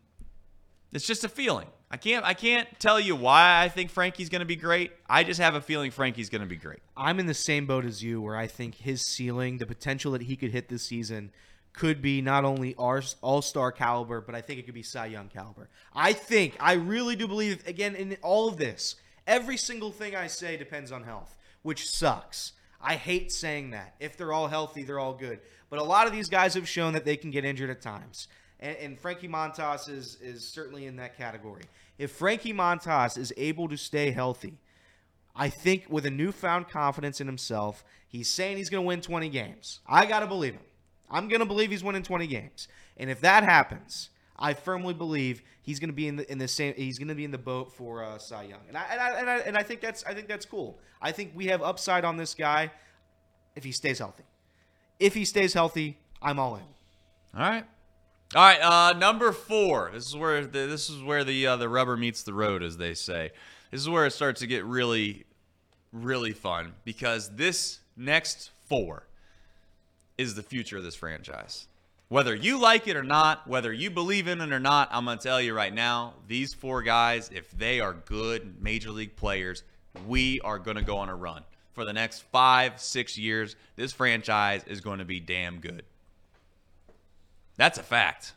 it's 0.91 1.07
just 1.07 1.23
a 1.23 1.29
feeling. 1.29 1.67
I 1.93 1.97
can't 1.97 2.25
I 2.25 2.33
can't 2.33 2.67
tell 2.79 2.99
you 2.99 3.15
why 3.15 3.61
I 3.61 3.69
think 3.69 3.91
Frankie's 3.91 4.27
going 4.27 4.39
to 4.39 4.47
be 4.47 4.55
great. 4.55 4.93
I 5.07 5.23
just 5.23 5.39
have 5.39 5.53
a 5.53 5.61
feeling 5.61 5.91
Frankie's 5.91 6.27
going 6.27 6.41
to 6.41 6.47
be 6.47 6.55
great. 6.55 6.79
I'm 6.97 7.19
in 7.19 7.27
the 7.27 7.35
same 7.35 7.67
boat 7.67 7.85
as 7.85 8.03
you, 8.03 8.19
where 8.19 8.35
I 8.35 8.47
think 8.47 8.73
his 8.73 9.05
ceiling, 9.05 9.59
the 9.59 9.67
potential 9.67 10.13
that 10.13 10.23
he 10.23 10.35
could 10.35 10.49
hit 10.49 10.69
this 10.69 10.87
season, 10.87 11.29
could 11.71 12.01
be 12.01 12.19
not 12.19 12.45
only 12.45 12.73
our 12.79 13.03
all 13.21 13.43
star 13.43 13.71
caliber, 13.71 14.21
but 14.21 14.33
I 14.33 14.41
think 14.41 14.59
it 14.59 14.63
could 14.63 14.73
be 14.73 14.81
Cy 14.81 15.05
Young 15.05 15.27
caliber. 15.27 15.69
I 15.93 16.13
think, 16.13 16.57
I 16.59 16.73
really 16.73 17.15
do 17.15 17.27
believe, 17.27 17.67
again, 17.67 17.93
in 17.93 18.17
all 18.23 18.47
of 18.47 18.57
this, 18.57 18.95
every 19.27 19.57
single 19.57 19.91
thing 19.91 20.15
I 20.15 20.25
say 20.25 20.57
depends 20.57 20.91
on 20.91 21.03
health, 21.03 21.37
which 21.61 21.87
sucks. 21.87 22.53
I 22.81 22.95
hate 22.95 23.31
saying 23.31 23.69
that. 23.69 23.93
If 23.99 24.17
they're 24.17 24.33
all 24.33 24.47
healthy, 24.47 24.81
they're 24.81 24.99
all 24.99 25.13
good. 25.13 25.41
But 25.69 25.77
a 25.77 25.83
lot 25.83 26.07
of 26.07 26.11
these 26.11 26.27
guys 26.27 26.55
have 26.55 26.67
shown 26.67 26.93
that 26.93 27.05
they 27.05 27.17
can 27.17 27.29
get 27.29 27.45
injured 27.45 27.69
at 27.69 27.83
times. 27.83 28.29
And, 28.59 28.77
and 28.77 28.99
Frankie 28.99 29.27
Montas 29.27 29.89
is, 29.89 30.17
is 30.21 30.47
certainly 30.47 30.87
in 30.87 30.95
that 30.95 31.17
category. 31.17 31.63
If 32.03 32.11
Frankie 32.11 32.53
Montas 32.53 33.17
is 33.17 33.31
able 33.37 33.69
to 33.69 33.77
stay 33.77 34.11
healthy, 34.11 34.59
I 35.33 35.47
think 35.47 35.85
with 35.89 36.05
a 36.05 36.11
newfound 36.11 36.67
confidence 36.67 37.21
in 37.21 37.27
himself, 37.27 37.85
he's 38.09 38.29
saying 38.29 38.57
he's 38.57 38.69
going 38.69 38.83
to 38.83 38.87
win 38.87 38.99
20 38.99 39.29
games. 39.29 39.79
I 39.87 40.05
got 40.05 40.19
to 40.19 40.27
believe 40.27 40.53
him. 40.53 40.65
I'm 41.09 41.29
going 41.29 41.39
to 41.39 41.45
believe 41.45 41.71
he's 41.71 41.83
winning 41.83 42.03
20 42.03 42.27
games. 42.27 42.67
And 42.97 43.09
if 43.09 43.21
that 43.21 43.43
happens, 43.43 44.09
I 44.37 44.53
firmly 44.53 44.93
believe 44.93 45.43
he's 45.61 45.79
going 45.79 45.91
to 45.91 45.95
be 45.95 46.09
in 46.09 46.17
the 46.17 46.29
in 46.29 46.39
the 46.39 46.47
same 46.47 46.73
he's 46.75 46.99
going 46.99 47.07
to 47.07 47.15
be 47.15 47.23
in 47.23 47.31
the 47.31 47.37
boat 47.37 47.71
for 47.71 48.03
uh, 48.03 48.17
Cy 48.17 48.43
Young. 48.43 48.59
And 48.67 48.77
I, 48.77 48.85
and 48.91 48.99
I 48.99 49.09
and 49.19 49.29
I 49.29 49.37
and 49.37 49.57
I 49.57 49.63
think 49.63 49.79
that's 49.79 50.03
I 50.03 50.13
think 50.13 50.27
that's 50.27 50.45
cool. 50.45 50.79
I 51.01 51.13
think 51.13 51.31
we 51.33 51.45
have 51.45 51.61
upside 51.61 52.03
on 52.03 52.17
this 52.17 52.33
guy 52.33 52.69
if 53.55 53.63
he 53.63 53.71
stays 53.71 53.99
healthy. 53.99 54.23
If 54.99 55.13
he 55.13 55.23
stays 55.23 55.53
healthy, 55.53 55.97
I'm 56.21 56.37
all 56.37 56.55
in. 56.57 56.63
All 57.33 57.49
right. 57.49 57.65
All 58.35 58.41
right, 58.41 58.59
uh, 58.61 58.97
number 58.97 59.31
four. 59.31 59.91
This 59.93 60.07
is 60.07 60.15
where 60.15 60.43
the, 60.43 60.65
this 60.65 60.89
is 60.89 61.03
where 61.03 61.23
the 61.23 61.45
uh, 61.45 61.55
the 61.57 61.69
rubber 61.69 61.95
meets 61.95 62.23
the 62.23 62.33
road, 62.33 62.63
as 62.63 62.77
they 62.77 62.95
say. 62.95 63.29
This 63.69 63.79
is 63.79 63.87
where 63.87 64.07
it 64.07 64.11
starts 64.11 64.39
to 64.39 64.47
get 64.47 64.65
really, 64.65 65.25
really 65.91 66.31
fun 66.31 66.73
because 66.83 67.35
this 67.35 67.79
next 67.95 68.49
four 68.65 69.03
is 70.17 70.33
the 70.33 70.41
future 70.41 70.77
of 70.77 70.83
this 70.83 70.95
franchise. 70.95 71.67
Whether 72.09 72.33
you 72.33 72.59
like 72.59 72.87
it 72.87 72.95
or 72.95 73.03
not, 73.03 73.47
whether 73.47 73.71
you 73.71 73.91
believe 73.91 74.27
in 74.27 74.41
it 74.41 74.51
or 74.51 74.59
not, 74.59 74.89
I'm 74.91 75.05
going 75.05 75.19
to 75.19 75.23
tell 75.23 75.39
you 75.39 75.53
right 75.53 75.73
now, 75.73 76.13
these 76.27 76.55
four 76.55 76.81
guys, 76.81 77.29
if 77.31 77.51
they 77.51 77.81
are 77.81 77.93
good 77.93 78.59
major 78.59 78.89
league 78.89 79.15
players, 79.15 79.61
we 80.07 80.41
are 80.41 80.57
going 80.57 80.77
to 80.77 80.83
go 80.83 80.97
on 80.97 81.09
a 81.09 81.15
run. 81.15 81.43
For 81.73 81.85
the 81.85 81.93
next 81.93 82.21
five, 82.31 82.79
six 82.79 83.15
years, 83.15 83.55
this 83.75 83.91
franchise 83.91 84.63
is 84.65 84.81
going 84.81 84.99
to 84.99 85.05
be 85.05 85.19
damn 85.19 85.59
good. 85.59 85.83
That's 87.57 87.77
a 87.77 87.83
fact. 87.83 88.33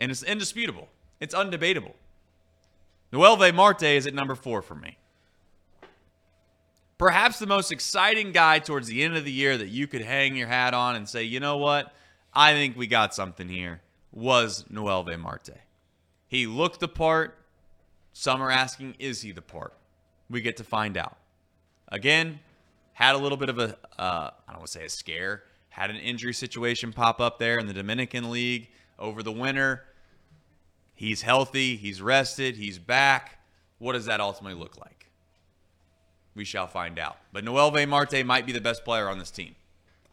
And 0.00 0.10
it's 0.10 0.22
indisputable, 0.22 0.88
it's 1.20 1.34
undebatable. 1.34 1.92
Noelvi 3.12 3.54
Marte 3.54 3.82
is 3.82 4.06
at 4.06 4.14
number 4.14 4.34
four 4.34 4.62
for 4.62 4.74
me. 4.74 4.96
Perhaps 6.96 7.38
the 7.38 7.46
most 7.46 7.72
exciting 7.72 8.32
guy 8.32 8.58
towards 8.58 8.86
the 8.86 9.02
end 9.02 9.16
of 9.16 9.24
the 9.24 9.32
year 9.32 9.58
that 9.58 9.68
you 9.68 9.86
could 9.86 10.02
hang 10.02 10.36
your 10.36 10.46
hat 10.46 10.72
on 10.72 10.96
and 10.96 11.08
say, 11.08 11.24
you 11.24 11.40
know 11.40 11.56
what? 11.56 11.92
I 12.32 12.52
think 12.52 12.76
we 12.76 12.86
got 12.86 13.14
something 13.14 13.48
here 13.48 13.82
was 14.12 14.64
Noelvi 14.70 15.18
Marte. 15.18 15.58
He 16.28 16.46
looked 16.46 16.80
the 16.80 16.88
part. 16.88 17.36
Some 18.12 18.40
are 18.40 18.50
asking, 18.50 18.96
is 18.98 19.22
he 19.22 19.32
the 19.32 19.42
part? 19.42 19.74
We 20.30 20.40
get 20.40 20.56
to 20.58 20.64
find 20.64 20.96
out. 20.96 21.16
Again, 21.88 22.40
had 22.92 23.14
a 23.14 23.18
little 23.18 23.36
bit 23.36 23.48
of 23.48 23.58
a 23.58 23.76
uh, 23.98 24.30
I 24.48 24.52
don't 24.52 24.58
want 24.58 24.66
to 24.66 24.72
say 24.72 24.84
a 24.84 24.88
scare, 24.88 25.42
had 25.72 25.88
an 25.88 25.96
injury 25.96 26.34
situation 26.34 26.92
pop 26.92 27.18
up 27.18 27.38
there 27.38 27.58
in 27.58 27.66
the 27.66 27.72
Dominican 27.72 28.30
League 28.30 28.68
over 28.98 29.22
the 29.22 29.32
winter. 29.32 29.82
He's 30.94 31.22
healthy, 31.22 31.76
he's 31.76 32.02
rested, 32.02 32.56
he's 32.56 32.78
back. 32.78 33.38
What 33.78 33.94
does 33.94 34.04
that 34.04 34.20
ultimately 34.20 34.58
look 34.58 34.76
like? 34.76 35.10
We 36.34 36.44
shall 36.44 36.66
find 36.66 36.98
out. 36.98 37.16
But 37.32 37.44
Noelvi 37.44 37.88
Marte 37.88 38.24
might 38.24 38.44
be 38.44 38.52
the 38.52 38.60
best 38.60 38.84
player 38.84 39.08
on 39.08 39.18
this 39.18 39.30
team. 39.30 39.54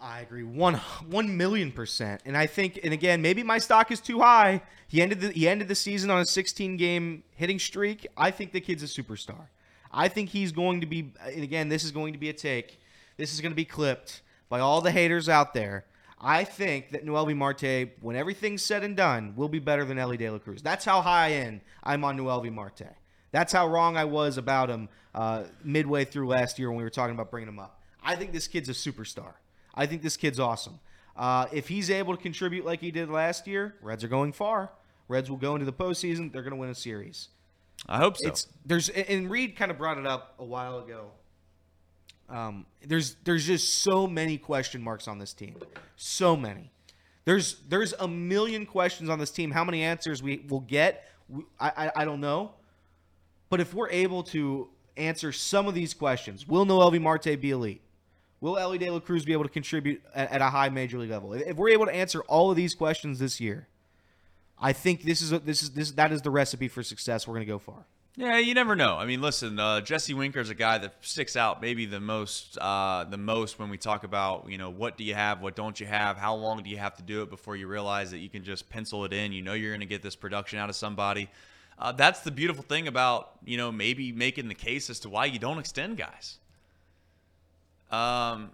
I 0.01 0.21
agree 0.21 0.43
one 0.43 0.75
one 1.09 1.35
million 1.35 1.73
percent, 1.73 2.21
and 2.25 2.37
I 2.37 2.45
think, 2.45 2.79
and 2.81 2.93
again, 2.93 3.21
maybe 3.21 3.43
my 3.43 3.57
stock 3.57 3.91
is 3.91 3.99
too 3.99 4.21
high. 4.21 4.61
He 4.87 5.01
ended 5.01 5.19
the 5.19 5.31
he 5.33 5.49
ended 5.49 5.67
the 5.67 5.75
season 5.75 6.09
on 6.09 6.21
a 6.21 6.25
16 6.25 6.77
game 6.77 7.23
hitting 7.35 7.59
streak. 7.59 8.07
I 8.15 8.31
think 8.31 8.53
the 8.53 8.61
kid's 8.61 8.81
a 8.81 8.85
superstar. 8.85 9.47
I 9.91 10.07
think 10.07 10.29
he's 10.29 10.53
going 10.53 10.79
to 10.79 10.87
be, 10.87 11.11
and 11.21 11.43
again, 11.43 11.67
this 11.67 11.83
is 11.83 11.91
going 11.91 12.13
to 12.13 12.19
be 12.19 12.29
a 12.29 12.33
take. 12.33 12.79
This 13.17 13.33
is 13.33 13.41
going 13.41 13.51
to 13.51 13.57
be 13.57 13.65
clipped 13.65 14.21
by 14.49 14.59
all 14.59 14.81
the 14.81 14.91
haters 14.91 15.29
out 15.29 15.53
there. 15.53 15.85
I 16.21 16.43
think 16.43 16.89
that 16.91 17.05
Noelvi 17.05 17.35
Marte, 17.35 17.91
when 18.01 18.15
everything's 18.15 18.61
said 18.61 18.83
and 18.83 18.97
done, 18.97 19.33
will 19.37 19.47
be 19.47 19.59
better 19.59 19.85
than 19.85 19.97
Elly 19.97 20.17
De 20.17 20.29
La 20.29 20.37
Cruz. 20.37 20.61
That's 20.61 20.83
how 20.83 21.01
high 21.01 21.29
in 21.29 21.61
I'm 21.81 22.03
on 22.03 22.17
Noelvi 22.17 22.51
Marte. 22.51 22.87
That's 23.31 23.53
how 23.53 23.67
wrong 23.67 23.95
I 23.95 24.05
was 24.05 24.37
about 24.37 24.69
him 24.69 24.89
uh, 25.15 25.43
midway 25.63 26.03
through 26.03 26.27
last 26.27 26.59
year 26.59 26.69
when 26.69 26.77
we 26.77 26.83
were 26.83 26.89
talking 26.89 27.13
about 27.13 27.31
bringing 27.31 27.47
him 27.47 27.59
up. 27.59 27.81
I 28.03 28.15
think 28.15 28.33
this 28.33 28.47
kid's 28.47 28.69
a 28.69 28.73
superstar. 28.73 29.33
I 29.73 29.85
think 29.85 30.01
this 30.01 30.17
kid's 30.17 30.39
awesome. 30.39 30.79
Uh, 31.15 31.47
if 31.51 31.67
he's 31.67 31.89
able 31.89 32.15
to 32.15 32.21
contribute 32.21 32.65
like 32.65 32.81
he 32.81 32.91
did 32.91 33.09
last 33.09 33.47
year, 33.47 33.75
Reds 33.81 34.03
are 34.03 34.07
going 34.07 34.31
far. 34.31 34.71
Reds 35.07 35.29
will 35.29 35.37
go 35.37 35.53
into 35.55 35.65
the 35.65 35.73
postseason. 35.73 36.31
They're 36.31 36.41
going 36.41 36.51
to 36.51 36.57
win 36.57 36.69
a 36.69 36.75
series. 36.75 37.29
I 37.87 37.97
hope 37.97 38.17
so. 38.17 38.27
It's 38.27 38.47
there's 38.65 38.89
and 38.89 39.29
Reed 39.29 39.55
kind 39.55 39.71
of 39.71 39.77
brought 39.77 39.97
it 39.97 40.05
up 40.05 40.35
a 40.39 40.45
while 40.45 40.79
ago. 40.79 41.11
Um, 42.29 42.65
there's 42.85 43.15
there's 43.23 43.45
just 43.45 43.81
so 43.81 44.07
many 44.07 44.37
question 44.37 44.81
marks 44.81 45.07
on 45.07 45.17
this 45.17 45.33
team, 45.33 45.55
so 45.95 46.35
many. 46.35 46.71
There's 47.25 47.57
there's 47.67 47.93
a 47.93 48.07
million 48.07 48.65
questions 48.65 49.09
on 49.09 49.19
this 49.19 49.31
team. 49.31 49.51
How 49.51 49.63
many 49.63 49.83
answers 49.83 50.21
we 50.21 50.45
will 50.47 50.61
get, 50.61 51.05
I, 51.59 51.71
I, 51.75 51.91
I 51.97 52.05
don't 52.05 52.21
know. 52.21 52.53
But 53.49 53.59
if 53.59 53.73
we're 53.73 53.89
able 53.89 54.23
to 54.23 54.69
answer 54.95 55.31
some 55.31 55.67
of 55.67 55.73
these 55.73 55.93
questions, 55.93 56.47
will 56.47 56.65
Noelvi 56.65 57.01
Marte 57.01 57.39
be 57.39 57.51
elite? 57.51 57.81
Will 58.41 58.57
Elly 58.57 58.77
De 58.77 58.89
La 58.89 58.99
Cruz 58.99 59.25
be 59.25 59.33
able 59.33 59.43
to 59.43 59.49
contribute 59.49 60.01
at, 60.13 60.31
at, 60.31 60.41
a 60.41 60.49
high 60.49 60.69
major 60.69 60.97
league 60.97 61.09
level? 61.09 61.33
If 61.33 61.57
we're 61.57 61.69
able 61.69 61.85
to 61.87 61.93
answer 61.93 62.21
all 62.21 62.49
of 62.51 62.55
these 62.55 62.73
questions 62.73 63.19
this 63.19 63.41
year, 63.41 63.67
I 64.57 64.71
think 64.71 65.03
this 65.03 65.21
is 65.21 65.31
a, 65.31 65.39
this 65.39 65.63
is 65.63 65.71
this 65.71 65.91
that 65.91 66.11
is 66.11 66.21
the 66.21 66.29
recipe 66.29 66.67
for 66.67 66.83
success. 66.83 67.27
We're 67.27 67.35
going 67.35 67.45
to 67.45 67.51
go 67.51 67.59
far. 67.59 67.85
Yeah, 68.15 68.37
you 68.37 68.53
never 68.53 68.75
know. 68.75 68.97
I 68.97 69.05
mean, 69.05 69.21
listen, 69.21 69.59
uh, 69.59 69.81
Jesse 69.81 70.13
Winker 70.13 70.39
is 70.39 70.49
a 70.49 70.55
guy 70.55 70.77
that 70.79 70.95
sticks 71.01 71.35
out 71.37 71.61
maybe 71.61 71.85
the 71.85 71.99
most 71.99 72.57
uh, 72.57 73.05
the 73.05 73.17
most 73.17 73.59
when 73.59 73.69
we 73.69 73.77
talk 73.77 74.03
about 74.03 74.49
you 74.49 74.57
know 74.57 74.69
what 74.69 74.97
do 74.97 75.03
you 75.03 75.13
have, 75.13 75.41
what 75.41 75.55
don't 75.55 75.79
you 75.79 75.85
have, 75.85 76.17
how 76.17 76.35
long 76.35 76.61
do 76.61 76.69
you 76.69 76.77
have 76.77 76.95
to 76.97 77.03
do 77.03 77.21
it 77.21 77.29
before 77.29 77.55
you 77.55 77.67
realize 77.67 78.11
that 78.11 78.17
you 78.17 78.29
can 78.29 78.43
just 78.43 78.69
pencil 78.69 79.05
it 79.05 79.13
in. 79.13 79.31
You 79.31 79.41
know 79.41 79.53
you're 79.53 79.71
going 79.71 79.79
to 79.79 79.85
get 79.85 80.01
this 80.01 80.15
production 80.15 80.59
out 80.59 80.69
of 80.69 80.75
somebody. 80.75 81.29
Uh, 81.77 81.93
that's 81.93 82.21
the 82.21 82.31
beautiful 82.31 82.63
thing 82.63 82.87
about 82.87 83.31
you 83.45 83.57
know 83.57 83.71
maybe 83.71 84.11
making 84.11 84.47
the 84.49 84.55
case 84.55 84.89
as 84.89 84.99
to 85.01 85.09
why 85.09 85.25
you 85.25 85.39
don't 85.39 85.59
extend 85.59 85.97
guys. 85.97 86.39
Um, 87.91 88.51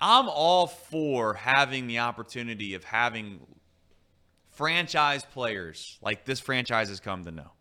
I'm 0.00 0.28
all 0.28 0.66
for 0.66 1.34
having 1.34 1.86
the 1.86 2.00
opportunity 2.00 2.74
of 2.74 2.84
having 2.84 3.40
franchise 4.50 5.24
players 5.24 5.98
like 6.02 6.24
this 6.24 6.40
franchise 6.40 6.88
has 6.88 7.00
come 7.00 7.24
to 7.24 7.30
know. 7.30 7.52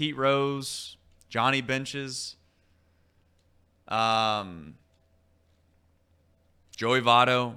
Pete 0.00 0.16
Rose, 0.16 0.96
Johnny 1.28 1.60
Benches, 1.60 2.36
um, 3.86 4.76
Joey 6.74 7.02
Votto, 7.02 7.56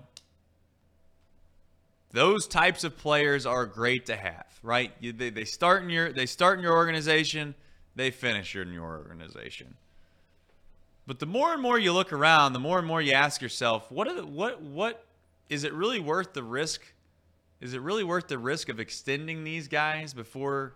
those 2.11 2.45
types 2.45 2.83
of 2.83 2.97
players 2.97 3.45
are 3.45 3.65
great 3.65 4.07
to 4.07 4.17
have, 4.17 4.45
right? 4.61 4.91
You, 4.99 5.13
they, 5.13 5.29
they 5.29 5.45
start 5.45 5.83
in 5.83 5.89
your 5.89 6.11
they 6.11 6.25
start 6.25 6.57
in 6.59 6.63
your 6.65 6.73
organization, 6.73 7.55
they 7.95 8.11
finish 8.11 8.57
in 8.57 8.73
your 8.73 8.97
organization. 8.97 9.75
But 11.07 11.19
the 11.19 11.25
more 11.25 11.53
and 11.53 11.61
more 11.61 11.79
you 11.79 11.93
look 11.93 12.11
around, 12.11 12.51
the 12.51 12.59
more 12.59 12.77
and 12.77 12.85
more 12.85 13.01
you 13.01 13.13
ask 13.13 13.41
yourself, 13.41 13.89
what 13.89 14.13
the, 14.13 14.25
what 14.25 14.61
what 14.61 15.05
is 15.47 15.63
it 15.63 15.71
really 15.71 16.01
worth 16.01 16.33
the 16.33 16.43
risk? 16.43 16.81
Is 17.61 17.73
it 17.73 17.79
really 17.79 18.03
worth 18.03 18.27
the 18.27 18.37
risk 18.37 18.67
of 18.67 18.81
extending 18.81 19.45
these 19.45 19.69
guys 19.69 20.13
before 20.13 20.73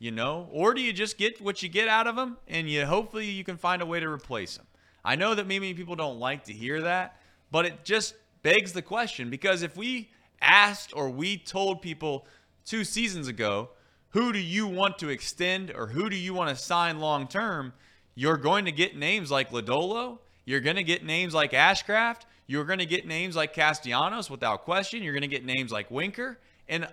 you 0.00 0.10
know, 0.10 0.48
or 0.50 0.72
do 0.72 0.80
you 0.80 0.94
just 0.94 1.18
get 1.18 1.40
what 1.42 1.62
you 1.62 1.68
get 1.68 1.86
out 1.86 2.06
of 2.06 2.16
them 2.16 2.38
and 2.48 2.68
you 2.68 2.86
hopefully 2.86 3.26
you 3.26 3.44
can 3.44 3.58
find 3.58 3.82
a 3.82 3.86
way 3.86 4.00
to 4.00 4.08
replace 4.08 4.56
them? 4.56 4.66
I 5.04 5.14
know 5.14 5.34
that 5.34 5.46
maybe 5.46 5.72
people 5.74 5.94
don't 5.94 6.18
like 6.18 6.44
to 6.44 6.52
hear 6.54 6.80
that, 6.80 7.20
but 7.52 7.66
it 7.66 7.84
just 7.84 8.14
begs 8.42 8.72
the 8.72 8.80
question 8.80 9.28
because 9.28 9.62
if 9.62 9.76
we 9.76 10.10
asked 10.40 10.96
or 10.96 11.10
we 11.10 11.36
told 11.36 11.82
people 11.82 12.26
two 12.64 12.82
seasons 12.82 13.28
ago, 13.28 13.68
who 14.08 14.32
do 14.32 14.38
you 14.38 14.66
want 14.66 14.98
to 14.98 15.10
extend 15.10 15.70
or 15.70 15.86
who 15.88 16.08
do 16.08 16.16
you 16.16 16.32
want 16.32 16.48
to 16.48 16.56
sign 16.56 16.98
long 16.98 17.28
term? 17.28 17.74
You're 18.14 18.38
going 18.38 18.64
to 18.64 18.72
get 18.72 18.96
names 18.96 19.30
like 19.30 19.50
Lodolo. 19.50 20.18
You're 20.46 20.60
going 20.60 20.76
to 20.76 20.82
get 20.82 21.04
names 21.04 21.34
like 21.34 21.52
Ashcraft. 21.52 22.22
You're 22.46 22.64
going 22.64 22.78
to 22.78 22.86
get 22.86 23.06
names 23.06 23.36
like 23.36 23.52
Castellanos 23.52 24.30
without 24.30 24.64
question. 24.64 25.02
You're 25.02 25.12
going 25.12 25.22
to 25.22 25.28
get 25.28 25.44
names 25.44 25.70
like 25.70 25.90
Winker. 25.90 26.38
And 26.68 26.88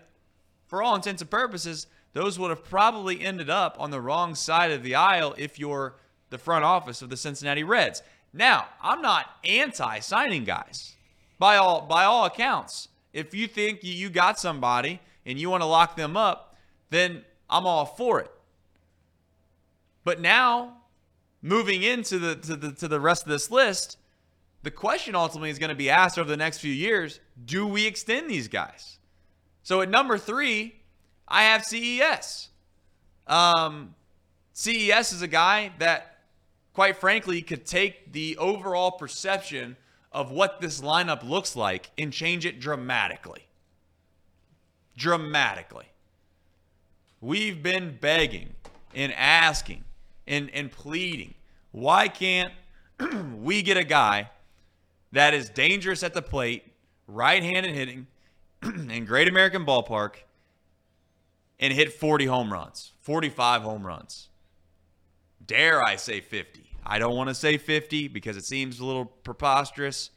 for 0.67 0.83
all 0.83 0.93
intents 0.95 1.21
and 1.21 1.31
purposes, 1.31 1.87
those 2.13 2.39
would 2.39 2.49
have 2.49 2.63
probably 2.63 3.21
ended 3.21 3.49
up 3.49 3.75
on 3.79 3.91
the 3.91 4.01
wrong 4.01 4.35
side 4.35 4.71
of 4.71 4.83
the 4.83 4.95
aisle 4.95 5.35
if 5.37 5.59
you're 5.59 5.95
the 6.29 6.37
front 6.37 6.65
office 6.65 7.01
of 7.01 7.09
the 7.09 7.17
Cincinnati 7.17 7.63
Reds. 7.63 8.01
Now, 8.33 8.67
I'm 8.81 9.01
not 9.01 9.25
anti 9.43 9.99
signing 9.99 10.43
guys 10.43 10.95
by 11.39 11.57
all 11.57 11.81
by 11.81 12.03
all 12.03 12.25
accounts. 12.25 12.89
If 13.13 13.33
you 13.33 13.47
think 13.47 13.83
you, 13.83 14.09
got 14.09 14.39
somebody 14.39 14.99
and 15.25 15.39
you 15.39 15.49
want 15.49 15.61
to 15.61 15.67
lock 15.67 15.95
them 15.95 16.15
up, 16.15 16.55
then 16.89 17.23
I'm 17.49 17.65
all 17.65 17.85
for 17.85 18.19
it. 18.19 18.31
But 20.03 20.21
now, 20.21 20.77
moving 21.41 21.83
into 21.83 22.19
the 22.19 22.35
to 22.35 22.55
the 22.55 22.71
to 22.73 22.87
the 22.87 22.99
rest 22.99 23.23
of 23.23 23.29
this 23.29 23.49
list, 23.49 23.97
the 24.63 24.71
question 24.71 25.15
ultimately 25.15 25.49
is 25.49 25.59
going 25.59 25.69
to 25.69 25.75
be 25.75 25.89
asked 25.89 26.19
over 26.19 26.29
the 26.29 26.37
next 26.37 26.59
few 26.59 26.73
years: 26.73 27.19
Do 27.43 27.65
we 27.65 27.87
extend 27.87 28.29
these 28.29 28.47
guys? 28.47 28.99
So 29.63 29.81
at 29.81 29.89
number 29.89 30.17
three, 30.17 30.76
I 31.27 31.43
have 31.43 31.63
CES. 31.65 32.49
Um, 33.27 33.95
CES 34.53 35.11
is 35.11 35.21
a 35.21 35.27
guy 35.27 35.71
that, 35.79 36.19
quite 36.73 36.97
frankly, 36.97 37.41
could 37.41 37.65
take 37.65 38.13
the 38.13 38.37
overall 38.37 38.91
perception 38.91 39.75
of 40.11 40.31
what 40.31 40.61
this 40.61 40.81
lineup 40.81 41.27
looks 41.27 41.55
like 41.55 41.91
and 41.97 42.11
change 42.13 42.45
it 42.45 42.59
dramatically. 42.59 43.45
Dramatically. 44.95 45.85
We've 47.19 47.61
been 47.61 47.97
begging 47.99 48.53
and 48.95 49.13
asking 49.13 49.83
and, 50.25 50.49
and 50.51 50.71
pleading. 50.71 51.33
Why 51.71 52.07
can't 52.07 52.51
we 53.41 53.61
get 53.61 53.77
a 53.77 53.83
guy 53.83 54.29
that 55.11 55.33
is 55.33 55.49
dangerous 55.49 56.03
at 56.03 56.13
the 56.13 56.21
plate, 56.21 56.63
right 57.07 57.43
handed 57.43 57.75
hitting, 57.75 58.07
in 58.63 59.05
Great 59.05 59.27
American 59.27 59.65
Ballpark, 59.65 60.15
and 61.59 61.73
hit 61.73 61.93
40 61.93 62.25
home 62.25 62.51
runs, 62.51 62.93
45 63.01 63.61
home 63.61 63.85
runs? 63.85 64.29
Dare 65.45 65.81
I 65.81 65.95
say 65.95 66.19
50? 66.21 66.69
I 66.85 66.99
don't 66.99 67.15
want 67.15 67.29
to 67.29 67.35
say 67.35 67.57
50 67.57 68.07
because 68.07 68.37
it 68.37 68.45
seems 68.45 68.79
a 68.79 68.85
little 68.85 69.05
preposterous. 69.05 70.11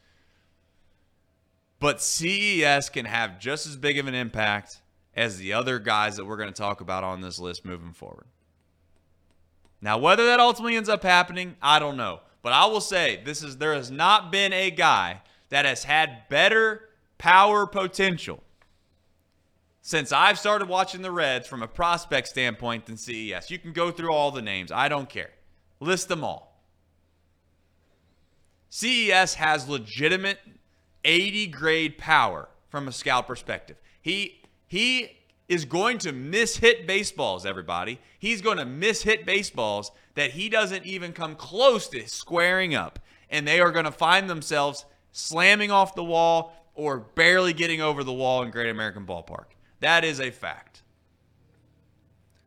But 1.78 2.02
CES 2.02 2.90
can 2.90 3.06
have 3.06 3.40
just 3.40 3.66
as 3.66 3.76
big 3.76 3.98
of 3.98 4.06
an 4.06 4.14
impact 4.14 4.82
as 5.14 5.38
the 5.38 5.52
other 5.52 5.78
guys 5.78 6.16
that 6.16 6.26
we're 6.26 6.36
going 6.36 6.52
to 6.52 6.62
talk 6.62 6.80
about 6.80 7.04
on 7.04 7.20
this 7.20 7.38
list 7.38 7.64
moving 7.64 7.92
forward. 7.92 8.26
Now, 9.80 9.98
whether 9.98 10.26
that 10.26 10.40
ultimately 10.40 10.76
ends 10.76 10.88
up 10.88 11.02
happening, 11.02 11.56
I 11.62 11.78
don't 11.78 11.96
know. 11.96 12.20
But 12.42 12.52
I 12.52 12.66
will 12.66 12.80
say 12.80 13.20
this 13.24 13.42
is 13.42 13.56
there 13.56 13.74
has 13.74 13.90
not 13.90 14.30
been 14.30 14.52
a 14.52 14.70
guy 14.70 15.22
that 15.48 15.64
has 15.64 15.84
had 15.84 16.28
better 16.28 16.88
power 17.18 17.66
potential 17.66 18.42
since 19.82 20.12
I've 20.12 20.38
started 20.38 20.68
watching 20.68 21.02
the 21.02 21.10
Reds 21.10 21.48
from 21.48 21.62
a 21.62 21.68
prospect 21.68 22.28
standpoint 22.28 22.86
than 22.86 22.96
CES. 22.96 23.50
You 23.50 23.58
can 23.58 23.72
go 23.72 23.90
through 23.90 24.12
all 24.12 24.30
the 24.30 24.42
names. 24.42 24.70
I 24.70 24.88
don't 24.88 25.08
care. 25.08 25.30
List 25.80 26.08
them 26.08 26.22
all. 26.22 26.62
CES 28.68 29.34
has 29.34 29.68
legitimate 29.68 30.38
80 31.04 31.46
grade 31.48 31.98
power 31.98 32.48
from 32.68 32.86
a 32.86 32.92
scout 32.92 33.26
perspective. 33.26 33.76
He 34.00 34.42
he 34.66 35.16
is 35.48 35.64
going 35.64 35.98
to 35.98 36.12
miss 36.12 36.58
hit 36.58 36.86
baseballs, 36.86 37.44
everybody. 37.44 37.98
He's 38.20 38.40
going 38.40 38.58
to 38.58 38.64
miss 38.64 39.02
hit 39.02 39.26
baseballs 39.26 39.90
that 40.14 40.30
he 40.30 40.48
doesn't 40.48 40.86
even 40.86 41.12
come 41.12 41.34
close 41.34 41.88
to 41.88 42.08
squaring 42.08 42.74
up. 42.74 43.00
And 43.28 43.48
they 43.48 43.60
are 43.60 43.72
going 43.72 43.84
to 43.84 43.90
find 43.90 44.30
themselves 44.30 44.84
slamming 45.10 45.72
off 45.72 45.96
the 45.96 46.04
wall 46.04 46.52
or 46.74 47.00
barely 47.00 47.52
getting 47.52 47.80
over 47.80 48.04
the 48.04 48.12
wall 48.12 48.42
in 48.44 48.50
Great 48.52 48.70
American 48.70 49.04
Ballpark. 49.04 49.46
That 49.80 50.04
is 50.04 50.20
a 50.20 50.30
fact. 50.30 50.82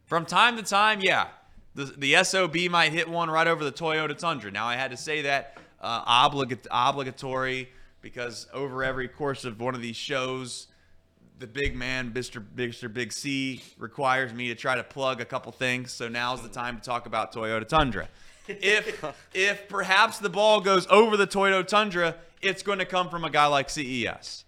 From 0.05 0.25
time 0.25 0.57
to 0.57 0.63
time, 0.63 1.01
yeah, 1.01 1.27
the, 1.75 1.85
the 1.85 2.23
SOB 2.23 2.55
might 2.69 2.91
hit 2.91 3.09
one 3.09 3.29
right 3.29 3.47
over 3.47 3.63
the 3.63 3.71
Toyota 3.71 4.17
Tundra. 4.17 4.51
Now, 4.51 4.67
I 4.67 4.75
had 4.75 4.91
to 4.91 4.97
say 4.97 5.23
that 5.23 5.57
uh, 5.81 6.29
obligat- 6.29 6.67
obligatory 6.69 7.69
because 8.01 8.47
over 8.53 8.83
every 8.83 9.07
course 9.07 9.45
of 9.45 9.59
one 9.59 9.73
of 9.73 9.81
these 9.81 9.95
shows, 9.95 10.67
the 11.39 11.47
big 11.47 11.75
man, 11.75 12.11
Mr. 12.11 12.43
Mr. 12.55 12.93
Big 12.93 13.11
C, 13.11 13.63
requires 13.77 14.33
me 14.33 14.49
to 14.49 14.55
try 14.55 14.75
to 14.75 14.83
plug 14.83 15.19
a 15.19 15.25
couple 15.25 15.51
things. 15.51 15.91
So 15.91 16.07
now's 16.07 16.41
the 16.41 16.49
time 16.49 16.77
to 16.77 16.83
talk 16.83 17.05
about 17.05 17.33
Toyota 17.33 17.67
Tundra. 17.67 18.07
If 18.47 19.03
if 19.33 19.67
perhaps 19.69 20.19
the 20.19 20.29
ball 20.29 20.61
goes 20.61 20.85
over 20.89 21.17
the 21.17 21.25
Toyota 21.27 21.65
Tundra, 21.65 22.15
it's 22.41 22.61
going 22.61 22.79
to 22.79 22.85
come 22.85 23.09
from 23.09 23.23
a 23.23 23.29
guy 23.29 23.45
like 23.47 23.69
CES. 23.69 24.43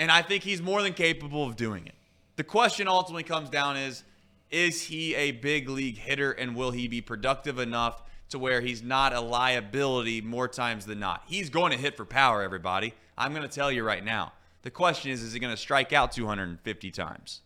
And 0.00 0.10
I 0.10 0.22
think 0.22 0.42
he's 0.42 0.60
more 0.62 0.82
than 0.82 0.94
capable 0.94 1.44
of 1.46 1.54
doing 1.56 1.86
it. 1.86 1.94
The 2.36 2.42
question 2.44 2.88
ultimately 2.88 3.22
comes 3.22 3.50
down 3.50 3.76
is 3.76 4.02
is 4.50 4.82
he 4.82 5.14
a 5.14 5.30
big 5.30 5.68
league 5.68 5.96
hitter 5.98 6.32
and 6.32 6.56
will 6.56 6.72
he 6.72 6.88
be 6.88 7.00
productive 7.00 7.60
enough 7.60 8.02
to 8.30 8.38
where 8.38 8.60
he's 8.60 8.82
not 8.82 9.12
a 9.12 9.20
liability 9.20 10.20
more 10.22 10.48
times 10.48 10.86
than 10.86 10.98
not? 10.98 11.22
He's 11.26 11.50
going 11.50 11.70
to 11.72 11.78
hit 11.78 11.96
for 11.96 12.04
power, 12.04 12.42
everybody. 12.42 12.94
I'm 13.16 13.32
going 13.32 13.46
to 13.46 13.54
tell 13.54 13.70
you 13.70 13.84
right 13.84 14.04
now. 14.04 14.32
The 14.62 14.70
question 14.70 15.10
is, 15.12 15.22
is 15.22 15.32
he 15.34 15.38
going 15.38 15.52
to 15.54 15.56
strike 15.60 15.92
out 15.92 16.12
250 16.12 16.90
times? 16.90 17.42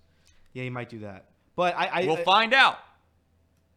Yeah, 0.53 0.63
he 0.63 0.71
might 0.71 0.89
do 0.89 1.01
that. 1.01 1.27
But 1.57 1.77
I, 1.77 1.87
I 2.03 2.07
We'll 2.07 2.17
I- 2.19 2.25
find 2.25 2.55
out. 2.55 2.79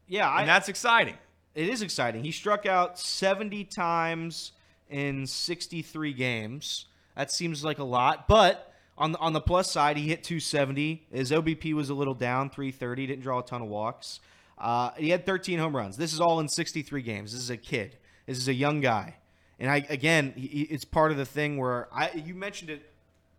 Yeah, 0.07 0.29
I, 0.29 0.41
And 0.41 0.49
that's 0.49 0.69
exciting. 0.69 1.15
it 1.55 1.67
is 1.67 1.81
exciting. 1.81 2.23
He 2.23 2.31
struck 2.31 2.65
out 2.65 2.97
70 2.99 3.65
times 3.65 4.51
in 4.89 5.25
63 5.27 6.13
games. 6.13 6.85
That 7.17 7.31
seems 7.31 7.65
like 7.65 7.79
a 7.79 7.83
lot, 7.83 8.27
but 8.29 8.71
on 8.97 9.11
the, 9.11 9.17
on 9.17 9.33
the 9.33 9.41
plus 9.41 9.71
side, 9.71 9.97
he 9.97 10.07
hit 10.07 10.23
270. 10.23 11.07
His 11.11 11.31
OBP 11.31 11.73
was 11.73 11.89
a 11.89 11.93
little 11.93 12.13
down, 12.13 12.49
330. 12.49 13.07
Didn't 13.07 13.21
draw 13.23 13.39
a 13.39 13.43
ton 13.43 13.61
of 13.61 13.67
walks. 13.67 14.19
Uh, 14.57 14.91
he 14.97 15.09
had 15.09 15.25
13 15.25 15.59
home 15.59 15.75
runs. 15.75 15.97
This 15.97 16.13
is 16.13 16.21
all 16.21 16.39
in 16.39 16.47
63 16.47 17.01
games. 17.01 17.33
This 17.33 17.41
is 17.41 17.49
a 17.49 17.57
kid. 17.57 17.97
This 18.25 18.37
is 18.37 18.47
a 18.47 18.53
young 18.53 18.81
guy. 18.81 19.15
And 19.59 19.69
I 19.69 19.77
again, 19.89 20.33
he, 20.35 20.61
it's 20.69 20.85
part 20.85 21.11
of 21.11 21.17
the 21.17 21.25
thing 21.25 21.57
where 21.57 21.87
I 21.91 22.11
you 22.11 22.35
mentioned 22.35 22.69
it 22.69 22.91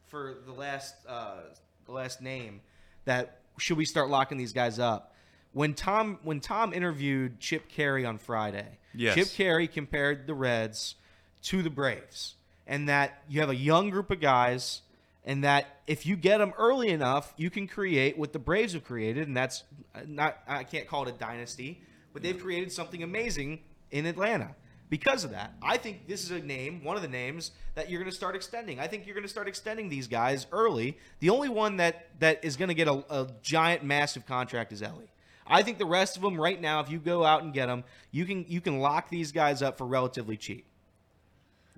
for 0.09 0.39
the 0.47 0.53
last 0.53 0.95
uh, 1.09 1.37
the 1.87 1.93
last 1.93 2.21
name 2.21 2.61
that 3.05 3.39
should 3.59 3.77
we 3.77 3.85
start 3.85 4.11
locking 4.11 4.39
these 4.39 4.53
guys 4.53 4.79
up? 4.81 5.15
When 5.53 5.75
Tom 5.75 6.19
when 6.25 6.41
Tom 6.41 6.73
interviewed 6.73 7.39
Chip 7.39 7.69
Caray 7.69 8.05
on 8.05 8.19
Friday, 8.19 8.79
Yes. 8.95 9.15
Chip 9.15 9.29
Caray 9.37 9.69
compared 9.69 10.27
the 10.27 10.35
Reds 10.35 10.97
to 11.43 11.63
the 11.63 11.71
Braves, 11.71 12.35
and 12.69 12.89
that 12.89 13.23
you 13.29 13.41
have 13.41 13.51
a 13.51 13.57
young 13.57 13.91
group 13.91 14.11
of 14.11 14.21
guys, 14.21 14.83
and 15.25 15.43
that 15.43 15.81
if 15.87 16.07
you 16.07 16.15
get 16.15 16.39
them 16.39 16.53
early 16.59 16.91
enough, 16.91 17.33
you 17.37 17.51
can 17.51 17.67
create 17.67 18.17
what 18.17 18.33
the 18.33 18.39
Braves 18.39 18.75
have 18.75 18.85
created, 18.85 19.27
and 19.27 19.37
that's 19.37 19.65
uh, 19.95 20.01
not 20.07 20.39
I 20.47 20.63
can't 20.63 20.87
call 20.87 21.09
it 21.09 21.15
a 21.15 21.19
dynasty, 21.19 21.83
but 22.13 22.23
they've 22.23 22.39
created 22.39 22.71
something 22.71 23.03
amazing 23.03 23.61
in 23.91 24.07
Atlanta. 24.07 24.55
Because 24.91 25.25
of 25.25 25.33
that, 25.33 25.53
I 25.63 25.77
think 25.77 26.09
this 26.09 26.25
is 26.25 26.31
a 26.31 26.39
name, 26.39 26.83
one 26.83 26.97
of 26.97 27.03
the 27.03 27.09
names 27.09 27.51
that 27.75 27.91
you're 27.91 28.01
going 28.01 28.11
to 28.11 28.17
start 28.17 28.35
extending. 28.35 28.81
I 28.81 28.87
think 28.87 29.05
you're 29.05 29.15
going 29.15 29.27
to 29.27 29.29
start 29.29 29.47
extending 29.47 29.91
these 29.91 30.07
guys 30.07 30.47
early. 30.51 30.97
The 31.21 31.29
only 31.29 31.51
one 31.51 31.77
that 31.77 32.07
that 32.21 32.43
is 32.43 32.57
going 32.57 32.69
to 32.69 32.75
get 32.75 32.89
a, 32.89 33.05
a 33.11 33.29
giant, 33.43 33.83
massive 33.83 34.25
contract 34.25 34.73
is 34.73 34.83
Elly. 34.83 35.11
I 35.47 35.63
think 35.63 35.79
the 35.79 35.87
rest 35.87 36.17
of 36.17 36.23
them 36.23 36.41
right 36.41 36.61
now, 36.61 36.81
if 36.81 36.91
you 36.91 36.99
go 36.99 37.25
out 37.25 37.43
and 37.43 37.53
get 37.53 37.67
them, 37.67 37.85
you 38.13 38.25
can 38.25 38.45
you 38.49 38.61
can 38.61 38.79
lock 38.79 39.09
these 39.11 39.33
guys 39.33 39.63
up 39.63 39.79
for 39.79 39.87
relatively 39.87 40.37
cheap. 40.37 40.68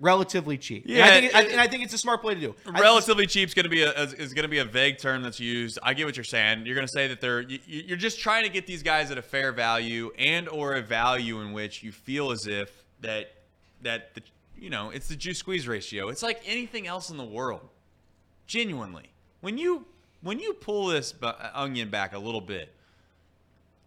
Relatively 0.01 0.57
cheap. 0.57 0.85
And 0.85 0.93
I 0.93 0.97
Yeah, 0.97 1.09
think 1.11 1.25
it- 1.25 1.35
I- 1.35 1.41
it- 1.43 1.51
and 1.51 1.61
I 1.61 1.67
think 1.67 1.83
it's 1.83 1.93
a 1.93 1.97
smart 1.97 2.21
play 2.21 2.33
to 2.33 2.39
do. 2.41 2.55
Relatively 2.65 3.27
cheap 3.27 3.47
is 3.47 3.53
going 3.53 3.65
to 3.65 3.69
be 3.69 3.83
a 3.83 3.91
is 3.93 4.33
going 4.33 4.43
to 4.43 4.49
be 4.49 4.57
a 4.57 4.65
vague 4.65 4.97
term 4.97 5.21
that's 5.21 5.39
used. 5.39 5.77
I 5.83 5.93
get 5.93 6.05
what 6.07 6.17
you're 6.17 6.23
saying. 6.23 6.65
You're 6.65 6.73
going 6.75 6.87
to 6.87 6.91
say 6.91 7.07
that 7.07 7.21
they're 7.21 7.41
you, 7.41 7.59
you- 7.67 7.83
you're 7.87 7.97
just 7.97 8.19
trying 8.19 8.43
to 8.43 8.49
get 8.49 8.65
these 8.65 8.81
guys 8.81 9.11
at 9.11 9.19
a 9.19 9.21
fair 9.21 9.51
value 9.51 10.11
and 10.17 10.49
or 10.49 10.73
a 10.73 10.81
value 10.81 11.39
in 11.41 11.53
which 11.53 11.83
you 11.83 11.91
feel 11.91 12.31
as 12.31 12.47
if 12.47 12.71
that 13.01 13.31
that 13.83 14.15
the 14.15 14.21
you 14.57 14.71
know 14.71 14.89
it's 14.89 15.07
the 15.07 15.15
juice 15.15 15.37
squeeze 15.37 15.67
ratio. 15.67 16.09
It's 16.09 16.23
like 16.23 16.41
anything 16.45 16.87
else 16.87 17.11
in 17.11 17.17
the 17.17 17.23
world. 17.23 17.69
Genuinely, 18.47 19.11
when 19.41 19.57
you 19.59 19.85
when 20.21 20.39
you 20.39 20.53
pull 20.53 20.87
this 20.87 21.13
uh, 21.21 21.51
onion 21.53 21.89
back 21.89 22.13
a 22.13 22.19
little 22.19 22.41
bit, 22.41 22.73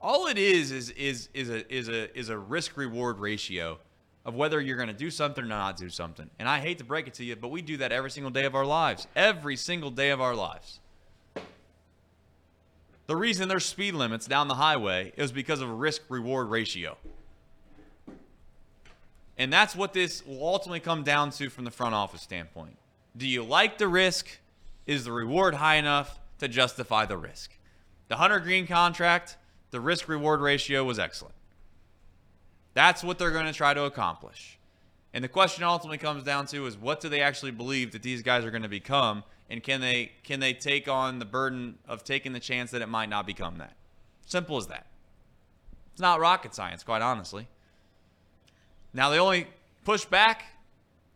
all 0.01 0.27
it 0.29 0.39
is 0.39 0.71
is 0.71 0.91
is 0.91 1.29
is 1.35 1.51
a 1.51 1.75
is 1.75 1.89
a 1.89 2.17
is 2.17 2.29
a 2.29 2.39
risk 2.39 2.77
reward 2.77 3.19
ratio 3.19 3.79
of 4.25 4.35
whether 4.35 4.61
you're 4.61 4.77
going 4.77 4.89
to 4.89 4.95
do 4.95 5.11
something 5.11 5.45
or 5.45 5.47
not 5.47 5.77
do 5.77 5.91
something. 5.91 6.31
And 6.39 6.49
I 6.49 6.59
hate 6.59 6.79
to 6.79 6.85
break 6.85 7.07
it 7.07 7.15
to 7.15 7.25
you, 7.25 7.37
but 7.37 7.49
we 7.49 7.61
do 7.63 7.77
that 7.79 7.93
every 7.93 8.11
single 8.11 8.31
day 8.31 8.45
of 8.45 8.55
our 8.55 8.65
lives. 8.65 9.07
Every 9.15 9.57
single 9.57 9.91
day 9.91 10.11
of 10.11 10.21
our 10.21 10.35
lives. 10.35 10.81
The 13.07 13.17
reason 13.17 13.49
there's 13.49 13.67
speed 13.67 13.95
limits 13.95 14.27
down 14.27 14.49
the 14.49 14.55
highway 14.55 15.13
is 15.17 15.31
because 15.31 15.61
of 15.61 15.69
a 15.69 15.75
risk 15.75 16.03
reward 16.09 16.49
ratio. 16.49 16.97
And 19.37 19.53
that's 19.53 19.77
what 19.77 19.93
this 19.93 20.25
will 20.25 20.47
ultimately 20.47 20.81
come 20.81 21.03
down 21.03 21.31
to 21.33 21.51
from 21.51 21.65
the 21.65 21.71
front 21.71 21.95
office 21.95 22.23
standpoint. 22.23 22.77
Do 23.17 23.29
you 23.29 23.43
like 23.43 23.79
the 23.79 23.89
risk? 23.89 24.39
Is 24.87 25.05
the 25.05 25.13
reward 25.13 25.55
high 25.55 25.77
enough 25.77 26.19
to 26.39 26.49
justify 26.49 27.05
the 27.05 27.17
risk? 27.17 27.51
The 28.09 28.17
Hunter 28.17 28.39
Greene 28.39 28.67
contract, 28.67 29.37
the 29.71 29.81
risk 29.81 30.09
reward 30.09 30.41
ratio 30.41 30.85
was 30.85 30.99
excellent. 30.99 31.35
That's 32.75 33.03
what 33.03 33.19
they're 33.19 33.31
going 33.31 33.47
to 33.47 33.53
try 33.53 33.73
to 33.73 33.85
accomplish. 33.85 34.59
And 35.13 35.23
the 35.23 35.29
question 35.29 35.63
ultimately 35.63 35.99
comes 35.99 36.25
down 36.25 36.47
to 36.47 36.67
is 36.67 36.77
what 36.77 37.01
do 37.01 37.09
they 37.09 37.21
actually 37.21 37.53
believe 37.53 37.93
that 37.93 38.03
these 38.03 38.23
guys 38.23 38.45
are 38.45 38.51
going 38.51 38.65
to 38.65 38.69
become 38.69 39.23
and 39.49 39.63
can 39.63 39.81
they 39.81 40.13
can 40.25 40.41
they 40.41 40.53
take 40.53 40.89
on 40.89 41.19
the 41.19 41.25
burden 41.25 41.79
of 41.87 42.03
taking 42.03 42.33
the 42.33 42.41
chance 42.41 42.71
that 42.73 42.83
it 42.83 42.89
might 42.89 43.09
not 43.09 43.27
become 43.27 43.59
that? 43.59 43.75
Simple 44.27 44.57
as 44.57 44.67
that. 44.67 44.87
It's 45.93 46.01
not 46.01 46.19
rocket 46.19 46.55
science, 46.55 46.83
quite 46.83 47.03
honestly. 47.03 47.47
Now, 48.93 49.11
the 49.11 49.19
only 49.19 49.47
pushback 49.87 50.39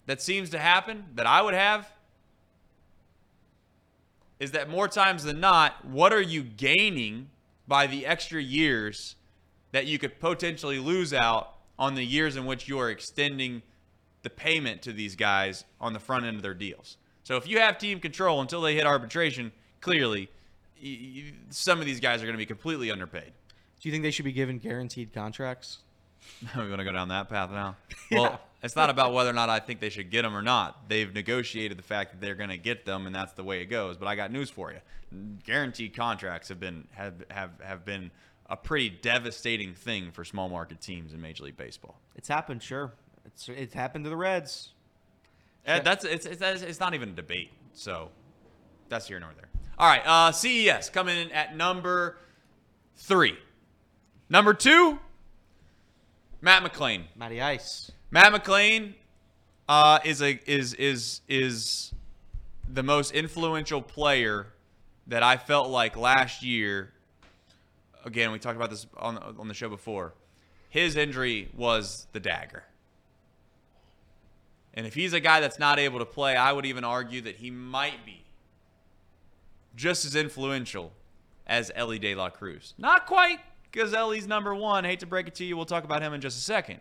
that 0.07 0.23
seems 0.23 0.51
to 0.51 0.59
happen 0.59 1.05
that 1.15 1.27
I 1.27 1.43
would 1.43 1.55
have 1.55 1.91
is 4.39 4.53
that 4.53 4.69
more 4.69 4.87
times 4.87 5.25
than 5.25 5.41
not, 5.41 5.85
what 5.85 6.13
are 6.13 6.23
you 6.23 6.43
gaining 6.43 7.31
by 7.67 7.87
the 7.87 8.07
extra 8.07 8.41
years 8.41 9.17
that 9.73 9.87
you 9.87 9.99
could 9.99 10.19
potentially 10.21 10.79
lose 10.79 11.13
out 11.13 11.55
on 11.79 11.95
the 11.95 12.05
years 12.05 12.37
in 12.37 12.47
which 12.47 12.69
you 12.69 12.79
are 12.79 12.91
extending 12.91 13.63
the 14.23 14.31
payment 14.31 14.83
to 14.83 14.93
these 14.93 15.15
guys 15.17 15.65
on 15.81 15.93
the 15.93 16.01
front 16.01 16.25
end 16.25 16.37
of 16.37 16.43
their 16.43 16.55
deals? 16.55 16.97
So 17.25 17.37
if 17.37 17.47
you 17.47 17.59
have 17.61 17.79
team 17.79 18.01
control 18.01 18.41
until 18.41 18.61
they 18.63 18.75
hit 18.75 18.87
arbitration, 18.87 19.53
clearly 19.81 20.31
y- 20.83 20.99
y- 21.17 21.33
some 21.51 21.79
of 21.81 21.87
these 21.87 22.01
guys 22.01 22.23
are 22.23 22.25
going 22.25 22.35
to 22.35 22.39
be 22.39 22.47
completely 22.47 22.91
underpaid. 22.91 23.33
Do 23.81 23.89
you 23.89 23.93
think 23.93 24.03
they 24.03 24.11
should 24.11 24.25
be 24.25 24.33
given 24.33 24.59
guaranteed 24.59 25.13
contracts? 25.13 25.79
we 26.57 26.67
want 26.69 26.79
to 26.79 26.85
go 26.85 26.93
down 26.93 27.09
that 27.09 27.29
path 27.29 27.51
now. 27.51 27.77
Well, 28.11 28.41
it's 28.63 28.75
not 28.75 28.91
about 28.91 29.13
whether 29.13 29.31
or 29.31 29.35
not 29.35 29.51
I 29.51 29.61
think 29.61 29.79
they 29.81 29.91
should 29.91 30.11
get 30.11 30.23
them 30.23 30.35
or 30.37 30.43
not. 30.43 30.89
They've 30.89 31.13
negotiated 31.15 31.79
the 31.79 31.83
fact 31.83 32.11
that 32.13 32.21
they're 32.21 32.35
going 32.35 32.49
to 32.51 32.57
get 32.59 32.85
them, 32.87 33.07
and 33.07 33.15
that's 33.15 33.35
the 33.35 33.45
way 33.45 33.61
it 33.61 33.67
goes. 33.67 33.97
But 33.99 34.09
I 34.09 34.17
got 34.17 34.33
news 34.33 34.51
for 34.51 34.73
you: 34.73 34.79
guaranteed 35.45 35.95
contracts 35.95 36.49
have 36.49 36.59
been 36.59 36.89
have 36.93 37.15
have 37.31 37.51
have 37.63 37.85
been 37.85 38.11
a 38.49 38.57
pretty 38.57 38.89
devastating 38.89 39.75
thing 39.75 40.11
for 40.11 40.25
small 40.25 40.49
market 40.49 40.81
teams 40.81 41.13
in 41.13 41.21
Major 41.21 41.45
League 41.45 41.57
Baseball. 41.57 42.01
It's 42.17 42.29
happened, 42.29 42.63
sure. 42.63 42.93
It's 43.27 43.49
it's 43.49 43.75
happened 43.75 44.05
to 44.05 44.11
the 44.11 44.17
Reds. 44.17 44.73
Uh, 45.67 45.81
That's 45.81 46.05
it's, 46.05 46.25
it's 46.25 46.41
it's 46.41 46.81
not 46.81 46.95
even 46.95 47.11
a 47.11 47.13
debate. 47.13 47.51
So 47.75 48.11
that's 48.89 49.07
here 49.07 49.21
nor 49.21 49.31
there. 49.37 49.49
All 49.79 49.89
right, 49.89 50.03
uh, 50.05 50.33
CES 50.33 50.91
coming 50.91 51.17
in 51.19 51.31
at 51.31 51.55
number 51.55 52.19
three. 52.97 53.37
Number 54.31 54.55
two, 54.55 54.99
Matt 56.41 56.63
McLain. 56.63 57.05
Matty 57.17 57.41
Ice. 57.41 57.93
Matt 58.11 58.33
McLain 58.33 58.95
uh, 59.69 59.99
is 60.05 60.23
a 60.23 60.41
is 60.51 60.75
is 60.75 61.21
is 61.29 61.93
the 62.69 62.83
most 62.83 63.13
influential 63.13 63.83
player 63.83 64.49
that 65.07 65.23
I 65.23 65.37
felt 65.37 65.69
like 65.69 65.97
last 65.97 66.43
year. 66.43 66.93
Again, 68.05 68.33
we 68.33 68.39
talked 68.39 68.57
about 68.57 68.71
this 68.71 68.87
on 68.97 69.19
on 69.19 69.49
the 69.49 69.55
show 69.55 69.69
before. 69.69 70.15
His 70.69 70.97
injury 70.97 71.49
was 71.57 72.07
the 72.13 72.21
dagger. 72.21 72.65
And 74.75 74.87
if 74.87 74.95
he's 74.95 75.13
a 75.13 75.21
guy 75.21 75.41
that's 75.41 75.59
not 75.59 75.79
able 75.79 75.99
to 75.99 76.05
play, 76.05 76.37
I 76.37 76.53
would 76.53 76.67
even 76.67 76.85
argue 76.85 77.21
that 77.23 77.37
he 77.37 77.51
might 77.51 78.05
be 78.05 78.23
just 79.75 80.05
as 80.05 80.15
influential 80.15 80.93
as 81.47 81.73
Elly 81.75 81.99
De 81.99 82.15
La 82.15 82.29
Cruz. 82.29 82.75
Not 82.79 83.07
quite, 83.07 83.41
because 83.71 83.95
Elly's 83.95 84.27
number 84.27 84.55
one. 84.55 84.85
hate 84.85 85.01
to 85.01 85.07
break 85.07 85.27
it 85.27 85.35
to 85.37 85.45
you. 85.45 85.57
We'll 85.57 85.67
talk 85.67 85.85
about 85.85 86.03
him 86.03 86.13
in 86.13 86.21
just 86.21 86.39
a 86.39 86.43
second. 86.43 86.81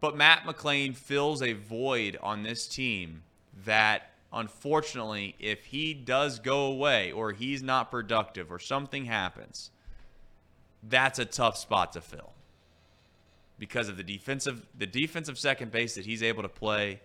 But 0.00 0.16
Matt 0.16 0.44
McLain 0.44 0.94
fills 0.94 1.42
a 1.42 1.54
void 1.54 2.18
on 2.22 2.42
this 2.42 2.68
team 2.68 3.22
that, 3.64 4.10
unfortunately, 4.34 5.36
if 5.38 5.66
he 5.66 5.94
does 5.94 6.38
go 6.38 6.66
away 6.66 7.12
or 7.12 7.32
he's 7.32 7.62
not 7.62 7.90
productive 7.90 8.50
or 8.50 8.58
something 8.58 9.06
happens, 9.06 9.70
that's 10.82 11.18
a 11.18 11.24
tough 11.24 11.56
spot 11.56 11.92
to 11.92 12.00
fill 12.00 12.32
because 13.58 13.88
of 13.88 13.96
the 13.96 14.02
defensive 14.02 14.66
the 14.76 14.86
defensive 14.86 15.38
second 15.38 15.70
base 15.70 15.94
that 15.94 16.04
he's 16.04 16.22
able 16.22 16.42
to 16.42 16.48
play 16.48 17.00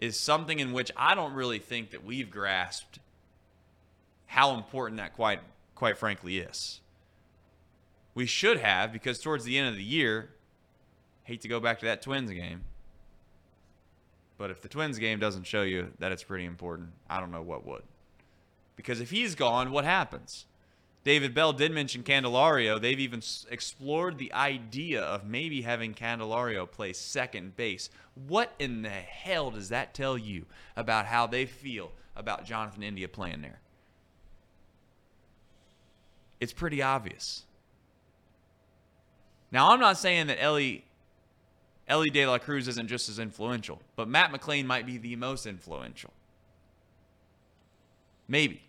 is 0.00 0.18
something 0.18 0.58
in 0.58 0.72
which 0.72 0.90
I 0.96 1.14
don't 1.14 1.34
really 1.34 1.58
think 1.58 1.90
that 1.92 2.04
we've 2.04 2.30
grasped 2.30 2.98
how 4.26 4.54
important 4.54 4.98
that 4.98 5.14
quite 5.14 5.40
quite 5.74 5.96
frankly 5.96 6.38
is. 6.38 6.80
We 8.14 8.26
should 8.26 8.58
have 8.58 8.92
because 8.92 9.18
towards 9.18 9.44
the 9.44 9.58
end 9.58 9.68
of 9.68 9.76
the 9.76 9.84
year, 9.84 10.30
hate 11.24 11.40
to 11.42 11.48
go 11.48 11.60
back 11.60 11.78
to 11.80 11.86
that 11.86 12.02
Twins 12.02 12.30
game. 12.30 12.62
But 14.36 14.50
if 14.50 14.60
the 14.60 14.68
Twins 14.68 14.98
game 14.98 15.18
doesn't 15.18 15.46
show 15.46 15.62
you 15.62 15.92
that 15.98 16.12
it's 16.12 16.24
pretty 16.24 16.44
important, 16.44 16.90
I 17.08 17.20
don't 17.20 17.30
know 17.30 17.42
what 17.42 17.66
would. 17.66 17.82
Because 18.76 19.00
if 19.00 19.10
he's 19.10 19.34
gone, 19.34 19.70
what 19.70 19.84
happens? 19.84 20.46
David 21.04 21.34
Bell 21.34 21.52
did 21.52 21.70
mention 21.70 22.02
Candelario. 22.02 22.80
They've 22.80 22.98
even 22.98 23.22
explored 23.50 24.16
the 24.16 24.32
idea 24.32 25.02
of 25.02 25.26
maybe 25.26 25.60
having 25.62 25.92
Candelario 25.92 26.68
play 26.68 26.94
second 26.94 27.56
base. 27.56 27.90
What 28.26 28.52
in 28.58 28.82
the 28.82 28.88
hell 28.88 29.50
does 29.50 29.68
that 29.68 29.92
tell 29.92 30.16
you 30.16 30.46
about 30.76 31.06
how 31.06 31.26
they 31.26 31.44
feel 31.44 31.92
about 32.16 32.46
Jonathan 32.46 32.82
India 32.82 33.06
playing 33.06 33.42
there? 33.42 33.60
It's 36.40 36.54
pretty 36.54 36.82
obvious. 36.82 37.44
Now, 39.52 39.70
I'm 39.70 39.80
not 39.80 39.98
saying 39.98 40.28
that 40.28 40.42
Elly 40.42 40.84
Elly 41.86 42.10
De 42.10 42.26
La 42.26 42.38
Cruz 42.38 42.66
isn't 42.68 42.88
just 42.88 43.08
as 43.08 43.18
influential, 43.18 43.80
but 43.96 44.08
Matt 44.08 44.32
McLain 44.32 44.64
might 44.64 44.86
be 44.86 44.96
the 44.96 45.16
most 45.16 45.46
influential. 45.46 46.12
Maybe. 48.26 48.62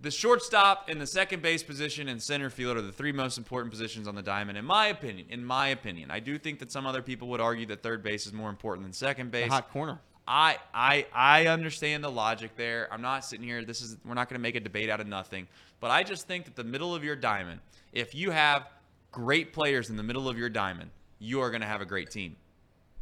The 0.00 0.10
shortstop 0.10 0.88
and 0.88 1.00
the 1.00 1.06
second 1.06 1.42
base 1.42 1.62
position 1.62 2.08
and 2.08 2.22
center 2.22 2.50
field 2.50 2.76
are 2.76 2.82
the 2.82 2.92
three 2.92 3.12
most 3.12 3.38
important 3.38 3.70
positions 3.70 4.06
on 4.06 4.14
the 4.14 4.22
diamond, 4.22 4.58
in 4.58 4.64
my 4.64 4.88
opinion. 4.88 5.26
In 5.30 5.44
my 5.44 5.68
opinion, 5.68 6.10
I 6.10 6.20
do 6.20 6.38
think 6.38 6.58
that 6.58 6.70
some 6.70 6.86
other 6.86 7.00
people 7.00 7.28
would 7.28 7.40
argue 7.40 7.64
that 7.66 7.82
third 7.82 8.02
base 8.02 8.26
is 8.26 8.32
more 8.32 8.50
important 8.50 8.84
than 8.84 8.92
second 8.92 9.28
The 9.28 9.42
base. 9.42 9.50
hot 9.50 9.70
corner. 9.70 9.98
I 10.28 10.58
I 10.74 11.06
I 11.14 11.46
understand 11.46 12.02
the 12.04 12.10
logic 12.10 12.56
there. 12.56 12.88
I'm 12.92 13.00
not 13.00 13.24
sitting 13.24 13.46
here. 13.46 13.64
This 13.64 13.80
is 13.80 13.96
we're 14.04 14.14
not 14.14 14.28
going 14.28 14.38
to 14.38 14.42
make 14.42 14.56
a 14.56 14.60
debate 14.60 14.90
out 14.90 15.00
of 15.00 15.06
nothing. 15.06 15.46
But 15.80 15.92
I 15.92 16.02
just 16.02 16.26
think 16.26 16.44
that 16.46 16.56
the 16.56 16.64
middle 16.64 16.94
of 16.94 17.04
your 17.04 17.16
diamond, 17.16 17.60
if 17.92 18.14
you 18.14 18.32
have 18.32 18.68
great 19.12 19.52
players 19.52 19.88
in 19.88 19.96
the 19.96 20.02
middle 20.02 20.28
of 20.28 20.36
your 20.36 20.48
diamond, 20.48 20.90
you 21.18 21.40
are 21.40 21.50
going 21.50 21.60
to 21.60 21.66
have 21.66 21.80
a 21.80 21.86
great 21.86 22.10
team. 22.10 22.36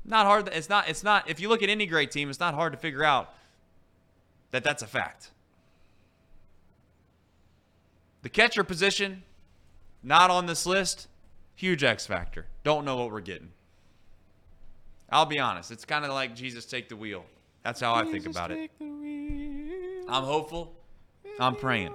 Not 0.04 0.26
hard. 0.26 0.48
It's 0.52 0.68
not. 0.68 0.88
It's 0.88 1.02
not. 1.02 1.28
If 1.28 1.40
you 1.40 1.48
look 1.48 1.62
at 1.62 1.68
any 1.68 1.86
great 1.86 2.10
team, 2.10 2.28
it's 2.28 2.40
not 2.40 2.54
hard 2.54 2.72
to 2.72 2.78
figure 2.78 3.04
out 3.04 3.32
that 4.50 4.62
that's 4.62 4.82
a 4.82 4.86
fact. 4.86 5.30
The 8.22 8.28
catcher 8.28 8.64
position, 8.64 9.22
not 10.02 10.30
on 10.30 10.46
this 10.46 10.66
list. 10.66 11.08
Huge 11.56 11.84
X 11.84 12.06
factor. 12.06 12.46
Don't 12.64 12.84
know 12.84 12.96
what 12.96 13.12
we're 13.12 13.20
getting. 13.20 13.50
I'll 15.10 15.26
be 15.26 15.38
honest. 15.38 15.70
It's 15.70 15.84
kind 15.84 16.04
of 16.04 16.10
like 16.10 16.34
Jesus 16.34 16.64
take 16.64 16.88
the 16.88 16.96
wheel. 16.96 17.24
That's 17.62 17.80
how 17.80 17.94
I 17.94 18.04
think 18.04 18.26
about 18.26 18.50
it. 18.50 18.70
I'm 18.80 20.24
hopeful. 20.24 20.74
I'm 21.38 21.56
praying. 21.56 21.92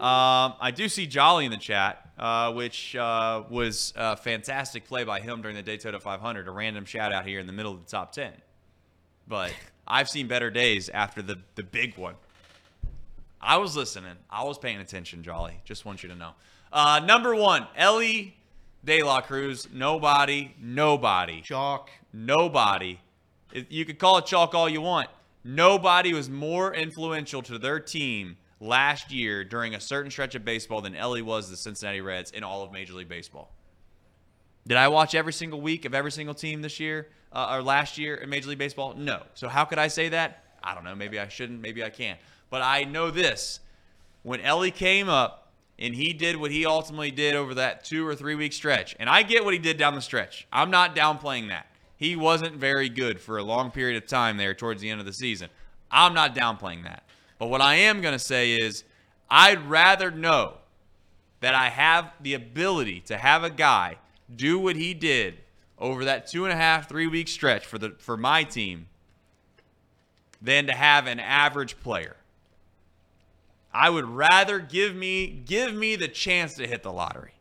Um, 0.00 0.54
I 0.60 0.72
do 0.74 0.88
see 0.88 1.06
Jolly 1.06 1.46
in 1.46 1.50
the 1.50 1.56
chat, 1.56 2.05
uh, 2.18 2.52
which 2.52 2.96
uh, 2.96 3.42
was 3.50 3.92
a 3.96 4.16
fantastic 4.16 4.86
play 4.86 5.04
by 5.04 5.20
him 5.20 5.42
during 5.42 5.56
the 5.56 5.62
Daytona 5.62 6.00
500. 6.00 6.48
A 6.48 6.50
random 6.50 6.84
shout 6.84 7.12
out 7.12 7.26
here 7.26 7.40
in 7.40 7.46
the 7.46 7.52
middle 7.52 7.72
of 7.72 7.84
the 7.84 7.90
top 7.90 8.12
10. 8.12 8.32
But 9.28 9.52
I've 9.86 10.08
seen 10.08 10.26
better 10.26 10.50
days 10.50 10.88
after 10.88 11.22
the, 11.22 11.38
the 11.54 11.62
big 11.62 11.96
one. 11.96 12.14
I 13.40 13.58
was 13.58 13.76
listening. 13.76 14.16
I 14.30 14.44
was 14.44 14.58
paying 14.58 14.78
attention, 14.78 15.22
Jolly. 15.22 15.60
Just 15.64 15.84
want 15.84 16.02
you 16.02 16.08
to 16.08 16.14
know. 16.14 16.30
Uh, 16.72 17.00
number 17.04 17.34
one, 17.34 17.66
Elly 17.76 18.36
De 18.84 19.02
La 19.02 19.20
Cruz. 19.20 19.68
Nobody, 19.72 20.54
nobody 20.60 21.42
Chalk. 21.42 21.90
nobody, 22.12 22.98
you 23.68 23.84
could 23.84 23.98
call 23.98 24.18
it 24.18 24.26
chalk 24.26 24.54
all 24.54 24.68
you 24.68 24.80
want. 24.80 25.08
Nobody 25.44 26.12
was 26.12 26.28
more 26.28 26.74
influential 26.74 27.42
to 27.42 27.58
their 27.58 27.78
team 27.78 28.36
last 28.60 29.12
year 29.12 29.44
during 29.44 29.74
a 29.74 29.80
certain 29.80 30.10
stretch 30.10 30.34
of 30.34 30.44
baseball 30.44 30.80
than 30.80 30.94
Elly 30.94 31.22
was 31.22 31.50
the 31.50 31.56
Cincinnati 31.56 32.00
Reds 32.00 32.30
in 32.30 32.42
all 32.42 32.62
of 32.62 32.72
Major 32.72 32.94
League 32.94 33.08
Baseball. 33.08 33.50
Did 34.66 34.76
I 34.76 34.88
watch 34.88 35.14
every 35.14 35.32
single 35.32 35.60
week 35.60 35.84
of 35.84 35.94
every 35.94 36.10
single 36.10 36.34
team 36.34 36.62
this 36.62 36.80
year 36.80 37.08
uh, 37.32 37.54
or 37.56 37.62
last 37.62 37.98
year 37.98 38.16
in 38.16 38.28
Major 38.28 38.48
League 38.48 38.58
Baseball? 38.58 38.94
No. 38.96 39.22
So 39.34 39.48
how 39.48 39.64
could 39.64 39.78
I 39.78 39.88
say 39.88 40.08
that? 40.08 40.44
I 40.62 40.74
don't 40.74 40.84
know. 40.84 40.94
Maybe 40.94 41.20
I 41.20 41.28
shouldn't. 41.28 41.60
Maybe 41.60 41.84
I 41.84 41.90
can. 41.90 42.16
But 42.50 42.62
I 42.62 42.84
know 42.84 43.10
this: 43.10 43.60
when 44.22 44.40
Elly 44.40 44.70
came 44.70 45.08
up 45.08 45.52
and 45.78 45.94
he 45.94 46.12
did 46.12 46.36
what 46.36 46.50
he 46.50 46.66
ultimately 46.66 47.10
did 47.10 47.34
over 47.34 47.54
that 47.54 47.84
two 47.84 48.06
or 48.06 48.14
three 48.14 48.34
week 48.34 48.52
stretch, 48.52 48.96
and 48.98 49.08
I 49.08 49.22
get 49.22 49.44
what 49.44 49.54
he 49.54 49.60
did 49.60 49.76
down 49.76 49.94
the 49.94 50.00
stretch. 50.00 50.48
I'm 50.52 50.70
not 50.70 50.96
downplaying 50.96 51.48
that. 51.48 51.66
He 51.96 52.16
wasn't 52.16 52.56
very 52.56 52.88
good 52.88 53.20
for 53.20 53.38
a 53.38 53.42
long 53.42 53.70
period 53.70 54.02
of 54.02 54.08
time 54.08 54.36
there 54.36 54.54
towards 54.54 54.82
the 54.82 54.90
end 54.90 55.00
of 55.00 55.06
the 55.06 55.12
season. 55.12 55.48
I'm 55.90 56.12
not 56.12 56.34
downplaying 56.34 56.82
that. 56.84 57.04
But 57.38 57.48
what 57.48 57.60
I 57.60 57.74
am 57.76 58.00
going 58.00 58.12
to 58.12 58.18
say 58.18 58.54
is 58.54 58.84
I'd 59.30 59.68
rather 59.68 60.10
know 60.10 60.54
that 61.40 61.54
I 61.54 61.68
have 61.68 62.12
the 62.20 62.34
ability 62.34 63.00
to 63.00 63.16
have 63.16 63.44
a 63.44 63.50
guy 63.50 63.98
do 64.34 64.58
what 64.58 64.76
he 64.76 64.94
did 64.94 65.38
over 65.78 66.04
that 66.04 66.26
two 66.26 66.44
and 66.44 66.52
a 66.52 66.56
half, 66.56 66.88
three 66.88 67.06
week 67.06 67.28
stretch 67.28 67.66
for 67.66 67.78
the 67.78 67.90
for 67.98 68.16
my 68.16 68.42
team 68.44 68.86
than 70.40 70.66
to 70.66 70.72
have 70.72 71.06
an 71.06 71.20
average 71.20 71.78
player. 71.80 72.16
I 73.72 73.90
would 73.90 74.06
rather 74.06 74.58
give 74.58 74.94
me 74.94 75.26
give 75.26 75.74
me 75.74 75.96
the 75.96 76.08
chance 76.08 76.54
to 76.54 76.66
hit 76.66 76.82
the 76.82 76.92
lottery. 76.92 77.32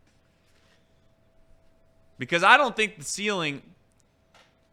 Because 2.17 2.43
I 2.43 2.57
don't 2.57 2.75
think 2.75 2.97
the 2.97 3.03
ceiling 3.03 3.61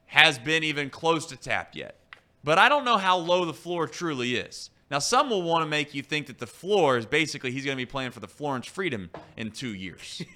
has 0.07 0.39
been 0.39 0.63
even 0.65 0.91
close 0.91 1.27
to 1.27 1.37
tapped 1.37 1.75
yet. 1.75 1.97
But 2.45 2.59
I 2.59 2.69
don't 2.69 2.85
know 2.85 2.99
how 2.99 3.17
low 3.17 3.45
the 3.45 3.55
floor 3.55 3.87
truly 3.87 4.37
is. 4.37 4.71
Now, 4.93 4.99
some 4.99 5.31
will 5.31 5.43
want 5.43 5.63
to 5.63 5.67
make 5.67 5.95
you 5.95 6.03
think 6.03 6.27
that 6.27 6.39
the 6.39 6.47
floor 6.47 6.99
is 6.99 7.07
basically 7.07 7.51
he's 7.51 7.65
going 7.65 7.79
to 7.79 7.81
be 7.81 7.91
playing 7.91 8.11
for 8.11 8.21
the 8.21 8.29
Florence 8.29 8.67
Freedom 8.67 9.09
in 9.37 9.51
two 9.51 9.75
years. 9.75 10.23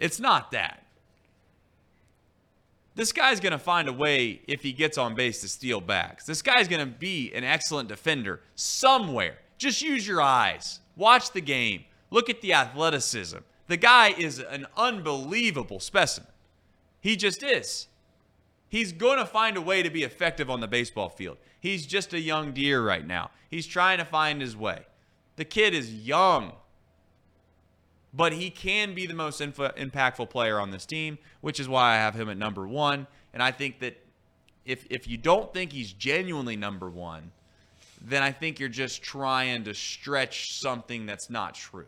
It's 0.00 0.18
not 0.18 0.52
that. 0.52 0.82
This 2.94 3.12
guy's 3.12 3.38
going 3.38 3.52
to 3.52 3.58
find 3.58 3.86
a 3.86 3.92
way 3.92 4.40
if 4.48 4.62
he 4.62 4.72
gets 4.72 4.96
on 4.96 5.14
base 5.14 5.42
to 5.42 5.48
steal 5.48 5.82
backs. 5.82 6.24
This 6.24 6.40
guy's 6.40 6.68
going 6.68 6.80
to 6.80 6.90
be 6.90 7.30
an 7.34 7.44
excellent 7.44 7.90
defender 7.90 8.40
somewhere. 8.54 9.36
Just 9.58 9.82
use 9.82 10.08
your 10.08 10.22
eyes. 10.22 10.80
Watch 10.96 11.32
the 11.32 11.42
game. 11.42 11.84
Look 12.10 12.30
at 12.30 12.40
the 12.40 12.54
athleticism. 12.54 13.36
The 13.68 13.76
guy 13.76 14.14
is 14.16 14.38
an 14.38 14.66
unbelievable 14.74 15.80
specimen. 15.80 16.30
He 17.02 17.14
just 17.14 17.42
is. 17.42 17.88
He's 18.70 18.92
going 18.92 19.18
to 19.18 19.26
find 19.26 19.56
a 19.56 19.60
way 19.60 19.82
to 19.82 19.90
be 19.90 20.04
effective 20.04 20.48
on 20.48 20.60
the 20.60 20.68
baseball 20.68 21.08
field. 21.08 21.38
He's 21.58 21.84
just 21.84 22.14
a 22.14 22.20
young 22.20 22.52
deer 22.52 22.82
right 22.82 23.04
now. 23.06 23.32
He's 23.50 23.66
trying 23.66 23.98
to 23.98 24.04
find 24.04 24.40
his 24.40 24.56
way. 24.56 24.86
The 25.34 25.44
kid 25.44 25.74
is 25.74 25.92
young, 25.92 26.52
but 28.14 28.32
he 28.32 28.48
can 28.48 28.94
be 28.94 29.06
the 29.06 29.14
most 29.14 29.40
impactful 29.40 30.30
player 30.30 30.60
on 30.60 30.70
this 30.70 30.86
team, 30.86 31.18
which 31.40 31.58
is 31.58 31.68
why 31.68 31.94
I 31.94 31.96
have 31.96 32.14
him 32.14 32.30
at 32.30 32.38
number 32.38 32.66
one. 32.66 33.08
And 33.34 33.42
I 33.42 33.50
think 33.50 33.80
that 33.80 34.02
if 34.64 34.86
if 34.88 35.08
you 35.08 35.16
don't 35.16 35.52
think 35.52 35.72
he's 35.72 35.92
genuinely 35.92 36.56
number 36.56 36.88
one, 36.88 37.32
then 38.00 38.22
I 38.22 38.30
think 38.30 38.60
you're 38.60 38.68
just 38.68 39.02
trying 39.02 39.64
to 39.64 39.74
stretch 39.74 40.60
something 40.60 41.06
that's 41.06 41.28
not 41.28 41.54
true. 41.54 41.86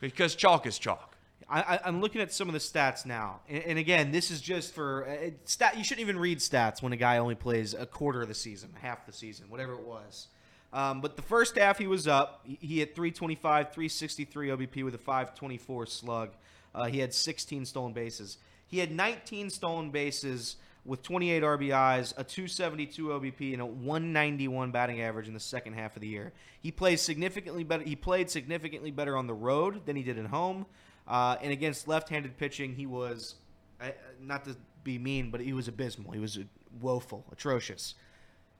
Because 0.00 0.36
chalk 0.36 0.66
is 0.66 0.78
chalk. 0.78 1.07
I, 1.50 1.80
am 1.84 2.02
looking 2.02 2.20
at 2.20 2.30
some 2.30 2.48
of 2.48 2.52
the 2.52 2.60
stats 2.60 3.06
now, 3.06 3.40
and, 3.48 3.62
and 3.64 3.78
again, 3.78 4.12
this 4.12 4.30
is 4.30 4.40
just 4.40 4.74
for 4.74 5.08
uh, 5.08 5.30
stat. 5.44 5.78
You 5.78 5.84
shouldn't 5.84 6.02
even 6.02 6.18
read 6.18 6.38
stats 6.38 6.82
when 6.82 6.92
a 6.92 6.96
guy 6.96 7.18
only 7.18 7.34
plays 7.34 7.72
a 7.72 7.86
quarter 7.86 8.20
of 8.20 8.28
the 8.28 8.34
season, 8.34 8.74
half 8.80 9.06
the 9.06 9.12
season, 9.12 9.48
whatever 9.48 9.72
it 9.72 9.82
was. 9.82 10.28
Um, 10.72 11.00
but 11.00 11.16
the 11.16 11.22
first 11.22 11.56
half 11.56 11.78
he 11.78 11.86
was 11.86 12.06
up. 12.06 12.42
He, 12.44 12.58
he 12.60 12.78
had 12.80 12.94
325, 12.94 13.72
363 13.72 14.48
OBP 14.48 14.84
with 14.84 14.94
a 14.94 14.98
524 14.98 15.86
slug. 15.86 16.30
Uh, 16.74 16.84
he 16.84 16.98
had 16.98 17.14
16 17.14 17.64
stolen 17.64 17.94
bases. 17.94 18.36
He 18.66 18.78
had 18.78 18.92
19 18.92 19.48
stolen 19.48 19.90
bases 19.90 20.56
with 20.84 21.02
28 21.02 21.42
RBIs, 21.42 22.12
a 22.16 22.24
272 22.24 23.08
OBP, 23.08 23.52
and 23.52 23.62
a 23.62 23.66
191 23.66 24.70
batting 24.70 25.00
average 25.00 25.28
in 25.28 25.34
the 25.34 25.40
second 25.40 25.74
half 25.74 25.96
of 25.96 26.02
the 26.02 26.08
year. 26.08 26.32
He 26.60 26.70
plays 26.70 27.00
significantly 27.00 27.64
better. 27.64 27.82
He 27.82 27.96
played 27.96 28.30
significantly 28.30 28.90
better 28.90 29.16
on 29.16 29.26
the 29.26 29.34
road 29.34 29.86
than 29.86 29.96
he 29.96 30.02
did 30.02 30.18
at 30.18 30.26
home. 30.26 30.66
Uh, 31.08 31.36
and 31.42 31.50
against 31.50 31.88
left-handed 31.88 32.36
pitching, 32.36 32.74
he 32.74 32.84
was 32.84 33.36
uh, 33.80 33.88
not 34.20 34.44
to 34.44 34.54
be 34.84 34.98
mean, 34.98 35.30
but 35.30 35.40
he 35.40 35.54
was 35.54 35.66
abysmal. 35.66 36.12
He 36.12 36.20
was 36.20 36.38
woeful, 36.80 37.24
atrocious. 37.32 37.94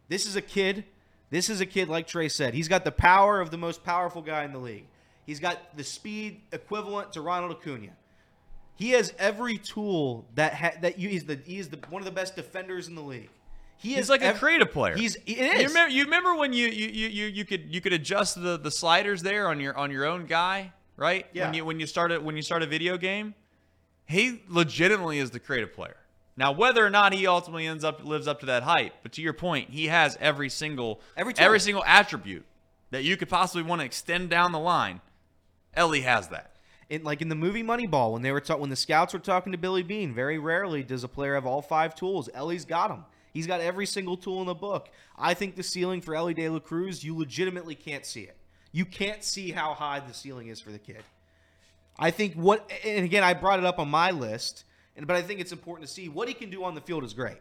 This 0.09 0.25
is 0.27 0.35
a 0.35 0.41
kid. 0.41 0.85
This 1.31 1.51
is 1.51 1.61
a 1.61 1.67
kid 1.67 1.91
like 1.91 2.07
Trey 2.07 2.29
said. 2.29 2.55
He's 2.55 2.69
got 2.69 2.85
the 2.85 2.91
power 2.93 3.43
of 3.43 3.51
the 3.51 3.59
most 3.59 3.85
powerful 3.85 4.23
guy 4.23 4.45
in 4.45 4.55
the 4.55 4.59
league. 4.59 4.87
He's 5.27 5.41
got 5.41 5.77
the 5.77 5.85
speed 5.85 6.41
equivalent 6.53 7.13
to 7.13 7.21
Ronald 7.21 7.53
Acuna. 7.53 7.91
He 8.77 8.91
has 8.93 9.13
every 9.19 9.59
tool 9.59 10.25
that 10.35 10.55
ha- 10.55 10.79
that 10.81 10.99
you, 10.99 11.11
he's 11.11 11.25
the 11.25 11.39
he's 11.45 11.69
the 11.69 11.79
one 11.91 12.01
of 12.01 12.07
the 12.07 12.13
best 12.13 12.35
defenders 12.35 12.89
in 12.89 12.95
the 12.95 13.03
league. 13.03 13.29
He 13.77 13.91
he's 13.91 14.05
is 14.05 14.09
like 14.09 14.23
ev- 14.23 14.37
a 14.37 14.39
creative 14.39 14.73
player. 14.73 14.97
He's 14.97 15.17
it 15.17 15.39
is. 15.39 15.63
You 15.63 15.69
remember, 15.69 15.93
you 15.93 16.05
remember 16.05 16.35
when 16.37 16.55
you, 16.55 16.69
you 16.69 17.09
you 17.09 17.27
you 17.27 17.45
could 17.45 17.75
you 17.75 17.83
could 17.83 17.93
adjust 17.93 18.41
the 18.41 18.57
the 18.57 18.71
sliders 18.71 19.23
there 19.23 19.49
on 19.49 19.61
your 19.61 19.77
on 19.77 19.91
your 19.91 20.07
own 20.07 20.25
guy 20.25 20.73
right? 20.99 21.27
Yeah. 21.33 21.47
When 21.47 21.55
you 21.55 21.65
when 21.65 21.81
you 21.81 21.87
start 21.87 22.13
it 22.13 22.23
when 22.23 22.37
you 22.37 22.43
start 22.43 22.63
a 22.63 22.67
video 22.67 22.99
game, 22.99 23.35
he 24.05 24.43
legitimately 24.49 25.19
is 25.19 25.31
the 25.31 25.41
creative 25.41 25.73
player. 25.73 25.97
Now, 26.37 26.53
whether 26.53 26.85
or 26.87 26.91
not 26.91 27.13
he 27.15 27.27
ultimately 27.27 27.67
ends 27.67 27.83
up 27.83 28.05
lives 28.05 28.29
up 28.29 28.41
to 28.41 28.47
that 28.47 28.65
hype, 28.65 28.93
but 29.03 29.13
to 29.13 29.23
your 29.23 29.33
point, 29.33 29.71
he 29.71 29.87
has 29.87 30.19
every 30.21 30.51
single 30.51 31.01
every, 31.17 31.33
every 31.39 31.61
single 31.61 31.85
attribute 31.85 32.45
that 32.91 33.05
you 33.05 33.17
could 33.17 33.29
possibly 33.29 33.63
want 33.63 33.81
to 33.81 33.87
extend 33.87 34.29
down 34.31 34.53
the 34.53 34.59
line. 34.59 35.01
Elly 35.75 36.03
has 36.03 36.29
that. 36.29 36.57
In, 36.89 37.05
like 37.05 37.21
in 37.21 37.29
the 37.29 37.35
movie 37.35 37.63
Moneyball, 37.63 38.13
when 38.13 38.23
they 38.23 38.33
were 38.33 38.41
ta- 38.41 38.57
when 38.57 38.71
the 38.71 38.77
scouts 38.77 39.13
were 39.13 39.19
talking 39.19 39.53
to 39.53 39.59
Billy 39.59 39.83
Beane, 39.83 40.15
very 40.15 40.39
rarely 40.39 40.83
does 40.83 41.05
a 41.05 41.09
player 41.09 41.35
have 41.35 41.45
all 41.45 41.61
five 41.61 41.95
tools. 41.95 42.31
Elly's 42.33 42.65
got 42.65 42.89
them. 42.89 43.05
He's 43.35 43.47
got 43.47 43.61
every 43.61 43.85
single 43.85 44.17
tool 44.17 44.41
in 44.41 44.47
the 44.47 44.55
book. 44.55 44.89
I 45.19 45.35
think 45.35 45.55
the 45.55 45.63
ceiling 45.63 46.01
for 46.01 46.15
Elly 46.15 46.33
De 46.33 46.49
La 46.49 46.61
Cruz, 46.61 47.05
you 47.05 47.15
legitimately 47.15 47.75
can't 47.75 48.07
see 48.07 48.23
it. 48.23 48.38
You 48.73 48.85
can't 48.85 49.25
see 49.25 49.51
how 49.51 49.75
high 49.75 50.01
the 50.01 50.15
ceiling 50.15 50.49
is 50.49 50.61
for 50.61 50.71
the 50.71 50.79
kid. 50.79 51.03
I 51.99 52.11
think 52.11 52.35
what, 52.35 52.71
and 52.85 53.05
again, 53.05 53.25
I 53.25 53.35
brought 53.35 53.59
it 53.59 53.65
up 53.65 53.79
on 53.79 53.89
my 53.89 54.11
list, 54.11 54.65
and 54.97 55.07
but 55.07 55.17
I 55.17 55.23
think 55.23 55.41
it's 55.41 55.53
important 55.53 55.89
to 55.89 55.93
see 55.93 56.09
what 56.09 56.29
he 56.29 56.35
can 56.35 56.51
do 56.51 56.65
on 56.65 56.75
the 56.75 56.81
field 56.81 57.05
is 57.05 57.13
great. 57.15 57.39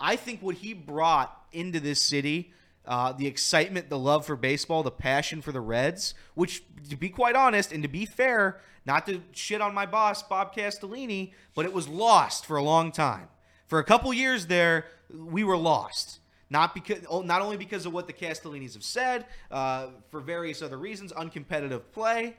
I 0.00 0.16
think 0.16 0.42
what 0.42 0.56
he 0.56 0.74
brought 0.74 1.36
into 1.52 1.80
this 1.80 2.02
city, 2.02 2.52
uh, 2.86 3.12
the 3.12 3.26
excitement, 3.26 3.88
the 3.88 3.98
love 3.98 4.26
for 4.26 4.36
baseball, 4.36 4.82
the 4.82 4.90
passion 4.90 5.40
for 5.40 5.52
the 5.52 5.60
Reds, 5.60 6.14
which, 6.34 6.64
to 6.90 6.96
be 6.96 7.08
quite 7.08 7.36
honest 7.36 7.72
and 7.72 7.82
to 7.82 7.88
be 7.88 8.04
fair, 8.04 8.60
not 8.84 9.06
to 9.06 9.22
shit 9.32 9.60
on 9.60 9.74
my 9.74 9.86
boss 9.86 10.22
Bob 10.22 10.54
Castellini, 10.54 11.32
but 11.54 11.64
it 11.64 11.72
was 11.72 11.86
lost 11.88 12.44
for 12.44 12.56
a 12.56 12.62
long 12.62 12.90
time. 12.90 13.28
For 13.66 13.78
a 13.78 13.84
couple 13.84 14.12
years 14.12 14.46
there, 14.48 14.86
we 15.14 15.44
were 15.44 15.56
lost. 15.56 16.18
Not 16.52 16.74
because, 16.74 16.98
oh, 17.08 17.22
not 17.22 17.40
only 17.40 17.56
because 17.56 17.86
of 17.86 17.94
what 17.94 18.06
the 18.06 18.12
Castellinis 18.12 18.74
have 18.74 18.84
said, 18.84 19.24
uh, 19.50 19.86
for 20.10 20.20
various 20.20 20.60
other 20.60 20.76
reasons, 20.76 21.10
uncompetitive 21.10 21.80
play, 21.92 22.36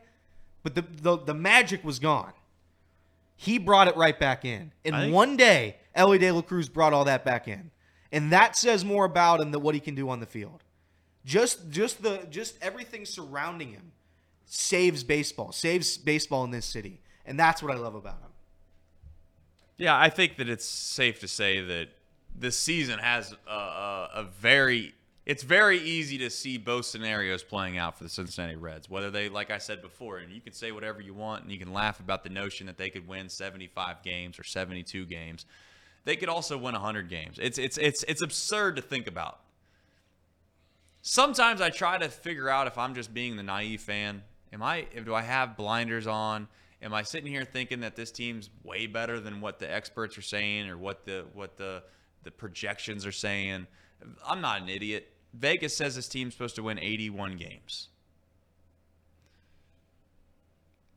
but 0.62 0.76
the, 0.76 0.84
the 1.02 1.18
the 1.18 1.34
magic 1.34 1.84
was 1.84 1.98
gone. 1.98 2.32
He 3.36 3.58
brought 3.58 3.88
it 3.88 3.98
right 3.98 4.18
back 4.18 4.46
in, 4.46 4.72
and 4.86 4.96
think- 4.96 5.14
one 5.16 5.36
day, 5.36 5.78
Elly 5.96 6.20
De 6.20 6.30
La 6.30 6.44
Cruz 6.44 6.70
brought 6.70 6.94
all 6.94 7.06
that 7.06 7.26
back 7.26 7.48
in, 7.48 7.72
and 8.12 8.32
that 8.32 8.56
says 8.56 8.86
more 8.86 9.04
about 9.06 9.42
him 9.42 9.50
than 9.50 9.64
what 9.64 9.74
he 9.74 9.82
can 9.82 9.96
do 9.96 10.08
on 10.10 10.20
the 10.20 10.28
field. 10.28 10.62
Just 11.26 11.72
just 11.72 12.04
the 12.04 12.28
just 12.30 12.56
everything 12.62 13.06
surrounding 13.06 13.72
him 13.72 13.94
saves 14.46 15.04
baseball, 15.04 15.52
saves 15.52 15.98
baseball 15.98 16.44
in 16.44 16.52
this 16.52 16.68
city, 16.68 17.02
and 17.26 17.40
that's 17.40 17.64
what 17.64 17.76
I 17.76 17.80
love 17.80 17.96
about 17.96 18.22
him. 18.22 18.30
Yeah, 19.78 20.00
I 20.00 20.10
think 20.12 20.38
that 20.38 20.48
it's 20.48 20.66
safe 20.66 21.20
to 21.22 21.28
say 21.28 21.62
that 21.62 21.88
this 22.36 22.58
season 22.58 23.00
has 23.00 23.34
a, 23.48 23.52
a, 23.52 24.10
a, 24.16 24.24
very 24.24 24.94
it's 25.26 25.44
very 25.44 25.80
easy 25.80 26.18
to 26.18 26.30
see 26.30 26.58
both 26.58 26.86
scenarios 26.86 27.44
playing 27.44 27.78
out 27.78 27.98
for 27.98 28.04
the 28.04 28.10
Cincinnati 28.10 28.58
Reds. 28.58 28.90
Whether 28.90 29.10
they, 29.10 29.30
like 29.30 29.52
I 29.52 29.58
said 29.58 29.82
before, 29.82 30.18
and 30.18 30.32
you 30.32 30.42
can 30.42 30.52
say 30.52 30.74
whatever 30.74 31.00
you 31.00 31.14
want, 31.14 31.44
and 31.44 31.52
you 31.52 31.58
can 31.58 31.72
laugh 31.72 32.02
about 32.02 32.24
the 32.24 32.30
notion 32.30 32.68
that 32.68 32.78
they 32.78 32.90
could 32.90 33.08
win 33.08 33.30
75 33.30 34.04
games 34.04 34.38
or 34.38 34.44
72 34.44 35.06
games. 35.06 35.46
They 36.04 36.18
could 36.18 36.28
also 36.28 36.58
win 36.58 36.74
100 36.74 37.10
games. 37.10 37.40
It's 37.42 37.58
it's 37.58 37.78
it's 37.78 38.04
it's 38.04 38.22
absurd 38.22 38.76
to 38.76 38.82
think 38.82 39.08
about. 39.08 39.40
Sometimes 41.02 41.62
I 41.62 41.70
try 41.70 41.98
to 41.98 42.10
figure 42.10 42.50
out 42.50 42.68
if 42.68 42.78
I'm 42.78 42.96
just 42.96 43.14
being 43.14 43.38
the 43.38 43.44
naive 43.44 43.82
fan. 43.82 44.24
Am 44.52 44.62
I? 44.62 44.88
Do 45.06 45.16
I 45.16 45.22
have 45.22 45.56
blinders 45.56 46.08
on? 46.08 46.48
Am 46.82 46.94
I 46.94 47.04
sitting 47.04 47.32
here 47.32 47.46
thinking 47.46 47.80
that 47.80 47.96
this 47.96 48.12
team's 48.12 48.50
way 48.64 48.88
better 48.88 49.22
than 49.22 49.40
what 49.40 49.60
the 49.60 49.74
experts 49.74 50.18
are 50.18 50.22
saying 50.22 50.70
or 50.70 50.78
what 50.78 51.06
the 51.06 51.26
what 51.34 51.56
the 51.58 51.84
the 52.24 52.32
projections 52.32 53.06
are 53.06 53.12
saying. 53.12 53.68
I'm 54.28 54.42
not 54.42 54.62
an 54.62 54.70
idiot. 54.70 55.10
Vegas 55.34 55.76
says 55.76 55.96
this 55.96 56.08
team's 56.08 56.34
supposed 56.34 56.56
to 56.56 56.64
win 56.64 56.78
81 56.78 57.38
games. 57.38 57.90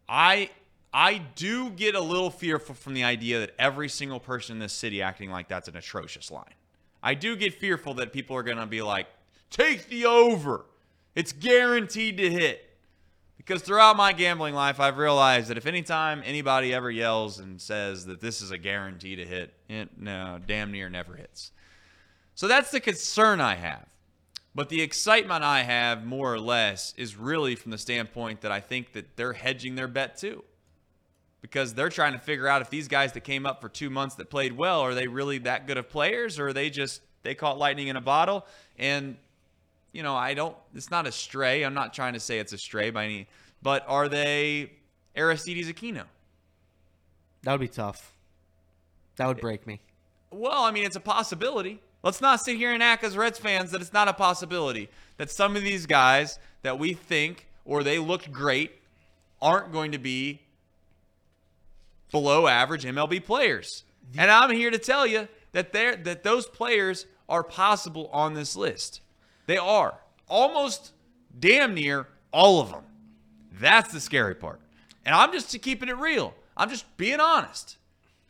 I 0.09 0.51
I 0.93 1.19
do 1.35 1.71
get 1.71 1.95
a 1.95 2.01
little 2.01 2.31
fearful 2.31 2.75
from 2.75 2.95
the 2.95 3.05
idea 3.05 3.41
that 3.41 3.55
every 3.59 3.89
single 3.89 4.21
person 4.21 4.57
in 4.57 4.61
this 4.61 4.73
city 4.73 5.03
acting 5.03 5.31
like 5.31 5.49
that's 5.49 5.69
an 5.69 5.77
atrocious 5.77 6.31
line. 6.31 6.55
I 7.03 7.15
do 7.15 7.37
get 7.37 7.55
fearful 7.55 7.95
that 7.95 8.13
people 8.13 8.37
are 8.37 8.43
going 8.43 8.57
to 8.59 8.67
be 8.67 8.83
like, 8.83 9.07
"Take 9.51 9.89
the 9.89 10.07
over. 10.07 10.65
It's 11.15 11.33
guaranteed 11.33 12.17
to 12.19 12.31
hit." 12.31 12.66
Because 13.47 13.63
throughout 13.63 13.97
my 13.97 14.13
gambling 14.13 14.55
life, 14.55 14.81
I've 14.81 14.99
realized 14.99 15.49
that 15.49 15.57
if 15.57 15.67
anytime 15.67 16.21
anybody 16.25 16.75
ever 16.75 16.91
yells 16.91 17.39
and 17.39 17.61
says 17.61 18.07
that 18.07 18.21
this 18.21 18.43
is 18.43 18.51
a 18.51 18.59
guarantee 18.59 19.15
to 19.15 19.25
hit, 19.25 19.55
it 19.69 19.91
no, 19.97 20.41
damn 20.45 20.73
near 20.73 20.89
never 20.89 21.15
hits. 21.15 21.53
So 22.35 22.49
that's 22.49 22.73
the 22.73 22.81
concern 22.81 23.41
I 23.41 23.55
have. 23.55 23.87
But 24.53 24.69
the 24.69 24.83
excitement 24.83 25.45
I 25.45 25.63
have, 25.63 26.05
more 26.05 26.35
or 26.35 26.41
less, 26.41 26.93
is 26.97 27.15
really 27.15 27.55
from 27.55 27.71
the 27.71 27.79
standpoint 27.79 28.41
that 28.41 28.51
I 28.51 28.59
think 28.59 28.95
that 28.95 29.17
they're 29.17 29.35
hedging 29.35 29.77
their 29.77 29.87
bet 29.87 30.17
too. 30.17 30.43
Because 31.41 31.73
they're 31.73 31.89
trying 31.89 32.15
to 32.15 32.19
figure 32.19 32.49
out 32.49 32.63
if 32.63 32.71
these 32.71 32.89
guys 32.89 33.13
that 33.13 33.21
came 33.21 33.47
up 33.47 33.61
for 33.61 33.69
two 33.69 33.91
months 33.91 34.17
that 34.17 34.29
played 34.29 34.57
well, 34.57 34.81
are 34.81 34.95
they 34.95 35.07
really 35.07 35.39
that 35.39 35.69
good 35.69 35.77
of 35.77 35.89
players 35.89 36.41
or 36.41 36.49
are 36.49 36.53
they 36.53 36.69
just, 36.69 37.01
they 37.23 37.37
caught 37.37 37.59
lightning 37.59 37.87
in 37.87 37.95
a 37.95 38.01
bottle? 38.01 38.45
And 38.77 39.19
you 39.97 40.03
know, 40.03 40.15
I 40.15 40.35
don't. 40.35 40.55
It's 40.75 40.91
not 40.91 41.07
a 41.07 41.13
stray. 41.13 41.63
I'm 41.63 41.73
not 41.73 41.95
trying 41.95 42.13
to 42.13 42.21
say 42.21 42.39
it's 42.39 42.53
a 42.53 42.59
stray 42.59 42.91
by 42.91 43.07
any. 43.07 43.29
But 43.63 43.83
are 43.89 44.11
they 44.11 44.73
Aristides 45.17 45.73
Aquino? 45.73 46.05
That 47.45 47.53
would 47.53 47.63
be 47.63 47.69
tough. 47.69 48.13
That 49.17 49.27
would 49.27 49.41
break 49.41 49.67
me. 49.67 49.81
Well, 50.31 50.65
I 50.65 50.71
mean, 50.71 50.85
it's 50.85 50.97
a 50.97 51.01
possibility. 51.01 51.81
Let's 52.03 52.21
not 52.21 52.41
sit 52.41 52.59
here 52.59 52.73
and 52.73 52.83
act 52.83 53.05
as 53.05 53.17
Reds 53.17 53.39
fans 53.39 53.71
that 53.71 53.81
it's 53.81 53.95
not 53.95 54.07
a 54.07 54.13
possibility 54.13 54.91
that 55.17 55.31
some 55.31 55.57
of 55.57 55.63
these 55.63 55.87
guys 55.87 56.39
that 56.61 56.79
we 56.79 56.93
think 56.93 57.47
or 57.65 57.83
they 57.83 57.99
looked 57.99 58.31
great 58.31 58.73
aren't 59.41 59.73
going 59.73 59.93
to 59.93 59.99
be 59.99 60.43
below 62.13 62.47
average 62.47 62.85
MLB 62.85 63.25
players. 63.25 63.85
And 64.19 64.31
I'm 64.31 64.51
here 64.51 64.71
to 64.71 64.79
tell 64.79 65.07
you 65.07 65.27
that 65.53 65.73
they 65.73 65.97
that 65.97 66.23
those 66.23 66.47
players 66.47 67.07
are 67.31 67.43
possible 67.43 68.11
on 68.13 68.35
this 68.35 68.57
list. 68.57 69.01
They 69.47 69.57
are 69.57 69.99
almost 70.29 70.93
damn 71.39 71.75
near 71.75 72.09
all 72.33 72.61
of 72.61 72.71
them. 72.71 72.83
That's 73.53 73.93
the 73.93 74.01
scary 74.01 74.35
part. 74.35 74.61
And 75.05 75.15
I'm 75.15 75.33
just 75.33 75.61
keeping 75.63 75.89
it 75.89 75.97
real. 75.97 76.35
I'm 76.57 76.69
just 76.69 76.97
being 76.97 77.21
honest. 77.21 77.77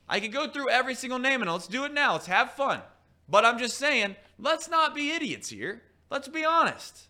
I 0.08 0.20
could 0.20 0.32
go 0.32 0.48
through 0.48 0.70
every 0.70 0.94
single 0.94 1.18
name 1.18 1.42
and 1.42 1.50
let's 1.50 1.66
do 1.66 1.84
it 1.84 1.92
now. 1.92 2.12
Let's 2.12 2.26
have 2.26 2.52
fun. 2.52 2.80
But 3.28 3.44
I'm 3.44 3.58
just 3.58 3.76
saying, 3.76 4.16
let's 4.38 4.68
not 4.68 4.94
be 4.94 5.10
idiots 5.10 5.48
here. 5.48 5.82
Let's 6.10 6.28
be 6.28 6.44
honest. 6.44 7.08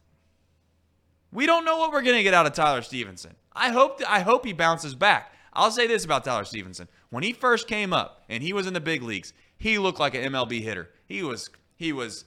We 1.33 1.45
don't 1.45 1.65
know 1.65 1.77
what 1.77 1.93
we're 1.93 2.03
going 2.03 2.17
to 2.17 2.23
get 2.23 2.33
out 2.33 2.47
of 2.47 2.55
Tyler 2.55 2.83
Stephenson. 2.83 3.35
I 3.53 3.71
hope 3.71 4.01
I 4.09 4.21
hope 4.21 4.47
he 4.47 4.53
bounces 4.53 4.95
back. 4.95 5.33
I'll 5.53 5.71
say 5.71 5.87
this 5.87 6.05
about 6.05 6.25
Tyler 6.25 6.45
Stephenson. 6.45 6.89
When 7.11 7.23
he 7.23 7.33
first 7.33 7.69
came 7.69 7.93
up 7.93 8.23
and 8.29 8.43
he 8.43 8.53
was 8.53 8.67
in 8.67 8.75
the 8.75 8.81
big 8.81 9.03
leagues, 9.03 9.33
he 9.59 9.79
looked 9.79 10.01
like 10.01 10.15
an 10.15 10.33
MLB 10.33 10.63
hitter. 10.63 10.91
He 11.07 11.23
was 11.23 11.51
he 11.75 11.93
was 11.93 12.25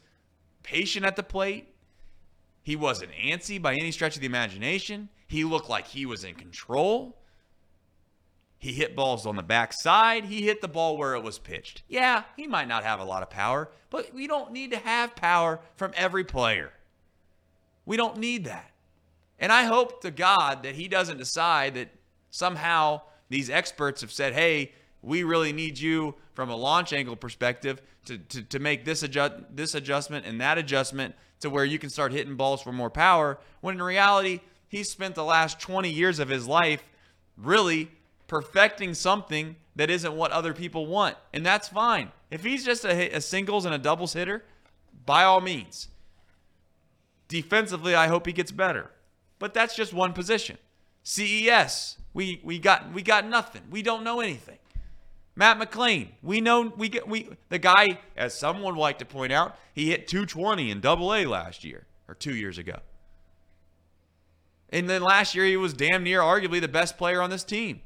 patient 0.64 1.06
at 1.06 1.16
the 1.16 1.24
plate. 1.24 1.69
He 2.64 2.76
wasn't 2.76 3.12
antsy 3.14 3.62
by 3.62 3.74
any 3.74 3.92
stretch 3.92 4.16
of 4.16 4.22
the 4.22 4.28
imagination. 4.28 5.10
He 5.28 5.44
looked 5.44 5.70
like 5.70 5.88
he 5.88 6.06
was 6.06 6.24
in 6.24 6.36
control. 6.36 7.18
He 8.58 8.74
hit 8.74 8.96
balls 8.96 9.26
on 9.26 9.38
the 9.38 9.44
backside. 9.44 10.26
He 10.26 10.42
hit 10.42 10.62
the 10.62 10.68
ball 10.68 10.98
where 10.98 11.16
it 11.16 11.24
was 11.24 11.40
pitched. 11.40 11.84
Yeah, 11.88 12.24
he 12.36 12.46
might 12.46 12.68
not 12.68 12.84
have 12.84 13.00
a 13.00 13.06
lot 13.06 13.24
of 13.24 13.30
power, 13.30 13.70
but 13.90 14.14
we 14.14 14.28
don't 14.28 14.52
need 14.52 14.72
to 14.72 14.78
have 14.78 15.16
power 15.16 15.62
from 15.78 15.94
every 15.96 16.26
player. 16.26 16.74
We 17.86 17.96
don't 17.96 18.18
need 18.18 18.46
that. 18.46 18.72
And 19.40 19.54
I 19.54 19.64
hope 19.64 20.02
to 20.02 20.12
God 20.12 20.64
that 20.64 20.76
he 20.76 20.90
doesn't 20.90 21.18
decide 21.18 21.76
that 21.76 21.90
somehow 22.30 23.02
these 23.30 23.50
experts 23.50 24.02
have 24.02 24.12
said, 24.12 24.34
hey, 24.34 24.74
we 25.02 25.24
really 25.24 25.54
need 25.54 25.80
you 25.80 26.16
from 26.34 26.50
a 26.50 26.56
launch 26.56 26.92
angle 26.92 27.16
perspective 27.16 27.82
to, 28.06 28.18
to, 28.18 28.44
to 28.44 28.60
make 28.60 28.84
this, 28.84 29.04
adjust, 29.04 29.36
this 29.54 29.74
adjustment 29.74 30.26
and 30.26 30.42
that 30.42 30.58
adjustment 30.58 31.16
to 31.40 31.50
where 31.50 31.66
you 31.66 31.80
can 31.80 31.90
start 31.90 32.12
hitting 32.12 32.36
balls 32.36 32.62
for 32.62 32.72
more 32.72 32.90
power. 32.90 33.38
When 33.62 33.76
in 33.76 33.82
reality, 33.82 34.42
he 34.68 34.84
spent 34.84 35.16
the 35.16 35.24
last 35.24 35.60
20 35.60 35.90
years 35.90 36.20
of 36.20 36.30
his 36.30 36.48
life 36.48 36.84
really 37.38 37.90
perfecting 38.28 38.94
something 38.94 39.56
that 39.76 39.90
isn't 39.90 40.14
what 40.14 40.32
other 40.32 40.54
people 40.54 40.86
want. 40.86 41.16
And 41.34 41.46
that's 41.46 41.68
fine. 41.68 42.12
If 42.30 42.44
he's 42.44 42.64
just 42.64 42.86
a, 42.86 43.16
a 43.16 43.22
singles 43.22 43.66
and 43.66 43.74
a 43.74 43.80
doubles 43.80 44.14
hitter, 44.14 44.44
by 45.06 45.24
all 45.24 45.42
means. 45.42 45.88
Defensively, 47.28 47.96
I 47.96 48.08
hope 48.08 48.28
he 48.28 48.34
gets 48.34 48.52
better. 48.52 48.92
But 49.40 49.54
that's 49.54 49.76
just 49.76 49.94
one 49.94 50.14
position. 50.14 50.58
CES, 51.04 51.98
we, 52.14 52.40
we 52.44 52.60
got 52.60 52.94
we 52.94 53.02
got 53.02 53.26
nothing. 53.26 53.64
We 53.72 53.82
don't 53.82 54.04
know 54.04 54.20
anything. 54.20 54.59
Matt 55.36 55.60
McLain, 55.60 56.10
we 56.22 56.42
know 56.42 56.74
we 56.76 56.90
get 56.90 57.08
we 57.08 57.30
the 57.50 57.60
guy, 57.60 58.00
as 58.18 58.38
someone 58.38 58.76
would 58.76 58.82
like 58.82 59.00
to 59.00 59.06
point 59.06 59.32
out, 59.32 59.58
he 59.74 59.90
hit 59.90 60.08
220 60.08 60.70
in 60.70 60.82
double 60.82 61.14
A 61.14 61.26
last 61.26 61.64
year 61.64 61.86
or 62.08 62.16
two 62.16 62.36
years 62.36 62.58
ago. 62.58 62.80
And 64.70 64.90
then 64.90 65.02
last 65.02 65.34
year 65.36 65.46
he 65.46 65.58
was 65.58 65.74
damn 65.74 66.04
near 66.04 66.22
arguably 66.22 66.62
the 66.62 66.68
best 66.68 66.98
player 66.98 67.22
on 67.22 67.30
this 67.30 67.44
team. 67.44 67.82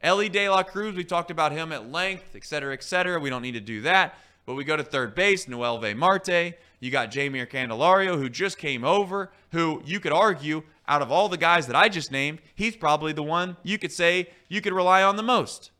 Elly 0.00 0.28
De 0.28 0.48
La 0.48 0.62
Cruz, 0.62 0.94
we 0.94 1.04
talked 1.04 1.30
about 1.30 1.52
him 1.52 1.72
at 1.72 1.90
length, 1.90 2.34
et 2.34 2.44
cetera, 2.44 2.72
et 2.72 2.84
cetera. 2.84 3.18
We 3.18 3.30
don't 3.30 3.42
need 3.42 3.52
to 3.52 3.60
do 3.60 3.80
that. 3.82 4.14
But 4.46 4.54
we 4.54 4.64
go 4.64 4.76
to 4.76 4.84
third 4.84 5.14
base, 5.14 5.46
Noelvi 5.46 5.96
Marte. 5.96 6.54
You 6.80 6.90
got 6.90 7.10
Jeimer 7.10 7.48
Candelario, 7.48 8.18
who 8.18 8.28
just 8.28 8.58
came 8.58 8.84
over, 8.84 9.32
who 9.52 9.82
you 9.86 10.00
could 10.00 10.12
argue, 10.12 10.62
out 10.86 11.00
of 11.00 11.10
all 11.10 11.30
the 11.30 11.38
guys 11.38 11.66
that 11.66 11.76
I 11.76 11.88
just 11.88 12.12
named, 12.12 12.40
he's 12.54 12.76
probably 12.76 13.12
the 13.12 13.22
one 13.22 13.56
you 13.62 13.78
could 13.78 13.92
say 13.92 14.28
you 14.48 14.60
could 14.60 14.74
rely 14.74 15.02
on 15.02 15.16
the 15.16 15.22
most. 15.22 15.70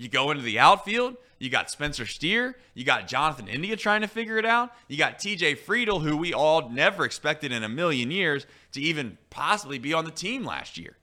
You 0.00 0.08
go 0.08 0.30
into 0.30 0.42
the 0.42 0.58
outfield, 0.58 1.18
you 1.38 1.50
got 1.50 1.70
Spencer 1.70 2.06
Steer, 2.06 2.56
you 2.72 2.84
got 2.84 3.06
Jonathan 3.06 3.46
India 3.48 3.76
trying 3.76 4.00
to 4.00 4.06
figure 4.06 4.38
it 4.38 4.46
out, 4.46 4.72
you 4.88 4.96
got 4.96 5.18
TJ 5.18 5.58
Friedl, 5.58 6.00
who 6.00 6.16
we 6.16 6.32
all 6.32 6.70
never 6.70 7.04
expected 7.04 7.52
in 7.52 7.62
a 7.62 7.68
million 7.68 8.10
years 8.10 8.46
to 8.72 8.80
even 8.80 9.18
possibly 9.28 9.78
be 9.78 9.92
on 9.92 10.06
the 10.06 10.10
team 10.10 10.42
last 10.42 10.78
year. 10.78 10.96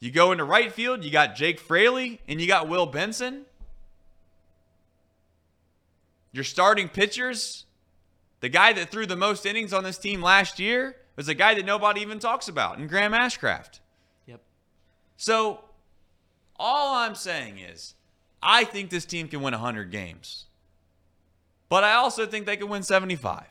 You 0.00 0.10
go 0.10 0.32
into 0.32 0.44
right 0.44 0.72
field, 0.72 1.04
you 1.04 1.10
got 1.10 1.36
Jake 1.36 1.60
Fraley 1.60 2.22
and 2.26 2.40
you 2.40 2.46
got 2.46 2.70
Will 2.70 2.86
Benson. 2.86 3.44
Your 6.32 6.44
starting 6.44 6.88
pitchers, 6.88 7.66
the 8.40 8.48
guy 8.48 8.72
that 8.72 8.90
threw 8.90 9.04
the 9.04 9.14
most 9.14 9.44
innings 9.44 9.74
on 9.74 9.84
this 9.84 9.98
team 9.98 10.22
last 10.22 10.58
year 10.58 10.96
was 11.16 11.28
a 11.28 11.34
guy 11.34 11.52
that 11.52 11.66
nobody 11.66 12.00
even 12.00 12.18
talks 12.18 12.48
about, 12.48 12.78
in 12.78 12.86
Graham 12.86 13.12
Ashcraft. 13.12 13.80
Yep. 14.24 14.40
So, 15.18 15.60
all 16.58 16.94
I'm 16.94 17.14
saying 17.14 17.58
is, 17.58 17.94
I 18.42 18.64
think 18.64 18.90
this 18.90 19.04
team 19.04 19.28
can 19.28 19.42
win 19.42 19.52
100 19.52 19.90
games. 19.90 20.46
But 21.68 21.84
I 21.84 21.94
also 21.94 22.26
think 22.26 22.46
they 22.46 22.56
can 22.56 22.68
win 22.68 22.82
75. 22.82 23.44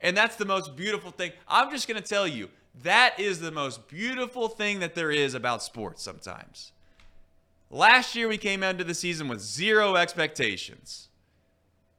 And 0.00 0.16
that's 0.16 0.36
the 0.36 0.44
most 0.44 0.76
beautiful 0.76 1.10
thing. 1.10 1.32
I'm 1.48 1.70
just 1.70 1.88
going 1.88 2.00
to 2.00 2.06
tell 2.06 2.26
you, 2.26 2.50
that 2.82 3.18
is 3.18 3.40
the 3.40 3.50
most 3.50 3.88
beautiful 3.88 4.48
thing 4.48 4.80
that 4.80 4.94
there 4.94 5.10
is 5.10 5.34
about 5.34 5.62
sports 5.62 6.02
sometimes. 6.02 6.72
Last 7.70 8.14
year, 8.14 8.28
we 8.28 8.38
came 8.38 8.62
into 8.62 8.84
the 8.84 8.94
season 8.94 9.28
with 9.28 9.40
zero 9.40 9.96
expectations. 9.96 11.08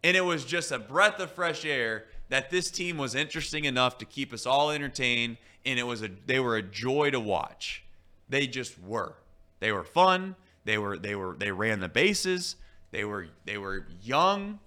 And 0.03 0.15
it 0.15 0.21
was 0.21 0.45
just 0.45 0.71
a 0.71 0.79
breath 0.79 1.19
of 1.19 1.31
fresh 1.31 1.65
air 1.65 2.05
that 2.29 2.49
this 2.49 2.71
team 2.71 2.97
was 2.97 3.15
interesting 3.15 3.65
enough 3.65 3.97
to 3.97 4.05
keep 4.05 4.31
us 4.31 4.45
all 4.45 4.71
entertained. 4.71 5.37
And 5.65 5.77
it 5.77 5.83
was 5.83 6.01
a 6.01 6.09
they 6.25 6.39
were 6.39 6.55
a 6.55 6.61
joy 6.61 7.11
to 7.11 7.19
watch. 7.19 7.83
They 8.29 8.47
just 8.47 8.81
were. 8.81 9.15
They 9.59 9.71
were 9.71 9.83
fun. 9.83 10.35
They 10.65 10.77
were 10.77 10.97
they 10.97 11.15
were 11.15 11.35
they 11.37 11.51
ran 11.51 11.79
the 11.79 11.89
bases. 11.89 12.55
They 12.91 13.03
were 13.05 13.27
they 13.45 13.57
were 13.57 13.87
young. 14.01 14.59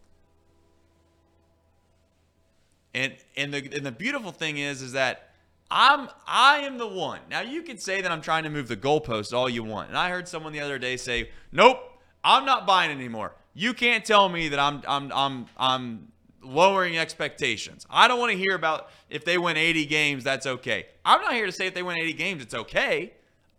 And 2.94 3.14
and 3.36 3.52
the 3.52 3.58
and 3.74 3.86
the 3.86 3.92
beautiful 3.92 4.32
thing 4.32 4.58
is 4.58 4.82
is 4.82 4.92
that 4.92 5.30
I'm 5.70 6.08
I 6.26 6.58
am 6.58 6.78
the 6.78 6.88
one. 6.88 7.20
Now 7.30 7.40
you 7.40 7.62
can 7.62 7.78
say 7.78 8.02
that 8.02 8.12
I'm 8.12 8.20
trying 8.20 8.44
to 8.44 8.50
move 8.50 8.68
the 8.68 8.76
goalpost 8.76 9.32
all 9.32 9.48
you 9.48 9.64
want. 9.64 9.88
And 9.88 9.96
I 9.96 10.10
heard 10.10 10.28
someone 10.28 10.52
the 10.52 10.60
other 10.60 10.78
day 10.78 10.96
say, 10.96 11.30
"Nope, 11.50 11.78
I'm 12.22 12.44
not 12.44 12.66
buying 12.66 12.90
anymore. 12.90 13.34
You 13.54 13.74
can't 13.74 14.04
tell 14.04 14.28
me 14.28 14.48
that 14.48 14.58
I'm 14.58 14.82
I'm 14.86 15.12
I'm 15.12 15.46
I'm 15.56 16.12
lowering 16.42 16.98
expectations. 16.98 17.86
I 17.88 18.08
don't 18.08 18.18
want 18.18 18.32
to 18.32 18.38
hear 18.38 18.54
about 18.54 18.90
if 19.08 19.24
they 19.24 19.38
win 19.38 19.56
80 19.56 19.86
games, 19.86 20.24
that's 20.24 20.46
okay. 20.46 20.86
I'm 21.04 21.20
not 21.20 21.34
here 21.34 21.46
to 21.46 21.52
say 21.52 21.66
if 21.66 21.74
they 21.74 21.82
win 21.82 21.96
80 21.98 22.12
games, 22.14 22.42
it's 22.42 22.54
okay. 22.54 23.12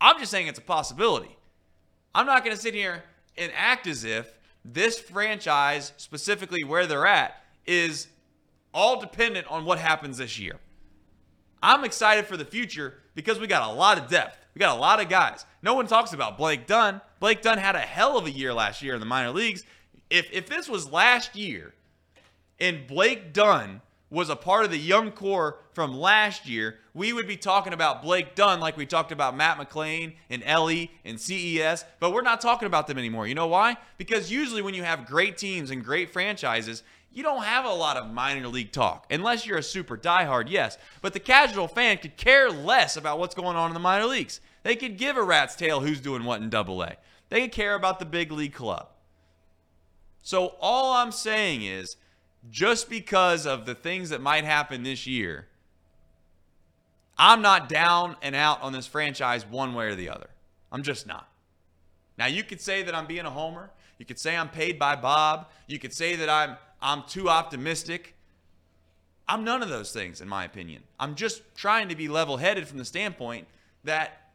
I'm 0.03 0.19
just 0.19 0.31
saying 0.31 0.47
it's 0.47 0.59
a 0.59 0.63
possibility. 0.63 1.37
I'm 2.13 2.25
not 2.25 2.43
going 2.43 2.53
to 2.53 2.61
sit 2.61 2.73
here 2.73 3.05
and 3.37 3.53
act 3.55 3.87
as 3.87 4.03
if 4.03 4.37
this 4.65 4.99
franchise, 4.99 5.93
specifically 5.95 6.65
where 6.65 6.85
they're 6.85 7.07
at, 7.07 7.41
is 7.65 8.09
all 8.73 8.99
dependent 8.99 9.47
on 9.47 9.63
what 9.63 9.79
happens 9.79 10.17
this 10.17 10.37
year. 10.37 10.59
I'm 11.61 11.85
excited 11.85 12.25
for 12.25 12.35
the 12.35 12.43
future 12.43 12.95
because 13.15 13.39
we 13.39 13.47
got 13.47 13.69
a 13.69 13.73
lot 13.73 13.97
of 13.97 14.09
depth. 14.09 14.37
We 14.53 14.59
got 14.59 14.75
a 14.75 14.79
lot 14.79 15.01
of 15.01 15.07
guys. 15.07 15.45
No 15.61 15.73
one 15.73 15.87
talks 15.87 16.11
about 16.11 16.37
Blake 16.37 16.67
Dunn. 16.67 16.99
Blake 17.21 17.41
Dunn 17.41 17.57
had 17.57 17.77
a 17.77 17.79
hell 17.79 18.17
of 18.17 18.25
a 18.25 18.31
year 18.31 18.53
last 18.53 18.81
year 18.81 18.95
in 18.95 18.99
the 18.99 19.05
minor 19.05 19.31
leagues. 19.31 19.63
If 20.09 20.27
if 20.33 20.47
this 20.49 20.67
was 20.67 20.91
last 20.91 21.33
year 21.37 21.73
and 22.59 22.85
Blake 22.85 23.31
Dunn 23.31 23.79
was 24.13 24.29
a 24.29 24.35
part 24.35 24.63
of 24.63 24.69
the 24.69 24.77
young 24.77 25.09
core 25.09 25.57
from 25.71 25.91
last 25.91 26.47
year, 26.47 26.77
we 26.93 27.11
would 27.11 27.27
be 27.27 27.35
talking 27.35 27.73
about 27.73 28.03
Blake 28.03 28.35
Dunn 28.35 28.59
like 28.59 28.77
we 28.77 28.85
talked 28.85 29.11
about 29.11 29.35
Matt 29.35 29.57
McLain 29.57 30.13
and 30.29 30.43
Elly 30.45 30.91
and 31.03 31.19
CES, 31.19 31.83
but 31.99 32.13
we're 32.13 32.21
not 32.21 32.39
talking 32.39 32.67
about 32.67 32.85
them 32.85 32.99
anymore. 32.99 33.25
You 33.25 33.33
know 33.33 33.47
why? 33.47 33.75
Because 33.97 34.31
usually 34.31 34.61
when 34.61 34.75
you 34.75 34.83
have 34.83 35.07
great 35.07 35.35
teams 35.39 35.71
and 35.71 35.83
great 35.83 36.11
franchises, 36.11 36.83
you 37.11 37.23
don't 37.23 37.43
have 37.43 37.65
a 37.65 37.73
lot 37.73 37.97
of 37.97 38.13
minor 38.13 38.47
league 38.47 38.71
talk 38.71 39.07
unless 39.09 39.47
you're 39.47 39.57
a 39.57 39.63
super 39.63 39.97
diehard, 39.97 40.45
yes. 40.47 40.77
But 41.01 41.13
the 41.13 41.19
casual 41.19 41.67
fan 41.67 41.97
could 41.97 42.15
care 42.15 42.51
less 42.51 42.95
about 42.95 43.17
what's 43.17 43.33
going 43.33 43.57
on 43.57 43.71
in 43.71 43.73
the 43.73 43.79
minor 43.79 44.05
leagues. 44.05 44.41
They 44.61 44.75
could 44.75 44.97
give 44.97 45.17
a 45.17 45.23
rat's 45.23 45.55
tail 45.55 45.79
who's 45.79 45.99
doing 45.99 46.23
what 46.23 46.39
in 46.39 46.51
double 46.51 46.83
A. 46.83 46.97
They 47.29 47.41
could 47.41 47.51
care 47.51 47.73
about 47.73 47.97
the 47.97 48.05
big 48.05 48.31
league 48.31 48.53
club. 48.53 48.89
So 50.21 50.55
all 50.61 50.93
I'm 50.93 51.11
saying 51.11 51.63
is 51.63 51.97
just 52.49 52.89
because 52.89 53.45
of 53.45 53.65
the 53.65 53.75
things 53.75 54.09
that 54.09 54.21
might 54.21 54.43
happen 54.43 54.83
this 54.83 55.07
year, 55.07 55.47
I'm 57.17 57.41
not 57.41 57.69
down 57.69 58.15
and 58.21 58.35
out 58.35 58.61
on 58.61 58.73
this 58.73 58.87
franchise 58.87 59.45
one 59.45 59.73
way 59.73 59.87
or 59.87 59.95
the 59.95 60.09
other. 60.09 60.29
I'm 60.71 60.83
just 60.83 61.05
not. 61.07 61.29
Now 62.17 62.25
you 62.25 62.43
could 62.43 62.61
say 62.61 62.83
that 62.83 62.95
I'm 62.95 63.05
being 63.05 63.25
a 63.25 63.29
homer. 63.29 63.71
You 63.97 64.05
could 64.05 64.19
say 64.19 64.35
I'm 64.35 64.49
paid 64.49 64.77
by 64.77 64.95
Bob. 64.95 65.47
You 65.67 65.79
could 65.79 65.93
say 65.93 66.15
that 66.15 66.29
I'm 66.29 66.57
I'm 66.81 67.03
too 67.03 67.29
optimistic. 67.29 68.15
I'm 69.27 69.45
none 69.45 69.63
of 69.63 69.69
those 69.69 69.93
things, 69.93 70.19
in 70.19 70.27
my 70.27 70.43
opinion. 70.43 70.83
I'm 70.99 71.15
just 71.15 71.41
trying 71.55 71.87
to 71.87 71.95
be 71.95 72.09
level 72.09 72.37
headed 72.37 72.67
from 72.67 72.77
the 72.77 72.85
standpoint 72.85 73.47
that 73.85 74.31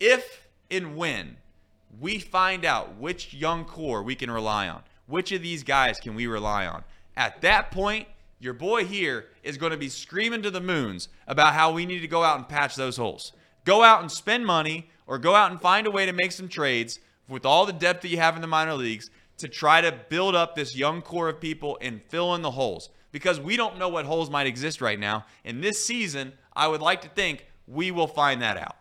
if 0.00 0.48
and 0.70 0.96
when 0.96 1.36
we 2.00 2.18
find 2.18 2.64
out 2.64 2.96
which 2.96 3.32
young 3.32 3.64
core 3.64 4.02
we 4.02 4.16
can 4.16 4.30
rely 4.30 4.68
on, 4.68 4.82
which 5.06 5.30
of 5.30 5.40
these 5.40 5.62
guys 5.62 6.00
can 6.00 6.16
we 6.16 6.26
rely 6.26 6.66
on, 6.66 6.82
at 7.18 7.40
that 7.40 7.72
point, 7.72 8.06
your 8.38 8.54
boy 8.54 8.84
here 8.84 9.26
is 9.42 9.58
going 9.58 9.72
to 9.72 9.76
be 9.76 9.88
screaming 9.88 10.40
to 10.42 10.52
the 10.52 10.60
moons 10.60 11.08
about 11.26 11.52
how 11.52 11.72
we 11.72 11.84
need 11.84 11.98
to 11.98 12.06
go 12.06 12.22
out 12.22 12.38
and 12.38 12.48
patch 12.48 12.76
those 12.76 12.96
holes. 12.96 13.32
Go 13.64 13.82
out 13.82 14.00
and 14.00 14.10
spend 14.10 14.46
money 14.46 14.88
or 15.04 15.18
go 15.18 15.34
out 15.34 15.50
and 15.50 15.60
find 15.60 15.88
a 15.88 15.90
way 15.90 16.06
to 16.06 16.12
make 16.12 16.30
some 16.30 16.48
trades 16.48 17.00
with 17.28 17.44
all 17.44 17.66
the 17.66 17.72
depth 17.72 18.02
that 18.02 18.08
you 18.08 18.18
have 18.18 18.36
in 18.36 18.40
the 18.40 18.46
minor 18.46 18.74
leagues 18.74 19.10
to 19.38 19.48
try 19.48 19.80
to 19.80 19.92
build 20.08 20.36
up 20.36 20.54
this 20.54 20.76
young 20.76 21.02
core 21.02 21.28
of 21.28 21.40
people 21.40 21.76
and 21.80 22.00
fill 22.08 22.36
in 22.36 22.42
the 22.42 22.52
holes 22.52 22.88
because 23.10 23.40
we 23.40 23.56
don't 23.56 23.78
know 23.78 23.88
what 23.88 24.06
holes 24.06 24.30
might 24.30 24.46
exist 24.46 24.80
right 24.80 24.98
now. 24.98 25.26
And 25.44 25.62
this 25.62 25.84
season, 25.84 26.34
I 26.54 26.68
would 26.68 26.80
like 26.80 27.02
to 27.02 27.08
think 27.08 27.46
we 27.66 27.90
will 27.90 28.06
find 28.06 28.40
that 28.42 28.56
out, 28.56 28.76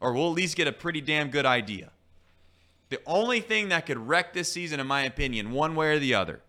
or 0.00 0.14
we'll 0.14 0.28
at 0.28 0.34
least 0.34 0.56
get 0.56 0.66
a 0.66 0.72
pretty 0.72 1.02
damn 1.02 1.28
good 1.28 1.44
idea. 1.44 1.90
The 2.88 3.00
only 3.06 3.40
thing 3.40 3.68
that 3.68 3.84
could 3.84 3.98
wreck 3.98 4.32
this 4.32 4.50
season, 4.50 4.80
in 4.80 4.86
my 4.86 5.02
opinion, 5.02 5.52
one 5.52 5.74
way 5.74 5.88
or 5.88 5.98
the 5.98 6.14
other, 6.14 6.40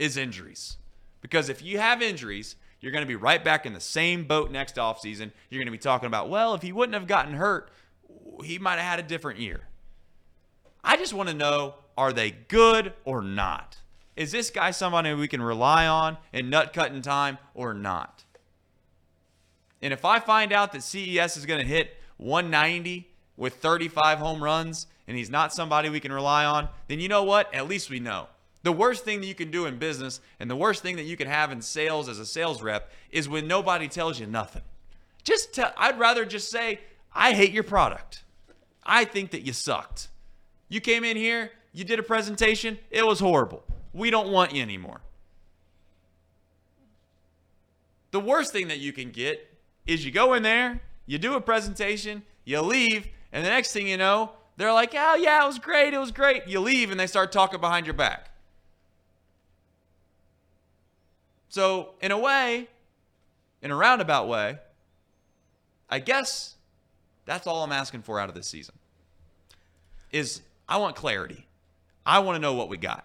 is 0.00 0.16
injuries. 0.16 0.78
Because 1.20 1.48
if 1.48 1.62
you 1.62 1.78
have 1.78 2.02
injuries, 2.02 2.56
you're 2.80 2.92
going 2.92 3.04
to 3.04 3.08
be 3.08 3.16
right 3.16 3.44
back 3.44 3.66
in 3.66 3.74
the 3.74 3.80
same 3.80 4.24
boat 4.24 4.50
next 4.50 4.76
offseason. 4.76 5.30
You're 5.50 5.60
going 5.60 5.66
to 5.66 5.72
be 5.72 5.78
talking 5.78 6.06
about, 6.06 6.30
well, 6.30 6.54
if 6.54 6.62
he 6.62 6.72
wouldn't 6.72 6.94
have 6.94 7.06
gotten 7.06 7.34
hurt, 7.34 7.70
he 8.42 8.58
might 8.58 8.78
have 8.78 8.98
had 8.98 8.98
a 8.98 9.02
different 9.02 9.38
year. 9.38 9.68
I 10.82 10.96
just 10.96 11.12
want 11.12 11.28
to 11.28 11.34
know 11.34 11.74
are 11.96 12.12
they 12.12 12.30
good 12.30 12.94
or 13.04 13.20
not? 13.20 13.76
Is 14.16 14.32
this 14.32 14.50
guy 14.50 14.70
somebody 14.70 15.12
we 15.12 15.28
can 15.28 15.42
rely 15.42 15.86
on 15.86 16.16
in 16.32 16.48
nut 16.48 16.72
cutting 16.72 17.02
time 17.02 17.36
or 17.54 17.74
not? 17.74 18.24
And 19.82 19.92
if 19.92 20.04
I 20.04 20.18
find 20.18 20.52
out 20.52 20.72
that 20.72 20.82
CES 20.82 21.36
is 21.36 21.44
going 21.44 21.60
to 21.60 21.66
hit 21.66 21.96
190 22.16 23.08
with 23.36 23.56
35 23.56 24.18
home 24.18 24.42
runs 24.42 24.86
and 25.06 25.16
he's 25.16 25.30
not 25.30 25.52
somebody 25.52 25.90
we 25.90 26.00
can 26.00 26.12
rely 26.12 26.44
on, 26.44 26.68
then 26.88 27.00
you 27.00 27.08
know 27.08 27.22
what? 27.22 27.52
At 27.54 27.68
least 27.68 27.90
we 27.90 28.00
know. 28.00 28.28
The 28.62 28.72
worst 28.72 29.04
thing 29.04 29.20
that 29.20 29.26
you 29.26 29.34
can 29.34 29.50
do 29.50 29.66
in 29.66 29.78
business 29.78 30.20
and 30.38 30.50
the 30.50 30.56
worst 30.56 30.82
thing 30.82 30.96
that 30.96 31.04
you 31.04 31.16
can 31.16 31.28
have 31.28 31.50
in 31.50 31.62
sales 31.62 32.08
as 32.08 32.18
a 32.18 32.26
sales 32.26 32.62
rep 32.62 32.90
is 33.10 33.28
when 33.28 33.46
nobody 33.46 33.88
tells 33.88 34.20
you 34.20 34.26
nothing. 34.26 34.62
Just 35.22 35.54
tell, 35.54 35.72
I'd 35.76 35.98
rather 35.98 36.24
just 36.24 36.50
say, 36.50 36.80
I 37.14 37.32
hate 37.32 37.52
your 37.52 37.64
product. 37.64 38.24
I 38.84 39.04
think 39.04 39.30
that 39.30 39.42
you 39.42 39.52
sucked. 39.52 40.08
You 40.68 40.80
came 40.80 41.04
in 41.04 41.16
here, 41.16 41.50
you 41.72 41.84
did 41.84 41.98
a 41.98 42.02
presentation, 42.02 42.78
it 42.90 43.06
was 43.06 43.20
horrible. 43.20 43.64
We 43.92 44.10
don't 44.10 44.30
want 44.30 44.54
you 44.54 44.62
anymore. 44.62 45.00
The 48.10 48.20
worst 48.20 48.52
thing 48.52 48.68
that 48.68 48.78
you 48.78 48.92
can 48.92 49.10
get 49.10 49.46
is 49.86 50.04
you 50.04 50.10
go 50.10 50.34
in 50.34 50.42
there, 50.42 50.80
you 51.06 51.18
do 51.18 51.34
a 51.34 51.40
presentation, 51.40 52.22
you 52.44 52.60
leave, 52.60 53.08
and 53.32 53.44
the 53.44 53.50
next 53.50 53.72
thing 53.72 53.86
you 53.86 53.96
know, 53.96 54.32
they're 54.56 54.72
like, 54.72 54.94
oh, 54.94 55.14
yeah, 55.14 55.42
it 55.42 55.46
was 55.46 55.58
great, 55.58 55.94
it 55.94 55.98
was 55.98 56.12
great. 56.12 56.46
You 56.46 56.60
leave, 56.60 56.90
and 56.90 57.00
they 57.00 57.06
start 57.06 57.32
talking 57.32 57.60
behind 57.60 57.86
your 57.86 57.94
back. 57.94 58.29
So, 61.50 61.90
in 62.00 62.12
a 62.12 62.18
way, 62.18 62.68
in 63.60 63.70
a 63.70 63.76
roundabout 63.76 64.28
way, 64.28 64.58
I 65.90 65.98
guess 65.98 66.54
that's 67.26 67.46
all 67.46 67.64
I'm 67.64 67.72
asking 67.72 68.02
for 68.02 68.18
out 68.18 68.28
of 68.28 68.34
this 68.34 68.46
season. 68.46 68.76
Is 70.12 70.40
I 70.68 70.78
want 70.78 70.96
clarity. 70.96 71.46
I 72.06 72.20
want 72.20 72.36
to 72.36 72.40
know 72.40 72.54
what 72.54 72.68
we 72.68 72.76
got. 72.76 73.04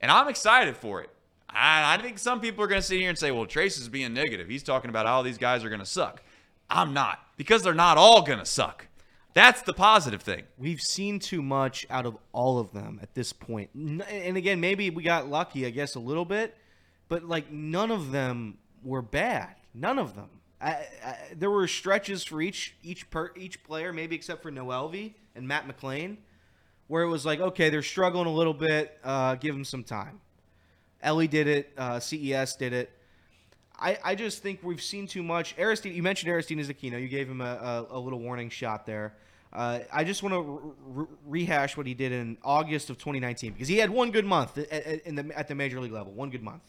And 0.00 0.10
I'm 0.10 0.28
excited 0.28 0.76
for 0.76 1.02
it. 1.02 1.10
I, 1.48 1.94
I 1.94 2.02
think 2.02 2.18
some 2.18 2.40
people 2.40 2.62
are 2.64 2.66
going 2.66 2.80
to 2.80 2.86
sit 2.86 2.98
here 2.98 3.08
and 3.08 3.18
say, 3.18 3.30
well, 3.30 3.46
Trace 3.46 3.78
is 3.78 3.88
being 3.88 4.12
negative. 4.12 4.48
He's 4.48 4.62
talking 4.64 4.90
about 4.90 5.06
how 5.06 5.22
these 5.22 5.38
guys 5.38 5.64
are 5.64 5.68
going 5.68 5.80
to 5.80 5.86
suck. 5.86 6.22
I'm 6.68 6.92
not, 6.92 7.20
because 7.36 7.62
they're 7.62 7.74
not 7.74 7.96
all 7.96 8.22
going 8.22 8.40
to 8.40 8.44
suck. 8.44 8.86
That's 9.34 9.62
the 9.62 9.72
positive 9.72 10.20
thing. 10.20 10.42
We've 10.58 10.80
seen 10.80 11.20
too 11.20 11.42
much 11.42 11.86
out 11.90 12.06
of 12.06 12.18
all 12.32 12.58
of 12.58 12.72
them 12.72 12.98
at 13.02 13.14
this 13.14 13.32
point. 13.32 13.70
And 13.72 14.36
again, 14.36 14.60
maybe 14.60 14.90
we 14.90 15.04
got 15.04 15.30
lucky, 15.30 15.64
I 15.64 15.70
guess, 15.70 15.94
a 15.94 16.00
little 16.00 16.24
bit, 16.24 16.56
but 17.08 17.24
like 17.24 17.50
none 17.50 17.90
of 17.90 18.12
them 18.12 18.58
were 18.82 19.02
bad. 19.02 19.54
None 19.74 19.98
of 19.98 20.14
them. 20.14 20.28
I, 20.60 20.70
I, 21.04 21.16
there 21.36 21.50
were 21.50 21.68
stretches 21.68 22.24
for 22.24 22.40
each 22.40 22.74
each 22.82 23.08
per, 23.10 23.32
each 23.36 23.62
player, 23.62 23.92
maybe 23.92 24.16
except 24.16 24.42
for 24.42 24.50
Noelvi 24.50 25.14
and 25.34 25.46
Matt 25.46 25.68
McLain, 25.68 26.16
where 26.88 27.02
it 27.02 27.08
was 27.08 27.24
like, 27.24 27.40
okay, 27.40 27.70
they're 27.70 27.82
struggling 27.82 28.26
a 28.26 28.32
little 28.32 28.54
bit. 28.54 28.98
Uh, 29.04 29.36
give 29.36 29.54
them 29.54 29.64
some 29.64 29.84
time. 29.84 30.20
Elly 31.00 31.28
did 31.28 31.46
it. 31.46 31.72
Uh, 31.76 32.00
CES 32.00 32.56
did 32.56 32.72
it. 32.72 32.90
I, 33.78 33.96
I 34.02 34.14
just 34.16 34.42
think 34.42 34.60
we've 34.64 34.82
seen 34.82 35.06
too 35.06 35.22
much. 35.22 35.54
Aristide, 35.56 35.92
you 35.92 36.02
mentioned 36.02 36.32
Aristides 36.32 36.68
Aquino. 36.68 37.00
You 37.00 37.06
gave 37.06 37.28
him 37.28 37.40
a, 37.40 37.86
a, 37.90 37.96
a 37.96 37.98
little 37.98 38.18
warning 38.18 38.50
shot 38.50 38.86
there. 38.86 39.14
Uh, 39.52 39.80
I 39.92 40.02
just 40.04 40.22
want 40.22 40.34
to 40.34 40.74
re- 40.84 41.06
rehash 41.26 41.76
what 41.76 41.86
he 41.86 41.94
did 41.94 42.12
in 42.12 42.36
August 42.42 42.90
of 42.90 42.98
2019 42.98 43.52
because 43.52 43.68
he 43.68 43.78
had 43.78 43.88
one 43.88 44.10
good 44.10 44.26
month 44.26 44.58
at, 44.58 44.70
at, 44.70 45.06
in 45.06 45.14
the, 45.14 45.30
at 45.38 45.46
the 45.46 45.54
major 45.54 45.80
league 45.80 45.92
level. 45.92 46.12
One 46.12 46.30
good 46.30 46.42
month. 46.42 46.62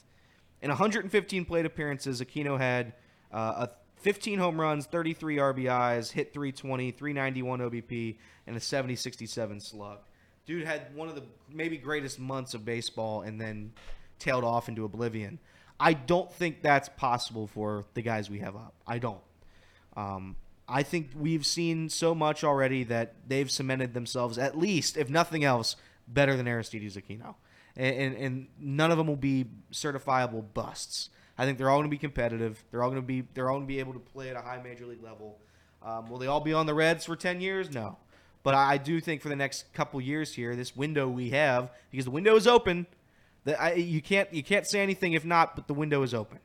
In 0.62 0.70
115 0.70 1.46
plate 1.46 1.66
appearances, 1.66 2.22
Aquino 2.22 2.58
had 2.58 2.94
uh, 3.32 3.68
a 3.68 3.70
15 3.98 4.40
home 4.40 4.60
runs, 4.60 4.86
33 4.86 5.38
RBIs, 5.38 6.12
hit 6.12 6.34
320, 6.34 6.92
391 6.92 7.60
OBP, 7.60 8.18
and 8.48 8.56
a 8.56 8.60
70 8.60 8.96
67 8.96 9.60
slug. 9.60 10.00
Dude 10.46 10.66
had 10.66 10.96
one 10.96 11.08
of 11.08 11.16
the 11.16 11.24
maybe 11.52 11.78
greatest 11.78 12.20
months 12.20 12.54
of 12.54 12.66
baseball 12.66 13.22
and 13.22 13.40
then 13.40 13.74
tailed 14.18 14.44
off 14.44 14.68
into 14.68 14.84
oblivion. 14.84 15.40
I 15.80 15.94
don't 15.94 16.32
think 16.32 16.62
that's 16.62 16.90
possible 16.90 17.48
for 17.48 17.86
the 17.94 18.02
guys 18.02 18.30
we 18.30 18.40
have 18.40 18.56
up. 18.56 18.74
I 18.86 19.00
don't. 19.00 19.22
Um, 19.96 20.36
I 20.68 20.84
think 20.84 21.12
we've 21.16 21.46
seen 21.46 21.90
so 21.90 22.14
much 22.14 22.44
already 22.44 22.84
that 22.86 23.16
they've 23.28 23.50
cemented 23.50 23.94
themselves, 23.94 24.38
at 24.38 24.58
least, 24.58 24.98
if 24.98 25.10
nothing 25.10 25.44
else, 25.44 25.76
better 26.08 26.36
than 26.36 26.48
Aristides 26.48 26.96
Aquino. 26.96 27.36
And, 27.76 27.96
and, 27.96 28.16
and 28.16 28.48
none 28.60 28.92
of 28.92 28.98
them 28.98 29.08
will 29.08 29.16
be 29.16 29.46
certifiable 29.72 30.44
busts. 30.54 31.10
I 31.38 31.46
think 31.46 31.58
they're 31.58 31.70
all 31.70 31.78
going 31.78 31.90
to 31.90 31.94
be 31.94 31.98
competitive. 31.98 32.64
They're 32.70 32.84
all 32.84 32.90
going 32.90 33.02
to 33.02 33.08
be 33.08 33.24
they're 33.34 33.50
all 33.50 33.58
going 33.58 33.68
to 33.68 33.74
be 33.74 33.80
able 33.80 33.94
to 33.94 34.00
play 34.00 34.30
at 34.30 34.36
a 34.36 34.42
high 34.42 34.62
major 34.62 34.86
league 34.86 35.02
level. 35.02 35.38
Um, 35.82 36.10
will 36.10 36.18
they 36.18 36.28
all 36.28 36.42
be 36.42 36.54
on 36.54 36.66
the 36.66 36.74
Reds 36.74 37.06
for 37.06 37.16
ten 37.16 37.40
years? 37.40 37.74
No, 37.74 37.98
but 38.44 38.56
I 38.56 38.78
do 38.78 39.00
think 39.00 39.22
for 39.22 39.30
the 39.30 39.38
next 39.38 39.72
couple 39.74 40.02
years 40.02 40.34
here, 40.34 40.56
this 40.58 40.76
window 40.76 41.08
we 41.08 41.30
have 41.30 41.72
because 41.92 42.06
the 42.06 42.12
window 42.12 42.36
is 42.36 42.46
open. 42.46 42.88
That 43.46 43.62
I, 43.62 43.74
you 43.76 44.02
can't 44.02 44.32
you 44.34 44.44
can't 44.44 44.68
say 44.68 44.82
anything 44.82 45.14
if 45.14 45.24
not, 45.24 45.56
but 45.56 45.68
the 45.68 45.74
window 45.74 46.04
is 46.04 46.14
open. 46.14 46.40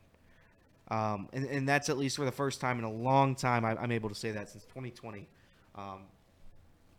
Um, 0.88 1.28
and, 1.32 1.44
and 1.46 1.68
that's 1.68 1.88
at 1.88 1.98
least 1.98 2.14
for 2.14 2.24
the 2.24 2.32
first 2.32 2.60
time 2.60 2.78
in 2.78 2.84
a 2.84 2.92
long 2.92 3.34
time 3.34 3.64
I, 3.64 3.82
am 3.82 3.90
able 3.90 4.10
to 4.10 4.14
say 4.14 4.30
that 4.32 4.50
since 4.50 4.64
2020. 4.64 5.26
Um, 5.74 6.02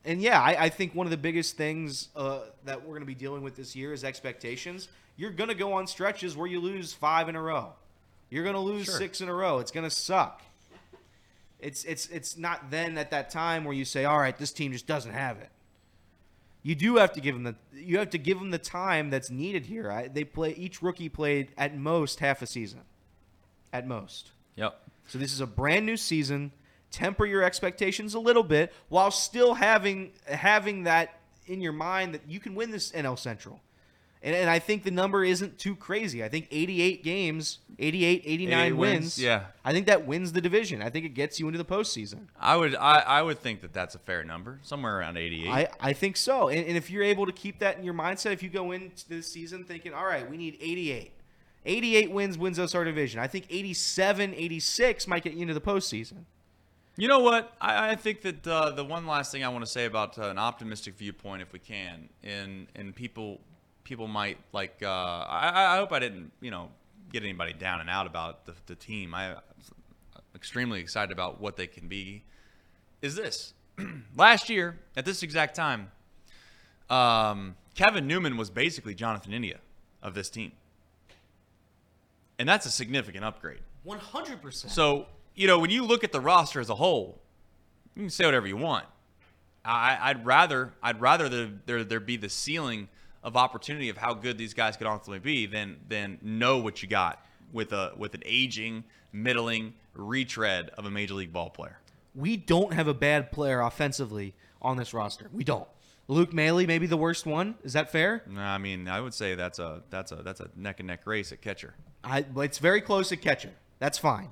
and 0.06 0.22
yeah, 0.22 0.40
I, 0.40 0.65
I, 0.65 0.69
think 0.69 0.94
one 0.94 1.07
of 1.07 1.11
the 1.11 1.18
biggest 1.18 1.57
things 1.57 2.10
uh, 2.15 2.41
that 2.65 2.82
we're 2.82 2.90
going 2.90 3.02
to 3.02 3.07
be 3.07 3.15
dealing 3.15 3.41
with 3.41 3.56
this 3.56 3.76
year 3.76 3.91
is 3.91 4.03
expectations. 4.03 4.88
You're 5.18 5.32
going 5.32 5.49
to 5.49 5.56
go 5.56 5.73
on 5.73 5.88
stretches 5.88 6.38
where 6.38 6.48
you 6.48 6.60
lose 6.60 6.94
five 6.94 7.27
in 7.27 7.36
a 7.36 7.41
row. 7.41 7.73
You're 8.30 8.44
going 8.44 8.56
to 8.56 8.61
lose 8.61 8.86
sure. 8.86 8.98
six 8.98 9.22
in 9.22 9.30
a 9.30 9.34
row. 9.34 9.60
It's 9.60 9.72
going 9.72 9.88
to 9.88 9.95
suck. 9.95 10.41
It's 11.60 11.84
it's 11.86 12.07
it's 12.07 12.38
not 12.38 12.69
then 12.69 12.98
at 12.98 13.11
that 13.11 13.30
time 13.30 13.64
where 13.64 13.73
you 13.73 13.86
say, 13.86 14.06
"All 14.06 14.19
right, 14.19 14.38
this 14.38 14.52
team 14.52 14.72
just 14.72 14.86
doesn't 14.86 15.14
have 15.14 15.38
it." 15.38 15.49
You 16.64 16.76
do 16.76 16.98
have 16.98 17.14
to 17.14 17.22
give 17.22 17.36
them 17.36 17.44
the 17.44 17.56
you 17.80 17.98
have 17.98 18.10
to 18.11 18.18
give 18.18 18.40
them 18.40 18.52
the 18.52 18.57
time 18.60 19.10
that's 19.10 19.32
needed 19.32 19.65
here. 19.65 19.90
I, 19.90 20.07
they 20.07 20.23
play 20.23 20.52
each 20.52 20.82
rookie 20.82 21.10
played 21.10 21.52
at 21.57 21.76
most 21.77 22.19
half 22.19 22.41
a 22.41 22.45
season, 22.45 22.82
at 23.72 23.88
most. 23.88 24.32
Yep. 24.57 24.80
So 25.07 25.18
this 25.18 25.32
is 25.32 25.40
a 25.41 25.48
brand 25.48 25.86
new 25.86 25.98
season. 25.98 26.52
Temper 26.95 27.26
your 27.26 27.43
expectations 27.43 28.13
a 28.13 28.19
little 28.19 28.43
bit 28.43 28.72
while 28.88 29.11
still 29.11 29.55
having 29.55 30.11
having 30.27 30.84
that 30.84 31.19
in 31.45 31.59
your 31.59 31.73
mind 31.73 32.13
that 32.13 32.22
you 32.27 32.39
can 32.39 32.55
win 32.55 32.72
this 32.72 32.91
NL 32.93 33.19
Central. 33.19 33.59
And, 34.23 34.34
and 34.34 34.49
I 34.49 34.57
think 34.57 34.84
the 34.84 34.91
number 34.91 35.23
isn't 35.23 35.59
too 35.59 35.76
crazy. 35.76 36.23
I 36.23 36.30
think 36.30 36.47
88 36.49 37.03
games, 37.03 37.59
88, 37.77 38.23
89 38.26 38.59
88 38.59 38.72
wins, 38.73 38.80
wins, 38.80 39.19
Yeah. 39.19 39.43
I 39.63 39.72
think 39.72 39.85
that 39.85 40.07
wins 40.07 40.31
the 40.31 40.41
division. 40.41 40.81
I 40.81 40.89
think 40.89 41.05
it 41.05 41.09
gets 41.09 41.39
you 41.39 41.47
into 41.47 41.59
the 41.59 41.65
postseason. 41.65 42.27
I 42.39 42.55
would 42.55 42.76
I, 42.76 42.99
I 43.01 43.22
would 43.22 43.39
think 43.39 43.61
that 43.61 43.73
that's 43.73 43.93
a 43.93 43.99
fair 43.99 44.23
number, 44.23 44.59
somewhere 44.63 44.97
around 44.97 45.17
88. 45.17 45.49
I, 45.51 45.67
I 45.80 45.93
think 45.93 46.15
so. 46.17 46.47
And, 46.47 46.65
and 46.65 46.77
if 46.77 46.89
you're 46.89 47.03
able 47.03 47.26
to 47.26 47.34
keep 47.34 47.59
that 47.59 47.77
in 47.77 47.84
your 47.84 47.93
mindset, 47.93 48.31
if 48.31 48.41
you 48.41 48.49
go 48.49 48.72
into 48.72 49.07
this 49.09 49.30
season 49.31 49.63
thinking, 49.65 49.93
all 49.93 50.05
right, 50.05 50.27
we 50.27 50.38
need 50.38 50.57
88. 50.61 51.11
88 51.67 52.11
wins 52.11 52.38
wins 52.38 52.57
us 52.57 52.73
our 52.73 52.84
division. 52.84 53.19
I 53.19 53.27
think 53.27 53.45
87, 53.49 54.34
86 54.34 55.07
might 55.07 55.23
get 55.23 55.34
you 55.34 55.41
into 55.41 55.53
the 55.53 55.61
postseason. 55.61 56.26
You 56.97 57.09
know 57.09 57.19
what? 57.19 57.53
I, 57.59 57.91
I 57.91 57.95
think 57.95 58.22
that 58.22 58.47
uh, 58.47 58.72
the 58.72 58.85
one 58.85 59.05
last 59.05 59.31
thing 59.31 59.43
I 59.43 59.49
want 59.49 59.65
to 59.65 59.69
say 59.69 59.85
about 59.85 60.17
uh, 60.17 60.30
an 60.30 60.38
optimistic 60.38 60.95
viewpoint, 60.95 61.41
if 61.41 61.51
we 61.51 61.59
can, 61.59 62.07
and 62.23 62.67
in 62.76 62.93
people 62.93 63.41
people 63.84 64.07
might 64.07 64.38
like. 64.53 64.81
Uh, 64.81 64.88
I, 64.89 65.76
I 65.76 65.77
hope 65.77 65.91
I 65.91 65.99
didn't, 65.99 66.31
you 66.41 66.51
know, 66.51 66.69
get 67.11 67.23
anybody 67.23 67.53
down 67.53 67.81
and 67.81 67.89
out 67.89 68.07
about 68.07 68.45
the, 68.45 68.53
the 68.65 68.76
team. 68.76 69.13
I, 69.13 69.31
am 69.31 69.38
extremely 70.34 70.80
excited 70.80 71.11
about 71.11 71.41
what 71.41 71.57
they 71.57 71.67
can 71.67 71.88
be. 71.88 72.23
Is 73.01 73.15
this 73.15 73.53
last 74.17 74.49
year 74.49 74.80
at 74.95 75.03
this 75.03 75.22
exact 75.22 75.55
time? 75.55 75.91
Um, 76.89 77.55
Kevin 77.73 78.07
Newman 78.07 78.38
was 78.38 78.49
basically 78.49 78.95
Jonathan 78.95 79.34
India 79.34 79.59
of 80.01 80.13
this 80.13 80.30
team, 80.30 80.53
and 82.39 82.47
that's 82.47 82.65
a 82.65 82.72
significant 82.72 83.26
upgrade. 83.26 83.61
One 83.84 83.99
hundred 83.99 84.41
percent. 84.41 84.72
So 84.72 85.07
you 85.36 85.48
know 85.48 85.60
when 85.60 85.70
you 85.70 85.84
look 85.84 86.03
at 86.03 86.12
the 86.12 86.22
roster 86.22 86.60
as 86.60 86.70
a 86.70 86.76
whole, 86.76 87.22
you 87.95 88.03
can 88.03 88.10
say 88.10 88.26
whatever 88.26 88.48
you 88.48 88.57
want. 88.57 88.86
I, 89.64 90.14
would 90.14 90.26
rather 90.26 90.74
I'd 90.82 91.02
rather 91.02 91.28
there, 91.28 91.49
there 91.66 91.84
there 91.84 91.99
be 91.99 92.18
the 92.18 92.30
ceiling 92.30 92.88
of 93.24 93.36
opportunity 93.36 93.90
of 93.90 93.98
how 93.98 94.14
good 94.14 94.38
these 94.38 94.53
guys 94.53 94.78
could 94.78 94.88
ultimately 94.88 95.20
be 95.20 95.45
than 95.45 95.78
than 95.90 96.20
know 96.22 96.60
what 96.60 96.82
you 96.82 96.88
got 96.88 97.26
with 97.52 97.74
a 97.74 97.94
with 97.98 98.14
an 98.14 98.22
aging, 98.26 98.84
middling 99.12 99.74
retread 99.95 100.70
of 100.78 100.86
a 100.86 100.91
major 100.91 101.16
league 101.16 101.34
ball 101.34 101.49
player. 101.49 101.80
We 102.14 102.38
don't 102.38 102.74
have 102.74 102.88
a 102.88 102.94
bad 102.94 103.32
player 103.32 103.62
offensively 103.62 104.36
on 104.62 104.78
this 104.78 104.94
roster. 104.94 105.30
We 105.34 105.44
don't. 105.44 105.68
Luke 106.07 106.34
Maile, 106.34 106.68
maybe 106.68 106.86
the 106.86 106.98
worst 106.98 107.26
one. 107.26 107.56
Is 107.64 107.74
that 107.74 107.91
fair? 107.91 108.22
No, 108.30 108.41
I 108.41 108.60
mean, 108.60 108.88
I 108.88 109.02
would 109.02 109.14
say 109.14 109.34
that's 109.34 109.57
a 109.57 109.82
that's 109.90 110.12
a 110.12 110.18
that's 110.18 110.40
a 110.40 110.49
neck 110.56 110.80
and 110.80 110.88
neck 110.88 111.07
race 111.07 111.32
at 111.32 111.41
catcher. 111.41 111.74
I, 112.03 112.26
it's 112.38 112.60
very 112.60 112.82
close 112.82 113.12
at 113.12 113.22
catcher. 113.22 113.52
That's 113.80 113.98
fine. 113.98 114.30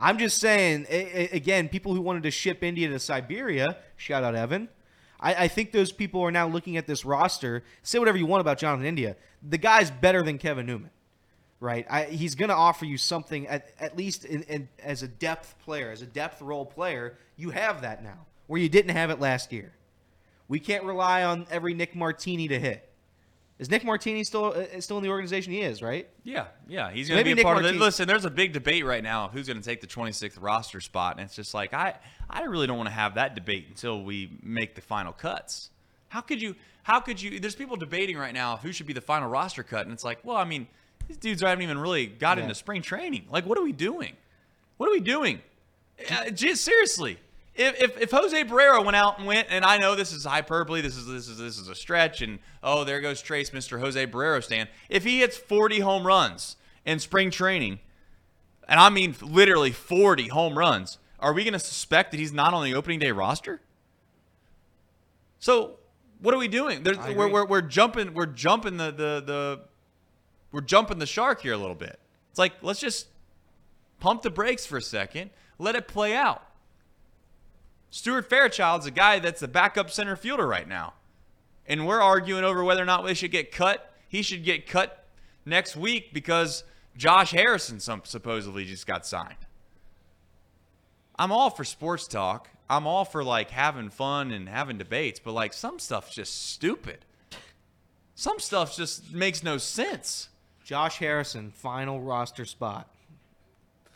I'm 0.00 0.18
just 0.18 0.38
saying, 0.38 0.86
again, 1.32 1.68
people 1.68 1.94
who 1.94 2.00
wanted 2.00 2.22
to 2.22 2.30
ship 2.30 2.62
India 2.62 2.88
to 2.88 2.98
Siberia, 2.98 3.78
shout 3.96 4.22
out 4.22 4.34
Evan. 4.34 4.68
I, 5.18 5.34
I 5.34 5.48
think 5.48 5.72
those 5.72 5.90
people 5.90 6.22
are 6.22 6.30
now 6.30 6.46
looking 6.46 6.76
at 6.76 6.86
this 6.86 7.04
roster. 7.04 7.64
Say 7.82 7.98
whatever 7.98 8.16
you 8.16 8.26
want 8.26 8.40
about 8.40 8.58
Jonathan 8.58 8.86
India. 8.86 9.16
The 9.42 9.58
guy's 9.58 9.90
better 9.90 10.22
than 10.22 10.38
Kevin 10.38 10.66
Newman, 10.66 10.90
right? 11.58 11.84
I, 11.90 12.04
he's 12.04 12.36
going 12.36 12.50
to 12.50 12.54
offer 12.54 12.84
you 12.84 12.96
something, 12.96 13.48
at, 13.48 13.72
at 13.80 13.96
least 13.96 14.24
in, 14.24 14.42
in, 14.44 14.68
as 14.82 15.02
a 15.02 15.08
depth 15.08 15.56
player, 15.64 15.90
as 15.90 16.02
a 16.02 16.06
depth 16.06 16.40
role 16.40 16.64
player. 16.64 17.18
You 17.36 17.50
have 17.50 17.82
that 17.82 18.04
now, 18.04 18.26
where 18.46 18.60
you 18.60 18.68
didn't 18.68 18.94
have 18.94 19.10
it 19.10 19.18
last 19.18 19.52
year. 19.52 19.72
We 20.46 20.60
can't 20.60 20.84
rely 20.84 21.24
on 21.24 21.46
every 21.50 21.74
Nick 21.74 21.96
Martini 21.96 22.46
to 22.48 22.58
hit. 22.58 22.87
Is 23.58 23.70
Nick 23.70 23.84
Martini 23.84 24.22
still 24.22 24.54
uh, 24.56 24.80
still 24.80 24.98
in 24.98 25.02
the 25.02 25.08
organization? 25.08 25.52
He 25.52 25.62
is, 25.62 25.82
right? 25.82 26.08
Yeah, 26.22 26.46
yeah, 26.68 26.92
he's 26.92 27.08
going 27.08 27.18
to 27.18 27.24
be 27.24 27.32
a 27.32 27.34
Nick 27.34 27.44
part 27.44 27.58
of 27.58 27.64
it. 27.64 27.74
Listen, 27.76 28.06
there's 28.06 28.24
a 28.24 28.30
big 28.30 28.52
debate 28.52 28.84
right 28.84 29.02
now 29.02 29.24
of 29.24 29.32
who's 29.32 29.48
going 29.48 29.56
to 29.60 29.64
take 29.64 29.80
the 29.80 29.86
26th 29.88 30.40
roster 30.40 30.80
spot, 30.80 31.16
and 31.16 31.24
it's 31.24 31.34
just 31.34 31.54
like 31.54 31.74
I, 31.74 31.96
I 32.30 32.44
really 32.44 32.68
don't 32.68 32.76
want 32.76 32.88
to 32.88 32.94
have 32.94 33.16
that 33.16 33.34
debate 33.34 33.66
until 33.68 34.04
we 34.04 34.30
make 34.44 34.76
the 34.76 34.80
final 34.80 35.12
cuts. 35.12 35.70
How 36.08 36.20
could 36.20 36.40
you? 36.40 36.54
How 36.84 37.00
could 37.00 37.20
you? 37.20 37.40
There's 37.40 37.56
people 37.56 37.76
debating 37.76 38.16
right 38.16 38.32
now 38.32 38.58
who 38.58 38.70
should 38.72 38.86
be 38.86 38.92
the 38.92 39.00
final 39.00 39.28
roster 39.28 39.64
cut, 39.64 39.86
and 39.86 39.92
it's 39.92 40.04
like, 40.04 40.20
well, 40.24 40.36
I 40.36 40.44
mean, 40.44 40.68
these 41.08 41.16
dudes 41.16 41.42
haven't 41.42 41.62
even 41.62 41.78
really 41.78 42.06
got 42.06 42.36
Yeah. 42.38 42.44
into 42.44 42.54
spring 42.54 42.80
training. 42.80 43.26
Like, 43.28 43.44
what 43.44 43.58
are 43.58 43.62
we 43.64 43.72
doing? 43.72 44.14
What 44.76 44.88
are 44.88 44.92
we 44.92 45.00
doing? 45.00 45.40
Uh, 46.08 46.30
just 46.30 46.62
seriously. 46.64 47.18
If, 47.58 47.82
if, 47.82 48.00
if 48.00 48.10
Jose 48.12 48.44
Barrero 48.44 48.84
went 48.84 48.96
out 48.96 49.18
and 49.18 49.26
went, 49.26 49.48
and 49.50 49.64
I 49.64 49.78
know 49.78 49.96
this 49.96 50.12
is 50.12 50.24
hyperbole, 50.24 50.80
this 50.80 50.96
is 50.96 51.06
this 51.06 51.28
is 51.28 51.38
this 51.38 51.58
is 51.58 51.68
a 51.68 51.74
stretch, 51.74 52.22
and 52.22 52.38
oh, 52.62 52.84
there 52.84 53.00
goes 53.00 53.20
Trace, 53.20 53.50
Mr. 53.50 53.80
Jose 53.80 54.06
Barrero 54.06 54.42
stand. 54.42 54.68
If 54.88 55.02
he 55.02 55.18
hits 55.18 55.36
40 55.36 55.80
home 55.80 56.06
runs 56.06 56.54
in 56.86 57.00
spring 57.00 57.32
training, 57.32 57.80
and 58.68 58.78
I 58.78 58.90
mean 58.90 59.16
literally 59.20 59.72
40 59.72 60.28
home 60.28 60.56
runs, 60.56 60.98
are 61.18 61.32
we 61.32 61.42
going 61.42 61.52
to 61.52 61.58
suspect 61.58 62.12
that 62.12 62.18
he's 62.20 62.32
not 62.32 62.54
on 62.54 62.62
the 62.62 62.74
opening 62.74 63.00
day 63.00 63.10
roster? 63.10 63.60
So 65.40 65.78
what 66.20 66.34
are 66.34 66.38
we 66.38 66.46
doing? 66.46 66.84
We're, 66.84 67.28
we're, 67.28 67.44
we're 67.44 67.62
jumping 67.62 68.14
we're 68.14 68.26
jumping 68.26 68.76
the, 68.76 68.92
the 68.92 69.22
the 69.26 69.60
we're 70.52 70.60
jumping 70.60 71.00
the 71.00 71.06
shark 71.06 71.42
here 71.42 71.54
a 71.54 71.58
little 71.58 71.74
bit. 71.74 71.98
It's 72.30 72.38
like 72.38 72.52
let's 72.62 72.78
just 72.78 73.08
pump 73.98 74.22
the 74.22 74.30
brakes 74.30 74.64
for 74.64 74.76
a 74.76 74.82
second, 74.82 75.30
let 75.58 75.74
it 75.74 75.88
play 75.88 76.14
out. 76.14 76.44
Stuart 77.90 78.28
Fairchild's 78.28 78.86
a 78.86 78.90
guy 78.90 79.18
that's 79.18 79.40
the 79.40 79.48
backup 79.48 79.90
center 79.90 80.16
fielder 80.16 80.46
right 80.46 80.68
now. 80.68 80.94
And 81.66 81.86
we're 81.86 82.00
arguing 82.00 82.44
over 82.44 82.64
whether 82.64 82.82
or 82.82 82.86
not 82.86 83.04
they 83.04 83.14
should 83.14 83.30
get 83.30 83.52
cut. 83.52 83.92
He 84.08 84.22
should 84.22 84.44
get 84.44 84.66
cut 84.66 85.06
next 85.44 85.76
week 85.76 86.12
because 86.12 86.64
Josh 86.96 87.30
Harrison 87.30 87.80
supposedly 87.80 88.64
just 88.64 88.86
got 88.86 89.06
signed. 89.06 89.46
I'm 91.18 91.32
all 91.32 91.50
for 91.50 91.64
sports 91.64 92.06
talk. 92.06 92.48
I'm 92.70 92.86
all 92.86 93.04
for 93.04 93.24
like 93.24 93.50
having 93.50 93.90
fun 93.90 94.30
and 94.30 94.48
having 94.48 94.78
debates, 94.78 95.18
but 95.18 95.32
like 95.32 95.52
some 95.52 95.78
stuff's 95.78 96.14
just 96.14 96.50
stupid. 96.50 97.04
Some 98.14 98.38
stuff 98.38 98.76
just 98.76 99.12
makes 99.12 99.42
no 99.42 99.58
sense. 99.58 100.28
Josh 100.64 100.98
Harrison, 100.98 101.50
final 101.50 102.00
roster 102.00 102.44
spot. 102.44 102.90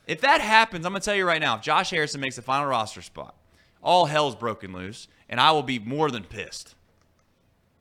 If 0.06 0.20
that 0.22 0.40
happens, 0.40 0.86
I'm 0.86 0.92
gonna 0.92 1.00
tell 1.00 1.14
you 1.14 1.26
right 1.26 1.40
now. 1.40 1.56
If 1.56 1.62
Josh 1.62 1.90
Harrison 1.90 2.20
makes 2.20 2.36
the 2.36 2.42
final 2.42 2.66
roster 2.66 3.02
spot, 3.02 3.34
all 3.82 4.06
hell's 4.06 4.36
broken 4.36 4.72
loose, 4.72 5.08
and 5.28 5.40
I 5.40 5.52
will 5.52 5.62
be 5.62 5.78
more 5.78 6.10
than 6.10 6.24
pissed. 6.24 6.74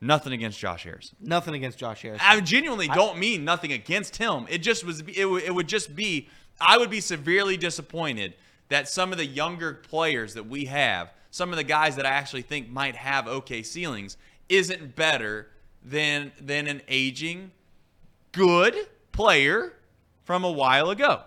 Nothing 0.04 0.34
against 0.34 0.58
Josh 0.60 0.84
Harris. 0.84 1.14
Nothing 1.20 1.54
against 1.54 1.78
Josh 1.78 2.02
Harris. 2.02 2.22
I 2.24 2.40
genuinely 2.42 2.88
don't 2.88 3.20
mean 3.20 3.46
nothing 3.46 3.72
against 3.72 4.18
him. 4.18 4.48
It 4.50 4.60
just 4.60 4.84
was. 4.84 5.02
It, 5.02 5.26
would- 5.26 5.44
it 5.44 5.54
would 5.54 5.68
just 5.68 5.96
be. 5.96 6.28
I 6.60 6.78
would 6.78 6.90
be 6.90 7.02
severely 7.02 7.56
disappointed 7.58 8.34
that 8.70 8.88
some 8.90 9.12
of 9.12 9.18
the 9.18 9.26
younger 9.26 9.74
players 9.74 10.34
that 10.36 10.48
we 10.48 10.66
have, 10.66 11.12
some 11.30 11.52
of 11.52 11.56
the 11.58 11.64
guys 11.64 11.96
that 11.98 12.06
I 12.06 12.10
actually 12.10 12.42
think 12.44 12.70
might 12.70 12.96
have 12.96 13.28
okay 13.28 13.62
ceilings, 13.62 14.18
isn't 14.50 14.96
better 14.96 15.48
than 15.84 16.32
than 16.42 16.66
an 16.68 16.82
aging, 16.88 17.52
good 18.32 18.76
player 19.12 19.74
from 20.24 20.44
a 20.44 20.52
while 20.52 20.90
ago. 20.90 21.22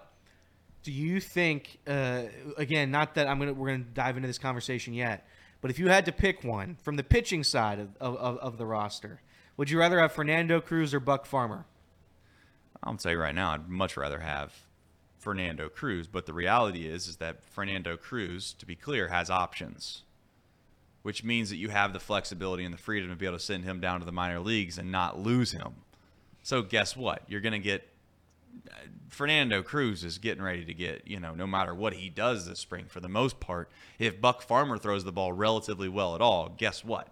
Do 0.84 0.92
you 0.92 1.18
think, 1.18 1.78
uh, 1.86 2.24
again, 2.58 2.90
not 2.90 3.14
that 3.14 3.26
I'm 3.26 3.38
gonna 3.38 3.54
we're 3.54 3.70
gonna 3.70 3.84
dive 3.94 4.16
into 4.16 4.26
this 4.26 4.38
conversation 4.38 4.92
yet, 4.92 5.26
but 5.62 5.70
if 5.70 5.78
you 5.78 5.88
had 5.88 6.04
to 6.04 6.12
pick 6.12 6.44
one 6.44 6.76
from 6.82 6.96
the 6.96 7.02
pitching 7.02 7.42
side 7.42 7.80
of, 7.80 7.96
of, 7.98 8.36
of, 8.38 8.58
the 8.58 8.66
roster, 8.66 9.22
would 9.56 9.70
you 9.70 9.78
rather 9.78 9.98
have 9.98 10.12
Fernando 10.12 10.60
Cruz 10.60 10.92
or 10.92 11.00
Buck 11.00 11.24
Farmer? 11.24 11.64
I'll 12.82 12.96
tell 12.98 13.12
you 13.12 13.18
right 13.18 13.34
now, 13.34 13.52
I'd 13.52 13.66
much 13.66 13.96
rather 13.96 14.18
have 14.18 14.52
Fernando 15.18 15.70
Cruz. 15.70 16.06
But 16.06 16.26
the 16.26 16.34
reality 16.34 16.86
is, 16.86 17.08
is 17.08 17.16
that 17.16 17.42
Fernando 17.42 17.96
Cruz, 17.96 18.52
to 18.58 18.66
be 18.66 18.76
clear, 18.76 19.08
has 19.08 19.30
options, 19.30 20.02
which 21.00 21.24
means 21.24 21.48
that 21.48 21.56
you 21.56 21.70
have 21.70 21.94
the 21.94 21.98
flexibility 21.98 22.62
and 22.62 22.74
the 22.74 22.78
freedom 22.78 23.08
to 23.08 23.16
be 23.16 23.24
able 23.24 23.38
to 23.38 23.42
send 23.42 23.64
him 23.64 23.80
down 23.80 24.00
to 24.00 24.06
the 24.06 24.12
minor 24.12 24.40
leagues 24.40 24.76
and 24.76 24.92
not 24.92 25.18
lose 25.18 25.52
him. 25.52 25.76
So 26.42 26.60
guess 26.60 26.94
what? 26.94 27.22
You're 27.26 27.40
going 27.40 27.52
to 27.52 27.58
get 27.58 27.88
Fernando 29.08 29.62
Cruz 29.62 30.04
is 30.04 30.18
getting 30.18 30.42
ready 30.42 30.64
to 30.64 30.74
get, 30.74 31.06
you 31.06 31.20
know, 31.20 31.34
no 31.34 31.46
matter 31.46 31.74
what 31.74 31.94
he 31.94 32.08
does 32.08 32.46
this 32.46 32.58
spring, 32.58 32.86
for 32.88 33.00
the 33.00 33.08
most 33.08 33.38
part, 33.38 33.70
if 33.98 34.20
Buck 34.20 34.42
Farmer 34.42 34.76
throws 34.76 35.04
the 35.04 35.12
ball 35.12 35.32
relatively 35.32 35.88
well 35.88 36.14
at 36.14 36.20
all, 36.20 36.50
guess 36.56 36.84
what? 36.84 37.08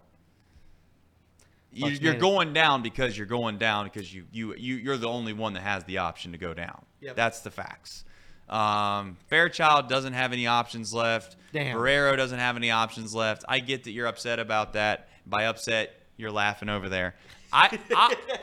You, 1.71 1.87
you're 1.87 2.13
going 2.13 2.53
down 2.53 2.83
because 2.83 3.17
you're 3.17 3.25
going 3.25 3.57
down 3.57 3.85
because 3.85 4.13
you, 4.13 4.25
you, 4.31 4.53
you, 4.55 4.75
you're 4.75 4.97
the 4.97 5.07
only 5.07 5.33
one 5.33 5.53
that 5.53 5.63
has 5.63 5.83
the 5.85 5.99
option 5.99 6.33
to 6.33 6.37
go 6.37 6.53
down. 6.53 6.83
Yep. 7.01 7.15
That's 7.15 7.39
the 7.39 7.49
facts. 7.49 8.03
Um, 8.47 9.17
Fairchild 9.27 9.89
doesn't 9.89 10.13
have 10.13 10.33
any 10.33 10.45
options 10.45 10.93
left. 10.93 11.35
Damn. 11.51 11.77
Barrero 11.77 12.15
doesn't 12.15 12.37
have 12.37 12.57
any 12.57 12.69
options 12.69 13.15
left. 13.15 13.43
I 13.47 13.59
get 13.59 13.85
that 13.85 13.91
you're 13.91 14.07
upset 14.07 14.39
about 14.39 14.73
that. 14.73 15.07
By 15.25 15.45
upset, 15.45 15.95
you're 16.17 16.31
laughing 16.31 16.69
over 16.69 16.89
there. 16.89 17.15
I, 17.51 17.79
I 17.95 18.15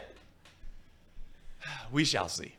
we 1.93 2.05
shall 2.05 2.29
see. 2.29 2.55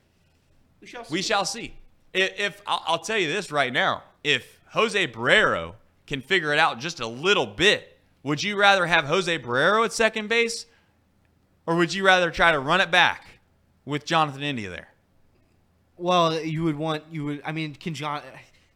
We 0.81 0.87
shall 0.87 1.05
We 1.09 1.21
shall 1.21 1.45
see. 1.45 1.75
If, 2.13 2.39
if 2.39 2.61
I'll, 2.65 2.83
I'll 2.85 2.99
tell 2.99 3.17
you 3.17 3.31
this 3.31 3.51
right 3.51 3.71
now, 3.71 4.03
if 4.23 4.59
Jose 4.71 5.07
Barrero 5.07 5.75
can 6.07 6.21
figure 6.21 6.51
it 6.51 6.59
out 6.59 6.79
just 6.79 6.99
a 6.99 7.07
little 7.07 7.45
bit, 7.45 7.99
would 8.23 8.43
you 8.43 8.55
rather 8.57 8.85
have 8.85 9.05
Jose 9.05 9.39
Barrero 9.39 9.85
at 9.85 9.93
second 9.93 10.27
base, 10.27 10.65
or 11.65 11.75
would 11.75 11.93
you 11.93 12.05
rather 12.05 12.31
try 12.31 12.51
to 12.51 12.59
run 12.59 12.81
it 12.81 12.91
back 12.91 13.39
with 13.85 14.05
Jonathan 14.05 14.43
India 14.43 14.69
there? 14.69 14.89
Well, 15.97 16.39
you 16.39 16.63
would 16.63 16.75
want 16.75 17.03
you 17.11 17.25
would. 17.25 17.41
I 17.45 17.51
mean, 17.51 17.75
can 17.75 17.93
John? 17.93 18.23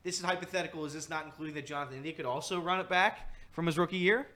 This 0.03 0.19
is 0.19 0.25
hypothetical. 0.25 0.85
Is 0.85 0.93
this 0.93 1.09
not 1.09 1.25
including 1.25 1.55
that 1.55 1.65
Jonathan 1.65 1.97
India 1.97 2.13
could 2.13 2.25
also 2.25 2.59
run 2.59 2.79
it 2.79 2.87
back 2.87 3.33
from 3.51 3.65
his 3.65 3.77
rookie 3.77 3.97
year? 3.97 4.27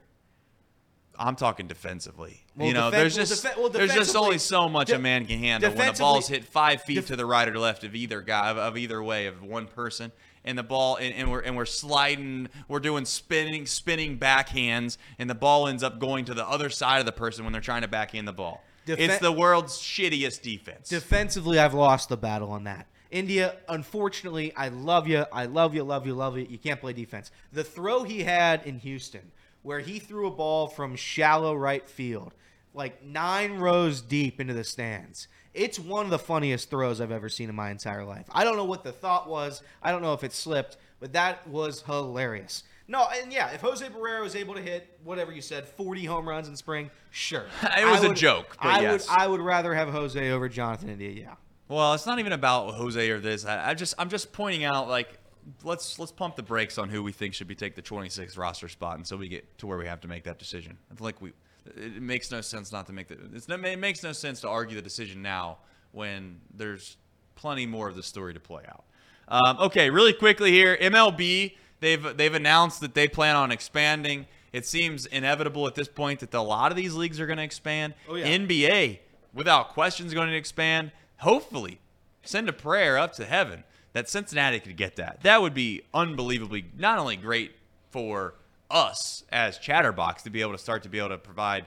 I'm 1.20 1.36
talking 1.36 1.66
defensively. 1.66 2.40
Well, 2.56 2.66
you 2.66 2.74
know, 2.74 2.88
defen- 2.88 2.92
there's 2.92 3.16
well, 3.16 3.26
just 3.26 3.56
well, 3.58 3.68
there's 3.68 3.94
just 3.94 4.16
only 4.16 4.38
so 4.38 4.68
much 4.68 4.88
de- 4.88 4.96
a 4.96 4.98
man 4.98 5.26
can 5.26 5.38
handle 5.38 5.70
when 5.72 5.92
the 5.92 5.98
ball's 5.98 6.26
hit 6.26 6.44
five 6.44 6.82
feet 6.82 6.94
def- 6.94 7.06
to 7.08 7.16
the 7.16 7.26
right 7.26 7.46
or 7.46 7.58
left 7.58 7.84
of 7.84 7.94
either 7.94 8.22
guy 8.22 8.50
of, 8.50 8.56
of 8.56 8.78
either 8.78 9.02
way 9.02 9.26
of 9.26 9.42
one 9.42 9.66
person, 9.66 10.12
and 10.44 10.56
the 10.56 10.62
ball 10.62 10.96
and, 10.96 11.14
and 11.14 11.30
we're 11.30 11.40
and 11.40 11.56
we're 11.56 11.66
sliding, 11.66 12.48
we're 12.68 12.80
doing 12.80 13.04
spinning 13.04 13.66
spinning 13.66 14.18
backhands, 14.18 14.96
and 15.18 15.28
the 15.28 15.34
ball 15.34 15.68
ends 15.68 15.82
up 15.82 15.98
going 15.98 16.24
to 16.24 16.34
the 16.34 16.46
other 16.48 16.70
side 16.70 17.00
of 17.00 17.06
the 17.06 17.12
person 17.12 17.44
when 17.44 17.52
they're 17.52 17.60
trying 17.60 17.82
to 17.82 17.88
backhand 17.88 18.26
the 18.26 18.32
ball. 18.32 18.64
Defe- 18.86 18.98
it's 18.98 19.18
the 19.18 19.32
world's 19.32 19.78
shittiest 19.78 20.40
defense. 20.40 20.88
Defensively, 20.88 21.58
I've 21.58 21.74
lost 21.74 22.08
the 22.08 22.16
battle 22.16 22.50
on 22.50 22.64
that. 22.64 22.86
India, 23.10 23.56
unfortunately, 23.68 24.54
I 24.56 24.68
love 24.68 25.08
you. 25.08 25.24
I 25.32 25.46
love 25.46 25.74
you, 25.74 25.82
love 25.82 26.06
you, 26.06 26.14
love 26.14 26.38
you. 26.38 26.46
You 26.48 26.58
can't 26.58 26.80
play 26.80 26.92
defense. 26.92 27.30
The 27.52 27.64
throw 27.64 28.04
he 28.04 28.22
had 28.22 28.64
in 28.64 28.78
Houston, 28.78 29.32
where 29.62 29.80
he 29.80 29.98
threw 29.98 30.26
a 30.26 30.30
ball 30.30 30.66
from 30.66 30.96
shallow 30.96 31.54
right 31.54 31.88
field, 31.88 32.34
like 32.74 33.02
nine 33.04 33.58
rows 33.58 34.00
deep 34.00 34.40
into 34.40 34.54
the 34.54 34.64
stands, 34.64 35.28
it's 35.52 35.78
one 35.78 36.04
of 36.04 36.10
the 36.10 36.18
funniest 36.18 36.70
throws 36.70 37.00
I've 37.00 37.10
ever 37.10 37.28
seen 37.28 37.48
in 37.48 37.54
my 37.54 37.70
entire 37.70 38.04
life. 38.04 38.26
I 38.30 38.44
don't 38.44 38.56
know 38.56 38.64
what 38.64 38.84
the 38.84 38.92
thought 38.92 39.28
was. 39.28 39.62
I 39.82 39.90
don't 39.90 40.02
know 40.02 40.14
if 40.14 40.22
it 40.24 40.32
slipped, 40.32 40.76
but 41.00 41.12
that 41.12 41.46
was 41.48 41.82
hilarious. 41.82 42.62
No, 42.86 43.06
and 43.22 43.32
yeah, 43.32 43.50
if 43.50 43.60
Jose 43.60 43.86
Barrero 43.88 44.26
is 44.26 44.34
able 44.34 44.54
to 44.54 44.60
hit 44.60 44.98
whatever 45.04 45.30
you 45.30 45.40
said, 45.40 45.64
40 45.66 46.04
home 46.06 46.28
runs 46.28 46.48
in 46.48 46.56
spring, 46.56 46.90
sure. 47.10 47.46
It 47.62 47.84
was 47.84 48.00
I 48.00 48.04
a 48.06 48.08
would- 48.08 48.16
joke, 48.16 48.56
but 48.60 48.68
I 48.68 48.80
yes. 48.80 49.08
would 49.08 49.16
I 49.18 49.26
would 49.28 49.40
rather 49.40 49.74
have 49.74 49.90
Jose 49.90 50.30
over 50.30 50.48
Jonathan 50.48 50.88
India, 50.88 51.10
yeah. 51.10 51.34
Well, 51.68 51.94
it's 51.94 52.04
not 52.04 52.18
even 52.18 52.32
about 52.32 52.74
Jose 52.74 53.08
or 53.10 53.20
this. 53.20 53.44
I, 53.44 53.70
I 53.70 53.74
just 53.74 53.94
I'm 53.96 54.08
just 54.08 54.32
pointing 54.32 54.64
out 54.64 54.88
like 54.88 55.19
let's 55.62 55.98
let's 55.98 56.12
pump 56.12 56.36
the 56.36 56.42
brakes 56.42 56.78
on 56.78 56.88
who 56.88 57.02
we 57.02 57.12
think 57.12 57.34
should 57.34 57.48
be 57.48 57.54
take 57.54 57.74
the 57.74 57.82
26th 57.82 58.38
roster 58.38 58.68
spot 58.68 58.98
until 58.98 59.18
we 59.18 59.28
get 59.28 59.58
to 59.58 59.66
where 59.66 59.78
we 59.78 59.86
have 59.86 60.00
to 60.00 60.08
make 60.08 60.24
that 60.24 60.38
decision. 60.38 60.76
I 60.90 60.94
feel 60.94 61.04
like 61.04 61.20
we 61.20 61.32
it 61.76 62.00
makes 62.02 62.30
no 62.30 62.40
sense 62.40 62.72
not 62.72 62.86
to 62.86 62.92
make 62.92 63.08
the 63.08 63.18
it's 63.34 63.48
no, 63.48 63.56
it 63.56 63.78
makes 63.78 64.02
no 64.02 64.12
sense 64.12 64.40
to 64.42 64.48
argue 64.48 64.76
the 64.76 64.82
decision 64.82 65.22
now 65.22 65.58
when 65.92 66.40
there's 66.54 66.96
plenty 67.34 67.66
more 67.66 67.88
of 67.88 67.96
the 67.96 68.02
story 68.02 68.34
to 68.34 68.40
play 68.40 68.62
out. 68.68 68.84
Um, 69.28 69.58
okay, 69.58 69.90
really 69.90 70.12
quickly 70.12 70.50
here, 70.50 70.76
MLB 70.80 71.54
they've 71.80 72.16
they've 72.16 72.34
announced 72.34 72.80
that 72.80 72.94
they 72.94 73.08
plan 73.08 73.36
on 73.36 73.50
expanding. 73.50 74.26
It 74.52 74.66
seems 74.66 75.06
inevitable 75.06 75.66
at 75.66 75.74
this 75.74 75.88
point 75.88 76.20
that 76.20 76.34
a 76.34 76.40
lot 76.40 76.72
of 76.72 76.76
these 76.76 76.94
leagues 76.94 77.20
are 77.20 77.26
going 77.26 77.36
to 77.36 77.44
expand. 77.44 77.94
Oh, 78.08 78.16
yeah. 78.16 78.26
NBA, 78.26 78.98
without 79.32 79.68
question, 79.68 80.06
is 80.06 80.14
going 80.14 80.28
to 80.28 80.34
expand. 80.34 80.90
Hopefully, 81.18 81.78
send 82.24 82.48
a 82.48 82.52
prayer 82.52 82.98
up 82.98 83.12
to 83.14 83.24
heaven 83.24 83.62
that 83.92 84.08
Cincinnati 84.08 84.60
could 84.60 84.76
get 84.76 84.96
that. 84.96 85.22
That 85.22 85.42
would 85.42 85.54
be 85.54 85.82
unbelievably 85.92 86.66
not 86.78 86.98
only 86.98 87.16
great 87.16 87.52
for 87.90 88.34
us 88.70 89.24
as 89.30 89.58
Chatterbox 89.58 90.22
to 90.22 90.30
be 90.30 90.40
able 90.40 90.52
to 90.52 90.58
start 90.58 90.82
to 90.84 90.88
be 90.88 90.98
able 90.98 91.10
to 91.10 91.18
provide 91.18 91.66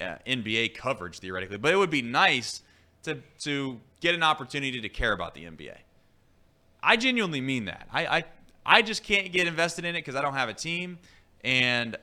uh, 0.00 0.16
NBA 0.26 0.74
coverage 0.74 1.18
theoretically, 1.18 1.58
but 1.58 1.72
it 1.72 1.76
would 1.76 1.90
be 1.90 2.02
nice 2.02 2.62
to 3.02 3.18
to 3.40 3.80
get 4.00 4.14
an 4.14 4.22
opportunity 4.22 4.80
to 4.80 4.88
care 4.88 5.12
about 5.12 5.34
the 5.34 5.44
NBA. 5.44 5.74
I 6.82 6.96
genuinely 6.96 7.40
mean 7.40 7.64
that. 7.66 7.88
I 7.92 8.06
I, 8.06 8.24
I 8.66 8.82
just 8.82 9.02
can't 9.02 9.32
get 9.32 9.46
invested 9.46 9.84
in 9.84 9.94
it 9.94 10.00
because 10.00 10.14
I 10.14 10.22
don't 10.22 10.34
have 10.34 10.48
a 10.48 10.54
team, 10.54 10.98
and 11.42 11.96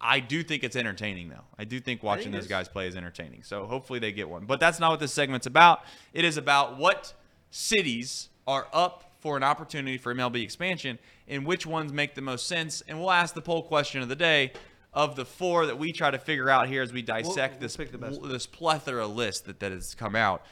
I 0.00 0.20
do 0.20 0.42
think 0.42 0.64
it's 0.64 0.76
entertaining 0.76 1.28
though. 1.28 1.44
I 1.58 1.64
do 1.64 1.78
think 1.78 2.02
watching 2.02 2.24
think 2.24 2.36
those 2.36 2.46
guys 2.46 2.68
play 2.68 2.86
is 2.86 2.96
entertaining. 2.96 3.42
So 3.42 3.66
hopefully 3.66 3.98
they 3.98 4.12
get 4.12 4.28
one. 4.28 4.46
But 4.46 4.60
that's 4.60 4.80
not 4.80 4.90
what 4.90 5.00
this 5.00 5.12
segment's 5.12 5.46
about. 5.46 5.82
It 6.14 6.24
is 6.24 6.36
about 6.36 6.78
what 6.78 7.12
cities 7.50 8.29
are 8.50 8.66
up 8.72 9.04
for 9.20 9.36
an 9.36 9.44
opportunity 9.44 9.96
for 9.96 10.12
MLB 10.12 10.42
expansion 10.42 10.98
and 11.28 11.46
which 11.46 11.66
ones 11.66 11.92
make 11.92 12.16
the 12.16 12.20
most 12.20 12.48
sense. 12.48 12.82
And 12.88 12.98
we'll 12.98 13.12
ask 13.12 13.34
the 13.34 13.42
poll 13.42 13.62
question 13.62 14.02
of 14.02 14.08
the 14.08 14.16
day 14.16 14.52
of 14.92 15.14
the 15.14 15.24
four 15.24 15.66
that 15.66 15.78
we 15.78 15.92
try 15.92 16.10
to 16.10 16.18
figure 16.18 16.50
out 16.50 16.66
here 16.66 16.82
as 16.82 16.92
we 16.92 17.00
dissect 17.00 17.60
we'll 17.60 17.68
this 17.68 17.76
the 17.76 17.98
best. 17.98 18.22
this 18.24 18.46
plethora 18.46 19.06
list 19.06 19.46
that, 19.46 19.60
that 19.60 19.70
has 19.70 19.94
come 19.94 20.16
out. 20.16 20.44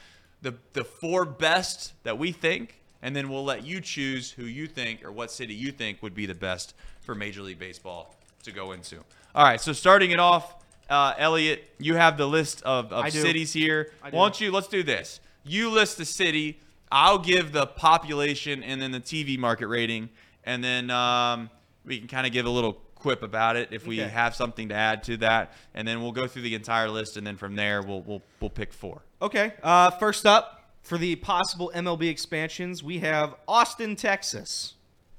The 0.43 0.55
the 0.75 0.85
four 0.85 1.25
best 1.25 1.95
that 2.05 2.19
we 2.19 2.31
think, 2.31 2.81
and 3.03 3.17
then 3.17 3.29
we'll 3.29 3.45
let 3.45 3.67
you 3.67 3.81
choose 3.81 4.31
who 4.31 4.45
you 4.45 4.69
think 4.69 5.05
or 5.05 5.11
what 5.11 5.33
city 5.33 5.55
you 5.55 5.73
think 5.73 6.01
would 6.01 6.15
be 6.15 6.27
the 6.27 6.37
best 6.37 6.75
for 7.01 7.17
Major 7.17 7.43
League 7.43 7.59
Baseball 7.59 8.15
to 8.45 8.53
go 8.53 8.71
into. 8.71 8.99
All 9.35 9.45
right, 9.45 9.61
so 9.61 9.73
starting 9.73 10.13
it 10.13 10.21
off, 10.21 10.55
uh, 10.89 11.15
Elliot, 11.19 11.69
you 11.79 11.97
have 11.97 12.17
the 12.17 12.29
list 12.29 12.63
of, 12.63 12.93
of 12.93 13.11
cities 13.11 13.53
here. 13.53 13.91
I 14.01 14.11
Why 14.11 14.23
don't 14.23 14.41
you? 14.41 14.53
Let's 14.53 14.69
do 14.69 14.85
this. 14.85 15.19
You 15.43 15.71
list 15.71 15.99
the 15.99 16.05
city. 16.05 16.61
I'll 16.91 17.19
give 17.19 17.53
the 17.53 17.67
population 17.67 18.63
and 18.63 18.81
then 18.81 18.91
the 18.93 19.01
TV 19.01 19.39
market 19.39 19.67
rating, 19.69 20.09
and 20.45 20.63
then 20.65 20.91
um, 20.91 21.51
we 21.85 21.99
can 21.99 22.09
kind 22.09 22.27
of 22.27 22.33
give 22.33 22.47
a 22.47 22.51
little 22.51 22.75
quip 22.95 23.23
about 23.23 23.55
it 23.57 23.69
if 23.71 23.87
we 23.87 24.01
Okay. 24.01 24.11
have 24.11 24.35
something 24.35 24.69
to 24.71 24.75
add 24.75 25.03
to 25.05 25.17
that, 25.19 25.53
and 25.75 25.87
then 25.87 26.03
we'll 26.03 26.13
go 26.13 26.27
through 26.27 26.43
the 26.43 26.55
entire 26.55 26.89
list, 26.89 27.17
and 27.17 27.27
then 27.27 27.37
from 27.37 27.55
there 27.57 27.83
we'll 27.83 28.03
we'll 28.03 28.23
we'll 28.41 28.51
pick 28.51 28.73
four. 28.73 29.03
Okay. 29.23 29.53
Uh, 29.63 29.91
first 29.91 30.27
up 30.27 30.71
for 30.83 30.97
the 30.99 31.17
possible 31.17 31.71
MLB 31.75 32.09
expansions, 32.09 32.83
we 32.83 32.99
have 33.01 33.35
Austin, 33.47 33.95
Texas. 33.97 34.75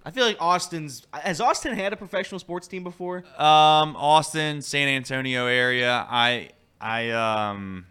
I 0.06 0.12
feel 0.12 0.26
like 0.26 0.38
Austin's 0.42 1.06
has 1.14 1.40
Austin 1.40 1.76
had 1.76 1.94
a 1.94 1.98
professional 1.98 2.40
sports 2.40 2.68
team 2.68 2.84
before? 2.84 3.18
Um, 3.38 3.96
Austin, 3.96 4.62
San 4.62 4.88
Antonio 4.88 5.46
area. 5.46 6.06
I 6.10 6.50
I 6.82 7.12
um. 7.12 7.86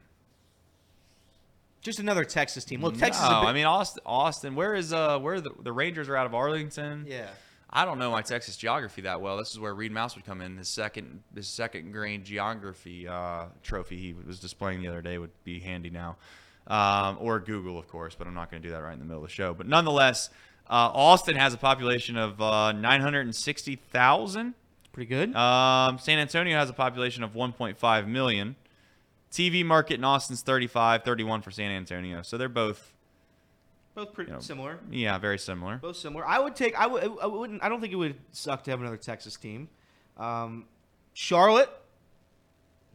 Just 1.89 2.01
another 2.01 2.25
Texas 2.25 2.67
team. 2.67 2.83
Look, 2.83 2.99
Texas. 2.99 3.23
is 3.23 3.31
no, 3.31 3.39
a 3.39 3.41
big, 3.41 3.49
I 3.49 3.53
mean 3.55 3.65
Austin. 3.65 4.03
Austin. 4.05 4.55
Where 4.55 4.75
is 4.75 4.93
uh 4.93 5.19
where 5.19 5.41
the 5.41 5.53
the 5.63 5.73
Rangers 5.73 6.07
are 6.11 6.17
out 6.17 6.27
of 6.27 6.35
Arlington? 6.35 7.07
yeah. 7.09 7.29
I 7.71 7.87
don't 7.87 7.99
know 7.99 8.11
my 8.11 8.21
Texas 8.21 8.57
geography 8.59 9.03
that 9.03 9.23
well. 9.23 9.39
This 9.39 9.53
is 9.53 9.59
where 9.59 9.75
Reed 9.75 9.91
Mouse 9.93 10.15
would 10.15 10.27
come 10.27 10.43
in. 10.43 10.59
His 10.59 10.69
second, 10.69 11.23
his 11.35 11.49
second 11.49 11.93
grade 11.93 12.25
geography 12.27 13.09
uh, 13.09 13.47
trophy 13.63 13.97
he 13.97 14.13
was 14.13 14.39
displaying 14.39 14.83
the 14.83 14.89
other 14.89 15.01
day 15.01 15.17
would 15.17 15.31
be 15.45 15.61
handy 15.61 15.89
now, 15.89 16.17
um, 16.67 17.17
or 17.21 17.41
Google, 17.41 17.79
of 17.79 17.89
course. 17.89 18.15
But 18.15 18.27
I'm 18.27 18.35
not 18.35 18.51
going 18.51 18.63
to 18.63 18.69
do 18.69 18.73
that 18.73 18.83
right 18.83 18.93
in 18.93 18.99
the 18.99 19.05
middle 19.07 19.23
of 19.23 19.29
the 19.29 19.35
show. 19.35 19.55
But 19.55 19.67
nonetheless, 19.67 20.29
uh, 20.69 20.91
Austin 20.93 21.37
has 21.37 21.55
a 21.55 21.59
population 21.59 22.19
of 22.19 22.41
uh, 22.41 22.73
960,000. 22.73 24.55
Pretty 24.93 25.09
good. 25.09 25.35
Um, 25.35 25.99
San 25.99 26.19
Antonio 26.19 26.59
has 26.59 26.69
a 26.69 26.75
population 26.75 27.23
of 27.23 27.33
1.5 27.33 28.07
million. 28.07 28.57
TV 29.33 29.65
market 29.65 29.95
in 29.95 30.05
Austin's 30.05 30.43
35, 30.43 31.05
31 31.05 31.43
for 31.43 31.51
San 31.51 31.71
Antonio. 31.71 32.23
So 32.23 32.39
they're 32.39 32.49
both, 32.49 32.93
Both 33.95 34.13
pretty 34.13 34.31
you 34.31 34.37
know, 34.37 34.41
similar. 34.41 34.79
yeah, 34.91 35.19
very 35.19 35.39
similar. 35.39 35.77
Both 35.77 35.97
similar. 35.97 36.27
I 36.27 36.39
would 36.39 36.57
take. 36.57 36.75
I 36.79 36.87
would. 36.87 37.05
I 37.23 37.27
wouldn't. 37.27 37.63
I 37.63 37.69
don't 37.69 37.81
think 37.81 37.93
it 37.93 37.97
would 37.97 38.17
suck 38.33 38.65
to 38.65 38.71
have 38.71 38.81
another 38.81 38.97
Texas 38.97 39.37
team. 39.37 39.69
Um, 40.17 40.65
Charlotte. 41.15 41.71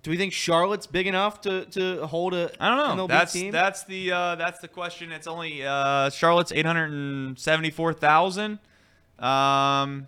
Do 0.02 0.12
we 0.12 0.18
think 0.18 0.34
Charlotte's 0.34 0.86
big 0.86 1.08
enough 1.08 1.40
to, 1.42 1.64
to 1.68 2.06
hold 2.08 2.34
a 2.34 2.52
I 2.60 2.68
don't 2.76 2.98
know. 2.98 3.06
MLB 3.06 3.08
that's 3.08 3.32
team? 3.32 3.52
that's 3.54 3.84
the 3.86 4.12
uh, 4.12 4.36
that's 4.36 4.60
the 4.60 4.68
question. 4.68 5.14
It's 5.14 5.28
only 5.28 5.64
uh, 5.66 6.10
Charlotte's 6.10 6.52
eight 6.52 6.66
hundred 6.66 6.92
and 6.92 7.40
seventy 7.40 7.70
four 7.72 7.94
thousand. 7.94 8.60
Um, 9.18 10.08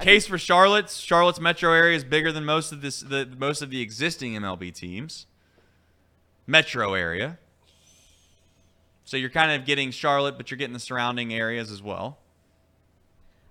case 0.00 0.26
for 0.26 0.36
Charlotte's 0.36 0.98
Charlotte's 0.98 1.40
metro 1.40 1.72
area 1.72 1.96
is 1.96 2.04
bigger 2.04 2.32
than 2.32 2.44
most 2.44 2.70
of 2.72 2.82
this 2.82 3.00
the 3.00 3.26
most 3.38 3.62
of 3.62 3.70
the 3.70 3.80
existing 3.80 4.34
MLB 4.34 4.74
teams. 4.74 5.26
Metro 6.46 6.94
area. 6.94 7.38
So 9.04 9.16
you're 9.16 9.30
kind 9.30 9.52
of 9.52 9.66
getting 9.66 9.90
Charlotte, 9.90 10.36
but 10.36 10.50
you're 10.50 10.58
getting 10.58 10.72
the 10.72 10.78
surrounding 10.80 11.34
areas 11.34 11.70
as 11.70 11.82
well. 11.82 12.18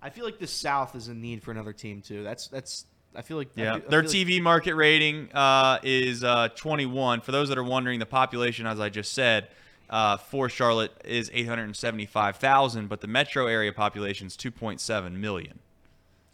I 0.01 0.09
feel 0.09 0.25
like 0.25 0.39
the 0.39 0.47
South 0.47 0.95
is 0.95 1.07
in 1.07 1.21
need 1.21 1.43
for 1.43 1.51
another 1.51 1.73
team 1.73 2.01
too. 2.01 2.23
That's 2.23 2.47
that's. 2.47 2.85
I 3.15 3.21
feel 3.21 3.37
like 3.37 3.49
Yeah, 3.55 3.77
feel- 3.79 3.89
their 3.89 4.01
feel 4.03 4.09
like- 4.21 4.27
TV 4.27 4.41
market 4.41 4.73
rating 4.75 5.29
uh, 5.33 5.77
is 5.83 6.23
uh, 6.23 6.49
21. 6.55 7.21
For 7.21 7.31
those 7.31 7.49
that 7.49 7.57
are 7.59 7.63
wondering, 7.63 7.99
the 7.99 8.05
population, 8.07 8.65
as 8.65 8.79
I 8.79 8.89
just 8.89 9.13
said, 9.13 9.49
uh, 9.89 10.17
for 10.17 10.49
Charlotte 10.49 10.91
is 11.05 11.29
875,000, 11.31 12.89
but 12.89 13.01
the 13.01 13.07
metro 13.07 13.45
area 13.45 13.71
population 13.71 14.25
is 14.27 14.35
2.7 14.35 15.11
million. 15.13 15.59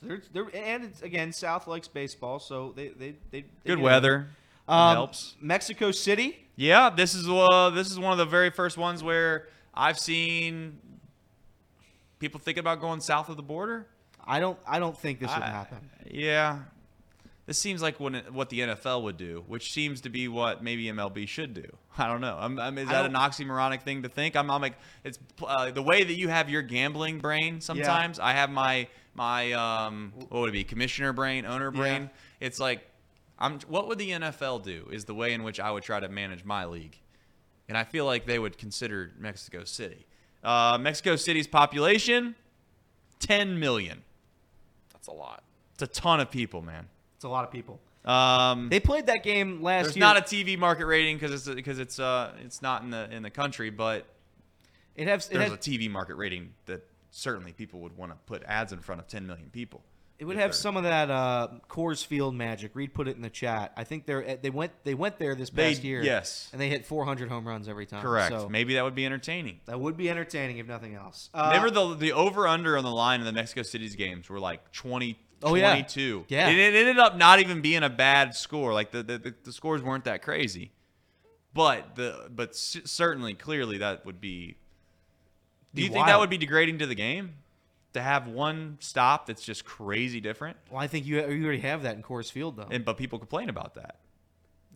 They're, 0.01 0.21
they're, 0.31 0.47
and 0.55 0.85
it's, 0.85 1.01
again, 1.01 1.33
South 1.33 1.67
likes 1.67 1.89
baseball, 1.89 2.39
so 2.39 2.71
they 2.75 2.87
they 2.89 3.15
they. 3.31 3.41
they 3.41 3.45
Good 3.65 3.79
weather. 3.79 4.29
Um, 4.69 4.95
helps. 4.95 5.35
Mexico 5.41 5.91
City. 5.91 6.45
Yeah, 6.59 6.89
this 6.89 7.15
is 7.15 7.25
uh, 7.29 7.69
this 7.69 7.89
is 7.89 7.97
one 7.97 8.11
of 8.11 8.17
the 8.17 8.25
very 8.25 8.49
first 8.49 8.77
ones 8.77 9.01
where 9.01 9.47
I've 9.73 9.97
seen 9.97 10.77
people 12.19 12.37
thinking 12.37 12.59
about 12.59 12.81
going 12.81 12.99
south 12.99 13.29
of 13.29 13.37
the 13.37 13.43
border. 13.43 13.87
I 14.27 14.41
don't. 14.41 14.59
I 14.67 14.77
don't 14.79 14.97
think 14.97 15.21
this 15.21 15.33
would 15.33 15.41
I- 15.41 15.47
happen. 15.47 15.89
Yeah. 16.05 16.59
This 17.45 17.57
seems 17.57 17.81
like 17.81 17.99
when 17.99 18.13
it, 18.13 18.31
what 18.31 18.49
the 18.49 18.59
NFL 18.59 19.01
would 19.03 19.17
do, 19.17 19.43
which 19.47 19.71
seems 19.71 20.01
to 20.01 20.09
be 20.09 20.27
what 20.27 20.61
maybe 20.61 20.83
MLB 20.85 21.27
should 21.27 21.53
do. 21.55 21.65
I 21.97 22.07
don't 22.07 22.21
know. 22.21 22.37
I'm, 22.39 22.59
I'm, 22.59 22.77
is 22.77 22.89
that 22.89 23.05
an 23.07 23.13
oxymoronic 23.13 23.81
thing 23.81 24.03
to 24.03 24.09
think? 24.09 24.35
I'm, 24.35 24.51
I'm 24.51 24.61
like, 24.61 24.75
it's 25.03 25.17
uh, 25.41 25.71
the 25.71 25.81
way 25.81 26.03
that 26.03 26.13
you 26.13 26.27
have 26.27 26.49
your 26.51 26.61
gambling 26.61 27.17
brain. 27.19 27.59
Sometimes 27.61 28.19
I 28.19 28.33
have 28.33 28.51
my 28.51 28.87
my 29.15 29.53
um, 29.53 30.13
what 30.27 30.41
would 30.41 30.49
it 30.49 30.53
be? 30.53 30.63
Commissioner 30.65 31.13
brain, 31.13 31.45
owner 31.45 31.71
Yeah. 31.73 31.79
brain. 31.79 32.09
It's 32.41 32.59
like, 32.59 32.81
I'm. 33.39 33.59
What 33.61 33.87
would 33.87 33.97
the 33.97 34.11
NFL 34.11 34.63
do? 34.63 34.87
Is 34.91 35.05
the 35.05 35.15
way 35.15 35.33
in 35.33 35.43
which 35.43 35.59
I 35.59 35.71
would 35.71 35.83
try 35.83 35.99
to 35.99 36.09
manage 36.09 36.43
my 36.43 36.65
league, 36.65 36.97
and 37.67 37.77
I 37.77 37.83
feel 37.83 38.05
like 38.05 38.25
they 38.25 38.37
would 38.37 38.57
consider 38.57 39.11
Mexico 39.17 39.63
City. 39.63 40.05
Uh, 40.43 40.77
Mexico 40.79 41.15
City's 41.15 41.47
population, 41.47 42.35
10 43.19 43.59
million. 43.59 44.03
That's 44.93 45.07
a 45.07 45.11
lot. 45.11 45.43
It's 45.73 45.83
a 45.83 45.87
ton 45.87 46.19
of 46.19 46.31
people, 46.31 46.61
man. 46.61 46.87
It's 47.15 47.25
a 47.25 47.29
lot 47.29 47.43
of 47.43 47.51
people. 47.51 47.79
Um, 48.05 48.69
They 48.69 48.79
played 48.79 49.07
that 49.07 49.23
game 49.23 49.61
last 49.61 49.63
year. 49.63 49.83
there's 49.83 49.95
year. 49.97 50.05
not 50.05 50.17
a 50.17 50.21
TV 50.21 50.57
market 50.57 50.85
rating 50.85 51.17
because 51.17 51.33
it's 51.33 51.53
because 51.53 51.79
it's 51.79 51.99
uh 51.99 52.31
it's 52.43 52.61
not 52.61 52.83
in 52.83 52.89
the 52.91 53.09
in 53.13 53.23
the 53.23 53.29
country, 53.29 53.69
but 53.69 54.05
it 54.95 55.07
has. 55.07 55.27
It, 55.27 55.33
there's 55.33 55.49
has, 55.49 55.53
a 55.53 55.57
TV 55.57 55.89
market 55.89 56.15
rating 56.15 56.53
that 56.65 56.85
certainly 57.11 57.51
people 57.51 57.79
would 57.81 57.97
want 57.97 58.11
to 58.11 58.17
put 58.25 58.43
ads 58.43 58.71
in 58.71 58.79
front 58.79 59.01
of 59.01 59.07
10 59.07 59.27
million 59.27 59.49
people. 59.49 59.81
It 60.19 60.25
would 60.25 60.35
have 60.37 60.53
some 60.53 60.75
of 60.77 60.83
that 60.83 61.09
uh, 61.09 61.47
Coors 61.69 62.05
Field 62.05 62.35
magic. 62.35 62.75
Reed 62.75 62.93
put 62.93 63.07
it 63.07 63.15
in 63.15 63.21
the 63.21 63.29
chat. 63.29 63.71
I 63.77 63.83
think 63.85 64.05
they're 64.05 64.37
they 64.41 64.49
went 64.49 64.73
they 64.83 64.93
went 64.93 65.17
there 65.17 65.33
this 65.33 65.49
They- 65.49 65.69
past 65.71 65.83
year. 65.83 66.03
yes. 66.03 66.49
and 66.51 66.61
they 66.61 66.69
hit 66.69 66.85
400 66.85 67.29
home 67.29 67.47
runs 67.47 67.67
every 67.67 67.85
time. 67.85 68.01
Correct. 68.01 68.29
So 68.31 68.49
Maybe 68.49 68.73
that 68.75 68.83
would 68.83 68.95
be 68.95 69.05
entertaining. 69.05 69.61
that 69.65 69.79
would 69.79 69.95
be 69.97 70.09
entertaining 70.09 70.57
if 70.57 70.67
nothing 70.67 70.93
else. 70.95 71.29
Uh, 71.33 71.51
Remember 71.55 71.69
the 71.71 71.95
the 71.95 72.11
over 72.11 72.47
under 72.47 72.77
on 72.77 72.83
the 72.83 72.91
line 72.91 73.21
in 73.21 73.25
the 73.25 73.31
Mexico 73.33 73.63
City's 73.63 73.95
games 73.95 74.29
were 74.29 74.39
like 74.39 74.71
20 74.73 75.17
Oh, 75.41 75.55
yeah. 75.55 75.69
22. 75.71 76.25
Yeah. 76.27 76.49
It, 76.49 76.57
it 76.57 76.75
ended 76.75 76.99
up 76.99 77.15
not 77.15 77.39
even 77.39 77.61
being 77.61 77.81
a 77.83 77.89
bad 77.89 78.35
score. 78.35 78.73
Like 78.73 78.91
the 78.91 79.01
the, 79.03 79.17
the, 79.17 79.35
the 79.45 79.51
scores 79.53 79.81
weren't 79.81 80.03
that 80.03 80.21
crazy. 80.21 80.73
But 81.53 81.95
the 81.95 82.29
but 82.29 82.55
certainly 82.55 83.33
clearly 83.35 83.77
that 83.77 84.05
would 84.05 84.19
be 84.19 84.57
Do 85.73 85.77
Be 85.77 85.83
you 85.83 85.89
think 85.89 86.07
that 86.07 86.19
would 86.19 86.29
be 86.29 86.37
degrading 86.37 86.79
to 86.79 86.85
the 86.85 86.93
game? 86.95 87.35
To 87.93 88.01
have 88.01 88.27
one 88.27 88.77
stop 88.79 89.25
that's 89.25 89.43
just 89.43 89.65
crazy 89.65 90.21
different? 90.21 90.57
Well, 90.69 90.79
I 90.79 90.85
think 90.87 91.05
you 91.07 91.25
you 91.27 91.43
already 91.43 91.61
have 91.61 91.83
that 91.83 91.95
in 91.95 92.03
Coors 92.03 92.31
Field 92.31 92.55
though. 92.57 92.67
And 92.69 92.85
but 92.85 92.97
people 92.97 93.17
complain 93.17 93.49
about 93.49 93.73
that. 93.75 93.97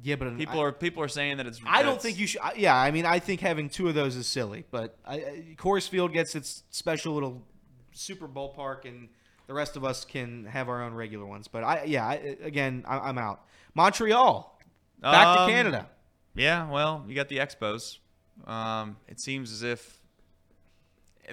yeah, 0.02 0.16
but 0.16 0.36
People 0.38 0.60
I, 0.60 0.64
are 0.64 0.72
people 0.72 1.04
are 1.04 1.08
saying 1.08 1.38
that 1.38 1.46
it's 1.46 1.60
I 1.66 1.84
don't 1.84 2.02
think 2.02 2.18
you 2.18 2.26
should. 2.26 2.42
I- 2.42 2.54
Yeah, 2.56 2.76
I 2.76 2.90
mean, 2.90 3.06
I 3.06 3.20
think 3.20 3.40
having 3.42 3.70
two 3.70 3.88
of 3.88 3.94
those 3.94 4.16
is 4.16 4.26
silly. 4.26 4.66
But 4.72 4.98
I, 5.06 5.16
I, 5.16 5.56
Coors 5.58 5.88
Field 5.88 6.12
gets 6.12 6.34
its 6.34 6.64
special 6.72 7.14
little 7.14 7.44
Super 7.92 8.28
Bowl 8.28 8.50
park, 8.50 8.86
and 8.86 9.10
the 9.46 9.54
rest 9.54 9.76
of 9.78 9.84
us 9.86 10.04
can 10.06 10.46
have 10.46 10.68
our 10.68 10.82
own 10.82 10.96
regular 10.96 11.28
ones. 11.28 11.48
But 11.48 11.64
I, 11.64 11.84
yeah, 11.84 12.08
I, 12.08 12.14
again, 12.42 12.84
I, 12.88 12.98
I'm 12.98 13.20
out. 13.20 13.46
Montreal, 13.76 14.60
back 15.02 15.28
Um, 15.38 15.48
to 15.50 15.54
Canada. 15.54 15.90
Yeah, 16.34 16.68
well, 16.68 17.06
you 17.08 17.14
got 17.14 17.30
the 17.30 17.38
Expos. 17.38 18.00
Um, 18.48 18.98
it 19.08 19.20
seems 19.20 19.52
as 19.52 19.62
if 19.62 20.00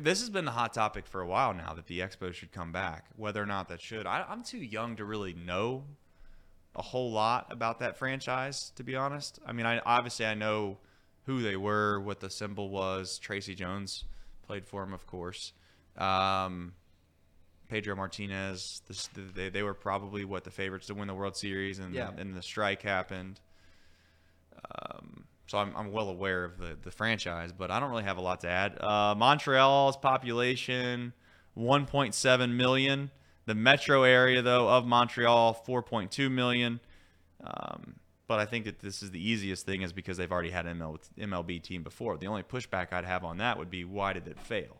this 0.00 0.20
has 0.20 0.30
been 0.30 0.44
the 0.44 0.50
hot 0.50 0.72
topic 0.74 1.06
for 1.06 1.20
a 1.20 1.26
while 1.26 1.52
now 1.54 1.72
that 1.74 1.86
the 1.86 2.00
expo 2.00 2.32
should 2.32 2.52
come 2.52 2.72
back. 2.72 3.06
Whether 3.16 3.42
or 3.42 3.46
not 3.46 3.68
that 3.68 3.80
should, 3.80 4.06
I, 4.06 4.24
I'm 4.28 4.42
too 4.44 4.58
young 4.58 4.96
to 4.96 5.04
really 5.04 5.34
know 5.34 5.84
a 6.76 6.82
whole 6.82 7.10
lot 7.10 7.48
about 7.50 7.80
that 7.80 7.98
franchise. 7.98 8.70
To 8.76 8.84
be 8.84 8.94
honest, 8.94 9.38
I 9.46 9.52
mean, 9.52 9.66
I 9.66 9.80
obviously 9.80 10.26
I 10.26 10.34
know 10.34 10.78
who 11.24 11.42
they 11.42 11.56
were, 11.56 12.00
what 12.00 12.20
the 12.20 12.30
symbol 12.30 12.70
was. 12.70 13.18
Tracy 13.18 13.54
Jones 13.54 14.04
played 14.46 14.66
for 14.66 14.84
them, 14.84 14.94
of 14.94 15.06
course. 15.06 15.52
Um, 15.96 16.74
Pedro 17.68 17.94
Martinez, 17.94 18.82
this, 18.88 19.08
they, 19.34 19.48
they 19.48 19.62
were 19.62 19.74
probably 19.74 20.24
what 20.24 20.44
the 20.44 20.50
favorites 20.50 20.86
to 20.88 20.94
win 20.94 21.06
the 21.08 21.14
World 21.14 21.36
Series, 21.36 21.78
and 21.78 21.94
Yeah. 21.94 22.10
and 22.16 22.34
the 22.36 22.42
strike 22.42 22.82
happened. 22.82 23.40
Um, 24.70 25.24
so 25.50 25.58
I'm, 25.58 25.72
I'm 25.76 25.90
well 25.90 26.08
aware 26.08 26.44
of 26.44 26.58
the, 26.58 26.78
the 26.80 26.92
franchise, 26.92 27.50
but 27.50 27.72
I 27.72 27.80
don't 27.80 27.90
really 27.90 28.04
have 28.04 28.18
a 28.18 28.20
lot 28.20 28.42
to 28.42 28.48
add. 28.48 28.80
Uh, 28.80 29.16
Montreal's 29.16 29.96
population 29.96 31.12
1.7 31.58 32.54
million. 32.54 33.10
The 33.46 33.56
metro 33.56 34.04
area 34.04 34.42
though 34.42 34.68
of 34.68 34.86
Montreal 34.86 35.60
4.2 35.66 36.30
million. 36.30 36.78
Um, 37.42 37.96
but 38.28 38.38
I 38.38 38.44
think 38.44 38.64
that 38.66 38.78
this 38.78 39.02
is 39.02 39.10
the 39.10 39.18
easiest 39.18 39.66
thing 39.66 39.82
is 39.82 39.92
because 39.92 40.16
they've 40.16 40.30
already 40.30 40.50
had 40.50 40.66
an 40.66 40.78
ML, 40.78 41.00
MLB 41.18 41.60
team 41.60 41.82
before. 41.82 42.16
The 42.16 42.28
only 42.28 42.44
pushback 42.44 42.92
I'd 42.92 43.04
have 43.04 43.24
on 43.24 43.38
that 43.38 43.58
would 43.58 43.70
be 43.70 43.84
why 43.84 44.12
did 44.12 44.28
it 44.28 44.38
fail? 44.38 44.76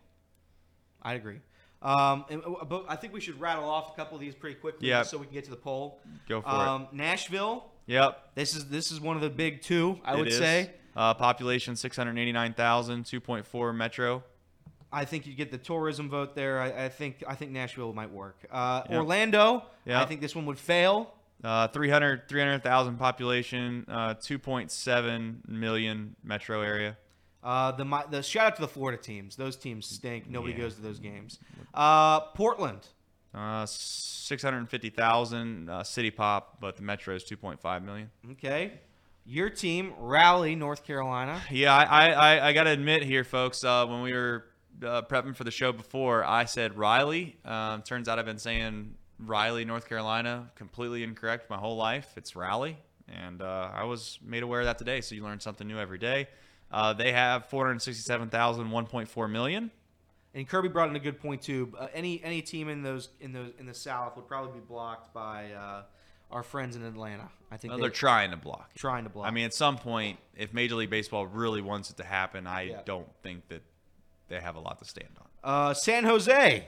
I'd 1.01 1.17
agree. 1.17 1.41
Um, 1.81 2.23
and, 2.29 2.43
uh, 2.45 2.63
but 2.63 2.85
I 2.87 2.95
think 2.95 3.11
we 3.11 3.19
should 3.19 3.41
rattle 3.41 3.67
off 3.67 3.91
a 3.91 3.95
couple 3.97 4.15
of 4.15 4.21
these 4.21 4.35
pretty 4.35 4.55
quickly, 4.55 4.87
just 4.87 5.11
so 5.11 5.17
we 5.17 5.25
can 5.25 5.33
get 5.33 5.43
to 5.45 5.49
the 5.49 5.57
poll. 5.57 5.99
Go 6.29 6.39
for 6.39 6.47
um, 6.47 6.87
Nashville. 6.93 7.70
Yep. 7.91 8.31
This 8.35 8.55
is 8.55 8.69
this 8.69 8.91
is 8.91 8.99
one 9.01 9.15
of 9.17 9.21
the 9.21 9.29
big 9.29 9.61
two, 9.61 9.99
I 10.05 10.13
it 10.13 10.17
would 10.19 10.27
is. 10.29 10.37
say. 10.37 10.71
Uh, 10.95 11.13
population 11.13 11.75
689,000, 11.75 13.03
2.4 13.05 13.75
metro. 13.75 14.23
I 14.91 15.05
think 15.05 15.25
you 15.25 15.33
get 15.33 15.51
the 15.51 15.57
tourism 15.57 16.09
vote 16.09 16.35
there. 16.35 16.59
I, 16.59 16.85
I 16.85 16.89
think 16.89 17.23
I 17.27 17.35
think 17.35 17.51
Nashville 17.51 17.93
might 17.93 18.11
work. 18.11 18.45
Uh, 18.51 18.83
Yeah. 18.89 18.97
Orlando. 18.97 19.63
Yeah. 19.85 20.01
I 20.01 20.05
think 20.05 20.19
this 20.21 20.35
one 20.35 20.45
would 20.47 20.59
fail. 20.59 21.13
Uh, 21.43 21.67
300 21.69 22.27
300,000 22.29 22.97
population, 22.97 23.85
uh, 23.89 24.13
2.7 24.15 25.47
million 25.47 26.15
metro 26.23 26.61
area. 26.61 26.97
Uh, 27.43 27.71
the 27.71 27.85
the 28.11 28.21
shout 28.21 28.47
out 28.47 28.55
to 28.57 28.61
the 28.61 28.67
Florida 28.67 29.01
teams. 29.01 29.35
Those 29.35 29.55
teams 29.55 29.85
stink. 29.87 30.29
Nobody 30.29 30.53
Yeah. 30.53 30.59
goes 30.59 30.75
to 30.75 30.81
those 30.81 30.99
games. 30.99 31.39
Uh, 31.73 32.19
Portland. 32.35 32.87
Uh, 33.33 33.65
650,000 33.65 35.69
uh, 35.69 35.83
city 35.83 36.11
pop, 36.11 36.57
but 36.59 36.75
the 36.75 36.83
metro 36.83 37.15
is 37.15 37.23
2.5 37.23 37.83
million. 37.83 38.09
Okay. 38.31 38.73
Your 39.25 39.49
team, 39.49 39.93
Raleigh, 39.97 40.55
North 40.55 40.83
Carolina. 40.83 41.41
Yeah, 41.51 41.75
I, 41.75 41.83
I, 41.83 42.11
I, 42.11 42.47
I 42.49 42.53
got 42.53 42.63
to 42.63 42.71
admit 42.71 43.03
here, 43.03 43.23
folks, 43.23 43.63
uh, 43.63 43.85
when 43.85 44.01
we 44.01 44.13
were 44.13 44.45
uh, 44.83 45.03
prepping 45.03 45.35
for 45.35 45.43
the 45.43 45.51
show 45.51 45.71
before, 45.71 46.23
I 46.23 46.45
said 46.45 46.77
Riley. 46.77 47.37
Um, 47.45 47.83
turns 47.83 48.09
out 48.09 48.19
I've 48.19 48.25
been 48.25 48.37
saying 48.37 48.95
Riley, 49.19 49.63
North 49.63 49.87
Carolina, 49.87 50.51
completely 50.55 51.03
incorrect 51.03 51.49
my 51.49 51.57
whole 51.57 51.77
life. 51.77 52.13
It's 52.17 52.35
Raleigh. 52.35 52.77
And 53.07 53.41
uh, 53.41 53.69
I 53.73 53.83
was 53.83 54.19
made 54.23 54.43
aware 54.43 54.61
of 54.61 54.65
that 54.65 54.77
today, 54.77 55.01
so 55.01 55.15
you 55.15 55.23
learn 55.23 55.39
something 55.39 55.67
new 55.67 55.77
every 55.77 55.97
day. 55.97 56.27
Uh, 56.71 56.93
they 56.93 57.11
have 57.11 57.45
467,000, 57.47 58.69
1.4 58.69 59.31
million. 59.31 59.71
And 60.33 60.47
Kirby 60.47 60.69
brought 60.69 60.89
in 60.89 60.95
a 60.95 60.99
good 60.99 61.19
point 61.19 61.41
too. 61.41 61.73
Uh, 61.77 61.87
any 61.93 62.23
any 62.23 62.41
team 62.41 62.69
in 62.69 62.83
those 62.83 63.09
in 63.19 63.33
those 63.33 63.51
in 63.59 63.65
the 63.65 63.73
South 63.73 64.15
would 64.15 64.27
probably 64.27 64.53
be 64.59 64.65
blocked 64.65 65.13
by 65.13 65.51
uh, 65.51 65.83
our 66.31 66.41
friends 66.43 66.75
in 66.77 66.83
Atlanta. 66.83 67.27
I 67.51 67.57
think 67.57 67.71
Well, 67.71 67.77
they- 67.79 67.81
they're 67.83 67.89
trying 67.89 68.31
to 68.31 68.37
block. 68.37 68.73
trying 68.75 69.03
to 69.03 69.09
block. 69.09 69.27
I 69.27 69.31
mean, 69.31 69.43
at 69.45 69.53
some 69.53 69.77
point, 69.77 70.19
if 70.37 70.53
Major 70.53 70.75
League 70.75 70.89
Baseball 70.89 71.27
really 71.27 71.61
wants 71.61 71.89
it 71.89 71.97
to 71.97 72.05
happen, 72.05 72.47
I 72.47 72.61
Yeah. 72.61 72.81
don't 72.85 73.09
think 73.23 73.49
that 73.49 73.61
they 74.29 74.39
have 74.39 74.55
a 74.55 74.59
lot 74.61 74.79
to 74.79 74.85
stand 74.85 75.09
on. 75.19 75.27
uh, 75.43 75.73
San 75.73 76.05
Jose. 76.05 76.65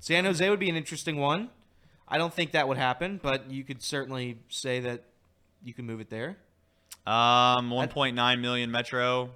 San 0.00 0.24
Jose 0.24 0.50
would 0.50 0.58
be 0.58 0.68
an 0.68 0.76
interesting 0.76 1.16
one. 1.18 1.50
I 2.08 2.18
don't 2.18 2.34
think 2.34 2.50
that 2.52 2.66
would 2.66 2.76
happen, 2.78 3.20
but 3.22 3.48
you 3.50 3.62
could 3.64 3.80
certainly 3.82 4.40
say 4.48 4.80
that 4.80 5.04
you 5.62 5.72
can 5.72 5.86
move 5.86 6.00
it 6.00 6.10
there. 6.10 6.36
Um, 7.06 7.70
1.9 7.70 8.40
million 8.40 8.70
metro. 8.70 9.30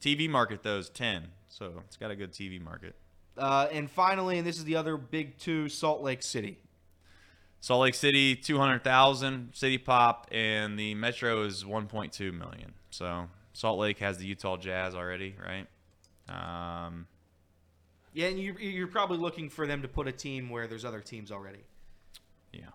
TV 0.00 0.28
market 0.28 0.62
though 0.62 0.76
is 0.78 0.90
10, 0.90 1.28
so 1.48 1.80
it's 1.86 1.96
got 1.96 2.10
a 2.10 2.16
good 2.16 2.32
TV 2.32 2.60
market. 2.60 2.94
Uh, 3.36 3.66
and 3.72 3.90
finally, 3.90 4.38
and 4.38 4.46
this 4.46 4.58
is 4.58 4.64
the 4.64 4.76
other 4.76 4.96
big 4.96 5.36
two, 5.38 5.68
Salt 5.68 6.02
Lake 6.02 6.22
City. 6.22 6.58
Salt 7.60 7.80
Lake 7.80 7.94
City 7.94 8.36
200,000 8.36 9.50
city 9.54 9.78
pop, 9.78 10.28
and 10.30 10.78
the 10.78 10.94
metro 10.94 11.42
is 11.44 11.64
1.2 11.64 12.32
million. 12.32 12.74
So 12.90 13.28
Salt 13.54 13.78
Lake 13.78 13.98
has 14.00 14.18
the 14.18 14.26
Utah 14.26 14.56
Jazz 14.58 14.94
already, 14.94 15.34
right? 15.42 15.66
Um, 16.28 17.06
Yeah, 18.12 18.28
and 18.28 18.38
you, 18.38 18.54
you're 18.58 18.86
probably 18.86 19.18
looking 19.18 19.48
for 19.48 19.66
them 19.66 19.82
to 19.82 19.88
put 19.88 20.06
a 20.06 20.12
team 20.12 20.50
where 20.50 20.66
there's 20.66 20.84
other 20.84 21.00
teams 21.00 21.32
already. 21.32 21.64
yeah. 22.52 22.66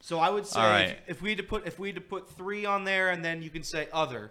So 0.00 0.18
I 0.18 0.30
would 0.30 0.46
say 0.46 0.60
All 0.60 0.74
if, 0.76 0.96
if 1.08 1.22
we 1.22 1.30
had 1.30 1.38
to 1.38 1.44
put 1.44 1.66
if 1.66 1.78
we 1.78 1.88
had 1.88 1.96
to 1.96 2.00
put 2.00 2.30
three 2.30 2.64
on 2.64 2.84
there, 2.84 3.10
and 3.10 3.24
then 3.24 3.42
you 3.42 3.50
can 3.50 3.62
say 3.62 3.88
other. 3.92 4.30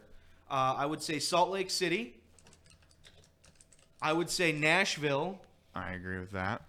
Uh, 0.50 0.76
I 0.78 0.86
would 0.86 1.04
say 1.04 1.20
Salt 1.20 1.50
Lake 1.50 1.70
City. 1.70 2.16
I 4.02 4.14
would 4.14 4.30
say 4.30 4.52
Nashville, 4.52 5.40
I 5.78 5.94
agree 5.94 6.20
with 6.20 6.32
that. 6.32 6.64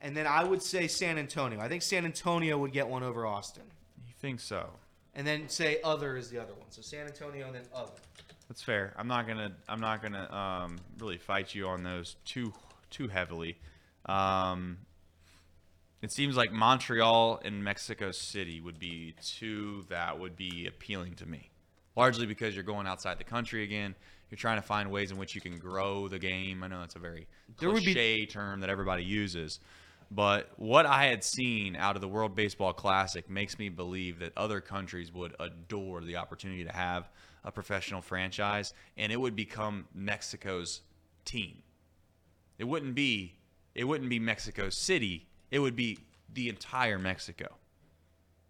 and 0.00 0.16
then 0.16 0.26
I 0.26 0.44
would 0.44 0.62
say 0.62 0.86
San 0.88 1.18
Antonio. 1.18 1.60
I 1.60 1.68
think 1.68 1.82
San 1.82 2.04
Antonio 2.04 2.58
would 2.58 2.72
get 2.72 2.88
one 2.88 3.02
over 3.02 3.24
Austin, 3.26 3.64
You 4.06 4.12
think 4.20 4.40
so? 4.40 4.70
and 5.14 5.26
then 5.26 5.48
say 5.48 5.78
other 5.84 6.16
is 6.16 6.30
the 6.30 6.38
other 6.40 6.54
one. 6.54 6.70
So 6.70 6.80
San 6.82 7.06
Antonio 7.06 7.46
and 7.46 7.54
then 7.54 7.64
other. 7.74 7.92
That's 8.48 8.62
fair. 8.62 8.92
I'm 8.96 9.08
not 9.08 9.26
gonna. 9.26 9.52
I'm 9.68 9.80
not 9.80 10.02
gonna 10.02 10.30
um, 10.32 10.78
really 10.98 11.18
fight 11.18 11.54
you 11.54 11.68
on 11.68 11.82
those 11.82 12.16
too 12.24 12.52
too 12.90 13.08
heavily. 13.08 13.56
Um, 14.06 14.78
it 16.02 16.10
seems 16.10 16.36
like 16.36 16.50
Montreal 16.52 17.40
and 17.44 17.62
Mexico 17.62 18.10
City 18.10 18.60
would 18.60 18.78
be 18.78 19.14
two 19.22 19.84
that 19.88 20.18
would 20.18 20.36
be 20.36 20.66
appealing 20.66 21.14
to 21.16 21.26
me, 21.26 21.50
largely 21.96 22.26
because 22.26 22.54
you're 22.54 22.64
going 22.64 22.86
outside 22.86 23.18
the 23.18 23.24
country 23.24 23.62
again. 23.62 23.94
You're 24.32 24.38
trying 24.38 24.56
to 24.56 24.66
find 24.66 24.90
ways 24.90 25.10
in 25.10 25.18
which 25.18 25.34
you 25.34 25.42
can 25.42 25.58
grow 25.58 26.08
the 26.08 26.18
game. 26.18 26.62
I 26.62 26.68
know 26.68 26.80
that's 26.80 26.96
a 26.96 26.98
very 26.98 27.26
There 27.60 27.68
would 27.68 27.84
be- 27.84 27.92
cliche 27.92 28.24
term 28.24 28.60
that 28.60 28.70
everybody 28.70 29.04
uses, 29.04 29.60
but 30.10 30.50
what 30.56 30.86
I 30.86 31.04
had 31.04 31.22
seen 31.22 31.76
out 31.76 31.96
of 31.96 32.00
the 32.00 32.08
World 32.08 32.34
Baseball 32.34 32.72
Classic 32.72 33.28
makes 33.28 33.58
me 33.58 33.68
believe 33.68 34.20
that 34.20 34.32
other 34.34 34.62
countries 34.62 35.12
would 35.12 35.34
adore 35.38 36.00
the 36.00 36.16
opportunity 36.16 36.64
to 36.64 36.72
have 36.72 37.10
a 37.44 37.52
professional 37.52 38.00
franchise, 38.00 38.72
and 38.96 39.12
it 39.12 39.20
would 39.20 39.36
become 39.36 39.86
Mexico's 39.92 40.80
team. 41.26 41.62
It 42.58 42.64
wouldn't 42.64 42.94
be 42.94 43.34
it 43.74 43.84
wouldn't 43.84 44.08
be 44.08 44.18
Mexico 44.18 44.70
City. 44.70 45.26
It 45.50 45.58
would 45.58 45.76
be 45.76 45.98
the 46.32 46.48
entire 46.48 46.98
Mexico. 46.98 47.56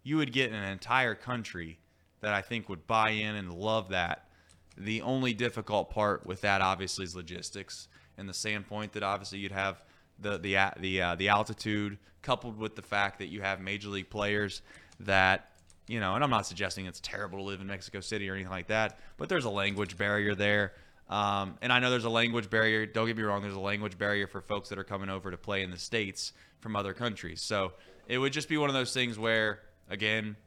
You 0.03 0.15
would 0.15 0.31
get 0.31 0.53
an 0.53 0.63
entire 0.63 1.13
country 1.15 1.79
that 2.21 2.33
I 2.33 2.41
think 2.41 2.69
would 2.69 2.87
buy 2.87 3.09
in 3.09 3.35
and 3.35 3.53
love 3.53 3.89
that. 3.89 4.29
The 4.77 5.01
only 5.01 5.33
difficult 5.33 5.89
part 5.89 6.25
with 6.25 6.41
that 6.41 6.61
obviously 6.61 7.05
is 7.05 7.15
logistics 7.15 7.87
and 8.17 8.27
the 8.27 8.33
standpoint 8.33 8.93
that 8.93 9.03
obviously 9.03 9.39
you'd 9.39 9.51
have 9.51 9.81
the 10.19 10.37
the 10.37 10.57
the 10.79 11.01
uh, 11.01 11.15
the 11.15 11.29
altitude 11.29 11.97
coupled 12.21 12.57
with 12.57 12.75
the 12.75 12.81
fact 12.81 13.19
that 13.19 13.27
you 13.27 13.41
have 13.41 13.59
major 13.59 13.89
league 13.89 14.09
players 14.09 14.61
that 15.01 15.49
you 15.87 15.99
know, 15.99 16.15
and 16.15 16.23
I'm 16.23 16.29
not 16.29 16.45
suggesting 16.45 16.85
it's 16.85 17.01
terrible 17.01 17.39
to 17.39 17.43
live 17.43 17.59
in 17.59 17.67
Mexico 17.67 17.99
City 17.99 18.29
or 18.29 18.35
anything 18.35 18.51
like 18.51 18.67
that, 18.67 18.99
but 19.17 19.27
there's 19.27 19.45
a 19.45 19.49
language 19.49 19.97
barrier 19.97 20.33
there. 20.33 20.73
Um, 21.09 21.57
and 21.61 21.73
I 21.73 21.79
know 21.79 21.89
there's 21.89 22.05
a 22.05 22.09
language 22.09 22.49
barrier. 22.49 22.85
Don't 22.85 23.05
get 23.05 23.17
me 23.17 23.23
wrong. 23.23 23.41
There's 23.41 23.53
a 23.53 23.59
language 23.59 23.97
barrier 23.97 24.25
for 24.25 24.39
folks 24.39 24.69
that 24.69 24.79
are 24.79 24.85
coming 24.85 25.09
over 25.09 25.29
to 25.29 25.37
play 25.37 25.61
in 25.61 25.71
the 25.71 25.77
states 25.77 26.31
from 26.61 26.77
other 26.77 26.93
countries. 26.93 27.41
So 27.41 27.73
it 28.07 28.17
would 28.17 28.31
just 28.31 28.47
be 28.47 28.57
one 28.57 28.69
of 28.69 28.73
those 28.73 28.93
things 28.93 29.19
where, 29.19 29.59
again, 29.89 30.37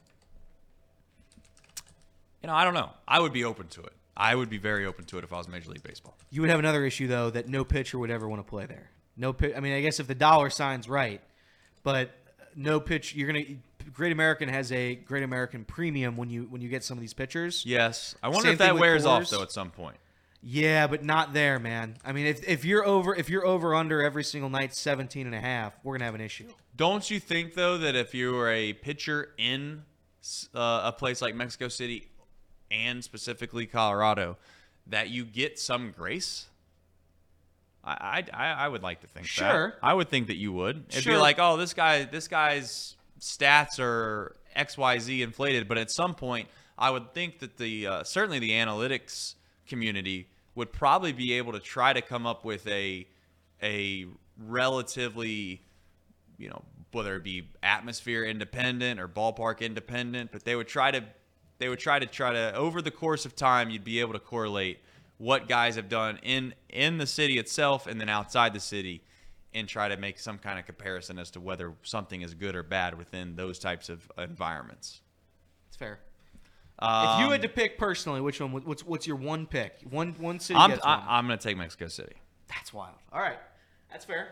you 2.43 2.47
know, 2.47 2.55
I 2.55 2.65
don't 2.65 2.75
know. 2.75 2.91
I 3.07 3.21
would 3.21 3.35
be 3.35 3.45
open 3.45 3.69
to 3.69 3.83
it. 3.83 3.93
I 4.17 4.35
would 4.35 4.49
be 4.49 4.59
very 4.59 4.87
open 4.87 5.05
to 5.07 5.19
it 5.19 5.25
if 5.25 5.33
I 5.33 5.39
was 5.39 5.49
Major 5.49 5.71
League 5.71 5.83
Baseball. 5.83 6.17
You 6.31 6.41
would 6.41 6.51
have 6.51 6.59
another 6.59 6.85
issue 6.85 7.07
though 7.07 7.31
that 7.31 7.49
no 7.49 7.65
pitcher 7.65 7.99
would 7.99 8.11
ever 8.11 8.29
want 8.29 8.45
to 8.45 8.49
play 8.49 8.67
there. 8.67 8.91
No 9.17 9.33
pitch. 9.33 9.55
I 9.57 9.61
mean, 9.61 9.73
I 9.73 9.81
guess 9.81 10.01
if 10.01 10.07
the 10.07 10.15
dollar 10.15 10.51
sign's 10.51 10.89
right, 10.89 11.21
but 11.83 12.11
no 12.55 12.81
pitch. 12.81 13.15
You're 13.15 13.27
gonna. 13.27 13.45
Great 13.93 14.13
American 14.13 14.49
has 14.49 14.73
a 14.73 14.97
Great 14.97 15.23
American 15.23 15.65
premium 15.65 16.17
when 16.17 16.29
you 16.29 16.43
when 16.45 16.61
you 16.61 16.69
get 16.69 16.83
some 16.83 16.99
of 16.99 17.01
these 17.01 17.15
pitchers. 17.15 17.65
Yes. 17.65 18.15
I 18.23 18.29
wonder 18.29 18.45
Same 18.45 18.53
if 18.55 18.59
that 18.59 18.79
wears 18.79 19.07
off 19.07 19.31
though 19.31 19.43
at 19.43 19.53
some 19.53 19.71
point. 19.71 19.97
Yeah, 20.43 20.87
but 20.87 21.03
not 21.03 21.33
there, 21.33 21.59
man. 21.59 21.97
I 22.05 22.13
mean, 22.13 22.27
if, 22.27 22.47
if 22.49 22.65
you're 22.65 22.85
over 22.85 23.15
if 23.15 23.29
you're 23.29 23.47
over 23.47 23.75
under 23.75 24.03
every 24.03 24.25
single 24.25 24.51
night 24.51 24.75
17 24.75 25.27
and 25.27 25.35
a 25.35 25.41
half, 25.41 25.75
we're 25.83 25.93
going 25.93 26.01
to 26.01 26.05
have 26.05 26.15
an 26.15 26.21
issue. 26.21 26.49
Don't 26.77 27.09
you 27.11 27.19
think 27.19 27.55
though 27.55 27.79
that 27.79 27.97
if 27.97 28.15
you 28.15 28.33
were 28.33 28.51
a 28.51 28.73
pitcher 28.73 29.31
in 29.39 29.83
uh, 30.55 30.83
a 30.85 30.93
place 30.93 31.23
like 31.23 31.35
Mexico 31.35 31.69
City 31.69 32.09
and 32.71 33.03
specifically 33.05 33.67
Colorado, 33.67 34.37
that 34.87 35.11
you 35.11 35.25
get 35.25 35.59
some 35.59 35.91
grace? 35.91 36.47
I 37.85 38.25
I, 38.33 38.47
I 38.53 38.69
would 38.69 38.83
like 38.83 39.01
to 39.03 39.07
think 39.07 39.27
Sure. 39.27 39.71
that. 39.71 39.79
I 39.83 39.95
would 39.95 40.09
think 40.09 40.27
that 40.27 40.37
you 40.37 40.53
would. 40.53 40.87
It'd 40.89 41.05
Sure. 41.05 41.15
be 41.15 41.19
like, 41.19 41.39
oh, 41.39 41.57
this 41.57 41.73
guy, 41.75 42.05
this 42.05 42.27
guy's 42.29 42.97
stats 43.21 43.79
are 43.79 44.37
X 44.55 44.77
Y 44.77 44.99
Z 44.99 45.23
inflated, 45.23 45.69
but 45.69 45.79
at 45.79 45.91
some 45.91 46.15
point, 46.15 46.49
I 46.79 46.91
would 46.91 47.15
think 47.15 47.39
that 47.41 47.57
the 47.57 47.87
uh, 47.87 48.05
certainly 48.05 48.39
the 48.39 48.51
analytics 48.51 49.35
community 49.69 50.29
would 50.55 50.73
probably 50.73 51.13
be 51.13 51.35
able 51.35 51.53
to 51.53 51.61
try 51.61 51.93
to 51.93 52.03
come 52.03 52.27
up 52.27 52.45
with 52.45 52.67
a 52.67 53.07
a 53.63 54.07
relatively 54.39 55.63
you 56.39 56.49
know 56.49 56.63
whether 56.93 57.17
it 57.17 57.25
be 57.25 57.49
atmosphere 57.63 58.25
independent 58.25 59.01
or 59.01 59.09
ballpark 59.09 59.61
independent 59.61 60.31
but 60.33 60.45
they 60.45 60.55
would 60.55 60.69
try 60.69 60.91
to 60.91 61.03
they 61.59 61.69
would 61.69 61.79
try 61.79 61.99
to 61.99 62.07
try 62.07 62.33
to 62.33 62.55
over 62.55 62.83
the 62.83 62.91
course 62.91 63.25
of 63.25 63.35
time 63.35 63.71
you'd 63.71 63.85
be 63.85 64.01
able 64.01 64.13
to 64.13 64.19
correlate 64.19 64.79
what 65.19 65.49
guys 65.49 65.77
have 65.77 65.89
done 65.89 66.19
in 66.23 66.55
in 66.69 66.99
the 66.99 67.07
city 67.07 67.39
itself 67.39 67.87
and 67.87 68.01
then 68.01 68.09
outside 68.09 68.53
the 68.53 68.61
city 68.61 69.03
and 69.55 69.67
try 69.67 69.89
to 69.89 69.97
make 69.97 70.19
some 70.19 70.39
kind 70.39 70.59
of 70.59 70.67
comparison 70.67 71.19
as 71.19 71.31
to 71.31 71.41
whether 71.41 71.73
something 71.83 72.21
is 72.21 72.35
good 72.35 72.55
or 72.55 72.63
bad 72.63 72.97
within 72.99 73.37
those 73.37 73.59
types 73.59 73.89
of 73.89 74.11
environments. 74.19 75.01
It's 75.69 75.77
fair. 75.77 75.99
Um, 76.79 77.21
if 77.21 77.25
you 77.25 77.31
had 77.33 77.41
to 77.41 77.49
pick 77.49 77.79
personally, 77.79 78.21
which 78.21 78.39
one? 78.39 78.53
What's 78.53 78.85
what's 78.85 79.07
your 79.07 79.17
one 79.17 79.47
pick? 79.47 79.81
One 79.89 80.15
one 80.19 80.41
city. 80.41 80.59
I'm, 80.59 80.71
gets 80.71 80.85
I. 80.85 81.03
I'm 81.09 81.27
going 81.27 81.39
to 81.39 81.43
take 81.43 81.57
Mexico 81.57 81.89
City. 81.89 82.17
That's 82.49 82.73
wild. 82.73 82.97
All 83.13 83.21
right, 83.21 83.39
that's 83.91 84.05
fair. 84.05 84.29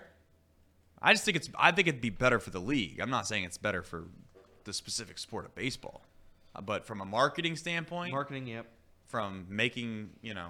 I 1.01 1.15
just 1.15 1.25
think 1.25 1.39
it's. 1.39 1.49
I 1.59 1.73
think 1.73 1.89
it'd 1.89 2.03
be 2.03 2.11
better 2.11 2.39
for 2.39 2.51
the 2.51 2.61
league. 2.61 3.01
I'm 3.01 3.09
not 3.09 3.27
saying 3.27 3.45
it's 3.45 3.57
better 3.57 3.83
for 3.83 4.05
the 4.65 4.75
specific 4.75 5.17
sport 5.19 5.47
of 5.47 5.55
baseball, 5.55 6.04
but 6.63 6.87
from 6.87 7.01
a 7.01 7.05
marketing 7.05 7.57
standpoint, 7.57 8.13
Marketing, 8.13 8.47
yep. 8.47 8.67
from 9.09 9.47
making 9.49 10.11
you 10.23 10.35
know, 10.35 10.49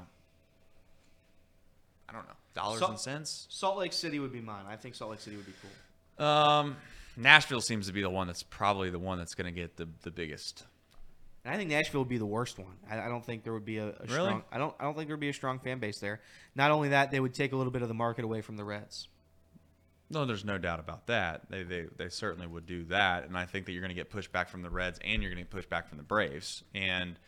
I 2.09 2.12
don't 2.12 2.26
know 2.26 2.35
dollars 2.55 2.81
So- 2.81 2.89
and 2.89 2.98
cents. 3.01 3.47
Salt 3.51 3.78
Lake 3.78 3.93
City 3.93 4.18
would 4.20 4.32
be 4.32 4.40
mine. 4.40 4.64
I 4.68 4.76
think 4.76 4.94
Salt 4.94 5.10
Lake 5.10 5.20
City 5.20 5.36
would 5.36 5.47
be 5.47 5.52
cool. 5.60 6.26
Um, 6.26 6.76
Nashville 7.16 7.60
seems 7.60 7.86
to 7.89 7.93
be 7.93 8.02
the 8.02 8.10
one 8.10 8.26
that's 8.26 8.43
probably 8.44 8.90
the 8.90 8.98
one 8.98 9.18
that's 9.18 9.35
going 9.35 9.52
to 9.52 9.60
get 9.60 9.76
the 9.76 9.89
the 10.02 10.10
biggest. 10.10 10.64
And 11.44 11.52
I 11.52 11.59
think 11.59 11.68
Nashville 11.68 12.01
would 12.01 12.09
be 12.09 12.16
the 12.18 12.24
worst 12.26 12.59
one. 12.59 12.72
I, 12.90 13.01
I 13.02 13.09
don't 13.09 13.24
think 13.24 13.44
there 13.44 13.52
would 13.52 13.66
be 13.66 13.76
a, 13.78 13.89
a 13.89 13.93
Really? 14.06 14.28
strong. 14.28 14.44
I 14.51 14.59
don't. 14.59 14.74
I 14.81 14.85
don't 14.85 14.94
think 14.97 15.09
there 15.09 15.16
would 15.16 15.20
be 15.20 15.28
a 15.28 15.35
strong 15.35 15.59
fan 15.59 15.78
base 15.78 15.98
there. 15.98 16.20
Not 16.55 16.70
only 16.70 16.89
that, 16.90 17.10
they 17.10 17.20
would 17.20 17.35
take 17.35 17.52
a 17.52 17.56
little 17.56 17.72
bit 17.72 17.82
of 17.82 17.89
the 17.89 17.94
market 17.94 18.24
away 18.24 18.40
from 18.40 18.56
the 18.56 18.64
Reds. 18.64 19.09
No, 20.15 20.24
there's 20.24 20.45
no 20.45 20.59
doubt 20.59 20.81
about 20.81 21.09
that. 21.09 21.43
They, 21.51 21.65
they 21.65 21.86
they 21.97 22.09
certainly 22.09 22.47
would 22.47 22.66
do 22.66 22.85
that, 22.85 23.24
and 23.24 23.36
I 23.36 23.45
think 23.45 23.66
that 23.66 23.73
you're 23.73 23.82
going 23.82 23.95
to 23.95 23.95
get 23.95 24.11
pushback 24.11 24.49
from 24.49 24.62
the 24.62 24.70
Reds 24.70 25.01
and 25.05 25.23
you're 25.23 25.32
going 25.32 25.45
to 25.45 25.51
get 25.51 25.69
pushback 25.69 25.89
from 25.89 25.99
the 25.99 26.05
Braves, 26.05 26.62
and 26.74 27.19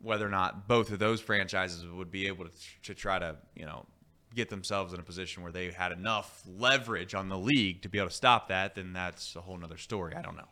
whether 0.00 0.26
or 0.26 0.30
not 0.30 0.66
both 0.66 0.90
of 0.90 0.98
those 0.98 1.20
franchises 1.20 1.86
would 1.86 2.10
be 2.10 2.26
able 2.26 2.46
to, 2.46 2.50
to 2.82 2.94
try 2.94 3.18
to 3.18 3.36
you 3.54 3.66
know 3.66 3.86
get 4.34 4.48
themselves 4.48 4.94
in 4.94 5.00
a 5.00 5.02
position 5.02 5.42
where 5.42 5.52
they 5.52 5.70
had 5.70 5.92
enough 5.92 6.42
leverage 6.58 7.14
on 7.14 7.28
the 7.28 7.38
league 7.38 7.82
to 7.82 7.88
be 7.88 7.98
able 7.98 8.08
to 8.08 8.14
stop 8.14 8.48
that, 8.48 8.74
then 8.74 8.94
that's 8.94 9.36
a 9.36 9.40
whole 9.40 9.58
nother 9.58 9.76
story. 9.76 10.14
I 10.14 10.22
don't 10.22 10.36
know, 10.36 10.48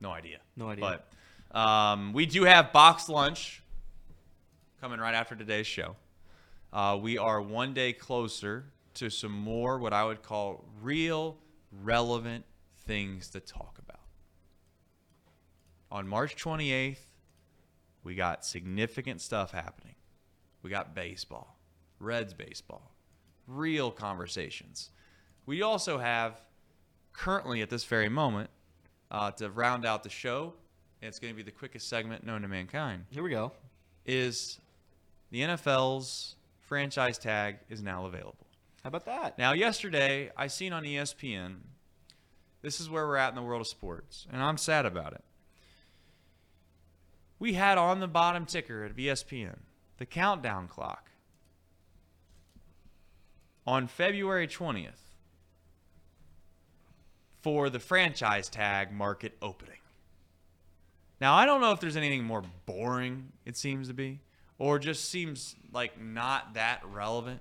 no 0.00 0.10
idea, 0.10 0.38
No 0.56 0.68
idea. 0.68 1.00
But 1.52 1.58
um, 1.58 2.12
we 2.12 2.26
do 2.26 2.44
have 2.44 2.72
box 2.72 3.08
lunch 3.08 3.62
coming 4.80 5.00
right 5.00 5.14
after 5.14 5.34
today's 5.34 5.66
show. 5.66 5.96
Uh, 6.72 6.98
we 7.00 7.16
are 7.16 7.40
one 7.40 7.72
day 7.72 7.94
closer 7.94 8.66
to 8.96 9.10
some 9.10 9.32
more 9.32 9.78
what 9.78 9.92
I 9.92 10.04
would 10.04 10.22
call 10.22 10.64
real, 10.82 11.38
relevant 11.82 12.44
things 12.86 13.30
to 13.30 13.40
talk 13.40 13.78
about. 13.78 14.00
On 15.90 16.06
March 16.06 16.36
28th, 16.36 16.98
we 18.02 18.14
got 18.14 18.44
significant 18.44 19.20
stuff 19.20 19.50
happening. 19.52 19.94
We 20.62 20.70
got 20.70 20.94
baseball, 20.94 21.58
Reds 22.00 22.34
baseball, 22.34 22.92
real 23.46 23.90
conversations. 23.90 24.90
We 25.44 25.62
also 25.62 25.98
have 25.98 26.40
currently 27.12 27.62
at 27.62 27.70
this 27.70 27.84
very 27.84 28.08
moment 28.08 28.50
uh, 29.10 29.30
to 29.32 29.50
round 29.50 29.86
out 29.86 30.02
the 30.02 30.10
show. 30.10 30.54
and 31.00 31.08
It's 31.08 31.18
going 31.18 31.32
to 31.32 31.36
be 31.36 31.42
the 31.42 31.50
quickest 31.56 31.88
segment 31.88 32.24
known 32.24 32.42
to 32.42 32.48
mankind 32.48 33.04
Here 33.10 33.22
we 33.22 33.30
go. 33.30 33.52
is 34.04 34.58
the 35.30 35.40
NFL's 35.40 36.36
franchise 36.60 37.18
tag 37.18 37.58
is 37.68 37.82
now 37.82 38.06
available. 38.06 38.45
How 38.86 38.88
about 38.88 39.06
that? 39.06 39.36
Now, 39.36 39.52
yesterday 39.52 40.30
I 40.36 40.46
seen 40.46 40.72
on 40.72 40.84
ESPN. 40.84 41.56
This 42.62 42.80
is 42.80 42.88
where 42.88 43.04
we're 43.04 43.16
at 43.16 43.30
in 43.30 43.34
the 43.34 43.42
world 43.42 43.60
of 43.60 43.66
sports, 43.66 44.28
and 44.32 44.40
I'm 44.40 44.56
sad 44.56 44.86
about 44.86 45.12
it. 45.12 45.24
We 47.40 47.54
had 47.54 47.78
on 47.78 47.98
the 47.98 48.06
bottom 48.06 48.46
ticker 48.46 48.84
at 48.84 48.96
E 48.96 49.06
ESPN 49.06 49.56
the 49.98 50.06
countdown 50.06 50.68
clock 50.68 51.10
on 53.66 53.88
February 53.88 54.46
20th 54.46 54.92
for 57.42 57.68
the 57.68 57.80
franchise 57.80 58.48
tag 58.48 58.92
market 58.92 59.36
opening. 59.42 59.80
Now, 61.20 61.34
I 61.34 61.44
don't 61.44 61.60
know 61.60 61.72
if 61.72 61.80
there's 61.80 61.96
anything 61.96 62.22
more 62.22 62.44
boring, 62.66 63.32
it 63.44 63.56
seems 63.56 63.88
to 63.88 63.94
be, 63.94 64.20
or 64.60 64.78
just 64.78 65.10
seems 65.10 65.56
like 65.72 66.00
not 66.00 66.54
that 66.54 66.82
relevant 66.88 67.40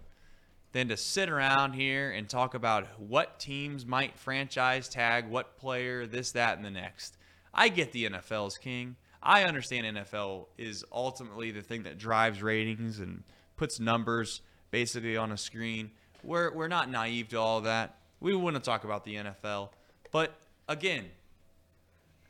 than 0.76 0.90
to 0.90 0.98
sit 0.98 1.30
around 1.30 1.72
here 1.72 2.12
and 2.12 2.28
talk 2.28 2.54
about 2.54 3.00
what 3.00 3.40
teams 3.40 3.86
might 3.86 4.20
franchise 4.20 4.90
tag 4.90 5.26
what 5.26 5.56
player, 5.58 6.06
this, 6.06 6.34
that, 6.34 6.58
and 6.58 6.66
the 6.66 6.70
next. 6.70 7.16
I 7.54 7.70
get 7.70 7.94
the 7.94 8.10
NFL's 8.10 8.58
king. 8.58 8.98
I 9.24 9.46
understand 9.46 9.96
NFL 9.96 10.48
is 10.58 10.84
ultimately 10.92 11.52
the 11.52 11.62
thing 11.62 11.84
that 11.84 11.98
drives 11.98 12.44
ratings 12.44 13.00
and 13.00 13.24
puts 13.56 13.80
numbers 13.80 14.42
basically 14.70 15.16
on 15.16 15.32
a 15.32 15.38
screen. 15.38 15.92
We're, 16.24 16.54
we're 16.54 16.68
not 16.68 16.92
naive 16.92 17.30
to 17.30 17.38
all 17.38 17.62
that. 17.62 17.96
We 18.20 18.36
want 18.36 18.58
to 18.58 18.62
talk 18.62 18.84
about 18.84 19.06
the 19.06 19.16
NFL. 19.16 19.70
But 20.12 20.38
again, 20.68 21.06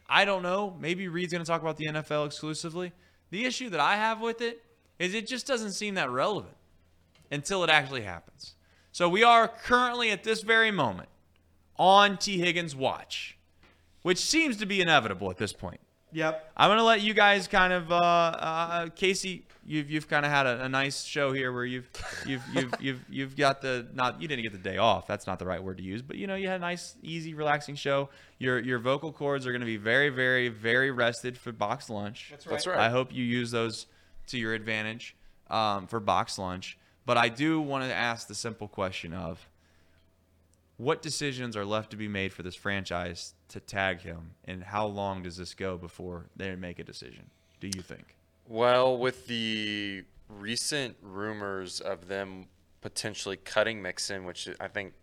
I 0.08 0.24
don't 0.24 0.44
know. 0.44 0.78
Maybe 0.80 1.08
Reed's 1.08 1.34
going 1.34 1.44
to 1.44 1.50
talk 1.50 1.64
about 1.64 1.78
the 1.78 1.88
NFL 1.88 2.28
exclusively. 2.28 2.94
The 3.32 3.46
issue 3.46 3.72
that 3.72 3.80
I 3.80 3.96
have 3.96 4.22
with 4.22 4.42
it 4.42 4.62
is 5.00 5.16
it 5.16 5.26
just 5.26 5.48
doesn't 5.48 5.72
seem 5.72 5.96
that 5.96 6.12
relevant 6.12 6.54
until 7.36 7.64
it 7.64 7.70
actually 7.70 8.02
happens. 8.02 8.56
So 8.92 9.08
we 9.10 9.24
are 9.24 9.48
currently 9.48 10.10
at 10.10 10.24
this 10.24 10.42
very 10.42 10.72
moment 10.72 11.10
on 11.78 12.18
Tee 12.18 12.40
Higgins' 12.40 12.76
watch, 12.76 13.38
which 14.02 14.18
seems 14.18 14.58
to 14.58 14.66
be 14.66 14.82
inevitable 14.82 15.30
at 15.30 15.38
this 15.38 15.54
point. 15.54 15.82
Yep. 16.14 16.54
I'm 16.56 16.70
gonna 16.70 16.84
let 16.84 17.02
you 17.02 17.14
guys 17.14 17.46
kind 17.48 17.74
of, 17.74 17.92
uh, 17.92 17.96
uh, 17.96 18.90
Casey. 18.96 19.46
You've 19.68 19.90
you've 19.90 20.08
kind 20.08 20.26
of 20.26 20.32
had 20.32 20.46
a, 20.46 20.64
a 20.64 20.70
nice 20.70 21.04
show 21.04 21.34
here 21.34 21.52
where 21.52 21.66
you've 21.66 21.90
you've 22.26 22.44
you've 22.54 22.74
you've 22.80 23.06
you've 23.10 23.36
got 23.36 23.62
the 23.62 23.86
not 23.94 24.22
you 24.22 24.28
didn't 24.28 24.44
get 24.44 24.54
the 24.54 24.60
day 24.60 24.78
off. 24.78 25.08
That's 25.08 25.28
not 25.28 25.40
the 25.40 25.46
right 25.46 25.62
word 25.62 25.78
to 25.78 25.84
use, 25.84 26.02
but 26.02 26.16
you 26.16 26.26
know 26.26 26.36
you 26.36 26.48
had 26.48 26.58
a 26.58 26.60
nice, 26.60 26.96
easy, 27.02 27.34
relaxing 27.34 27.76
show. 27.76 28.10
Your 28.38 28.60
your 28.60 28.80
vocal 28.80 29.12
cords 29.12 29.46
are 29.46 29.52
gonna 29.52 29.66
be 29.66 29.76
very 29.76 30.10
very 30.10 30.48
very 30.48 30.92
rested 30.92 31.38
for 31.38 31.52
box 31.52 31.90
lunch. 31.90 32.28
That's 32.30 32.46
right. 32.46 32.52
That's 32.54 32.68
right. 32.68 32.78
right. 32.78 32.86
I 32.86 32.90
hope 32.92 33.14
you 33.14 33.24
use 33.26 33.52
those 33.52 33.88
to 34.28 34.38
your 34.38 34.54
advantage 34.54 35.18
um, 35.50 35.88
for 35.88 36.00
box 36.00 36.38
lunch. 36.38 36.78
But 37.06 37.18
I 37.18 37.30
do 37.30 37.62
want 37.62 37.84
to 37.84 37.94
ask 37.94 38.28
the 38.28 38.36
simple 38.36 38.68
question 38.68 39.14
of 39.14 39.48
what 40.78 41.02
decisions 41.02 41.56
are 41.56 41.66
left 41.66 41.92
to 41.92 41.98
be 41.98 42.08
made 42.08 42.34
for 42.34 42.44
this 42.44 42.56
franchise 42.56 43.34
to 43.50 43.60
tag 43.60 44.02
him, 44.02 44.32
and 44.46 44.64
how 44.64 44.88
long 44.88 45.24
does 45.24 45.38
this 45.38 45.54
go 45.54 45.78
before 45.78 46.26
they 46.36 46.56
make 46.56 46.80
a 46.80 46.84
decision? 46.84 47.30
Do 47.60 47.68
you 47.68 47.82
think? 47.82 48.16
Well, 48.48 48.98
with 48.98 49.28
the 49.28 50.04
recent 50.30 50.98
rumors 51.02 51.80
of 51.80 52.08
them 52.08 52.48
potentially 52.82 53.38
cutting 53.38 53.82
Mixon, 53.82 54.26
which 54.26 54.50
I 54.60 54.68
think 54.68 54.94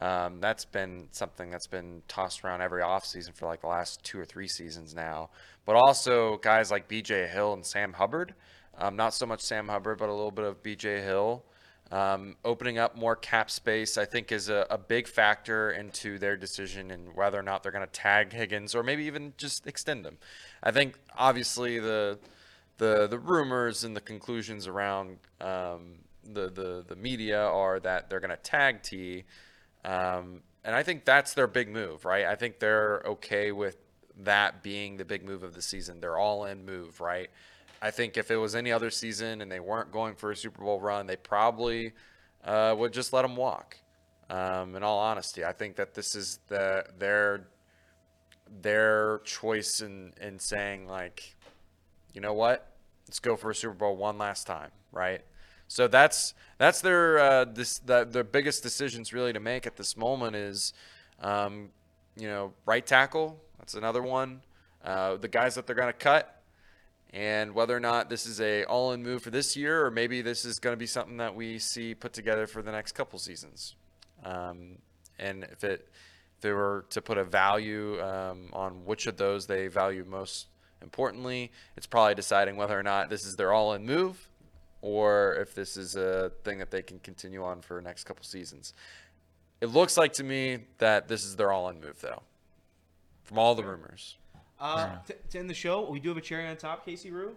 um, 0.00 0.40
that's 0.40 0.64
been 0.64 1.08
something 1.10 1.50
that's 1.50 1.66
been 1.66 2.02
tossed 2.08 2.42
around 2.44 2.62
every 2.62 2.82
offseason 2.82 3.34
for 3.34 3.46
like 3.46 3.60
the 3.60 3.66
last 3.66 4.02
two 4.02 4.18
or 4.18 4.24
three 4.24 4.48
seasons 4.48 4.94
now. 4.94 5.30
But 5.66 5.76
also 5.76 6.38
guys 6.38 6.70
like 6.70 6.88
BJ 6.88 7.30
Hill 7.30 7.52
and 7.52 7.64
Sam 7.64 7.92
Hubbard. 7.92 8.34
Um, 8.78 8.96
not 8.96 9.14
so 9.14 9.26
much 9.26 9.40
Sam 9.40 9.68
Hubbard, 9.68 9.98
but 9.98 10.08
a 10.08 10.14
little 10.14 10.30
bit 10.30 10.44
of 10.44 10.62
BJ 10.62 11.02
Hill. 11.02 11.44
Um, 11.92 12.36
opening 12.44 12.78
up 12.78 12.96
more 12.96 13.16
cap 13.16 13.50
space, 13.50 13.98
I 13.98 14.04
think, 14.04 14.30
is 14.30 14.48
a, 14.48 14.64
a 14.70 14.78
big 14.78 15.08
factor 15.08 15.72
into 15.72 16.18
their 16.18 16.36
decision 16.36 16.92
and 16.92 17.16
whether 17.16 17.38
or 17.38 17.42
not 17.42 17.64
they're 17.64 17.72
going 17.72 17.86
to 17.86 17.92
tag 17.92 18.32
Higgins 18.32 18.76
or 18.76 18.84
maybe 18.84 19.04
even 19.04 19.34
just 19.36 19.66
extend 19.66 20.06
him. 20.06 20.18
I 20.62 20.70
think 20.70 20.96
obviously 21.16 21.80
the 21.80 22.18
the 22.78 23.08
the 23.08 23.18
rumors 23.18 23.82
and 23.82 23.96
the 23.96 24.00
conclusions 24.00 24.68
around 24.68 25.18
um, 25.40 25.98
the, 26.24 26.48
the 26.48 26.84
the 26.86 26.96
media 26.96 27.40
are 27.40 27.80
that 27.80 28.08
they're 28.08 28.20
going 28.20 28.30
to 28.30 28.36
tag 28.36 28.82
Tee, 28.82 29.24
um, 29.84 30.42
and 30.64 30.76
I 30.76 30.84
think 30.84 31.04
that's 31.04 31.34
their 31.34 31.48
big 31.48 31.68
move, 31.68 32.04
right? 32.04 32.24
I 32.24 32.36
think 32.36 32.60
they're 32.60 33.02
okay 33.04 33.52
with 33.52 33.76
that 34.16 34.62
being 34.62 34.96
the 34.96 35.04
big 35.04 35.24
move 35.24 35.42
of 35.42 35.54
the 35.54 35.62
season. 35.62 36.00
They're 36.00 36.18
all 36.18 36.44
in 36.44 36.64
move, 36.64 37.00
right? 37.00 37.30
I 37.82 37.90
think 37.90 38.16
if 38.16 38.30
it 38.30 38.36
was 38.36 38.54
any 38.54 38.72
other 38.72 38.90
season 38.90 39.40
and 39.40 39.50
they 39.50 39.60
weren't 39.60 39.90
going 39.90 40.14
for 40.14 40.30
a 40.30 40.36
Super 40.36 40.62
Bowl 40.62 40.80
run, 40.80 41.06
they 41.06 41.16
probably 41.16 41.92
uh, 42.44 42.74
would 42.76 42.92
just 42.92 43.12
let 43.12 43.22
them 43.22 43.36
walk. 43.36 43.78
Um, 44.28 44.76
in 44.76 44.82
all 44.82 44.98
honesty, 44.98 45.44
I 45.44 45.52
think 45.52 45.76
that 45.76 45.94
this 45.94 46.14
is 46.14 46.38
the 46.48 46.84
their 46.98 47.48
their 48.62 49.20
choice 49.24 49.80
in 49.80 50.12
in 50.20 50.38
saying 50.38 50.86
like, 50.86 51.34
you 52.14 52.20
know 52.20 52.32
what, 52.32 52.70
let's 53.08 53.18
go 53.18 53.36
for 53.36 53.50
a 53.50 53.54
Super 53.54 53.74
Bowl 53.74 53.96
one 53.96 54.18
last 54.18 54.46
time, 54.46 54.70
right? 54.92 55.22
So 55.66 55.88
that's 55.88 56.34
that's 56.58 56.80
their 56.80 57.18
uh, 57.18 57.44
this 57.44 57.78
that 57.80 58.12
their 58.12 58.24
biggest 58.24 58.62
decisions 58.62 59.12
really 59.12 59.32
to 59.32 59.40
make 59.40 59.66
at 59.66 59.76
this 59.76 59.96
moment 59.96 60.36
is, 60.36 60.74
um, 61.20 61.70
you 62.16 62.28
know, 62.28 62.52
right 62.66 62.86
tackle. 62.86 63.40
That's 63.58 63.74
another 63.74 64.02
one. 64.02 64.42
Uh, 64.84 65.16
the 65.16 65.28
guys 65.28 65.54
that 65.56 65.66
they're 65.66 65.76
going 65.76 65.88
to 65.88 65.92
cut, 65.92 66.39
and 67.12 67.54
whether 67.54 67.76
or 67.76 67.80
not 67.80 68.08
this 68.08 68.24
is 68.24 68.40
a 68.40 68.64
all-in 68.64 69.02
move 69.02 69.22
for 69.22 69.30
this 69.30 69.56
year, 69.56 69.84
or 69.84 69.90
maybe 69.90 70.22
this 70.22 70.44
is 70.44 70.58
going 70.58 70.72
to 70.72 70.78
be 70.78 70.86
something 70.86 71.16
that 71.16 71.34
we 71.34 71.58
see 71.58 71.94
put 71.94 72.12
together 72.12 72.46
for 72.46 72.62
the 72.62 72.70
next 72.70 72.92
couple 72.92 73.18
seasons. 73.18 73.74
Um, 74.24 74.78
and 75.18 75.44
if 75.44 75.64
it 75.64 75.88
if 76.36 76.42
they 76.42 76.52
were 76.52 76.86
to 76.90 77.02
put 77.02 77.18
a 77.18 77.24
value 77.24 78.00
um, 78.02 78.48
on 78.52 78.84
which 78.84 79.06
of 79.06 79.16
those 79.16 79.46
they 79.46 79.66
value 79.66 80.04
most 80.08 80.46
importantly, 80.82 81.50
it's 81.76 81.86
probably 81.86 82.14
deciding 82.14 82.56
whether 82.56 82.78
or 82.78 82.82
not 82.82 83.10
this 83.10 83.26
is 83.26 83.36
their 83.36 83.52
all-in 83.52 83.84
move, 83.84 84.28
or 84.80 85.34
if 85.34 85.54
this 85.54 85.76
is 85.76 85.96
a 85.96 86.32
thing 86.44 86.58
that 86.58 86.70
they 86.70 86.80
can 86.80 86.98
continue 87.00 87.44
on 87.44 87.60
for 87.60 87.80
next 87.82 88.04
couple 88.04 88.24
seasons. 88.24 88.72
It 89.60 89.66
looks 89.66 89.98
like 89.98 90.14
to 90.14 90.24
me 90.24 90.60
that 90.78 91.08
this 91.08 91.24
is 91.24 91.36
their 91.36 91.52
all-in 91.52 91.80
move, 91.80 92.00
though, 92.00 92.22
from 93.24 93.38
all 93.38 93.54
the 93.54 93.64
rumors. 93.64 94.16
Uh, 94.60 94.98
to, 95.06 95.14
to 95.30 95.38
end 95.38 95.48
the 95.48 95.54
show, 95.54 95.88
we 95.88 96.00
do 96.00 96.10
have 96.10 96.18
a 96.18 96.20
cherry 96.20 96.46
on 96.46 96.56
top, 96.56 96.84
Casey 96.84 97.10
Rue. 97.10 97.34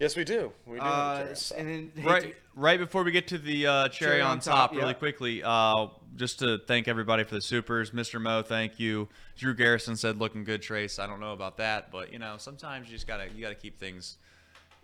Yes, 0.00 0.16
we 0.16 0.24
do. 0.24 0.52
We 0.66 0.78
do. 0.78 0.84
Uh, 0.84 1.34
and 1.56 1.68
then 1.68 1.92
hey, 1.94 2.02
Right, 2.04 2.36
right 2.56 2.78
before 2.80 3.04
we 3.04 3.12
get 3.12 3.28
to 3.28 3.38
the 3.38 3.66
uh, 3.66 3.88
cherry, 3.88 4.20
on, 4.20 4.40
top, 4.40 4.72
really 4.72 4.88
yeah. 4.88 4.92
quickly, 4.94 5.42
uh, 5.44 5.86
just 6.16 6.40
to 6.40 6.58
thank 6.66 6.88
everybody 6.88 7.22
for 7.22 7.36
the 7.36 7.40
supers. 7.40 7.92
Mr. 7.92 8.20
Mo, 8.20 8.42
thank 8.42 8.80
you. 8.80 9.08
Drew 9.36 9.54
Garrison 9.54 9.96
said, 9.96 10.18
"Looking 10.18 10.42
good, 10.42 10.62
Trace." 10.62 10.98
I 10.98 11.06
don't 11.06 11.20
know 11.20 11.32
about 11.32 11.58
that, 11.58 11.92
but 11.92 12.12
you 12.12 12.18
know, 12.18 12.34
sometimes 12.38 12.88
you 12.88 12.94
just 12.94 13.06
gotta 13.06 13.28
you 13.32 13.40
gotta 13.40 13.54
keep 13.54 13.78
things 13.78 14.18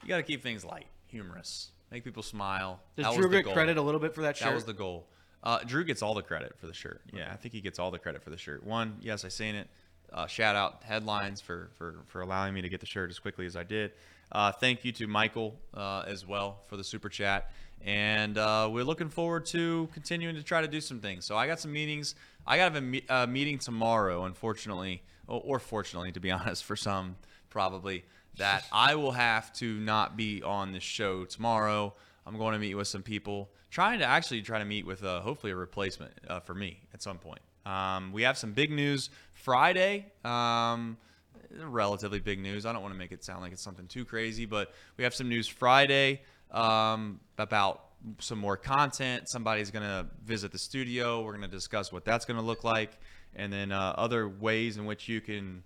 you 0.02 0.08
gotta 0.08 0.22
keep 0.22 0.42
things 0.42 0.64
light, 0.64 0.86
humorous, 1.08 1.70
make 1.90 2.04
people 2.04 2.22
smile. 2.22 2.80
Does 2.96 3.04
That 3.04 3.08
was 3.10 3.18
Drew 3.18 3.28
the 3.28 3.36
get 3.36 3.44
goal. 3.46 3.54
credit 3.54 3.76
a 3.76 3.82
little 3.82 4.00
bit 4.00 4.14
for 4.14 4.22
that 4.22 4.36
shirt? 4.36 4.48
That 4.48 4.54
was 4.54 4.64
the 4.64 4.72
goal. 4.72 5.06
Uh, 5.42 5.58
Drew 5.64 5.84
gets 5.84 6.02
all 6.02 6.14
the 6.14 6.22
credit 6.22 6.56
for 6.58 6.66
the 6.66 6.74
shirt. 6.74 7.00
Yeah, 7.12 7.30
I 7.32 7.36
think 7.36 7.54
he 7.54 7.60
gets 7.60 7.78
all 7.78 7.90
the 7.90 7.98
credit 7.98 8.22
for 8.22 8.30
the 8.30 8.36
shirt. 8.36 8.62
One, 8.62 8.98
yes, 9.00 9.24
I 9.24 9.28
seen 9.28 9.54
it. 9.54 9.68
Uh, 10.12 10.26
shout 10.26 10.56
out 10.56 10.82
headlines 10.82 11.40
for, 11.40 11.70
for 11.76 11.96
for 12.06 12.20
allowing 12.20 12.54
me 12.54 12.62
to 12.62 12.68
get 12.68 12.80
the 12.80 12.86
shirt 12.86 13.10
as 13.10 13.18
quickly 13.18 13.46
as 13.46 13.56
I 13.56 13.62
did. 13.62 13.92
Uh, 14.32 14.52
thank 14.52 14.84
you 14.84 14.92
to 14.92 15.06
Michael 15.06 15.58
uh, 15.74 16.04
as 16.06 16.26
well 16.26 16.60
for 16.66 16.76
the 16.76 16.84
super 16.84 17.08
chat, 17.08 17.52
and 17.84 18.38
uh, 18.38 18.68
we're 18.70 18.84
looking 18.84 19.08
forward 19.08 19.46
to 19.46 19.88
continuing 19.92 20.36
to 20.36 20.42
try 20.42 20.60
to 20.60 20.68
do 20.68 20.80
some 20.80 21.00
things. 21.00 21.24
So 21.24 21.36
I 21.36 21.46
got 21.46 21.58
some 21.60 21.72
meetings. 21.72 22.14
I 22.46 22.56
got 22.56 22.76
a 22.76 22.80
me- 22.80 23.04
uh, 23.08 23.26
meeting 23.26 23.58
tomorrow, 23.58 24.24
unfortunately, 24.24 25.02
or, 25.26 25.42
or 25.44 25.58
fortunately, 25.58 26.12
to 26.12 26.20
be 26.20 26.30
honest, 26.30 26.64
for 26.64 26.76
some 26.76 27.16
probably 27.48 28.04
that 28.36 28.64
I 28.72 28.94
will 28.94 29.12
have 29.12 29.52
to 29.54 29.78
not 29.80 30.16
be 30.16 30.42
on 30.42 30.72
this 30.72 30.82
show 30.82 31.24
tomorrow. 31.24 31.94
I'm 32.26 32.38
going 32.38 32.52
to 32.52 32.58
meet 32.58 32.74
with 32.74 32.88
some 32.88 33.02
people, 33.02 33.50
trying 33.70 33.98
to 34.00 34.04
actually 34.04 34.42
try 34.42 34.58
to 34.58 34.64
meet 34.64 34.86
with 34.86 35.02
uh, 35.02 35.20
hopefully 35.20 35.52
a 35.52 35.56
replacement 35.56 36.12
uh, 36.28 36.40
for 36.40 36.54
me 36.54 36.80
at 36.94 37.02
some 37.02 37.18
point. 37.18 37.40
Um, 37.66 38.12
we 38.12 38.22
have 38.22 38.38
some 38.38 38.52
big 38.52 38.70
news 38.70 39.10
Friday. 39.40 40.06
Um, 40.24 40.96
relatively 41.64 42.20
big 42.20 42.38
news. 42.38 42.66
I 42.66 42.72
don't 42.72 42.82
want 42.82 42.94
to 42.94 42.98
make 42.98 43.12
it 43.12 43.24
sound 43.24 43.42
like 43.42 43.52
it's 43.52 43.62
something 43.62 43.86
too 43.86 44.04
crazy, 44.04 44.46
but 44.46 44.72
we 44.96 45.04
have 45.04 45.14
some 45.14 45.28
news 45.28 45.48
Friday 45.48 46.22
um, 46.50 47.20
about 47.38 47.84
some 48.18 48.38
more 48.38 48.56
content. 48.56 49.28
Somebody's 49.28 49.70
going 49.70 49.84
to 49.84 50.06
visit 50.24 50.52
the 50.52 50.58
studio. 50.58 51.22
We're 51.22 51.32
going 51.32 51.42
to 51.42 51.48
discuss 51.48 51.92
what 51.92 52.04
that's 52.04 52.24
going 52.24 52.38
to 52.38 52.44
look 52.44 52.64
like, 52.64 52.98
and 53.34 53.52
then 53.52 53.72
uh, 53.72 53.94
other 53.96 54.28
ways 54.28 54.76
in 54.76 54.84
which 54.84 55.08
you 55.08 55.20
can 55.20 55.62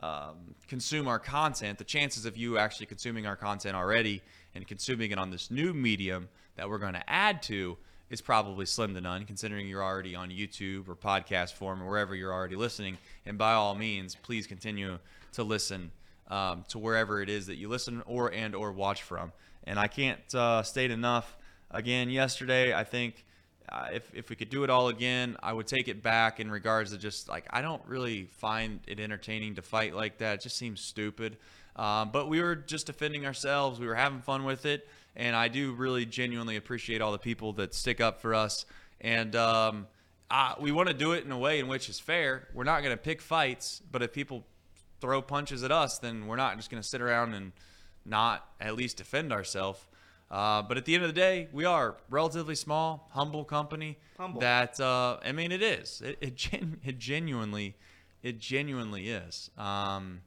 um, 0.00 0.54
consume 0.68 1.08
our 1.08 1.18
content. 1.18 1.78
The 1.78 1.84
chances 1.84 2.26
of 2.26 2.36
you 2.36 2.58
actually 2.58 2.86
consuming 2.86 3.26
our 3.26 3.36
content 3.36 3.76
already 3.76 4.22
and 4.54 4.66
consuming 4.66 5.10
it 5.10 5.18
on 5.18 5.30
this 5.30 5.50
new 5.50 5.74
medium 5.74 6.28
that 6.56 6.68
we're 6.68 6.78
going 6.78 6.94
to 6.94 7.10
add 7.10 7.42
to 7.44 7.76
is 8.10 8.20
probably 8.20 8.66
slim 8.66 8.94
to 8.94 9.00
none, 9.00 9.24
considering 9.24 9.68
you're 9.68 9.82
already 9.82 10.14
on 10.14 10.30
YouTube 10.30 10.88
or 10.88 10.94
podcast 10.94 11.54
form 11.54 11.82
or 11.82 11.88
wherever 11.88 12.14
you're 12.14 12.32
already 12.32 12.56
listening. 12.56 12.98
And 13.24 13.36
by 13.36 13.52
all 13.52 13.74
means, 13.74 14.14
please 14.14 14.46
continue 14.46 14.98
to 15.32 15.42
listen 15.42 15.90
um, 16.28 16.64
to 16.68 16.78
wherever 16.78 17.20
it 17.20 17.28
is 17.28 17.46
that 17.46 17.56
you 17.56 17.68
listen 17.68 18.02
or 18.06 18.32
and 18.32 18.54
or 18.54 18.72
watch 18.72 19.02
from. 19.02 19.32
And 19.64 19.78
I 19.78 19.88
can't 19.88 20.34
uh, 20.34 20.62
state 20.62 20.90
enough. 20.90 21.36
Again, 21.70 22.08
yesterday 22.10 22.72
I 22.72 22.84
think 22.84 23.24
uh, 23.68 23.88
if 23.92 24.14
if 24.14 24.30
we 24.30 24.36
could 24.36 24.50
do 24.50 24.62
it 24.62 24.70
all 24.70 24.88
again, 24.88 25.36
I 25.42 25.52
would 25.52 25.66
take 25.66 25.88
it 25.88 26.02
back 26.02 26.38
in 26.38 26.50
regards 26.50 26.92
to 26.92 26.98
just 26.98 27.28
like 27.28 27.46
I 27.50 27.62
don't 27.62 27.82
really 27.86 28.26
find 28.26 28.80
it 28.86 29.00
entertaining 29.00 29.56
to 29.56 29.62
fight 29.62 29.94
like 29.94 30.18
that. 30.18 30.34
It 30.34 30.40
just 30.42 30.56
seems 30.56 30.80
stupid. 30.80 31.36
Um, 31.74 32.10
but 32.10 32.28
we 32.28 32.40
were 32.40 32.54
just 32.54 32.86
defending 32.86 33.26
ourselves. 33.26 33.78
We 33.78 33.86
were 33.86 33.94
having 33.94 34.20
fun 34.20 34.44
with 34.44 34.64
it, 34.64 34.88
and 35.16 35.34
I 35.34 35.48
do 35.48 35.72
really 35.72 36.04
genuinely 36.06 36.56
appreciate 36.56 37.00
all 37.00 37.12
the 37.12 37.18
people 37.18 37.54
that 37.54 37.74
stick 37.74 38.00
up 38.00 38.20
for 38.20 38.34
us. 38.34 38.66
And 39.00 39.34
um, 39.34 39.86
uh, 40.30 40.54
we 40.60 40.72
want 40.72 40.88
to 40.88 40.94
do 40.94 41.12
it 41.12 41.24
in 41.24 41.32
a 41.32 41.38
way 41.38 41.58
in 41.58 41.68
which 41.68 41.88
is 41.88 41.98
fair. 41.98 42.48
We're 42.52 42.64
not 42.64 42.82
going 42.82 42.92
to 42.92 43.02
pick 43.02 43.22
fights, 43.22 43.82
but 43.90 44.02
if 44.02 44.12
people 44.12 44.46
throw 45.00 45.22
punches 45.22 45.62
at 45.62 45.72
us, 45.72 45.98
then 45.98 46.26
we're 46.26 46.36
not 46.36 46.56
just 46.56 46.70
going 46.70 46.82
to 46.82 46.88
sit 46.88 47.00
around 47.00 47.34
and 47.34 47.52
not 48.04 48.46
at 48.60 48.76
least 48.76 48.98
defend 48.98 49.32
ourselves. 49.32 49.80
Uh, 50.30 50.60
but 50.62 50.76
at 50.76 50.84
the 50.84 50.94
end 50.94 51.04
of 51.04 51.08
the 51.08 51.18
day, 51.18 51.48
we 51.52 51.64
are 51.64 51.96
relatively 52.10 52.54
small, 52.54 53.08
humble 53.12 53.44
company. 53.44 53.96
Humble. 54.18 54.40
That 54.40 54.78
uh, 54.80 55.18
I 55.24 55.32
mean, 55.32 55.52
it 55.52 55.62
is. 55.62 56.02
It 56.04 56.18
it, 56.20 56.34
gen- 56.34 56.80
it 56.84 56.98
genuinely, 56.98 57.76
it 58.22 58.40
genuinely 58.40 59.08
is. 59.08 59.50
Um, 59.56 60.22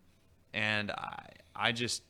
and 0.53 0.91
I 0.91 1.26
I 1.53 1.72
just 1.74 2.02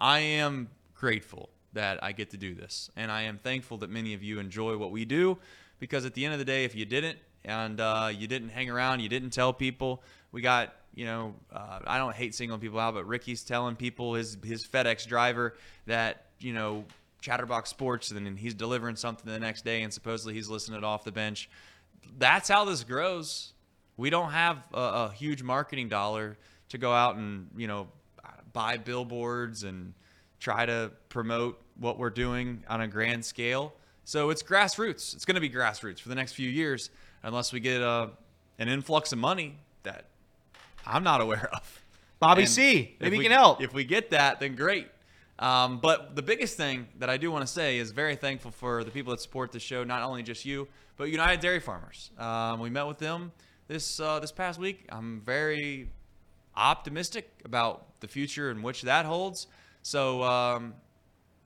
I 0.00 0.18
am 0.18 0.70
grateful 0.94 1.50
that 1.72 2.02
I 2.02 2.12
get 2.12 2.30
to 2.30 2.36
do 2.36 2.54
this, 2.54 2.90
and 2.96 3.10
I 3.10 3.22
am 3.22 3.38
thankful 3.38 3.78
that 3.78 3.90
many 3.90 4.14
of 4.14 4.22
you 4.22 4.38
enjoy 4.38 4.76
what 4.76 4.90
we 4.90 5.04
do, 5.04 5.38
because 5.78 6.04
at 6.04 6.14
the 6.14 6.24
end 6.24 6.32
of 6.32 6.38
the 6.38 6.44
day, 6.44 6.64
if 6.64 6.74
you 6.74 6.84
didn't 6.84 7.18
and 7.44 7.80
uh, 7.80 8.10
you 8.12 8.26
didn't 8.26 8.48
hang 8.48 8.70
around, 8.70 9.00
you 9.00 9.08
didn't 9.08 9.30
tell 9.30 9.52
people, 9.52 10.02
we 10.32 10.40
got 10.40 10.74
you 10.94 11.04
know 11.04 11.34
uh, 11.52 11.80
I 11.86 11.98
don't 11.98 12.14
hate 12.14 12.34
singling 12.34 12.60
people 12.60 12.78
out, 12.78 12.94
but 12.94 13.06
Ricky's 13.06 13.42
telling 13.42 13.76
people 13.76 14.14
his 14.14 14.36
his 14.44 14.66
FedEx 14.66 15.06
driver 15.06 15.54
that 15.86 16.26
you 16.40 16.52
know 16.52 16.84
Chatterbox 17.20 17.70
Sports, 17.70 18.10
and 18.10 18.24
then 18.24 18.36
he's 18.36 18.54
delivering 18.54 18.96
something 18.96 19.30
the 19.30 19.38
next 19.38 19.64
day, 19.64 19.82
and 19.82 19.92
supposedly 19.92 20.34
he's 20.34 20.48
listening 20.48 20.82
off 20.84 21.04
the 21.04 21.12
bench. 21.12 21.48
That's 22.18 22.48
how 22.48 22.64
this 22.64 22.84
grows. 22.84 23.52
We 23.96 24.10
don't 24.10 24.30
have 24.30 24.58
a, 24.72 24.80
a 24.80 25.12
huge 25.12 25.42
marketing 25.42 25.88
dollar 25.88 26.36
to 26.68 26.78
go 26.78 26.92
out 26.92 27.16
and 27.16 27.48
you 27.56 27.66
know 27.66 27.88
buy 28.52 28.78
billboards 28.78 29.64
and 29.64 29.92
try 30.46 30.64
to 30.64 30.92
promote 31.08 31.60
what 31.76 31.98
we're 31.98 32.08
doing 32.08 32.62
on 32.68 32.80
a 32.80 32.86
grand 32.86 33.24
scale. 33.24 33.74
So 34.04 34.30
it's 34.30 34.44
grassroots. 34.44 35.12
It's 35.12 35.24
going 35.24 35.34
to 35.34 35.40
be 35.40 35.50
grassroots 35.50 35.98
for 35.98 36.08
the 36.08 36.14
next 36.14 36.34
few 36.34 36.48
years, 36.48 36.88
unless 37.24 37.52
we 37.52 37.58
get 37.58 37.80
a 37.80 38.10
an 38.60 38.68
influx 38.68 39.10
of 39.10 39.18
money 39.18 39.56
that 39.82 40.04
I'm 40.86 41.02
not 41.02 41.20
aware 41.20 41.50
of. 41.52 41.82
Bobby 42.20 42.42
And 42.42 42.50
C. 42.50 42.94
Maybe 43.00 43.16
he 43.16 43.18
we- 43.18 43.24
can 43.24 43.32
help. 43.32 43.60
If 43.60 43.74
we 43.74 43.82
get 43.82 44.10
that, 44.10 44.38
then 44.38 44.54
great. 44.54 44.86
Um, 45.40 45.80
but 45.80 46.14
the 46.14 46.22
biggest 46.22 46.56
thing 46.56 46.86
that 47.00 47.10
I 47.10 47.16
do 47.16 47.32
want 47.32 47.44
to 47.44 47.52
say 47.52 47.78
is 47.78 47.90
very 47.90 48.14
thankful 48.14 48.52
for 48.52 48.84
the 48.84 48.92
people 48.92 49.10
that 49.10 49.20
support 49.20 49.50
the 49.50 49.58
show, 49.58 49.82
not 49.82 50.00
only 50.02 50.22
just 50.22 50.44
you, 50.44 50.68
but 50.96 51.10
United 51.10 51.40
Dairy 51.40 51.58
Farmers. 51.60 52.12
Um, 52.18 52.60
we 52.60 52.70
met 52.70 52.86
with 52.86 52.98
them 52.98 53.32
this 53.66 53.98
uh, 53.98 54.20
this 54.20 54.30
past 54.30 54.60
week. 54.60 54.86
I'm 54.90 55.22
very 55.22 55.90
optimistic 56.54 57.28
about 57.44 57.98
the 57.98 58.06
future 58.06 58.50
and 58.52 58.62
which 58.62 58.82
that 58.82 59.06
holds. 59.06 59.48
So 59.86 60.24
um, 60.24 60.74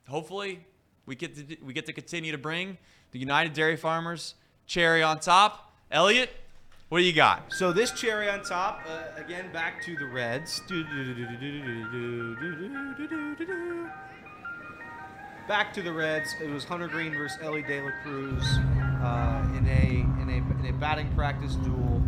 hopefully 0.09 0.65
we 1.05 1.15
get 1.15 1.37
to 1.37 1.57
we 1.63 1.75
get 1.75 1.85
to 1.85 1.93
continue 1.93 2.33
to 2.33 2.39
bring 2.39 2.79
the 3.11 3.19
United 3.19 3.53
Dairy 3.53 3.77
Farmers 3.77 4.35
cherry 4.67 5.03
on 5.03 5.21
top. 5.21 5.75
Elliot, 5.91 6.31
what 6.89 7.01
do 7.01 7.05
you 7.05 7.13
got? 7.13 7.53
So 7.53 7.71
this 7.71 7.91
cherry 7.91 8.31
on 8.31 8.43
top, 8.43 8.81
uh, 8.89 9.21
again 9.23 9.53
back 9.53 9.83
to 9.83 9.95
the 9.95 10.07
Reds. 10.07 10.63
Back 15.47 15.75
to 15.75 15.83
the 15.83 15.93
Reds. 15.93 16.35
It 16.41 16.49
was 16.49 16.65
Hunter 16.65 16.89
Greene 16.89 17.13
versus 17.13 17.39
Elly 17.43 17.61
De 17.61 17.83
La 17.83 17.91
Cruz 18.03 18.43
uh, 18.43 19.59
in 19.59 19.67
a 19.69 20.23
in 20.23 20.31
a 20.31 20.67
in 20.67 20.75
a 20.75 20.79
batting 20.79 21.13
practice 21.15 21.57
duel, 21.57 22.03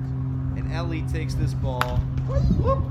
and 0.57 0.73
Elly 0.73 1.03
takes 1.13 1.35
this 1.35 1.53
ball 1.53 1.99
whoop, 2.27 2.83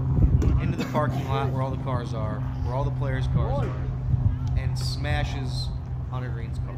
into 0.62 0.78
the 0.78 0.86
parking 0.92 1.28
lot 1.28 1.50
where 1.50 1.64
all 1.64 1.72
the 1.72 1.84
cars 1.84 2.14
are, 2.14 2.44
where 2.64 2.74
all 2.76 2.84
the 2.84 2.92
players' 2.92 3.28
cars 3.28 3.68
are, 3.68 4.58
and 4.58 4.78
smashes 4.78 5.68
Hunter 6.10 6.30
Greene's 6.30 6.60
car. 6.60 6.78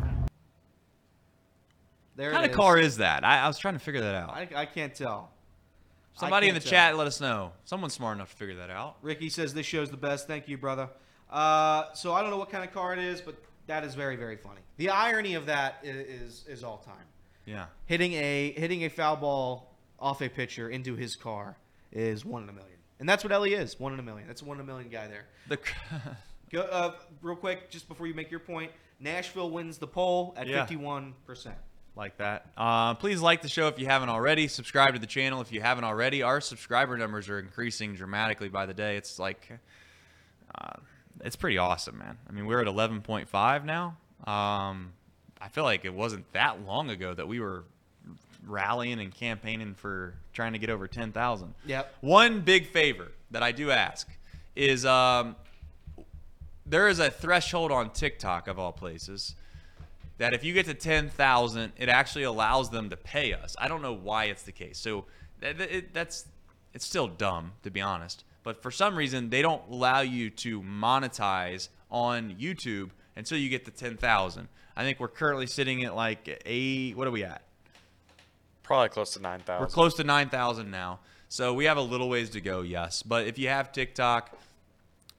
There 2.16 2.30
What 2.30 2.36
kind 2.36 2.46
it 2.46 2.52
of 2.52 2.58
car 2.58 2.78
is 2.78 2.98
that? 2.98 3.24
I, 3.24 3.40
I 3.40 3.48
was 3.48 3.58
trying 3.58 3.74
to 3.74 3.80
figure 3.80 4.02
that 4.02 4.16
out. 4.16 4.30
I, 4.30 4.48
I 4.56 4.66
can't 4.66 4.94
tell. 4.94 5.32
I 6.16 6.20
Somebody 6.20 6.48
in 6.48 6.54
the 6.54 6.60
tell. 6.62 6.70
chat, 6.70 6.96
let 6.96 7.08
us 7.08 7.20
know. 7.20 7.54
Someone's 7.66 7.94
smart 7.94 8.18
enough 8.18 8.30
to 8.32 8.36
figure 8.38 8.56
that 8.56 8.70
out. 8.70 8.98
Ricky 9.02 9.30
says 9.30 9.54
this 9.54 9.66
show's 9.66 9.90
the 9.90 9.98
best. 9.98 10.28
Thank 10.28 10.48
you, 10.48 10.58
brother. 10.58 10.90
Uh, 11.32 11.86
so 11.94 12.14
I 12.14 12.22
don't 12.22 12.30
know 12.30 12.38
what 12.38 12.52
kind 12.52 12.64
of 12.64 12.72
car 12.72 12.94
it 12.94 13.00
is, 13.00 13.20
but 13.20 13.36
that 13.66 13.84
is 13.84 13.96
very, 13.96 14.16
very 14.16 14.38
funny. 14.38 14.62
The 14.78 14.90
irony 14.90 15.34
of 15.34 15.48
that 15.48 15.80
is 15.84 15.96
is 16.08 16.46
is 16.48 16.64
all 16.64 16.78
time. 16.78 17.06
Yeah. 17.46 17.66
Hitting 17.88 18.14
a 18.14 18.52
hitting 18.52 18.84
a 18.84 18.90
foul 18.90 19.16
ball 19.16 19.74
off 20.00 20.22
a 20.22 20.30
pitcher 20.30 20.70
into 20.70 20.96
his 20.96 21.16
car 21.16 21.58
is 21.92 22.24
one 22.24 22.44
in 22.44 22.50
a 22.50 22.54
million, 22.54 22.73
and 23.00 23.08
that's 23.10 23.24
what 23.24 23.32
Elly 23.34 23.54
is. 23.54 23.80
One 23.80 23.94
in 23.94 24.00
a 24.00 24.04
million. 24.04 24.28
That's 24.28 24.42
a 24.42 24.46
one 24.46 24.58
in 24.58 24.62
a 24.62 24.66
million 24.66 24.90
guy 24.90 25.08
there. 25.08 25.26
The 25.48 25.58
Go, 26.52 26.62
uh, 26.62 26.94
real 27.22 27.36
quick, 27.36 27.70
just 27.72 27.88
before 27.88 28.06
you 28.06 28.14
make 28.14 28.30
your 28.30 28.40
point, 28.40 28.72
Nashville 29.00 29.50
wins 29.50 29.80
the 29.80 29.88
poll 29.88 30.34
at 30.38 30.48
Yeah. 30.48 30.62
fifty-one 30.62 31.14
percent. 31.26 31.56
like 31.96 32.18
that. 32.18 32.48
Uh, 32.58 32.94
please 32.96 33.22
like 33.22 33.42
the 33.42 33.50
show 33.50 33.68
if 33.68 33.78
you 33.80 33.86
haven't 33.86 34.10
already. 34.10 34.48
Subscribe 34.48 34.94
to 34.94 35.00
the 35.00 35.08
channel 35.08 35.42
if 35.42 35.52
you 35.52 35.62
haven't 35.62 35.84
already. 35.84 36.22
Our 36.24 36.42
subscriber 36.42 36.98
numbers 36.98 37.30
are 37.30 37.40
increasing 37.40 37.96
dramatically 37.96 38.50
by 38.50 38.66
the 38.66 38.74
day. 38.74 38.98
It's 38.98 39.20
like, 39.20 39.60
uh, 40.60 40.74
it's 41.24 41.36
pretty 41.36 41.58
awesome, 41.60 41.98
man. 42.00 42.18
I 42.28 42.32
mean, 42.32 42.46
we're 42.48 42.62
at 42.62 42.68
11.5 42.68 43.66
now. 43.66 43.98
Um, 44.26 44.94
I 45.42 45.50
feel 45.52 45.64
like 45.64 45.86
it 45.86 45.94
wasn't 45.94 46.32
that 46.34 46.66
long 46.66 46.90
ago 46.90 47.14
that 47.14 47.28
we 47.28 47.40
were 47.40 47.64
rallying 48.46 49.00
and 49.00 49.14
campaigning 49.14 49.74
for 49.74 50.16
trying 50.34 50.54
to 50.54 50.60
get 50.60 50.70
over 50.70 50.88
10,000. 50.88 51.54
Yep. 51.66 51.96
One 52.02 52.42
big 52.42 52.68
favor 52.68 53.12
that 53.32 53.44
I 53.44 53.52
do 53.52 53.72
ask 53.72 54.08
is 54.56 54.86
um, 54.86 55.36
there 56.66 56.88
is 56.88 57.00
a 57.00 57.10
threshold 57.10 57.72
on 57.72 57.92
TikTok 57.92 58.48
of 58.48 58.60
all 58.60 58.72
places 58.72 59.36
that 60.18 60.34
if 60.34 60.44
you 60.44 60.54
get 60.54 60.66
to 60.68 60.74
10,000, 60.74 61.74
it 61.78 61.90
actually 61.90 62.24
allows 62.24 62.70
them 62.70 62.90
to 62.90 62.98
pay 62.98 63.34
us. 63.34 63.56
I 63.60 63.68
don't 63.68 63.82
know 63.82 63.94
why 63.94 64.26
it's 64.26 64.44
the 64.44 64.52
case. 64.52 64.78
So 64.78 65.06
that, 65.40 65.60
it, 65.60 65.94
that's 65.94 66.26
it's 66.74 66.86
still 66.86 67.08
dumb 67.08 67.54
to 67.64 67.72
be 67.72 67.82
honest. 67.82 68.24
But 68.44 68.62
for 68.62 68.72
some 68.72 68.96
reason, 68.96 69.30
they 69.30 69.42
don't 69.42 69.62
allow 69.70 70.02
you 70.02 70.30
to 70.30 70.62
monetize 70.62 71.70
on 71.90 72.36
YouTube 72.40 72.90
until 73.16 73.38
you 73.38 73.50
get 73.50 73.66
to 73.66 73.72
10,000. 73.72 74.48
I 74.76 74.84
think 74.84 75.00
we're 75.00 75.08
currently 75.08 75.48
sitting 75.48 75.84
at 75.84 75.96
like 75.96 76.42
a 76.46 76.92
what 76.92 77.08
are 77.08 77.12
we 77.12 77.24
at? 77.24 77.44
Probably 78.64 78.90
close 78.90 79.14
to 79.14 79.22
9,000. 79.22 79.62
We're 79.62 79.68
close 79.68 79.94
to 79.96 80.04
9,000 80.04 80.72
now. 80.72 81.00
So 81.30 81.54
we 81.54 81.66
have 81.66 81.78
a 81.78 81.82
little 81.82 82.10
ways 82.10 82.30
to 82.32 82.42
go, 82.42 82.62
yes. 82.62 83.04
But 83.04 83.28
if 83.28 83.38
you 83.38 83.50
have 83.50 83.72
TikTok, 83.72 84.38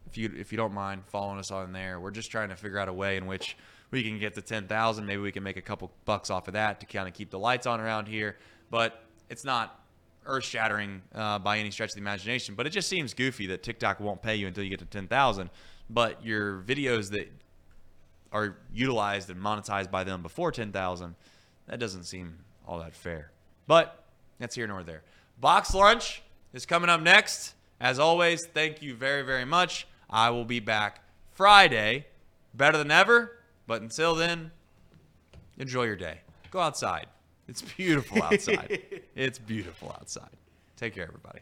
if 0.07 0.17
you 0.17 0.33
if 0.37 0.53
you 0.53 0.57
don't 0.57 0.73
mind 0.73 1.03
following 1.07 1.39
us 1.39 1.51
on 1.51 1.73
there, 1.73 1.99
we're 1.99 2.13
just 2.13 2.31
trying 2.31 2.51
to 2.51 2.57
figure 2.57 2.79
out 2.79 2.89
a 2.89 2.93
way 2.93 3.17
in 3.17 3.27
which 3.27 3.57
we 3.91 4.03
can 4.03 4.19
get 4.19 4.35
to 4.35 4.43
10,000. 4.43 5.05
Maybe 5.05 5.21
we 5.21 5.33
can 5.33 5.43
make 5.43 5.57
a 5.57 5.63
couple 5.63 5.91
bucks 6.05 6.31
off 6.31 6.49
of 6.49 6.55
that 6.55 6.81
to 6.81 6.87
kind 6.87 7.09
of 7.09 7.15
keep 7.15 7.31
the 7.31 7.39
lights 7.39 7.67
on 7.67 7.81
around 7.81 8.07
here. 8.07 8.37
But 8.71 9.03
it's 9.29 9.45
not 9.45 9.85
earth 10.27 10.45
shattering 10.45 11.03
uh, 11.15 11.39
by 11.39 11.59
any 11.59 11.71
stretch 11.71 11.91
of 11.91 11.95
the 11.95 12.01
imagination. 12.01 12.55
But 12.55 12.67
it 12.67 12.71
just 12.71 12.89
seems 12.89 13.13
goofy 13.13 13.47
that 13.49 13.63
TikTok 13.63 14.01
won't 14.01 14.23
pay 14.23 14.37
you 14.37 14.47
until 14.47 14.65
you 14.65 14.71
get 14.71 14.79
to 14.81 14.87
10,000. 14.87 15.51
But 15.91 16.25
your 16.25 16.61
videos 16.63 17.11
that 17.11 17.31
are 18.33 18.57
utilized 18.73 19.31
and 19.31 19.41
monetized 19.41 19.91
by 19.91 20.05
them 20.05 20.23
before 20.23 20.51
10,000, 20.51 21.15
that 21.67 21.79
doesn't 21.79 22.05
seem 22.05 22.39
all 22.67 22.79
that 22.79 22.95
fair. 22.95 23.31
But 23.67 24.05
that's 24.39 24.55
here 24.55 24.67
nor 24.67 24.83
there. 24.83 25.03
Box 25.41 25.75
lunch 25.75 26.23
is 26.53 26.67
coming 26.67 26.91
up 26.91 27.01
next. 27.01 27.55
As 27.81 27.99
always, 27.99 28.47
thank 28.47 28.83
you 28.83 28.95
very, 28.95 29.23
very 29.23 29.45
much. 29.45 29.87
I 30.09 30.31
will 30.31 30.45
be 30.45 30.61
back 30.61 31.01
Friday, 31.33 32.07
better 32.55 32.79
than 32.79 32.91
ever. 32.91 33.39
But 33.67 33.83
until 33.83 34.15
then, 34.15 34.51
enjoy 35.59 35.85
your 35.85 35.97
day. 35.97 36.21
Go 36.51 36.61
outside. 36.61 37.07
It's 37.49 37.63
beautiful 37.63 38.23
outside. 38.23 38.83
it's 39.17 39.39
beautiful 39.39 39.95
outside. 39.99 40.37
Take 40.77 40.95
care, 40.95 41.05
everybody. 41.05 41.41